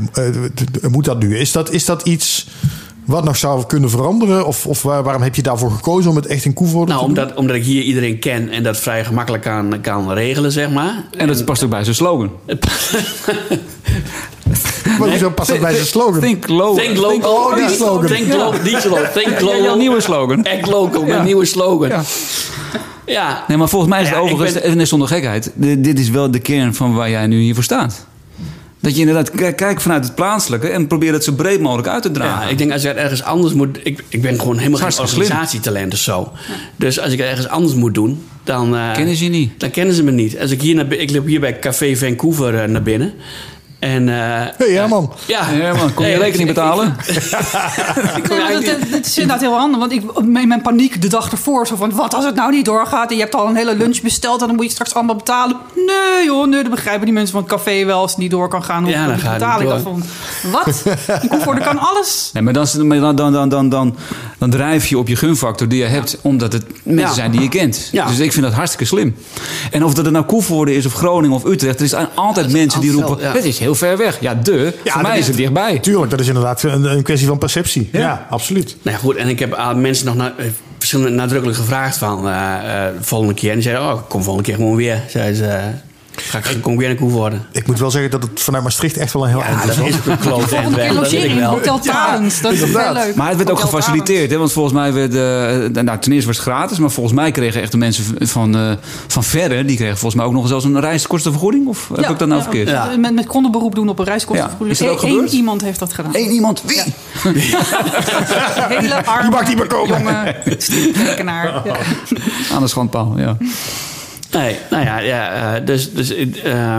moet 0.90 1.04
dat 1.04 1.18
nu? 1.18 1.38
Is 1.38 1.52
dat, 1.52 1.70
is 1.72 1.84
dat 1.84 2.02
iets 2.02 2.46
wat 3.04 3.24
nog 3.24 3.36
zou 3.36 3.66
kunnen 3.66 3.90
veranderen? 3.90 4.46
Of, 4.46 4.66
of 4.66 4.82
waar- 4.82 5.02
waarom 5.02 5.22
heb 5.22 5.34
je 5.34 5.42
daarvoor 5.42 5.70
gekozen 5.70 6.10
om 6.10 6.16
het 6.16 6.26
echt 6.26 6.44
in 6.44 6.52
Koevoorde 6.54 6.92
nou, 6.92 7.06
te 7.08 7.14
doen? 7.14 7.22
omdat, 7.24 7.38
omdat 7.38 7.56
ik 7.56 7.64
hier 7.64 7.82
iedereen 7.82 8.18
ken 8.18 8.48
en 8.48 8.62
dat 8.62 8.76
vrij 8.76 9.04
gemakkelijk 9.04 9.42
kan, 9.42 9.80
kan 9.80 10.12
regelen, 10.12 10.52
zeg 10.52 10.70
maar. 10.70 11.04
En 11.16 11.26
dat 11.26 11.44
past 11.44 11.62
ook 11.64 11.70
bij 11.70 11.84
zijn 11.84 11.96
slogan. 11.96 12.30
Maar 14.98 15.08
hoezo 15.08 15.30
past 15.30 15.48
dat 15.48 15.60
bij 15.60 15.74
zijn 15.74 15.86
slogan? 15.86 16.20
Think 16.20 16.48
low. 16.48 16.78
Think 16.78 16.96
local. 16.96 17.34
Oh, 17.34 17.56
die 17.56 17.68
slogan. 17.76 18.06
Think 18.06 18.28
local. 18.32 18.62
Die 18.62 18.80
slogan. 18.80 19.04
Think 19.14 19.38
Ja, 19.38 19.44
local. 19.44 19.62
jouw 19.62 19.76
nieuwe 19.76 20.00
slogan. 20.00 20.44
Act 20.46 20.66
local. 20.66 21.00
Ja. 21.00 21.06
Mijn 21.06 21.24
nieuwe 21.24 21.44
slogan. 21.44 21.88
Ja. 21.88 22.02
Ja. 23.06 23.44
Nee, 23.48 23.56
maar 23.56 23.68
volgens 23.68 23.90
mij 23.90 24.02
is 24.02 24.08
het 24.08 24.18
overigens, 24.18 24.52
ben- 24.62 24.78
en 24.78 24.86
zonder 24.86 25.08
gekheid, 25.08 25.52
di- 25.54 25.80
dit 25.80 25.98
is 25.98 26.10
wel 26.10 26.30
de 26.30 26.38
kern 26.38 26.74
van 26.74 26.94
waar 26.94 27.10
jij 27.10 27.26
nu 27.26 27.40
hiervoor 27.40 27.64
staat. 27.64 28.06
Dat 28.80 28.94
je 28.94 29.00
inderdaad 29.00 29.30
kijkt 29.54 29.82
vanuit 29.82 30.04
het 30.04 30.14
plaatselijke 30.14 30.68
en 30.68 30.86
probeert 30.86 31.14
het 31.14 31.24
zo 31.24 31.32
breed 31.32 31.60
mogelijk 31.60 31.88
uit 31.88 32.02
te 32.02 32.10
dragen. 32.10 32.44
Ja, 32.44 32.50
ik 32.50 32.58
denk 32.58 32.72
als 32.72 32.82
je 32.82 32.88
het 32.88 32.96
ergens 32.96 33.22
anders 33.22 33.52
moet... 33.54 33.78
Ik, 33.82 34.04
ik 34.08 34.22
ben 34.22 34.38
gewoon 34.40 34.58
helemaal 34.58 34.80
geen 34.90 35.00
organisatietalent 35.00 35.92
of 35.92 35.98
zo. 35.98 36.32
Dus 36.76 37.00
als 37.00 37.12
ik 37.12 37.18
het 37.18 37.26
ergens 37.28 37.48
anders 37.48 37.74
moet 37.74 37.94
doen, 37.94 38.22
dan... 38.44 38.76
eh, 38.76 38.92
Kennen 38.92 39.16
ze 39.16 39.24
je 39.24 39.30
niet? 39.30 39.60
Dan 39.60 39.70
kennen 39.70 39.94
ze 39.94 40.02
me 40.02 40.10
niet. 40.10 40.38
Als 40.40 40.50
ik 40.50 40.60
hier 40.62 40.74
naar, 40.74 40.92
ik 40.92 41.10
loop 41.10 41.26
hier 41.26 41.40
bij 41.40 41.58
Café 41.58 41.96
Vancouver 41.96 42.62
eh, 42.62 42.68
naar 42.68 42.82
binnen. 42.82 43.12
En... 43.78 44.08
eh, 44.08 44.14
Hey 44.56 44.70
Herman. 44.72 45.12
ja. 45.26 45.50
Ja, 45.50 45.74
man, 45.74 45.94
kon 45.94 46.06
je 46.06 46.16
rekening 46.16 46.48
ik- 46.48 46.54
betalen? 46.54 46.96
ik- 47.06 48.28
Nee, 48.28 48.52
dat, 48.52 48.64
dat- 48.64 48.90
dat 48.90 49.06
is 49.06 49.18
inderdaad 49.18 49.40
heel 49.40 49.56
handig. 49.58 49.78
Want 49.80 49.92
ik, 49.92 50.02
in 50.16 50.48
mijn 50.48 50.62
paniek 50.62 51.02
de 51.02 51.08
dag 51.08 51.30
ervoor. 51.30 51.66
Zo 51.66 51.76
van, 51.76 51.94
wat 51.94 52.14
als 52.14 52.24
het 52.24 52.34
nou 52.34 52.50
niet 52.50 52.64
doorgaat? 52.64 53.10
En 53.10 53.16
je 53.16 53.22
hebt 53.22 53.34
al 53.34 53.48
een 53.48 53.56
hele 53.56 53.76
lunch 53.76 54.00
besteld. 54.00 54.40
En 54.40 54.46
dan 54.46 54.56
moet 54.56 54.64
je 54.64 54.70
straks 54.70 54.94
allemaal 54.94 55.16
betalen. 55.16 55.56
Nee 55.74 56.24
joh, 56.24 56.46
nee, 56.46 56.62
dat 56.62 56.70
begrijpen 56.70 57.04
die 57.04 57.14
mensen 57.14 57.32
van 57.32 57.42
het 57.42 57.50
café 57.50 57.84
wel. 57.84 58.00
Als 58.00 58.10
het 58.10 58.20
niet 58.20 58.30
door 58.30 58.48
kan 58.48 58.64
gaan, 58.64 58.86
Ja, 58.86 59.06
dan 59.06 59.16
betalen. 59.16 59.62
Ik 59.62 59.68
dacht 59.68 59.82
van, 59.82 60.02
wat? 60.52 60.84
Ik 61.22 61.28
kom 61.28 61.40
voor, 61.40 61.58
kan 61.60 61.78
alles. 61.78 62.30
Nee, 62.32 62.42
maar 62.42 62.52
dan, 62.52 62.66
dan, 62.94 63.16
dan, 63.16 63.32
dan, 63.32 63.48
dan, 63.48 63.68
dan, 63.68 63.96
dan 64.38 64.50
drijf 64.50 64.86
je 64.86 64.98
op 64.98 65.08
je 65.08 65.16
gunfactor 65.16 65.68
die 65.68 65.78
je 65.78 65.84
hebt, 65.84 66.18
omdat 66.22 66.52
het 66.52 66.64
mensen 66.82 67.08
Ja. 67.08 67.14
zijn 67.14 67.30
die 67.30 67.40
je 67.40 67.48
kent. 67.48 67.88
Ja. 67.92 68.06
Dus 68.06 68.18
ik 68.18 68.32
vind 68.32 68.44
dat 68.44 68.54
hartstikke 68.54 68.84
slim. 68.84 69.16
En 69.70 69.84
of 69.84 69.94
dat 69.94 70.04
het 70.04 70.14
nou 70.14 70.24
Koevoorde 70.24 70.74
is, 70.76 70.86
of 70.86 70.92
Groningen 70.94 71.36
of 71.36 71.44
Utrecht, 71.44 71.80
er 71.80 71.88
zijn 71.88 72.08
altijd 72.14 72.52
mensen 72.52 72.80
die 72.80 72.92
roepen: 72.92 73.16
ja. 73.20 73.32
Het 73.32 73.44
is 73.44 73.58
heel 73.66 73.74
ver 73.74 73.96
weg. 73.96 74.20
Ja, 74.20 74.34
de. 74.34 74.72
Ja, 74.84 74.92
voor 74.92 75.02
mij 75.02 75.18
is 75.18 75.26
het 75.26 75.36
dichtbij. 75.36 75.78
Tuurlijk, 75.78 76.10
dat 76.10 76.20
is 76.20 76.26
inderdaad 76.26 76.62
een, 76.62 76.84
een 76.84 77.02
kwestie 77.02 77.28
van 77.28 77.38
perceptie. 77.38 77.88
Ja, 77.92 78.26
absoluut. 78.30 78.76
Nou 78.82 78.96
ja, 78.96 79.02
goed, 79.02 79.16
en 79.16 79.28
ik 79.28 79.38
heb 79.38 79.54
aan 79.54 79.80
mensen 79.80 80.06
nog 80.06 80.14
na, 80.14 80.34
eh, 80.36 80.46
verschillende 80.78 81.10
nadrukkelijk 81.10 81.58
gevraagd 81.58 81.96
van 81.96 82.28
eh, 82.28 82.86
eh, 82.86 82.94
de 82.96 83.04
volgende 83.04 83.34
keer. 83.34 83.48
En 83.48 83.54
die 83.54 83.64
zeiden, 83.64 83.92
oh, 83.92 83.98
ik 83.98 84.08
kom 84.08 84.22
volgende 84.22 84.48
keer 84.48 84.58
gewoon 84.58 84.76
weer. 84.76 85.02
Zeiden 85.08 85.36
ze, 85.36 85.46
eh, 85.46 85.64
ga 86.16 86.38
ik 86.38 86.62
Koe 86.62 87.10
worden. 87.10 87.46
Ik 87.52 87.66
moet 87.66 87.78
wel 87.78 87.90
zeggen 87.90 88.10
dat 88.10 88.22
het 88.22 88.40
vanuit 88.40 88.62
Maastricht 88.64 88.96
echt 88.96 89.12
wel 89.12 89.22
een 89.22 89.28
heel 89.28 89.42
eind 89.42 89.62
Ja, 89.62 89.70
is. 89.70 89.76
dat 89.76 89.86
is 89.86 89.96
ook 89.96 90.06
een 90.06 90.18
kloot 90.18 90.40
en 90.42 90.48
Volgende 90.48 90.74
keer 90.76 90.84
weg, 90.84 90.94
dat 91.02 91.10
weet 91.10 91.24
ik 91.24 91.34
wel. 91.34 91.50
Hotel 91.50 91.78
Talens. 91.78 92.40
Dat 92.40 92.52
is 92.52 92.70
wel 92.70 92.92
leuk. 92.92 93.14
Maar 93.14 93.28
het 93.28 93.36
werd 93.36 93.50
ook 93.50 93.60
gefaciliteerd, 93.60 94.30
hè? 94.30 94.36
want 94.38 94.52
volgens 94.52 94.74
mij 94.74 94.92
werd. 94.92 95.14
eh, 95.14 95.82
nou, 95.82 95.98
ten 95.98 96.12
eerste 96.12 96.26
was 96.26 96.36
het 96.36 96.46
gratis, 96.46 96.78
maar 96.78 96.90
volgens 96.90 97.14
mij 97.14 97.30
kregen 97.30 97.62
echt 97.62 97.72
de 97.72 97.78
mensen 97.78 98.04
van, 98.28 98.56
eh, 98.56 98.72
van 99.06 99.24
verre. 99.24 99.64
die 99.64 99.76
kregen 99.76 99.96
volgens 99.96 100.14
mij 100.14 100.24
ook 100.24 100.32
nog 100.32 100.48
zelfs 100.48 100.64
een 100.64 100.80
reiskostenvergoeding. 100.80 101.66
Of 101.66 101.90
heb 101.94 102.10
ik 102.10 102.18
dat 102.18 102.28
nou 102.28 102.42
verkeerd? 102.42 102.68
Ja. 102.68 102.96
Met, 102.96 103.14
met 103.14 103.26
kondenberoep 103.26 103.74
doen 103.74 103.88
op 103.88 103.98
een 103.98 104.04
reiskostenvergoeding. 104.04 104.78
Ja. 104.78 104.86
Is 104.86 104.92
dat 104.98 105.10
ook 105.10 105.20
Eén 105.22 105.28
iemand 105.28 105.62
heeft 105.62 105.78
dat 105.78 105.92
gedaan. 105.92 106.10
Eén 106.14 106.30
iemand. 106.30 106.62
Wie? 106.66 106.82
Hele 108.68 109.04
arme 109.04 109.22
Die 109.22 109.30
mag 109.30 109.48
niet 109.48 109.56
meer 109.56 109.66
komen. 109.66 109.98
jonge 109.98 110.36
striptekenaar. 110.58 111.62
Aan 112.52 112.62
de 112.62 112.68
schandpaal, 112.68 113.12
ja. 113.16 113.36
Nee, 114.32 114.56
nou 114.70 114.84
ja, 114.84 114.98
ja 114.98 115.54
eh, 115.56 115.66
dus... 115.66 115.92
dus 115.92 116.14
eh, 116.14 116.76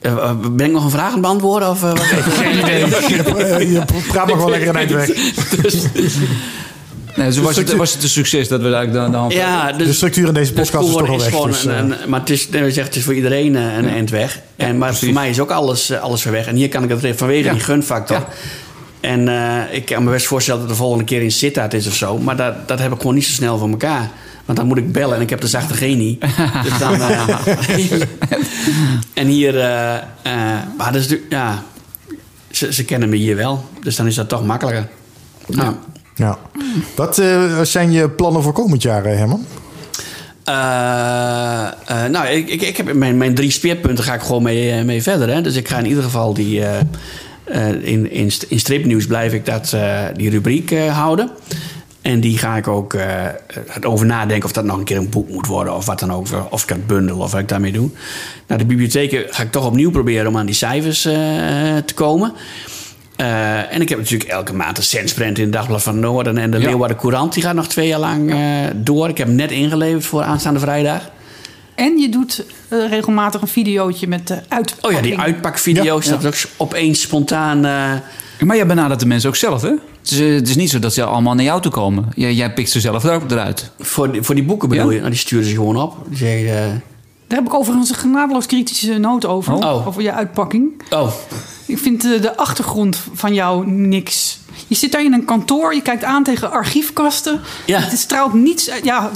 eh, 0.00 0.30
ben 0.52 0.66
ik 0.66 0.72
nog 0.72 0.84
een 0.84 0.90
vraag 0.90 1.06
aan 1.06 1.12
het 1.12 1.20
beantwoorden? 1.20 1.68
Of, 1.70 1.80
wat? 1.80 2.00
Eh, 2.70 3.72
Je 3.72 3.82
praat 4.08 4.26
nog 4.26 4.36
wel 4.36 4.50
lekker 4.50 4.68
een 4.68 4.76
eind 4.76 4.90
weg. 4.90 5.08
Nee, 7.16 7.26
dus 7.26 7.38
was, 7.38 7.56
het, 7.56 7.72
was 7.76 7.92
het 7.92 8.02
een 8.02 8.08
succes 8.08 8.48
dat 8.48 8.60
we 8.60 8.74
eigenlijk 8.74 9.14
hand 9.14 9.32
ja, 9.32 9.72
dus, 9.72 9.86
De 9.86 9.92
structuur 9.92 10.28
in 10.28 10.34
deze 10.34 10.52
dus 10.52 10.70
podcast 10.70 10.88
is 10.88 10.94
toch 10.96 11.08
al 11.08 11.16
weg. 11.16 11.26
is 11.26 11.32
gewoon 11.32 11.46
dus, 11.50 11.64
een, 11.64 11.78
een- 11.78 11.94
maar 12.10 12.20
het 12.20 12.30
is, 12.30 12.48
nee, 12.48 12.60
we 12.62 12.66
zeggen, 12.66 12.84
het 12.84 12.96
is 12.96 13.02
voor 13.04 13.14
iedereen 13.14 13.54
een 13.54 13.88
eind 13.88 14.10
weg. 14.10 14.40
En, 14.56 14.78
maar 14.78 14.94
voor 14.94 15.12
mij 15.12 15.30
is 15.30 15.40
ook 15.40 15.50
alles, 15.50 15.92
alles 15.92 16.24
weer 16.24 16.32
weg. 16.32 16.46
En 16.46 16.56
hier 16.56 16.68
kan 16.68 16.82
ik 16.82 17.00
het 17.00 17.16
vanwege 17.16 17.44
Ja. 17.44 17.52
die 17.52 17.60
gunfactor. 17.62 18.16
Ja. 18.16 18.26
En 19.00 19.28
eh, 19.28 19.76
ik 19.76 19.84
kan 19.84 20.04
me 20.04 20.10
best 20.10 20.26
voorstellen 20.26 20.60
dat 20.60 20.68
de 20.70 20.74
volgende 20.76 21.04
keer 21.04 21.22
in 21.22 21.32
Sittard 21.32 21.74
is 21.74 21.86
of 21.86 21.94
zo. 21.94 22.18
Maar 22.18 22.36
dat, 22.36 22.68
dat 22.68 22.78
heb 22.78 22.92
ik 22.92 22.98
gewoon 23.00 23.14
niet 23.14 23.24
zo 23.26 23.32
snel 23.32 23.58
voor 23.58 23.68
elkaar. 23.68 24.10
Want 24.44 24.58
dan 24.58 24.66
moet 24.66 24.78
ik 24.78 24.92
bellen 24.92 25.16
en 25.16 25.22
ik 25.22 25.30
heb 25.30 25.40
de 25.40 25.46
zachte 25.46 25.74
G 25.74 25.80
niet. 25.80 26.20
dus 26.64 26.78
dan, 26.78 27.00
eh, 27.02 27.28
en 29.14 29.26
hier... 29.26 29.58
eh, 29.60 29.94
eh, 29.96 30.02
maar 30.78 30.92
dat 30.92 31.02
is, 31.02 31.08
natuurlijk- 31.08 31.32
ja, 31.32 31.62
ze, 32.50 32.72
ze 32.72 32.84
kennen 32.84 33.08
me 33.08 33.16
hier 33.16 33.36
wel. 33.36 33.64
Dus 33.82 33.96
dan 33.96 34.06
is 34.06 34.14
dat 34.14 34.28
toch 34.28 34.44
makkelijker. 34.44 34.88
Ja. 35.46 35.74
ja. 36.14 36.38
Wat 36.96 37.22
zijn 37.62 37.92
je 37.92 38.10
plannen 38.10 38.42
voor 38.42 38.52
komend 38.52 38.82
jaar, 38.82 39.04
Herman? 39.04 39.46
Eh, 40.44 41.66
eh, 42.04 42.10
nou, 42.10 42.26
ik, 42.26 42.48
ik, 42.48 42.62
ik 42.62 42.76
heb 42.76 42.92
mijn, 42.94 43.16
mijn 43.16 43.34
drie 43.34 43.50
speerpunten 43.50 44.04
ga 44.04 44.14
ik 44.14 44.20
gewoon 44.20 44.42
mee, 44.42 44.84
mee 44.84 45.02
verder. 45.02 45.28
Hè. 45.28 45.40
Dus 45.40 45.56
ik 45.56 45.68
ga 45.68 45.78
in 45.78 45.86
ieder 45.86 46.02
geval 46.02 46.34
die, 46.34 46.64
eh, 46.64 46.78
eh, 47.44 47.68
in, 47.68 48.10
in, 48.10 48.30
in 48.48 48.58
stripnieuws 48.58 49.06
blijf 49.06 49.32
ik 49.32 49.46
dat, 49.46 49.72
eh, 49.72 50.00
die 50.16 50.30
rubriek 50.30 50.70
eh, 50.70 50.98
houden. 50.98 51.30
En 52.02 52.20
die 52.20 52.38
ga 52.38 52.56
ik 52.56 52.68
ook 52.68 52.94
eh, 52.94 53.06
het 53.66 53.84
over 53.84 54.06
nadenken 54.06 54.44
of 54.44 54.52
dat 54.52 54.64
nog 54.64 54.78
een 54.78 54.84
keer 54.84 54.96
een 54.96 55.08
boek 55.08 55.28
moet 55.28 55.46
worden. 55.46 55.74
Of 55.76 55.86
wat 55.86 55.98
dan 55.98 56.12
ook. 56.12 56.26
Of 56.50 56.62
ik 56.62 56.68
het 56.68 56.86
bundel 56.86 57.18
of 57.18 57.30
wat 57.30 57.40
ik 57.40 57.48
daarmee 57.48 57.72
doe. 57.72 57.90
Nou, 58.46 58.60
de 58.60 58.66
bibliotheken 58.66 59.24
ga 59.30 59.42
ik 59.42 59.50
toch 59.50 59.66
opnieuw 59.66 59.90
proberen 59.90 60.26
om 60.26 60.36
aan 60.36 60.46
die 60.46 60.54
cijfers 60.54 61.04
eh, 61.04 61.12
te 61.84 61.94
komen. 61.94 62.32
Eh, 63.16 63.74
en 63.74 63.80
ik 63.80 63.88
heb 63.88 63.98
natuurlijk 63.98 64.30
elke 64.30 64.54
maand 64.54 64.76
een 64.76 64.82
centsprint 64.82 65.38
in 65.38 65.44
het 65.44 65.52
Dagblad 65.52 65.82
van 65.82 66.00
Noorden. 66.00 66.38
En 66.38 66.50
de 66.50 66.58
Ja. 66.58 66.64
Leeuwarden 66.68 66.96
Courant, 66.96 67.32
die 67.34 67.42
gaat 67.42 67.54
nog 67.54 67.66
twee 67.68 67.88
jaar 67.88 67.98
lang 68.00 68.30
eh, 68.32 68.38
door. 68.74 69.08
Ik 69.08 69.18
heb 69.18 69.26
hem 69.26 69.36
net 69.36 69.50
ingeleverd 69.50 70.04
voor 70.04 70.22
aanstaande 70.22 70.60
vrijdag. 70.60 71.10
En 71.74 71.98
je 71.98 72.08
doet 72.08 72.44
regelmatig 72.68 73.40
een 73.40 73.48
videootje 73.48 74.06
met 74.06 74.26
de 74.26 74.34
uitpakking. 74.48 74.84
Oh 74.84 74.92
ja, 74.92 75.00
die 75.00 75.18
uitpakvideo's. 75.18 76.04
Ja, 76.06 76.16
Dat 76.16 76.34
is 76.34 76.46
ook 76.46 76.50
opeens 76.56 77.00
spontaan... 77.00 77.64
Maar 78.44 78.56
jij 78.56 78.66
benadert 78.66 79.00
de 79.00 79.06
mensen 79.06 79.28
ook 79.28 79.36
zelf, 79.36 79.62
hè? 79.62 79.68
Het 80.00 80.10
is, 80.10 80.20
eh, 80.20 80.34
het 80.34 80.48
is 80.48 80.56
niet 80.56 80.70
zo 80.70 80.78
dat 80.78 80.94
ze 80.94 81.04
allemaal 81.04 81.34
naar 81.34 81.44
jou 81.44 81.60
toe 81.62 81.70
komen. 81.72 82.08
Jij, 82.14 82.34
jij 82.34 82.52
pikt 82.52 82.70
ze 82.70 82.80
zelf 82.80 83.04
er 83.04 83.12
ook 83.12 83.30
eruit. 83.30 83.70
voor, 83.78 84.12
die, 84.12 84.22
voor 84.22 84.34
die 84.34 84.44
boeken 84.44 84.68
bedoel 84.68 84.84
Ja? 84.86 84.92
je? 84.92 84.98
Nou, 84.98 85.10
die 85.10 85.18
sturen 85.20 85.44
ze 85.44 85.54
gewoon 85.54 85.76
op. 85.76 85.96
Die 86.08 86.16
zeggen, 86.16 86.48
eh, 86.48 86.72
Daar 87.26 87.38
heb 87.38 87.46
ik 87.46 87.54
overigens 87.54 87.88
een 87.88 87.94
genadeloos 87.96 88.46
kritische 88.46 88.98
noot 88.98 89.26
over. 89.26 89.52
Oh. 89.54 89.86
Over 89.86 90.02
je 90.02 90.12
uitpakking. 90.12 90.82
oh, 90.90 91.12
Ik 91.70 91.78
vind 91.78 92.02
de, 92.02 92.18
de 92.20 92.36
achtergrond 92.36 92.98
van 93.14 93.34
jou 93.34 93.70
niks. 93.70 94.38
Je 94.66 94.74
zit 94.74 94.92
daar 94.92 95.04
in 95.04 95.12
een 95.12 95.24
kantoor, 95.24 95.74
je 95.74 95.82
kijkt 95.82 96.04
aan 96.04 96.22
tegen 96.22 96.50
archiefkasten. 96.50 97.40
Ja. 97.66 97.78
Het 97.80 97.98
straalt 97.98 98.32
niets 98.34 98.70
uit. 98.70 98.84
Ja, 98.84 99.10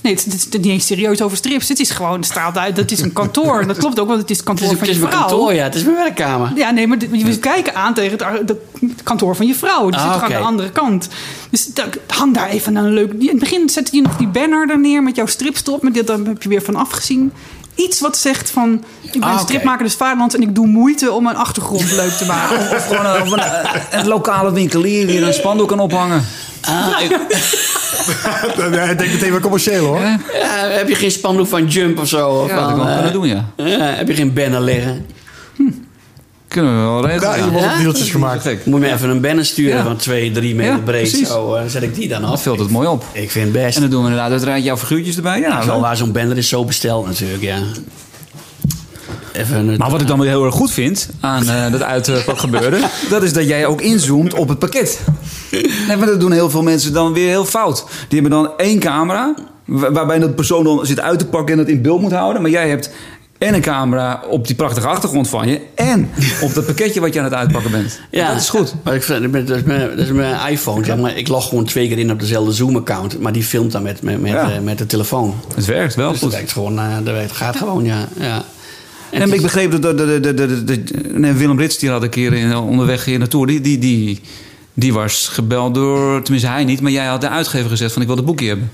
nee, 0.00 0.14
het, 0.14 0.26
is 0.34 0.48
niet 0.50 0.66
eens 0.66 0.86
serieus 0.86 1.22
over 1.22 1.36
strips. 1.36 1.68
Het 1.68 1.80
is 1.80 1.90
gewoon, 1.90 2.12
het 2.16 2.24
straalt 2.24 2.58
uit. 2.58 2.76
Het 2.76 2.90
is 2.92 3.00
een 3.00 3.12
kantoor. 3.12 3.60
En 3.60 3.68
dat 3.68 3.76
klopt 3.76 4.00
ook, 4.00 4.08
want 4.08 4.20
het 4.20 4.30
is 4.30 4.38
het 4.38 4.46
het 4.48 4.58
kantoor 4.58 4.72
is, 4.74 4.78
van 4.78 4.88
het 4.88 4.96
is 4.96 5.02
je 5.02 5.08
mijn 5.08 5.16
vrouw. 5.16 5.28
kantoor, 5.28 5.54
ja. 5.54 5.62
Het 5.64 5.74
is 5.74 5.82
mijn 5.84 5.96
werkkamer. 5.96 6.52
Ja, 6.54 6.70
nee, 6.70 6.86
maar 6.86 6.98
we 6.98 7.38
kijken 7.38 7.74
aan 7.74 7.94
tegen 7.94 8.10
het, 8.12 8.22
ar- 8.22 8.46
de- 8.46 8.60
het 8.80 9.02
kantoor 9.02 9.36
van 9.36 9.46
je 9.46 9.54
vrouw. 9.54 9.90
Die 9.90 10.00
Ah, 10.00 10.12
zit 10.12 10.22
aan 10.22 10.28
de 10.28 10.36
andere 10.38 10.70
kant. 10.70 11.08
Dus 11.50 11.68
hang 12.06 12.34
daar 12.34 12.48
even 12.48 12.76
een 12.76 12.92
leuk... 12.92 13.12
In 13.12 13.28
het 13.28 13.38
begin 13.38 13.68
zette 13.68 13.96
je 13.96 14.02
nog 14.02 14.16
die 14.16 14.28
banner 14.28 14.70
er 14.70 14.78
neer 14.78 15.02
met 15.02 15.16
jouw 15.16 15.26
stripstop. 15.26 15.82
Maar 15.82 15.92
dit, 15.92 16.06
daar 16.06 16.18
heb 16.18 16.42
je 16.42 16.48
weer 16.48 16.62
van 16.62 16.76
afgezien. 16.76 17.32
Iets 17.80 18.00
wat 18.00 18.16
zegt 18.18 18.50
van... 18.50 18.84
ik 19.00 19.12
ben 19.20 19.22
Ah, 19.22 19.38
stripmaker 19.40 19.84
des 19.84 19.94
vaderlands 19.94 20.34
en 20.34 20.42
ik 20.42 20.54
doe 20.54 20.66
moeite 20.66 21.12
om 21.12 21.22
mijn 21.22 21.36
achtergrond 21.36 21.92
leuk 22.02 22.10
te 22.12 22.26
maken. 22.26 22.56
Of 22.76 22.86
gewoon 22.86 23.06
een, 23.06 23.22
of 23.22 23.30
een, 23.32 23.42
een 23.98 24.06
lokale 24.06 24.52
winkelier 24.52 25.06
die 25.06 25.20
een 25.20 25.34
spandoek 25.34 25.68
kan 25.68 25.80
ophangen. 25.80 26.24
Ah, 26.60 27.00
ik- 27.02 27.18
Ik 28.90 28.98
denk 28.98 29.12
meteen 29.12 29.30
wel 29.30 29.40
commercieel 29.40 29.84
hoor. 29.86 30.00
ja, 30.00 30.18
heb 30.68 30.88
je 30.88 30.94
geen 30.94 31.10
spandoek 31.10 31.46
van 31.46 31.66
Jump 31.66 31.98
of 31.98 32.08
zo? 32.08 32.28
Of 32.28 32.48
Ja, 32.50 32.66
dat 32.68 32.76
kan 32.76 32.88
eh, 32.88 33.12
doen, 33.12 33.26
ja. 33.28 33.44
ja, 33.56 33.78
heb 33.78 34.08
je 34.08 34.14
geen 34.14 34.32
banner 34.32 34.60
liggen? 34.60 35.06
Kunnen 36.50 36.72
we 36.76 36.80
wel 36.80 37.06
regelen. 37.06 37.36
Ja, 37.38 37.50
wordt 37.50 37.64
Ja? 37.66 37.72
op 37.72 37.78
deeltjes 37.82 38.10
gemaakt. 38.10 38.44
Moet 38.44 38.80
je 38.80 38.86
me 38.86 38.92
even 38.92 39.08
een 39.10 39.20
banner 39.20 39.44
sturen 39.44 39.76
Ja. 39.76 39.82
van 39.84 39.96
2, 39.96 40.30
3 40.30 40.54
meter 40.54 40.72
Ja, 40.72 40.78
breed. 40.78 41.08
precies. 41.10 41.28
Zo, 41.28 41.54
eh, 41.54 41.60
dan 41.60 41.70
zet 41.70 41.82
ik 41.82 41.94
die 41.94 42.08
dan 42.08 42.20
Dat 42.22 42.30
op. 42.30 42.38
vult 42.38 42.58
het 42.58 42.70
mooi 42.70 42.88
op. 42.88 43.04
Ik 43.12 43.30
vind 43.30 43.44
het 43.44 43.62
best. 43.64 43.74
En 43.76 43.80
dan 43.82 43.90
doen 43.90 44.00
we 44.02 44.08
inderdaad 44.08 44.30
uiteraard 44.30 44.64
jouw 44.64 44.76
figuurtjes 44.76 45.16
erbij. 45.16 45.40
Ja, 45.40 45.80
waar 45.80 45.96
zo'n 45.96 46.12
banner 46.12 46.36
is 46.36 46.48
zo 46.48 46.64
besteld 46.64 47.06
natuurlijk, 47.06 47.42
ja. 47.42 47.58
Even 49.32 49.76
Maar 49.76 49.90
wat 49.90 50.00
ik 50.00 50.06
dan 50.06 50.18
weer 50.20 50.28
heel 50.28 50.44
erg 50.44 50.54
goed 50.54 50.70
vind 50.70 51.08
aan 51.20 51.48
eh, 51.48 51.70
dat 51.72 51.82
uitpak 51.82 52.38
gebeuren, 52.38 52.80
dat 53.10 53.22
is 53.22 53.32
dat 53.32 53.46
jij 53.48 53.66
ook 53.66 53.80
inzoomt 53.80 54.34
op 54.34 54.48
het 54.48 54.58
pakket. 54.58 55.00
Nee, 55.88 55.96
maar 55.96 56.06
dat 56.06 56.20
doen 56.20 56.32
heel 56.32 56.50
veel 56.50 56.62
mensen 56.62 56.92
dan 56.92 57.12
weer 57.12 57.28
heel 57.28 57.44
fout. 57.44 57.84
Die 58.08 58.20
hebben 58.20 58.42
dan 58.42 58.50
één 58.56 58.78
camera, 58.78 59.34
wa- 59.64 59.92
waarbij 59.92 60.18
dat 60.18 60.34
persoon 60.34 60.64
dan 60.64 60.86
zit 60.86 61.00
uit 61.00 61.18
te 61.18 61.26
pakken 61.26 61.52
en 61.52 61.58
dat 61.64 61.68
in 61.68 61.82
beeld 61.82 62.00
moet 62.00 62.12
houden. 62.12 62.42
Maar 62.42 62.50
jij 62.50 62.68
hebt 62.68 62.90
en 63.40 63.54
een 63.54 63.60
camera 63.60 64.22
op 64.28 64.46
die 64.46 64.56
prachtige 64.56 64.86
achtergrond 64.86 65.28
van 65.28 65.48
je 65.48 65.60
en 65.74 66.10
op 66.44 66.54
dat 66.54 66.66
pakketje 66.66 67.00
wat 67.00 67.12
je 67.12 67.18
aan 67.18 67.24
het 67.24 67.34
uitpakken 67.34 67.70
bent. 67.70 68.00
Ja, 68.10 68.32
dat 68.32 68.40
is 68.40 68.48
goed. 68.48 68.74
Maar 68.84 68.94
ik, 68.94 69.02
vind- 69.02 69.32
dat, 69.32 69.56
is 69.56 69.62
mijn, 69.62 69.88
dat 69.96 69.98
is 70.06 70.12
mijn 70.12 70.50
iPhone, 70.52 70.84
zeg 70.84 70.96
maar. 70.96 71.16
Ik 71.16 71.28
log 71.28 71.48
gewoon 71.48 71.64
twee 71.64 71.88
keer 71.88 71.98
in 71.98 72.10
op 72.10 72.20
dezelfde 72.20 72.52
Zoom-account. 72.52 73.20
Maar 73.20 73.32
die 73.32 73.42
filmt 73.42 73.72
dan 73.72 73.82
met, 73.82 74.02
met, 74.02 74.20
met, 74.20 74.30
Ja. 74.30 74.50
eh, 74.50 74.60
met 74.60 74.78
de 74.78 74.86
telefoon. 74.86 75.34
Het 75.54 75.64
werkt 75.64 75.94
wel 75.94 76.10
Dus 76.10 76.20
goed. 76.20 76.32
werkt 76.32 76.52
gewoon, 76.52 76.78
eh, 76.78 76.94
dat 77.04 77.14
werkt, 77.14 77.32
gaat 77.32 77.56
gewoon, 77.56 77.84
ja. 77.84 78.08
ja. 78.20 78.34
En 79.10 79.20
En 79.20 79.20
het 79.20 79.32
ik 79.34 79.42
begreep 79.42 79.70
dat 79.70 79.82
de, 79.82 79.94
de, 79.94 80.20
de, 80.20 80.34
de, 80.34 80.64
de- 80.64 80.82
de- 80.84 81.08
nee, 81.18 81.32
Willem 81.32 81.58
Rits, 81.58 81.78
die 81.78 81.90
had 81.90 82.02
een 82.02 82.08
keer 82.10 82.32
in, 82.32 82.56
onderweg 82.56 83.04
hier 83.04 83.18
naartoe, 83.18 83.46
die, 83.46 83.60
die, 83.60 83.78
die, 83.78 84.20
die 84.74 84.92
was 84.92 85.28
gebeld 85.28 85.74
door, 85.74 86.22
tenminste 86.22 86.48
hij 86.50 86.64
niet, 86.64 86.80
maar 86.80 86.92
jij 86.92 87.06
had 87.06 87.20
de 87.20 87.28
uitgever 87.28 87.70
gezegd 87.70 87.92
van 87.92 88.02
ik 88.02 88.08
wil 88.08 88.16
het 88.16 88.24
boekje 88.26 88.46
hebben. 88.48 88.70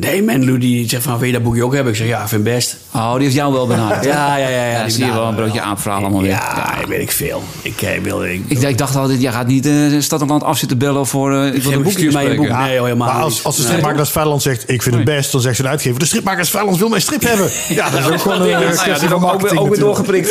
Nee, 0.00 0.22
Menlu 0.22 0.58
die 0.58 0.88
zegt 0.88 1.02
van, 1.02 1.18
wil 1.18 1.26
je 1.26 1.32
dat 1.32 1.42
boekje 1.42 1.64
ook 1.64 1.74
hebben? 1.74 1.92
Ik 1.92 1.98
zeg, 1.98 2.06
ja, 2.08 2.22
ik 2.22 2.28
vind 2.28 2.44
het 2.44 2.54
best. 2.54 2.76
Oh, 2.94 3.12
die 3.14 3.22
heeft 3.22 3.34
jou 3.34 3.52
wel 3.52 3.66
benaderd. 3.66 4.04
Ja, 4.04 4.36
ja, 4.36 4.48
ja. 4.48 4.64
ja, 4.64 4.70
Ja, 4.72 4.82
die 4.82 4.92
zie 4.92 5.04
je 5.04 5.12
wel 5.12 5.26
een 5.26 5.34
broodje 5.34 5.60
aapverhaal 5.60 6.00
allemaal 6.00 6.20
weer. 6.20 6.30
Ja, 6.30 6.78
ik 6.80 6.86
weet 6.86 7.00
ik 7.00 7.10
veel. 7.12 7.42
Ik, 7.62 7.82
eh, 7.82 7.88
wil... 8.02 8.24
Ik, 8.24 8.42
Ik, 8.46 8.60
ik 8.62 8.78
dacht 8.78 8.96
altijd, 8.96 9.20
jij 9.20 9.32
gaat 9.32 9.46
niet 9.46 9.66
eh 9.66 9.72
Stad 9.98 10.20
en 10.20 10.26
Land 10.26 10.42
af 10.44 10.58
zitten 10.58 10.78
bellen 10.78 11.06
voor 11.06 11.32
eh, 11.34 11.54
ik 11.54 11.62
wil 11.62 11.72
een 11.72 11.82
boekje 11.82 11.98
mij 11.98 12.12
bespreken. 12.24 12.36
boek. 12.36 12.58
Nee, 12.58 12.70
helemaal 12.82 13.08
Maar 13.12 13.22
als, 13.22 13.34
niet. 13.34 13.44
als 13.44 13.56
de 13.56 13.62
stripmaker 13.62 14.06
Vaderlands 14.06 14.44
zegt... 14.44 14.70
ik 14.70 14.82
vind 14.82 14.94
het 14.94 15.04
best, 15.04 15.32
dan 15.32 15.40
zegt 15.40 15.56
ze 15.56 15.62
de 15.62 15.68
uitgever... 15.68 15.98
de 15.98 16.06
stripmaker 16.06 16.40
des 16.40 16.50
Vaderlands 16.50 16.80
wil 16.80 16.88
mijn 16.88 17.02
strip 17.02 17.22
hebben. 17.32 17.50
Ja, 17.68 17.90
dat 17.90 18.00
is 18.00 18.06
ook 18.06 18.20
gewoon 18.20 18.40
een 18.42 18.48
Ja, 18.48 18.60
ja, 18.60 18.70
kwestie 18.70 19.08
van 19.08 19.12
ook, 19.12 19.20
marketing 19.20 19.50
weer- 19.50 19.60
ook 19.60 19.74
weer 19.76 19.78
natuurlijk. 19.78 19.80
doorgeprikt. 19.80 20.30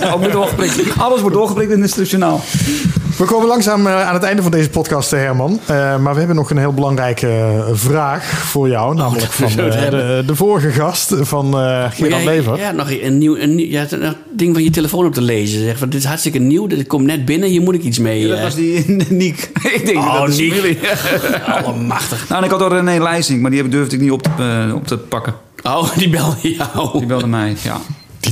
Ja. 0.00 0.12
ook 0.14 0.20
weer 0.20 0.30
doorgeprikt. 0.32 0.98
Alles 0.98 1.20
wordt 1.20 1.36
doorgeprikt 1.36 1.72
in 1.72 1.80
het 1.80 1.90
stripjournaal. 1.90 2.40
We 3.16 3.24
komen 3.24 3.46
langzaam 3.48 3.86
eh, 3.86 4.06
aan 4.08 4.14
het 4.14 4.22
einde 4.22 4.42
van 4.42 4.50
deze 4.50 4.70
podcast, 4.70 5.12
eh, 5.12 5.18
Herman. 5.20 5.60
Eh, 5.66 5.98
maar 5.98 6.12
we 6.12 6.18
hebben 6.18 6.36
nog 6.36 6.50
een 6.50 6.58
heel 6.58 6.72
belangrijke 6.72 7.64
vraag 7.72 8.24
voor 8.24 8.68
jou. 8.68 8.94
Namelijk 8.94 9.32
van 9.42 9.48
eh, 9.48 9.90
de, 9.90 10.22
de 10.26 10.34
vorige 10.36 10.70
gast 10.70 11.14
van 11.20 11.46
eh 11.46 11.52
Maar 11.52 11.92
Gerard 11.94 12.24
Lever. 12.24 12.58
Ja, 12.58 12.70
nog 12.72 12.90
een 12.90 13.18
nieuw, 13.18 13.36
een, 13.36 13.54
nieuw- 13.54 13.84
een 13.90 14.14
ding 14.32 14.54
van 14.54 14.64
je 14.64 14.70
telefoon 14.70 15.06
op 15.06 15.14
te 15.14 15.22
lezen. 15.22 15.60
Zeg, 15.60 15.78
van, 15.78 15.88
dit 15.88 16.00
is 16.00 16.06
hartstikke 16.06 16.38
nieuw, 16.38 16.66
dit 16.66 16.86
komt 16.86 17.04
net 17.06 17.24
binnen, 17.24 17.48
hier 17.48 17.60
moet 17.60 17.74
ik 17.74 17.82
iets 17.82 17.98
mee. 17.98 18.28
dat 18.28 18.36
eh. 18.36 18.42
was 18.42 18.54
die 18.54 18.84
Niek. 19.08 19.50
ik 19.62 19.86
denk 19.86 19.98
Oh, 19.98 20.20
dat 20.20 20.28
is 20.28 20.38
Niek. 20.38 20.54
jullie. 20.54 20.78
Allemachtig. 21.64 22.28
Nou, 22.28 22.40
en 22.40 22.44
ik 22.46 22.50
had 22.58 22.62
al 22.62 22.68
René 22.76 23.02
Leijsing, 23.02 23.40
maar 23.42 23.50
die 23.50 23.62
heb- 23.62 23.70
durfde 23.70 23.96
ik 23.96 24.02
niet 24.02 24.10
op 24.10 24.22
te, 24.22 24.72
op 24.74 24.86
te 24.86 24.98
pakken. 24.98 25.34
Oh, 25.62 25.96
die 25.96 26.08
belde 26.08 26.36
jou. 26.56 26.98
Die 26.98 27.06
belde 27.06 27.26
mij, 27.26 27.56
ja. 27.62 27.76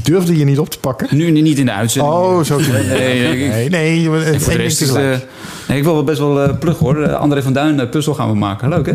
Durfde 0.05 0.37
je 0.37 0.45
niet 0.45 0.59
op 0.59 0.71
te 0.71 0.79
pakken. 0.79 1.17
Nu 1.17 1.31
niet 1.31 1.59
in 1.59 1.65
de 1.67 1.73
uitzending. 1.73 2.15
Oh, 2.15 2.43
zo. 2.45 2.59
Nee, 2.59 2.83
nee, 2.87 3.45
ik- 3.45 3.51
nee. 3.53 3.69
nee, 3.69 4.03
je- 4.03 4.11
één 4.11 4.41
Voor 4.41 4.53
de 4.53 4.59
ding 4.59 4.61
rest 4.61 4.81
is, 4.81 4.87
tegelijk. 4.89 5.23
eh, 5.23 5.29
nee, 5.69 5.79
ik 5.79 5.85
wil 5.85 5.93
wel 5.95 6.05
best 6.05 6.19
wel 6.19 6.43
eh 6.43 6.59
plug 6.59 6.79
hoor. 6.79 6.95
De 6.95 7.17
André 7.17 7.43
van 7.43 7.53
Duin 7.53 7.81
eh, 7.81 7.89
puzzel 7.89 8.15
gaan 8.15 8.29
we 8.29 8.35
maken. 8.37 8.69
Leuk 8.69 8.87
hè? 8.87 8.93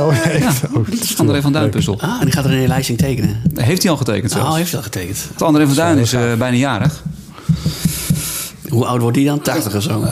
Oh, 0.00 0.26
echt? 0.26 0.62
Oh, 0.74 0.86
André 1.16 1.40
van 1.42 1.52
Duin 1.52 1.70
puzzel. 1.70 2.00
Ah, 2.00 2.20
die 2.20 2.32
gaat 2.32 2.44
er 2.44 2.50
een 2.52 2.66
lijsting 2.68 2.98
tekenen. 2.98 3.42
Heeft 3.54 3.82
hij 3.82 3.90
al 3.90 3.96
getekend 3.96 4.32
zelfs. 4.32 4.48
Oh, 4.48 4.54
heeft 4.56 4.68
hij 4.70 4.78
al 4.78 4.84
getekend. 4.84 5.18
Want 5.28 5.40
André 5.42 5.66
van 5.66 5.74
Duin 5.76 5.98
is 5.98 6.12
eh, 6.12 6.20
bijna 6.38 6.56
jarig. 6.56 7.02
Hoe 8.68 8.84
oud 8.86 9.00
wordt 9.00 9.16
die 9.16 9.26
dan? 9.26 9.40
80 9.40 9.74
of 9.76 9.82
zo? 9.82 10.04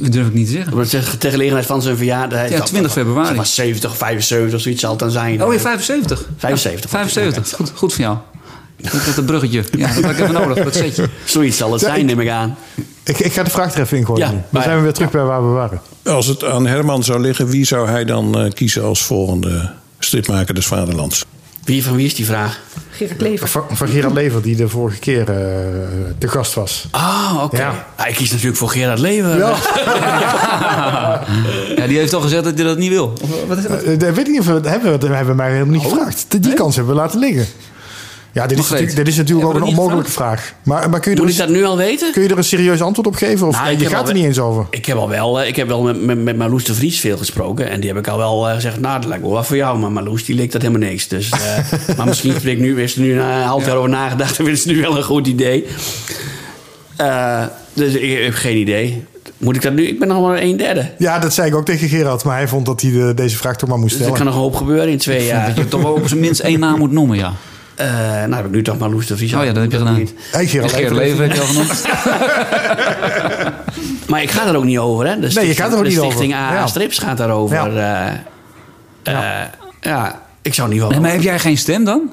Dat 0.00 0.12
durf 0.12 0.26
ik 0.26 0.34
niet 0.34 0.46
te 0.46 0.52
zeggen. 0.52 0.86
Zegt 0.86 1.20
ter 1.20 1.30
gelegenheid 1.30 1.66
van 1.66 1.82
zijn 1.82 1.96
verjaardag. 1.96 2.38
hij 2.38 2.50
Ja, 2.50 2.56
zal- 2.56 2.66
20 2.66 2.92
februari. 2.92 3.26
Hij 3.28 3.36
was 3.36 3.54
70 3.54 3.90
of 3.90 3.96
75 3.96 4.54
of 4.56 4.60
zoiets 4.62 4.80
zal 4.80 4.90
het 4.90 4.98
dan 4.98 5.10
zijn. 5.10 5.42
Oh, 5.44 5.52
je 5.52 5.60
75? 5.60 6.28
75. 6.36 6.90
75. 6.90 7.52
Goed, 7.56 7.72
goed 7.74 7.94
van 7.94 8.04
jou. 8.04 8.16
Dat, 8.92 9.04
dat, 9.04 9.14
dat 9.14 9.26
bruggetje. 9.26 9.64
Ja, 9.78 9.94
dat 9.94 10.02
had 10.04 10.12
ik 10.12 10.18
even 10.18 10.32
nodig. 10.32 10.64
Dat 10.64 10.74
setje. 10.74 11.08
Zoiets 11.24 11.56
zal 11.56 11.72
het 11.72 11.80
Ja, 11.80 11.86
zijn, 11.86 12.00
ik- 12.00 12.06
neem 12.06 12.20
ik 12.20 12.28
aan. 12.28 12.56
Ik, 13.04 13.18
ik 13.18 13.32
ga 13.32 13.42
de 13.42 13.50
vraag 13.50 13.74
er 13.74 13.80
even 13.80 13.98
ingooien. 13.98 14.26
Ja, 14.26 14.30
nu. 14.30 14.36
Dan 14.36 14.44
maar- 14.50 14.62
zijn 14.62 14.76
we 14.76 14.82
weer 14.82 14.92
terug 14.92 15.10
bij 15.10 15.22
waar 15.22 15.42
we 15.46 15.52
waren. 15.52 15.80
Als 16.04 16.26
het 16.26 16.44
aan 16.44 16.66
Herman 16.66 17.04
zou 17.04 17.20
liggen, 17.20 17.46
wie 17.46 17.64
zou 17.66 17.88
hij 17.88 18.04
dan 18.04 18.38
eh, 18.38 18.50
kiezen 18.52 18.82
als 18.84 19.02
volgende 19.02 19.70
stripmaker 19.98 20.54
des 20.54 20.66
Vaderlands? 20.66 21.24
Wie 21.64 21.84
van 21.84 21.96
wie 21.96 22.06
is 22.06 22.14
die 22.14 22.24
vraag? 22.26 22.60
Gerard 22.90 23.20
Lever. 23.20 23.48
Van, 23.48 23.62
van 23.72 23.88
Gerard 23.88 24.12
Lever, 24.14 24.42
die 24.42 24.56
de 24.56 24.68
vorige 24.68 24.98
keer 24.98 25.20
eh 25.20 25.26
de 26.18 26.28
gast 26.28 26.54
was. 26.54 26.86
Ah, 26.90 27.40
oké. 27.42 27.56
Ja. 27.56 27.86
Hij 27.96 28.12
kiest 28.12 28.30
natuurlijk 28.32 28.58
voor 28.58 28.68
Gerard 28.68 28.98
Lever. 28.98 29.36
Ja. 29.38 29.54
Ja, 31.76 31.86
die 31.86 31.98
heeft 31.98 32.14
al 32.14 32.20
gezegd 32.20 32.44
dat 32.44 32.54
hij 32.54 32.64
dat 32.64 32.78
niet 32.78 32.90
wil. 32.90 33.12
Of, 33.22 33.30
wat 33.48 33.58
is 33.58 33.64
dat? 33.66 33.82
Weet 33.82 34.18
ik 34.18 34.26
niet 34.28 34.40
of 34.40 34.46
we 34.46 34.52
dat 34.52 34.64
hebben. 34.68 35.00
we- 35.00 35.14
hebben 35.16 35.36
mij 35.36 35.52
helemaal 35.52 35.74
niet 35.74 35.82
gevraagd. 35.82 36.24
Die 36.28 36.40
Nee? 36.40 36.54
kans 36.54 36.76
hebben 36.76 36.94
we 36.94 37.00
laten 37.00 37.18
liggen. 37.18 37.46
Ja, 38.34 38.46
dit 38.46 38.58
is, 38.58 38.68
natuurlijk, 38.68 38.96
dit 38.96 39.08
is 39.08 39.16
natuurlijk 39.16 39.48
ook 39.48 39.54
een 39.54 39.62
onmogelijke 39.62 40.10
vraag. 40.10 40.54
Maar, 40.62 40.90
maar 40.90 41.00
kun, 41.00 41.10
je 41.10 41.16
er 41.16 41.22
Moet 41.24 41.32
ik 41.32 41.38
een, 41.40 41.46
dat 41.46 41.56
nu 41.56 41.64
al 41.64 41.76
weten? 41.76 42.12
kun 42.12 42.22
je 42.22 42.28
er 42.28 42.36
een 42.38 42.44
serieus 42.44 42.80
antwoord 42.82 43.06
op 43.06 43.14
geven? 43.14 43.46
Of 43.46 43.52
Nou, 43.52 43.64
nee, 43.64 43.72
ik 43.74 43.78
je 43.78 43.84
heb 43.84 43.94
gaat 43.94 44.02
al 44.02 44.08
er 44.08 44.14
niet 44.14 44.24
eens 44.24 44.38
over? 44.38 44.66
Ik 44.70 44.86
heb 44.86 44.96
al 44.96 45.08
wel, 45.08 45.40
eh, 45.40 45.48
ik 45.48 45.56
heb 45.56 45.68
wel 45.68 45.82
met, 45.82 46.02
met, 46.04 46.22
met 46.24 46.36
Marloes 46.36 46.64
de 46.64 46.74
Vries 46.74 47.00
veel 47.00 47.16
gesproken. 47.16 47.70
En 47.70 47.80
die 47.80 47.88
heb 47.88 47.98
ik 47.98 48.08
al 48.08 48.18
wel 48.18 48.48
eh, 48.48 48.54
gezegd, 48.54 48.80
nou, 48.80 49.00
dat 49.00 49.08
lijkt 49.08 49.22
wel 49.24 49.32
wat 49.32 49.46
voor 49.46 49.56
jou. 49.56 49.78
Maar 49.78 49.92
Marloes, 49.92 50.24
die 50.24 50.34
leek 50.36 50.52
dat 50.52 50.62
helemaal 50.62 50.88
niks. 50.88 51.08
Dus, 51.08 51.30
eh, 51.30 51.96
maar 51.96 52.06
misschien 52.06 52.32
heb 52.32 52.44
ik 52.44 52.58
nu, 52.58 52.78
heeft 52.78 52.94
er 52.94 53.00
nu 53.00 53.20
een 53.20 53.42
half 53.42 53.66
jaar 53.66 53.76
over 53.76 53.90
nagedacht. 53.90 54.38
En 54.38 54.44
het 54.46 54.64
nu 54.66 54.80
wel 54.80 54.96
een 54.96 55.02
goed 55.04 55.26
idee. 55.26 55.66
Eh, 56.96 57.42
dus 57.72 57.94
ik 57.94 58.22
heb 58.24 58.34
geen 58.34 58.56
idee. 58.56 59.04
Moet 59.38 59.56
ik 59.56 59.62
dat 59.62 59.72
nu? 59.72 59.86
Ik 59.86 59.98
ben 59.98 60.08
nog 60.08 60.20
maar 60.20 60.42
een 60.42 60.56
derde. 60.56 60.90
Ja, 60.98 61.18
dat 61.18 61.34
zei 61.34 61.48
ik 61.48 61.54
ook 61.54 61.64
tegen 61.64 61.88
Gerard. 61.88 62.24
Maar 62.24 62.36
hij 62.36 62.48
vond 62.48 62.66
dat 62.66 62.80
hij 62.80 62.90
de- 62.90 63.12
deze 63.14 63.36
vraag 63.36 63.56
toch 63.56 63.68
maar 63.68 63.78
moest 63.78 63.90
Dus 63.90 64.00
er 64.00 64.06
stellen. 64.06 64.24
kan 64.24 64.34
nog 64.34 64.44
een 64.44 64.50
hoop 64.50 64.56
gebeuren 64.60 64.88
in 64.88 64.98
twee 64.98 65.24
jaar. 65.26 65.46
Dat 65.46 65.56
je 65.56 65.68
toch 65.68 65.82
wel 65.82 65.92
op 65.92 66.08
zijn 66.08 66.20
minst 66.20 66.40
één 66.40 66.60
naam 66.60 66.78
moet 66.78 66.90
noemen, 66.92 67.16
ja. 67.18 67.32
Eh, 67.76 67.86
nou 68.22 68.34
heb 68.34 68.44
ik 68.44 68.50
nu 68.50 68.62
toch 68.62 68.78
Marloes 68.78 69.06
de 69.06 69.16
Vries. 69.16 69.34
Oh 69.34 69.44
ja, 69.44 69.52
dat 69.52 69.62
heb 69.62 69.72
je 69.72 69.78
gedaan. 69.78 69.96
niet. 69.96 70.14
Gerard 70.32 70.50
Gerard 70.72 70.74
Lever. 70.74 70.94
Lever 70.94 71.22
heb 71.22 71.32
je 71.34 71.40
al 71.40 71.46
genoemd. 71.46 71.84
Maar 74.08 74.22
ik 74.22 74.30
ga 74.30 74.46
er 74.46 74.56
ook 74.56 74.64
niet 74.64 74.78
over, 74.78 75.06
hè? 75.06 75.20
De 75.20 75.30
Nee, 75.34 75.46
je 75.46 75.54
gaat 75.54 75.72
er 75.72 75.76
ook 75.78 75.82
de 75.84 75.88
niet 75.88 75.98
stichting 75.98 76.32
over. 76.32 76.44
AA 76.44 76.52
Ja. 76.54 76.66
Strips 76.66 76.98
gaat 76.98 77.16
daarover. 77.16 77.56
Ja. 77.72 78.24
Ja. 79.02 79.50
ja, 79.80 80.22
ik 80.42 80.54
zou 80.54 80.68
niet 80.68 80.78
wel. 80.78 80.90
Nee, 80.90 81.00
maar 81.00 81.10
heb 81.10 81.22
jij 81.22 81.38
geen 81.38 81.58
stem 81.58 81.84
dan? 81.84 82.10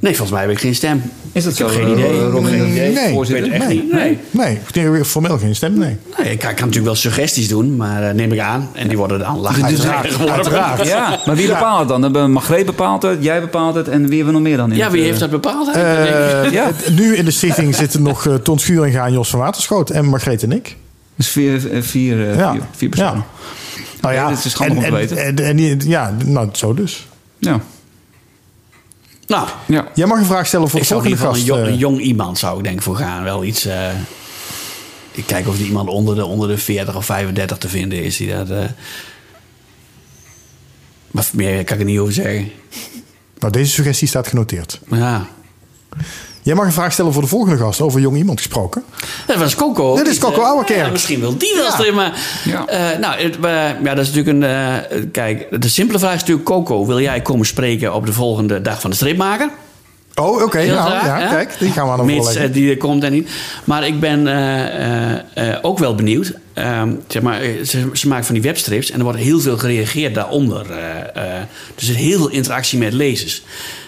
Nee, 0.00 0.16
volgens 0.16 0.30
mij 0.30 0.40
heb 0.40 0.50
ik 0.50 0.58
geen 0.60 0.74
stem. 0.74 1.02
Is 1.36 1.44
dat 1.44 1.52
ik 1.52 1.58
heb 1.58 1.68
zo, 1.68 1.74
geen 1.74 1.84
eh, 1.84 1.90
idee. 1.92 2.30
Geen 2.30 2.70
idee. 2.70 2.92
Nee. 2.92 3.18
Het 3.18 3.32
echt 3.50 3.66
Nee. 3.66 3.82
niet. 3.82 3.92
Nee. 3.92 4.18
Nee, 4.30 4.58
denk 4.72 5.04
formeel 5.04 5.38
geen 5.38 5.54
stem, 5.56 5.78
nee. 5.78 5.96
Nee, 6.18 6.30
ik 6.32 6.38
kan, 6.38 6.50
natuurlijk 6.50 6.84
wel 6.84 6.94
suggesties 6.94 7.48
doen, 7.48 7.76
maar 7.76 8.02
eh, 8.08 8.14
neem 8.14 8.32
ik 8.32 8.38
aan. 8.38 8.68
En 8.72 8.88
die 8.88 8.96
worden 8.96 9.18
dan 9.18 9.38
lachen. 9.38 9.64
Uiteraard, 9.64 10.30
uiteraard. 10.30 10.86
Ja, 10.86 11.20
maar 11.26 11.36
wie 11.36 11.46
Ja. 11.46 11.52
bepaalt 11.52 11.78
het 11.78 11.88
dan? 11.88 12.02
Hebben 12.02 12.32
Margreet 12.32 12.66
bepaalt 12.66 13.02
het, 13.02 13.18
jij 13.20 13.40
bepaalt 13.40 13.74
het 13.74 13.88
en 13.88 14.06
wie 14.08 14.16
hebben 14.16 14.26
we 14.26 14.32
nog 14.32 14.48
meer 14.48 14.56
dan? 14.56 14.70
In 14.70 14.76
Ja, 14.76 14.82
het, 14.84 14.92
wie 14.92 15.00
eh, 15.02 15.06
heeft 15.08 15.20
dat 15.20 15.30
bepaald? 15.30 15.74
Eh? 15.74 16.52
Ja. 16.52 16.66
het- 16.66 16.96
Nu 16.96 17.16
in 17.16 17.24
de 17.24 17.30
stichting 17.30 17.74
zitten 17.84 18.02
nog 18.02 18.24
uh, 18.26 18.34
Ton 18.34 18.58
Schuringa 18.58 19.06
en 19.06 19.12
Jos 19.12 19.30
van 19.30 19.38
Waterschoot 19.40 19.90
en 19.90 20.04
Margreet 20.04 20.42
en 20.42 20.52
ik. 20.52 20.76
Dus 21.16 21.28
vier, 21.28 21.60
vier, 21.80 22.36
Ja. 22.36 22.52
vier, 22.52 22.60
vier 22.76 22.88
personen. 22.88 23.24
Nou 24.00 24.14
ja, 24.14 24.22
Ja, 24.22 24.28
dit 24.28 24.44
is 24.44 24.52
handig 24.52 24.76
om 24.76 24.82
te 24.82 24.88
en, 24.88 24.94
weten. 24.94 25.16
En, 25.16 25.36
en, 25.38 25.58
en- 25.58 25.80
ja, 25.88 26.14
nou, 26.24 26.48
zo 26.52 26.74
dus. 26.74 27.06
Ja. 27.38 27.60
Nou, 29.26 29.48
ja. 29.66 29.88
Jij 29.94 30.06
mag 30.06 30.18
een 30.18 30.24
vraag 30.24 30.46
stellen 30.46 30.68
voor 30.68 30.80
ik 30.80 30.88
de 30.88 30.94
zou 30.94 31.04
in 31.04 31.16
volgende 31.16 31.32
ieder 31.38 31.46
geval 31.46 31.62
gast. 31.62 31.70
een 31.70 31.78
jong, 31.78 31.90
eh. 31.90 31.96
een 31.96 31.96
jong 31.96 32.00
iemand 32.00 32.38
zou 32.38 32.58
ik 32.58 32.64
denk 32.64 32.82
voor 32.82 32.96
gaan. 32.96 33.22
Wel 33.22 33.44
iets... 33.44 33.64
eh, 33.64 33.90
ik 35.12 35.26
kijk 35.26 35.48
of 35.48 35.58
er 35.58 35.64
iemand 35.64 35.88
onder 35.88 36.14
de, 36.14 36.24
onder 36.24 36.48
de 36.48 36.58
40 36.58 36.96
of 36.96 37.04
35 37.04 37.58
te 37.58 37.68
vinden 37.68 38.02
is. 38.02 38.16
Die 38.16 38.28
dat, 38.28 38.50
eh, 38.50 38.64
maar 41.10 41.28
meer 41.32 41.64
kan 41.64 41.74
ik 41.76 41.82
er 41.82 41.88
niet 41.88 41.98
over 41.98 42.12
zeggen. 42.12 42.50
Nou, 43.38 43.52
deze 43.52 43.70
suggestie 43.70 44.08
staat 44.08 44.28
genoteerd. 44.28 44.80
Ja, 44.90 45.28
Jij 46.46 46.54
mag 46.54 46.66
een 46.66 46.72
vraag 46.72 46.92
stellen 46.92 47.12
voor 47.12 47.22
de 47.22 47.28
volgende 47.28 47.56
gast. 47.56 47.80
Over 47.80 48.00
jong 48.00 48.16
iemand 48.16 48.38
gesproken. 48.38 48.82
Dat 49.26 49.36
was 49.36 49.54
Coco. 49.54 49.96
Dit 49.96 50.06
is 50.06 50.18
Coco 50.18 50.40
Ouwerkerk. 50.42 50.84
Ja, 50.84 50.90
misschien 50.90 51.20
wil 51.20 51.36
die 51.38 51.52
wel 51.54 51.64
Ja. 51.64 51.70
streamen. 51.70 52.12
Ja. 52.44 52.66
Eh, 52.66 52.98
nou, 52.98 53.22
het, 53.22 53.36
eh, 53.36 53.52
ja, 53.84 53.94
dat 53.94 54.06
is 54.06 54.12
natuurlijk 54.12 54.36
een... 54.36 54.42
eh, 54.42 55.02
kijk, 55.12 55.60
de 55.62 55.68
simpele 55.68 55.98
vraag 55.98 56.14
is 56.14 56.20
natuurlijk... 56.20 56.46
Coco, 56.46 56.86
wil 56.86 57.00
jij 57.00 57.22
komen 57.22 57.46
spreken 57.46 57.94
op 57.94 58.06
de 58.06 58.12
volgende 58.12 58.62
dag 58.62 58.80
van 58.80 58.90
de 58.90 58.96
stripmaker? 58.96 59.50
Oh, 60.14 60.42
oké. 60.42 60.58
Nou, 60.64 60.90
ja, 60.90 61.18
hè? 61.20 61.28
kijk, 61.28 61.56
die 61.58 61.70
gaan 61.70 61.86
we 61.86 61.92
aan 61.92 61.98
de 62.06 62.12
Mits 62.12 62.34
eh, 62.34 62.52
die 62.52 62.70
er 62.70 62.76
komt 62.76 63.04
en 63.04 63.12
niet. 63.12 63.28
Maar 63.64 63.86
ik 63.86 64.00
ben 64.00 64.26
eh, 64.26 65.12
eh, 65.14 65.20
eh, 65.34 65.58
ook 65.62 65.78
wel 65.78 65.94
benieuwd. 65.94 66.32
Ehm, 66.54 66.90
zeg 67.08 67.22
maar, 67.22 67.40
eh, 67.40 67.62
ze, 67.64 67.90
ze 67.92 68.08
maken 68.08 68.24
van 68.24 68.34
die 68.34 68.44
webstrips 68.44 68.90
en 68.90 68.98
er 68.98 69.04
wordt 69.04 69.18
heel 69.18 69.40
veel 69.40 69.58
gereageerd 69.58 70.14
daaronder. 70.14 70.70
eh, 70.70 70.78
eh, 71.24 71.34
er 71.40 71.48
zit 71.76 71.96
heel 71.96 72.18
veel 72.18 72.28
interactie 72.30 72.78
met 72.78 72.92
lezers. 72.92 73.42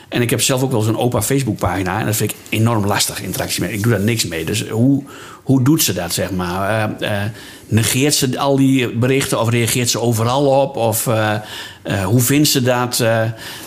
En 0.08 0.22
ik 0.22 0.30
heb 0.30 0.40
zelf 0.40 0.62
ook 0.62 0.70
wel 0.70 0.80
zo'n 0.80 0.98
opa 0.98 1.22
Facebookpagina. 1.22 2.00
En 2.00 2.06
dat 2.06 2.16
vind 2.16 2.30
ik 2.30 2.36
enorm 2.48 2.86
lastig, 2.86 3.22
interactie 3.22 3.62
mee. 3.62 3.72
Ik 3.72 3.82
doe 3.82 3.92
daar 3.92 4.00
niks 4.00 4.26
mee. 4.26 4.44
Dus 4.44 4.68
hoe, 4.68 5.02
hoe 5.42 5.62
doet 5.62 5.82
ze 5.82 5.92
dat, 5.92 6.12
zeg 6.12 6.30
maar? 6.30 6.90
Eh, 7.00 7.22
eh, 7.22 7.30
negeert 7.66 8.14
ze 8.14 8.38
al 8.38 8.56
die 8.56 8.96
berichten 8.96 9.40
of 9.40 9.50
reageert 9.50 9.90
ze 9.90 10.00
overal 10.00 10.62
op? 10.62 10.76
Of 10.76 11.06
eh, 11.06 12.04
hoe 12.04 12.20
vindt 12.20 12.48
ze 12.48 12.62
dat? 12.62 13.04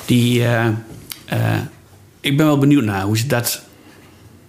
die, 0.06 0.44
ik 2.20 2.38
ben 2.38 2.46
wel 2.46 2.58
benieuwd 2.58 2.84
naar 2.84 3.04
hoe 3.04 3.18
ze 3.18 3.28
dat, 3.28 3.62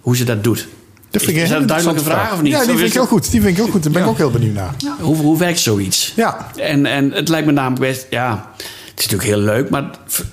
hoe 0.01 0.15
ze 0.15 0.23
dat 0.23 0.43
doet. 0.43 0.67
Dat 1.09 1.21
vind 1.21 1.37
ik 1.37 1.43
is 1.43 1.49
dat 1.49 1.61
een 1.61 1.67
duidelijke 1.67 2.03
vraag 2.03 2.33
of 2.33 2.41
niet? 2.41 2.51
Ja, 2.51 2.65
die 2.65 2.75
vind 2.75 2.87
ik 2.87 2.93
heel 2.93 3.05
goed. 3.05 3.31
Die 3.31 3.41
vind 3.41 3.57
ik 3.57 3.63
heel 3.63 3.71
goed. 3.71 3.83
Daar 3.83 3.91
ben 3.91 4.01
ik 4.01 4.07
ook 4.07 4.17
heel 4.17 4.31
benieuwd 4.31 4.53
naar. 4.53 4.75
Hoe, 4.99 5.15
hoe 5.15 5.37
werkt 5.37 5.59
zoiets? 5.59 6.13
Ja. 6.15 6.47
En, 6.55 6.85
en 6.85 7.11
het 7.11 7.29
lijkt 7.29 7.45
me 7.45 7.51
namelijk 7.51 7.81
best, 7.81 8.07
ja, 8.09 8.53
het 8.93 9.03
is 9.03 9.07
natuurlijk 9.09 9.37
heel 9.37 9.55
leuk, 9.55 9.69
maar 9.69 9.83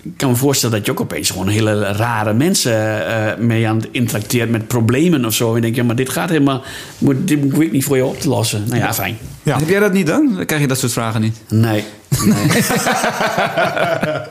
ik 0.03 0.17
kan 0.17 0.31
me 0.31 0.37
voorstellen 0.37 0.77
dat 0.77 0.87
je 0.87 0.93
ook 0.93 1.01
opeens 1.01 1.31
gewoon 1.31 1.49
hele 1.49 1.93
rare 1.93 2.33
mensen 2.33 3.07
eh, 3.07 3.39
mee 3.39 3.69
aan 3.69 3.77
het 3.77 3.89
interacteert 3.91 4.51
met 4.51 4.67
problemen 4.67 5.25
of 5.25 5.35
zo. 5.35 5.49
En 5.49 5.55
je 5.55 5.61
denkt, 5.61 5.77
ja, 5.77 5.85
maar 5.85 5.97
dit 5.97 6.09
gaat 6.09 6.29
helemaal, 6.29 6.63
moet, 6.99 7.29
dit 7.29 7.43
hoef 7.43 7.61
ik 7.61 7.73
niet 7.73 7.85
voor 7.85 7.97
je 7.97 8.05
op 8.05 8.21
te 8.21 8.29
lossen. 8.29 8.65
Nou 8.69 8.81
ja, 8.81 8.95
fijn. 8.95 9.19
Heb 9.43 9.69
jij 9.69 9.81
dat 9.81 9.93
niet 9.93 10.07
dan? 10.07 10.35
Dan 10.35 10.47
krijg 10.47 10.61
je 10.63 10.69
dat 10.69 10.79
soort 10.79 10.93
vragen 10.93 11.21
niet. 11.21 11.41
Nee. 11.49 11.85
Nee. 12.25 12.37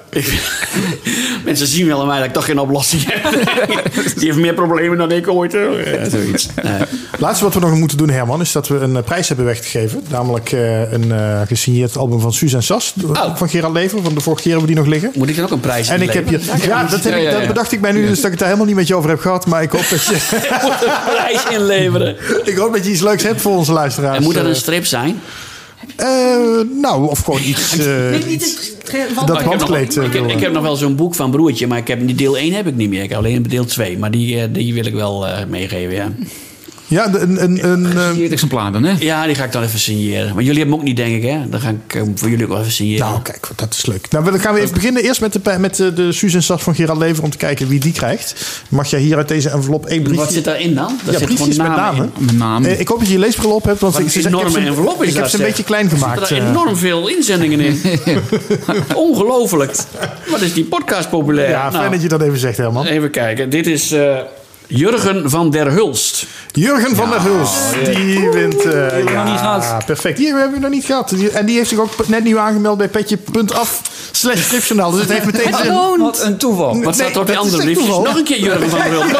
Ik- 0.09 0.41
mensen 1.45 1.67
zien 1.67 1.87
wel 1.87 2.01
aan 2.01 2.07
mij 2.07 2.17
dat 2.17 2.25
ik 2.27 2.33
toch 2.33 2.45
geen 2.45 2.59
oplossing 2.59 3.03
heb. 3.05 3.23
Die 4.19 4.25
heeft 4.27 4.37
meer 4.37 4.53
problemen 4.53 4.97
dan 4.97 5.11
ik 5.11 5.27
ooit. 5.27 5.51
Ja, 5.51 6.09
zoiets. 6.09 6.47
Nee. 6.63 6.81
Laatste 7.17 7.43
wat 7.43 7.53
we 7.53 7.59
nog 7.59 7.71
moeten 7.71 7.97
doen, 7.97 8.09
Herman, 8.09 8.41
is 8.41 8.51
dat 8.51 8.67
we 8.67 8.75
een 8.75 8.95
eh, 8.95 9.03
prijs 9.03 9.27
hebben 9.27 9.45
weggegeven. 9.45 10.03
Namelijk 10.09 10.51
eh, 10.51 10.91
een 10.91 11.11
eh, 11.11 11.41
gesigneerd 11.47 11.97
album 11.97 12.19
van 12.19 12.33
Suzanne 12.33 12.65
Sas. 12.65 12.93
Van 13.35 13.49
Gerard 13.49 13.73
Lever. 13.73 14.01
Van 14.03 14.13
de 14.13 14.19
vorige 14.21 14.41
keer 14.41 14.51
hebben 14.51 14.69
we 14.69 14.75
die 14.75 14.83
nog 14.83 14.93
liggen. 14.93 15.09
Oh. 15.09 15.15
Moet 15.15 15.29
ik 15.29 15.35
dan 15.35 15.45
ook 15.45 15.51
een 15.51 15.59
prijs 15.59 15.87
En 15.87 16.01
ik 16.01 16.13
heb 16.13 16.25
inleveren? 16.31 16.67
ja, 16.67 16.83
dat, 16.83 17.03
heb 17.03 17.15
ik, 17.15 17.31
dat 17.31 17.47
bedacht 17.47 17.71
ik 17.71 17.81
mij 17.81 17.91
nu, 17.91 18.07
dus 18.07 18.15
dat 18.15 18.25
ik 18.25 18.29
het 18.29 18.39
daar 18.39 18.47
helemaal 18.47 18.67
niet 18.67 18.75
met 18.75 18.87
je 18.87 18.95
over 18.95 19.09
heb 19.09 19.19
gehad. 19.19 19.45
Maar 19.45 19.61
ik 19.61 19.71
hoop 19.71 19.89
dat 19.89 20.03
je, 20.05 20.17
moet 20.61 20.83
een 20.85 21.13
prijs 21.15 21.43
inleveren. 21.49 22.15
ik 22.43 22.57
hoop 22.57 22.73
dat 22.73 22.85
je 22.85 22.91
iets 22.91 23.01
leuks 23.01 23.23
hebt 23.23 23.41
voor 23.41 23.55
onze 23.57 23.71
luisteraars. 23.73 24.17
En 24.17 24.23
moet 24.23 24.33
dat 24.33 24.45
een 24.45 24.55
strip 24.55 24.85
zijn? 24.85 25.21
Eh, 25.99 26.81
nou, 26.81 27.09
of 27.09 27.19
gewoon 27.19 27.41
iets. 27.43 27.77
eh, 27.87 28.31
iets- 28.31 28.71
dat 28.85 28.93
ik 28.93 28.95
heb 28.95 29.15
nog- 29.15 29.43
wandkleed. 29.45 29.97
eh, 29.97 30.03
Ik 30.03 30.13
ik 30.31 30.39
heb 30.39 30.51
nog 30.53 30.61
wel 30.63 30.75
zo'n 30.75 30.95
boek 30.95 31.15
van 31.15 31.31
Broertje, 31.31 31.67
maar 31.67 31.77
ik 31.77 31.87
heb, 31.87 32.17
deel 32.17 32.37
1 32.37 32.53
heb 32.53 32.67
ik 32.67 32.75
niet 32.75 32.89
meer. 32.89 33.03
Ik 33.03 33.09
heb 33.09 33.17
alleen 33.17 33.43
deel 33.43 33.65
2, 33.65 33.97
maar 33.97 34.11
die, 34.11 34.39
eh, 34.41 34.47
die 34.51 34.73
wil 34.73 34.85
ik 34.85 34.93
wel 34.93 35.27
eh, 35.27 35.45
meegeven, 35.45 35.93
ja. 35.95 36.11
Ja, 36.89 37.13
een, 37.13 37.43
een, 37.43 37.69
een, 37.71 37.97
eh, 37.97 38.31
exemplaar 38.31 38.71
dan, 38.71 38.83
hè? 38.83 38.95
Ja, 38.99 39.25
die 39.25 39.35
ga 39.35 39.43
ik 39.43 39.51
dan 39.51 39.63
even 39.63 39.79
signeren. 39.79 40.33
Maar 40.33 40.43
jullie 40.43 40.59
hebben 40.59 40.65
hem 40.65 40.73
ook 40.73 40.83
niet, 40.83 40.95
denk 40.97 41.15
ik, 41.15 41.29
hè? 41.29 41.49
Dan 41.49 41.59
ga 41.59 41.69
ik 41.69 41.95
eh, 41.95 42.01
voor 42.15 42.29
jullie 42.29 42.43
ook 42.45 42.51
wel 42.51 42.59
even 42.59 42.71
signeren. 42.71 43.05
Nou, 43.05 43.21
kijk, 43.21 43.47
dat 43.55 43.73
is 43.73 43.85
leuk. 43.85 44.11
Nou, 44.11 44.31
dan 44.31 44.39
gaan 44.39 44.53
we 44.53 44.59
even 44.59 44.73
beginnen. 44.73 45.03
Eerst 45.03 45.21
met 45.21 45.33
de, 45.33 45.55
met 45.59 45.75
de, 45.75 45.93
de 45.93 46.11
Susan 46.11 46.41
Sas 46.41 46.63
van 46.63 46.75
Gerard 46.75 46.97
Lever 46.97 47.23
om 47.23 47.29
te 47.29 47.37
kijken 47.37 47.67
wie 47.67 47.79
die 47.79 47.91
krijgt. 47.91 48.61
Mag 48.69 48.89
jij 48.89 48.99
hier 48.99 49.17
uit 49.17 49.27
deze 49.27 49.49
envelop 49.49 49.85
één 49.85 50.03
briefje... 50.03 50.21
Wat 50.23 50.33
zit 50.33 50.43
daarin 50.43 50.75
dan? 50.75 50.99
Daar 51.03 51.13
ja, 51.13 51.19
zit 51.19 51.27
briefjes 51.27 51.55
gewoon 51.55 51.69
met 51.71 51.77
namen. 51.77 52.11
Met 52.17 52.37
naam. 52.37 52.65
Eh, 52.65 52.79
ik 52.79 52.87
hoop 52.87 52.99
dat 52.99 53.07
je 53.07 53.13
je 53.13 53.19
leesbril 53.19 53.51
op 53.51 53.63
hebt, 53.63 53.79
want 53.79 53.93
Wat 53.93 54.01
ik, 54.01 54.07
een 54.07 54.13
ik, 54.13 54.25
ik 54.25 54.31
heb 54.31 54.33
enorme 54.33 54.61
ze, 54.61 54.67
envelop 54.67 55.01
is 55.01 55.07
ik 55.07 55.13
heb 55.13 55.23
dat, 55.23 55.31
ze 55.31 55.37
een 55.37 55.43
beetje 55.43 55.63
klein 55.63 55.89
gemaakt. 55.89 56.19
Er 56.19 56.27
zitten 56.27 56.45
eh. 56.45 56.53
er 56.53 56.59
enorm 56.59 56.77
veel 56.77 57.07
inzendingen 57.07 57.59
in. 57.59 57.81
Ongelooflijk. 58.95 59.75
Wat 60.29 60.41
is 60.41 60.53
die 60.53 60.65
podcast 60.65 61.09
populair? 61.09 61.49
Ja, 61.49 61.61
fijn 61.61 61.73
Nou, 61.73 61.91
dat 61.91 62.01
je 62.01 62.07
dat 62.07 62.21
even 62.21 62.39
zegt, 62.39 62.57
Herman. 62.57 62.85
Even 62.85 63.11
kijken. 63.11 63.49
Dit 63.49 63.67
is 63.67 63.91
eh, 63.91 64.17
Jurgen 64.71 65.29
van 65.29 65.51
der 65.51 65.71
Hulst. 65.71 66.25
Jurgen 66.51 66.95
van 66.95 67.09
der 67.09 67.21
Hulst, 67.21 67.73
die 67.85 68.29
wint... 68.29 68.65
eh, 68.65 68.71
hebben 68.71 69.05
we 69.05 69.11
ja, 69.11 69.23
nog 69.23 69.31
niet 69.31 69.39
gehad. 69.39 69.85
perfect. 69.85 70.17
Die 70.17 70.27
hebben 70.33 70.51
we 70.51 70.59
nog 70.59 70.71
niet 70.71 70.85
gehad. 70.85 71.11
En 71.11 71.45
die 71.45 71.57
heeft 71.57 71.69
zich 71.69 71.79
ook 71.79 72.07
net 72.07 72.23
nieuw 72.23 72.39
aangemeld 72.39 72.77
bij 72.77 72.87
petje.af 72.87 73.81
slash 74.11 74.41
stripjournaal. 74.41 74.91
Dus 74.91 75.01
het 75.01 75.11
heeft 75.11 75.25
meteen 75.25 75.53
zin. 75.53 75.73
Wat 75.97 76.21
een 76.23 76.37
toeval. 76.37 76.81
Wat 76.83 76.95
staat 76.95 77.15
er 77.15 77.19
op 77.19 77.27
die 77.27 77.37
andere 77.37 77.63
briefjes? 77.63 77.87
Nog 77.87 78.15
een 78.15 78.23
keer 78.23 78.39
Jurgen 78.39 78.69
van 78.69 78.81
Hulst. 78.81 79.15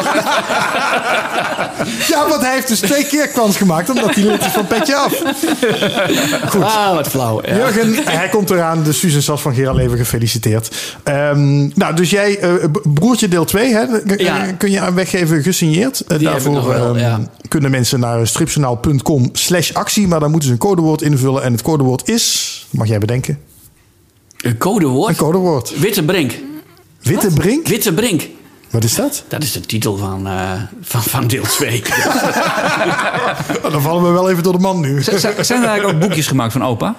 Ja, 2.08 2.28
want 2.28 2.40
hij 2.42 2.54
heeft 2.54 2.68
dus 2.68 2.80
twee 2.80 3.06
keer 3.06 3.28
kans 3.28 3.56
gemaakt, 3.56 3.90
omdat 3.90 4.14
hij 4.14 4.24
lid 4.24 4.40
is 4.40 4.52
van 4.52 4.66
Petje 4.66 4.94
Af. 4.96 5.22
Ah, 6.60 6.94
wat 6.94 7.08
flauw. 7.08 7.40
Ja. 7.46 7.56
Jurgen, 7.56 7.94
hij 8.04 8.28
komt 8.28 8.50
eraan. 8.50 8.82
De 8.82 8.92
Susan 8.92 9.22
Sas 9.22 9.40
van 9.40 9.54
Gerard 9.54 9.76
Lever 9.76 9.96
gefeliciteerd. 9.98 10.76
Ehm, 11.02 11.68
nou, 11.78 11.94
dus 11.94 12.10
jij, 12.10 12.38
eh, 12.38 12.52
broertje 12.94 13.28
deel 13.28 13.44
2, 13.44 13.74
hè, 13.74 13.84
Ja. 14.16 14.52
kun 14.58 14.70
je 14.70 14.80
aan 14.80 14.94
weggeven 14.94 15.42
gesigneerd. 15.42 16.00
Eh, 16.00 16.18
daarvoor 16.18 16.66
wel, 16.66 16.86
ehm, 16.86 16.98
ja. 16.98 17.20
kunnen 17.48 17.70
mensen 17.70 18.00
naar 18.00 18.26
stripjournaal.com 18.26 19.28
slash 19.32 19.72
actie. 19.72 20.08
Maar 20.08 20.20
dan 20.20 20.30
moeten 20.30 20.48
ze 20.48 20.54
een 20.54 20.60
codewoord 20.60 21.02
invullen. 21.02 21.42
En 21.42 21.52
het 21.52 21.62
codewoord 21.62 22.08
is, 22.08 22.66
mag 22.70 22.88
jij 22.88 22.98
bedenken, 22.98 23.38
Een 24.42 24.58
codewoord? 24.58 25.08
een 25.10 25.16
codewoord. 25.16 25.78
Witte 25.78 26.02
Brink. 26.04 26.32
Witte 27.02 27.30
Brink? 27.32 27.66
Witte 27.68 27.94
Brink. 27.94 28.22
Wat 28.70 28.84
is 28.84 28.94
dat? 28.94 29.24
Dat 29.28 29.42
is 29.42 29.52
de 29.52 29.60
titel 29.60 29.96
van, 29.96 30.26
eh, 30.26 30.52
van, 30.80 31.02
van 31.02 31.26
deel 31.26 31.42
2. 31.42 31.82
Oh, 33.64 33.72
dan 33.72 33.82
vallen 33.82 34.02
we 34.02 34.08
wel 34.10 34.30
even 34.30 34.42
door 34.42 34.52
de 34.52 34.58
man 34.58 34.80
nu. 34.80 35.02
Z- 35.02 35.08
Zijn 35.40 35.62
er 35.62 35.68
eigenlijk 35.68 35.84
ook 35.84 35.98
boekjes 36.00 36.26
gemaakt 36.26 36.52
van 36.52 36.64
opa? 36.64 36.94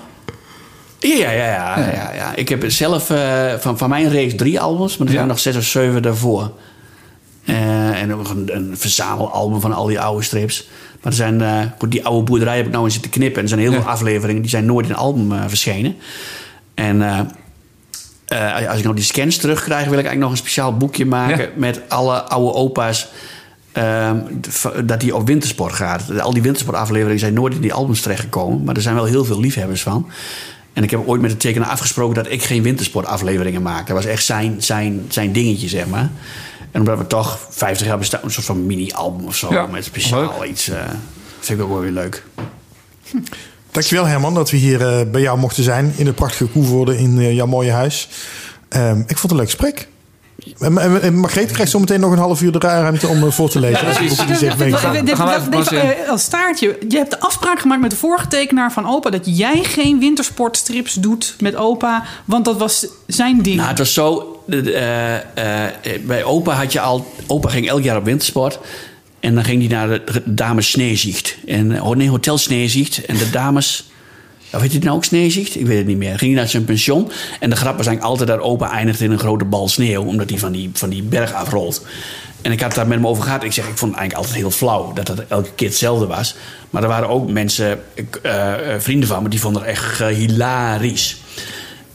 Ja, 1.00 1.16
ja, 1.18 1.32
ja, 1.32 1.44
ja, 1.46 1.78
ja, 1.94 2.14
ja. 2.14 2.36
Ik 2.36 2.50
heb 2.50 2.72
zelf 2.72 3.10
eh, 3.10 3.54
van, 3.60 3.78
van 3.78 3.90
mijn 3.90 4.10
reeks 4.10 4.36
drie 4.36 4.60
albums, 4.60 4.98
maar 4.98 5.08
er 5.08 5.14
zijn 5.14 5.26
Ja. 5.26 5.32
nog 5.32 5.40
zes 5.40 5.56
of 5.56 5.64
zeven 5.64 6.02
daarvoor. 6.02 6.52
Eh, 7.46 8.02
en 8.02 8.08
nog 8.08 8.30
een, 8.30 8.50
een 8.56 8.78
verzamelalbum 8.78 9.62
van 9.62 9.74
al 9.74 9.86
die 9.86 10.00
oude 10.00 10.24
strips. 10.24 10.68
Maar 11.02 11.12
er 11.12 11.18
zijn, 11.18 11.42
eh, 11.42 11.60
goed, 11.80 11.92
die 11.92 12.06
oude 12.06 12.24
boerderij 12.24 12.58
heb 12.58 12.66
ik 12.66 12.72
nou 12.72 12.86
in 12.86 12.92
zitten 12.92 13.12
knippen. 13.12 13.36
En 13.38 13.42
er 13.44 13.48
zijn 13.50 13.62
heel 13.62 13.72
veel 13.72 13.90
afleveringen, 13.92 14.42
die 14.42 14.52
zijn 14.52 14.66
nooit 14.66 14.86
in 14.86 14.92
een 14.92 14.98
album 14.98 15.32
eh, 15.32 15.40
verschenen. 15.48 15.96
En 16.74 17.02
eh, 17.02 17.20
eh, 18.62 18.68
als 18.70 18.78
ik 18.78 18.84
nou 18.84 18.96
die 18.96 19.04
scans 19.06 19.38
terugkrijg, 19.38 19.84
wil 19.86 20.00
ik 20.00 20.06
eigenlijk 20.06 20.20
nog 20.22 20.32
een 20.32 20.38
speciaal 20.38 20.78
boekje 20.78 21.06
maken 21.06 21.38
Ja. 21.46 21.50
met 21.56 21.82
alle 21.88 22.22
oude 22.22 22.54
opa's. 22.54 23.08
ehm, 23.72 24.18
dat 24.86 25.00
die 25.00 25.16
op 25.16 25.28
wintersport 25.28 25.74
gaat. 25.74 26.20
Al 26.20 26.34
die 26.34 26.42
wintersportafleveringen 26.42 27.20
zijn 27.20 27.34
nooit 27.34 27.54
in 27.54 27.62
die 27.62 27.74
albums 27.74 28.02
terechtgekomen. 28.02 28.64
Maar 28.64 28.76
er 28.76 28.82
zijn 28.82 28.96
wel 28.96 29.06
heel 29.06 29.26
veel 29.26 29.40
liefhebbers 29.40 29.82
van. 29.82 30.10
En 30.74 30.84
ik 30.84 30.92
heb 30.92 31.08
ooit 31.08 31.22
met 31.22 31.32
de 31.32 31.38
tekenaar 31.38 31.70
afgesproken 31.70 32.16
dat 32.16 32.32
ik 32.32 32.44
geen 32.44 32.64
wintersportafleveringen 32.64 33.62
maak. 33.62 33.88
Dat 33.88 33.96
was 33.96 34.06
echt 34.06 34.26
zijn, 34.26 34.56
zijn, 34.64 35.06
zijn 35.10 35.32
dingetje, 35.32 35.68
zeg 35.68 35.88
maar. 35.88 36.10
En 36.72 36.80
omdat 36.80 36.98
we 36.98 37.08
toch 37.08 37.40
50 37.50 37.88
jaar 37.88 37.98
bestaan, 37.98 38.20
een 38.24 38.32
soort 38.32 38.46
van 38.46 38.66
mini-album 38.66 39.26
of 39.26 39.36
zo. 39.36 39.54
Ja, 39.54 39.66
met 39.68 39.84
speciaal 39.86 40.46
iets. 40.46 40.70
eh 40.70 40.80
vind 41.40 41.60
ik 41.60 41.66
ook 41.66 41.72
wel 41.72 41.82
weer 41.82 41.92
leuk. 41.92 42.24
Dankjewel 43.72 44.06
Herman 44.06 44.34
dat 44.34 44.50
we 44.50 44.58
hier 44.58 44.88
eh, 44.88 45.06
bij 45.12 45.22
jou 45.22 45.38
mochten 45.38 45.64
zijn. 45.64 45.94
In 45.96 46.06
het 46.06 46.16
prachtige 46.16 46.46
Koevoorde 46.46 46.98
in 46.98 47.20
eh, 47.20 47.36
jouw 47.36 47.48
mooie 47.48 47.72
huis. 47.72 48.10
Ehm, 48.70 49.00
ik 49.00 49.18
vond 49.18 49.22
het 49.22 49.32
een 49.32 49.38
leuk 49.38 49.50
gesprek. 49.50 49.88
En, 50.60 51.18
Margreet 51.18 51.52
krijgt 51.52 51.72
zo 51.72 51.80
meteen 51.80 52.00
nog 52.00 52.12
een 52.12 52.18
half 52.18 52.42
uur 52.42 52.52
de 52.52 52.60
ruimte 52.60 53.08
om 53.08 53.24
eh, 53.24 53.32
voor 53.32 53.50
te 53.50 53.60
lezen. 53.60 53.88
Als 53.88 53.98
die 53.98 54.10
Gaan 55.16 55.30
we 55.30 56.18
staartje. 56.20 56.78
Je 56.90 56.98
hebt 56.98 57.12
de 57.12 57.20
afspraak 57.20 57.60
gemaakt 57.60 57.82
met 57.82 57.90
de 57.90 57.96
vorige 57.96 58.28
tekenaar 58.28 58.72
van 58.72 58.88
opa... 58.88 59.10
dat 59.10 59.38
jij 59.38 59.64
geen 59.64 60.00
wintersportstrips 60.00 60.94
doet 60.94 61.36
met 61.40 61.56
opa. 61.56 62.04
Want 62.26 62.46
dat 62.46 62.58
was 62.58 62.88
zijn 63.08 63.42
ding. 63.42 63.56
Nou, 63.56 63.70
het 63.70 63.78
was 63.78 63.94
zo. 63.94 64.42
eh, 64.50 65.16
eh, 65.16 65.72
bij 66.02 66.24
opa 66.24 66.54
had 66.54 66.72
je 66.72 66.80
al. 66.80 67.14
Opa 67.28 67.50
ging 67.50 67.68
elk 67.68 67.84
jaar 67.84 67.98
op 67.98 68.06
wintersport. 68.06 68.60
En 69.22 69.36
dan 69.36 69.44
ging 69.44 69.60
hij 69.60 69.78
naar 69.78 69.88
de, 69.88 70.22
dames 70.26 70.70
Sneezicht. 70.70 71.38
En, 71.48 71.82
oh 71.82 72.10
Hotel 72.10 72.38
Sneezicht. 72.38 73.06
En 73.06 73.18
de 73.18 73.30
dames. 73.30 73.90
Of 74.54 74.62
heet 74.62 74.74
het 74.74 74.84
nou 74.84 74.96
ook 74.96 75.04
Sneezicht? 75.04 75.56
Ik 75.56 75.66
weet 75.66 75.78
het 75.78 75.88
niet 75.88 75.98
meer. 75.98 76.18
Ging 76.18 76.32
hij 76.32 76.42
naar 76.42 76.50
zijn 76.50 76.66
pension. 76.66 77.12
En 77.40 77.50
de 77.50 77.56
grap 77.56 77.78
was 77.78 78.00
altijd 78.00 78.30
dat 78.30 78.40
opa 78.40 78.72
eindigde 78.72 79.06
in 79.06 79.12
een 79.12 79.20
grote 79.20 79.46
bal 79.46 79.68
sneeuw. 79.68 80.04
Omdat 80.04 80.30
hij 80.30 80.40
van 80.40 80.52
die, 80.52 80.70
van 80.74 80.90
die 80.90 81.04
berg 81.04 81.34
afrolt. 81.34 81.86
En 82.42 82.52
ik 82.52 82.60
had 82.60 82.68
het 82.68 82.78
daar 82.78 82.88
met 82.88 82.98
hem 82.98 83.08
over 83.08 83.24
gehad. 83.24 83.44
Ik 83.44 83.54
zeg, 83.54 83.68
ik 83.68 83.78
vond 83.78 83.92
het 83.92 84.00
eigenlijk 84.00 84.30
altijd 84.30 84.36
heel 84.36 84.58
flauw 84.58 84.94
dat 84.94 85.08
dat 85.08 85.24
elke 85.28 85.52
keer 85.56 85.68
hetzelfde 85.68 86.06
was. 86.06 86.36
Maar 86.70 86.82
er 86.82 86.88
waren 86.88 87.10
ook 87.10 87.30
mensen, 87.30 87.80
eh, 88.22 88.74
eh, 88.74 88.82
vrienden 88.82 89.08
van 89.08 89.24
me, 89.24 89.30
die 89.30 89.40
vonden 89.40 89.62
het 89.62 89.72
echt 89.72 90.00
hilarisch. 90.00 91.18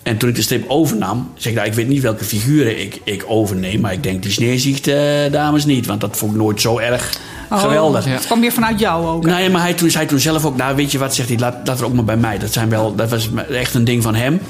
En 0.06 0.16
toen 0.16 0.28
ik 0.28 0.34
de 0.34 0.42
strip 0.42 0.64
overnam, 0.70 1.30
zeg 1.34 1.52
ik, 1.52 1.58
nou, 1.58 1.66
ik 1.70 1.74
weet 1.74 1.88
niet 1.88 2.02
welke 2.02 2.24
figuren 2.24 2.80
ik, 2.80 3.00
ik 3.04 3.24
overneem. 3.26 3.80
Maar 3.80 3.92
ik 3.92 4.02
denk 4.02 4.22
die 4.22 4.32
sneezicht 4.32 4.86
eh, 4.88 4.96
dames 5.30 5.64
niet. 5.64 5.86
Want 5.86 6.00
dat 6.00 6.16
vond 6.16 6.32
ik 6.32 6.38
nooit 6.38 6.60
zo 6.60 6.78
erg 6.78 7.18
Oh, 7.50 7.60
geweldig. 7.60 8.04
Het 8.04 8.26
kwam 8.26 8.40
weer 8.40 8.52
vanuit 8.52 8.78
jou 8.80 9.06
ook. 9.06 9.24
Nou 9.26 9.42
ja, 9.42 9.50
maar 9.50 9.60
hij 9.60 9.74
toen, 9.74 9.90
zei 9.90 10.06
toen 10.06 10.18
zelf 10.18 10.44
ook, 10.44 10.56
nou 10.56 10.76
weet 10.76 10.92
je 10.92 10.98
wat, 10.98 11.14
zegt 11.14 11.28
hij, 11.28 11.38
laat, 11.38 11.56
laat 11.64 11.78
er 11.80 11.84
ook 11.86 11.92
maar 11.92 12.04
bij 12.04 12.16
mij. 12.16 12.38
Dat, 12.38 12.52
zijn 12.52 12.68
wel, 12.68 12.94
dat 12.94 13.10
was 13.10 13.30
echt 13.50 13.74
een 13.74 13.84
ding 13.84 14.02
van 14.02 14.14
hem. 14.14 14.40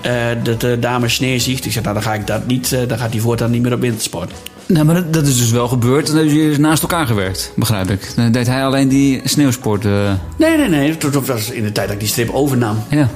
Eh 0.00 0.12
dat 0.42 0.60
de 0.60 0.78
dame 0.78 1.08
sneezicht. 1.08 1.64
Ik 1.64 1.72
zeg, 1.72 1.82
nou 1.82 1.94
dan 1.94 2.02
ga 2.02 2.14
ik 2.14 2.26
dat 2.26 2.46
niet, 2.46 2.72
eh, 2.72 2.80
dan 2.88 2.98
gaat 2.98 3.10
hij 3.12 3.20
voortaan 3.20 3.50
niet 3.50 3.62
meer 3.62 3.72
op 3.72 3.80
wintersport. 3.80 4.32
Nou, 4.66 4.84
maar 4.84 4.94
dat, 4.94 5.12
dat 5.12 5.26
is 5.26 5.38
dus 5.38 5.50
wel 5.50 5.68
gebeurd. 5.68 6.06
Dan 6.06 6.16
hebben 6.16 6.34
jullie 6.34 6.58
naast 6.58 6.82
elkaar 6.82 7.06
gewerkt, 7.06 7.52
begrijp 7.56 7.90
ik. 7.90 8.12
Dan 8.16 8.32
deed 8.32 8.46
hij 8.46 8.64
alleen 8.64 8.88
die 8.88 9.20
sneeuwsport. 9.24 9.84
eh, 9.84 10.12
Nee, 10.36 10.56
nee, 10.56 10.68
nee. 10.68 10.96
Dat 10.98 11.12
dat 11.12 11.26
was 11.26 11.50
in 11.50 11.62
de 11.62 11.72
tijd 11.72 11.86
dat 11.86 11.94
ik 11.94 12.00
die 12.00 12.08
strip 12.10 12.30
overnam. 12.30 12.76
ja. 12.90 13.08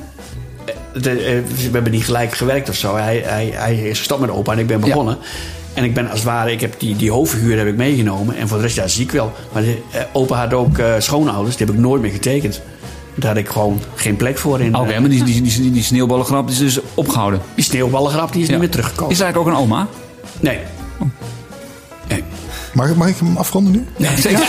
De- 0.93 1.11
eh, 1.11 1.39
we 1.57 1.71
hebben 1.73 1.93
niet 1.93 2.05
gelijk 2.05 2.33
gewerkt 2.35 2.69
of 2.69 2.75
zo. 2.75 2.97
Hij, 2.97 3.23
hij, 3.27 3.51
hij 3.55 3.77
is 3.77 3.99
gestopt 3.99 4.21
met 4.21 4.31
opa 4.31 4.53
en 4.53 4.59
ik 4.59 4.67
ben 4.67 4.81
begonnen. 4.81 5.19
En 5.75 5.85
ik 5.85 5.95
ben 5.95 6.05
als 6.11 6.19
het 6.19 6.29
ware, 6.29 6.53
ik 6.53 6.61
heb 6.61 6.75
die, 6.81 6.97
die 6.97 7.11
hoofdfiguur 7.11 7.59
heb 7.59 7.67
ik 7.67 7.77
meegenomen. 7.77 8.37
En 8.37 8.49
voor 8.49 8.57
de 8.59 8.63
rest, 8.63 8.77
ja, 8.77 8.89
zie 8.89 9.05
ik 9.05 9.11
wel. 9.13 9.33
Maar 9.53 9.63
de, 9.63 9.79
eh, 9.91 10.01
opa 10.13 10.37
had 10.39 10.53
ook 10.53 10.79
eh, 10.79 10.93
schoonouders, 10.99 11.57
die 11.57 11.67
heb 11.67 11.75
ik 11.75 11.81
nooit 11.81 12.03
meer 12.03 12.11
getekend. 12.11 12.61
Daar 13.15 13.29
had 13.29 13.39
ik 13.39 13.49
gewoon 13.49 13.81
geen 13.95 14.17
plek 14.17 14.39
voor 14.39 14.61
in. 14.61 14.75
Oké, 14.77 15.01
maar 15.01 15.09
die, 15.11 15.25
die, 15.25 15.43
die, 15.43 15.61
die, 15.61 15.71
die 15.71 15.83
sneeuwballengrap 15.83 16.49
is 16.49 16.59
dus 16.59 16.79
opgehouden. 16.95 17.41
Die 17.55 17.65
sneeuwballengrap 17.65 18.33
die 18.33 18.41
is 18.41 18.47
Ja. 18.47 18.53
niet 18.53 18.61
meer 18.63 18.71
teruggekomen. 18.71 19.11
Is 19.13 19.19
er 19.19 19.25
eigenlijk 19.25 19.55
ook 19.57 19.59
een 19.59 19.67
oma? 19.67 19.87
Nee, 20.41 20.59
Mag, 22.75 22.89
ik- 22.89 22.97
mag 22.97 23.09
ik 23.09 23.17
hem 23.19 23.37
afronden 23.37 23.73
nu? 23.73 23.87
Ja, 23.97 24.17
zeker. 24.17 24.41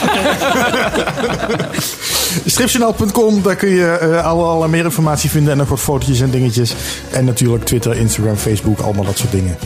Stripjournaal.com, 2.46 3.42
daar 3.42 3.56
kun 3.56 3.70
je 3.70 3.86
eh, 3.88 4.26
alle, 4.26 4.44
alle 4.44 4.68
meer 4.68 4.84
informatie 4.86 5.30
vinden 5.30 5.52
en 5.52 5.58
nog 5.58 5.70
wat 5.70 5.80
fotootjes 5.80 6.22
en 6.22 6.30
dingetjes. 6.30 6.74
En 7.12 7.26
natuurlijk 7.26 7.64
Twitter, 7.66 7.96
Instagram, 7.98 8.36
Facebook, 8.36 8.80
allemaal 8.80 9.06
dat 9.06 9.18
soort 9.18 9.32
dingen. 9.32 9.58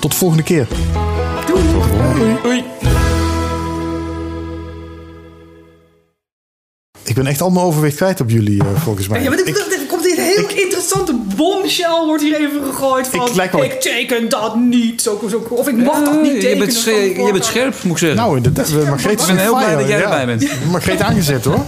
Tot 0.00 0.10
de 0.10 0.16
volgende 0.16 0.42
keer. 0.42 0.66
Doei. 2.42 2.64
Ik 7.04 7.14
ben 7.14 7.26
echt 7.26 7.40
al 7.40 7.50
mijn 7.50 7.64
overwicht 7.66 7.96
kwijt 7.96 8.20
op 8.20 8.30
jullie, 8.30 8.60
eh, 8.60 8.66
volgens 8.82 9.08
mij. 9.08 9.22
Ja, 9.22 9.28
maar 9.28 9.36
dit, 9.36 9.48
Ik- 9.48 9.56
er 9.56 9.86
komt 9.88 10.04
hier 10.04 10.18
een 10.18 10.24
heel 10.24 10.48
interessante 10.64 11.14
bombshell 11.36 12.04
wordt 12.06 12.22
hier 12.22 12.36
even 12.40 12.62
gegooid 12.64 13.08
van... 13.08 13.26
Ik 13.26 13.34
lijk 13.34 13.52
wel- 13.52 13.64
ik 13.64 13.80
teken 13.80 14.28
dat 14.28 14.56
niet, 14.56 15.02
zo, 15.02 15.20
zo, 15.30 15.46
of 15.50 15.68
ik 15.68 15.76
mag 15.76 16.04
dat 16.04 16.22
niet 16.22 16.32
je 16.32 16.38
tekenen. 16.38 16.58
bent, 16.58 16.72
van 16.72 16.80
scher- 16.82 17.26
je 17.26 17.32
bent 17.32 17.44
scherp, 17.44 17.74
moet 17.82 17.92
ik 17.92 17.98
zeggen. 17.98 18.18
nou, 18.18 18.36
inderdaad, 18.36 18.70
Margreet 18.70 19.20
Ik 19.20 19.26
ben 19.26 19.36
heel 19.38 19.56
blij 19.56 19.76
dat 19.76 19.88
jij 19.88 20.02
erbij 20.02 20.26
bent. 20.26 20.46
Margreet 20.70 21.00
aangezet 21.00 21.44
hoor. 21.44 21.64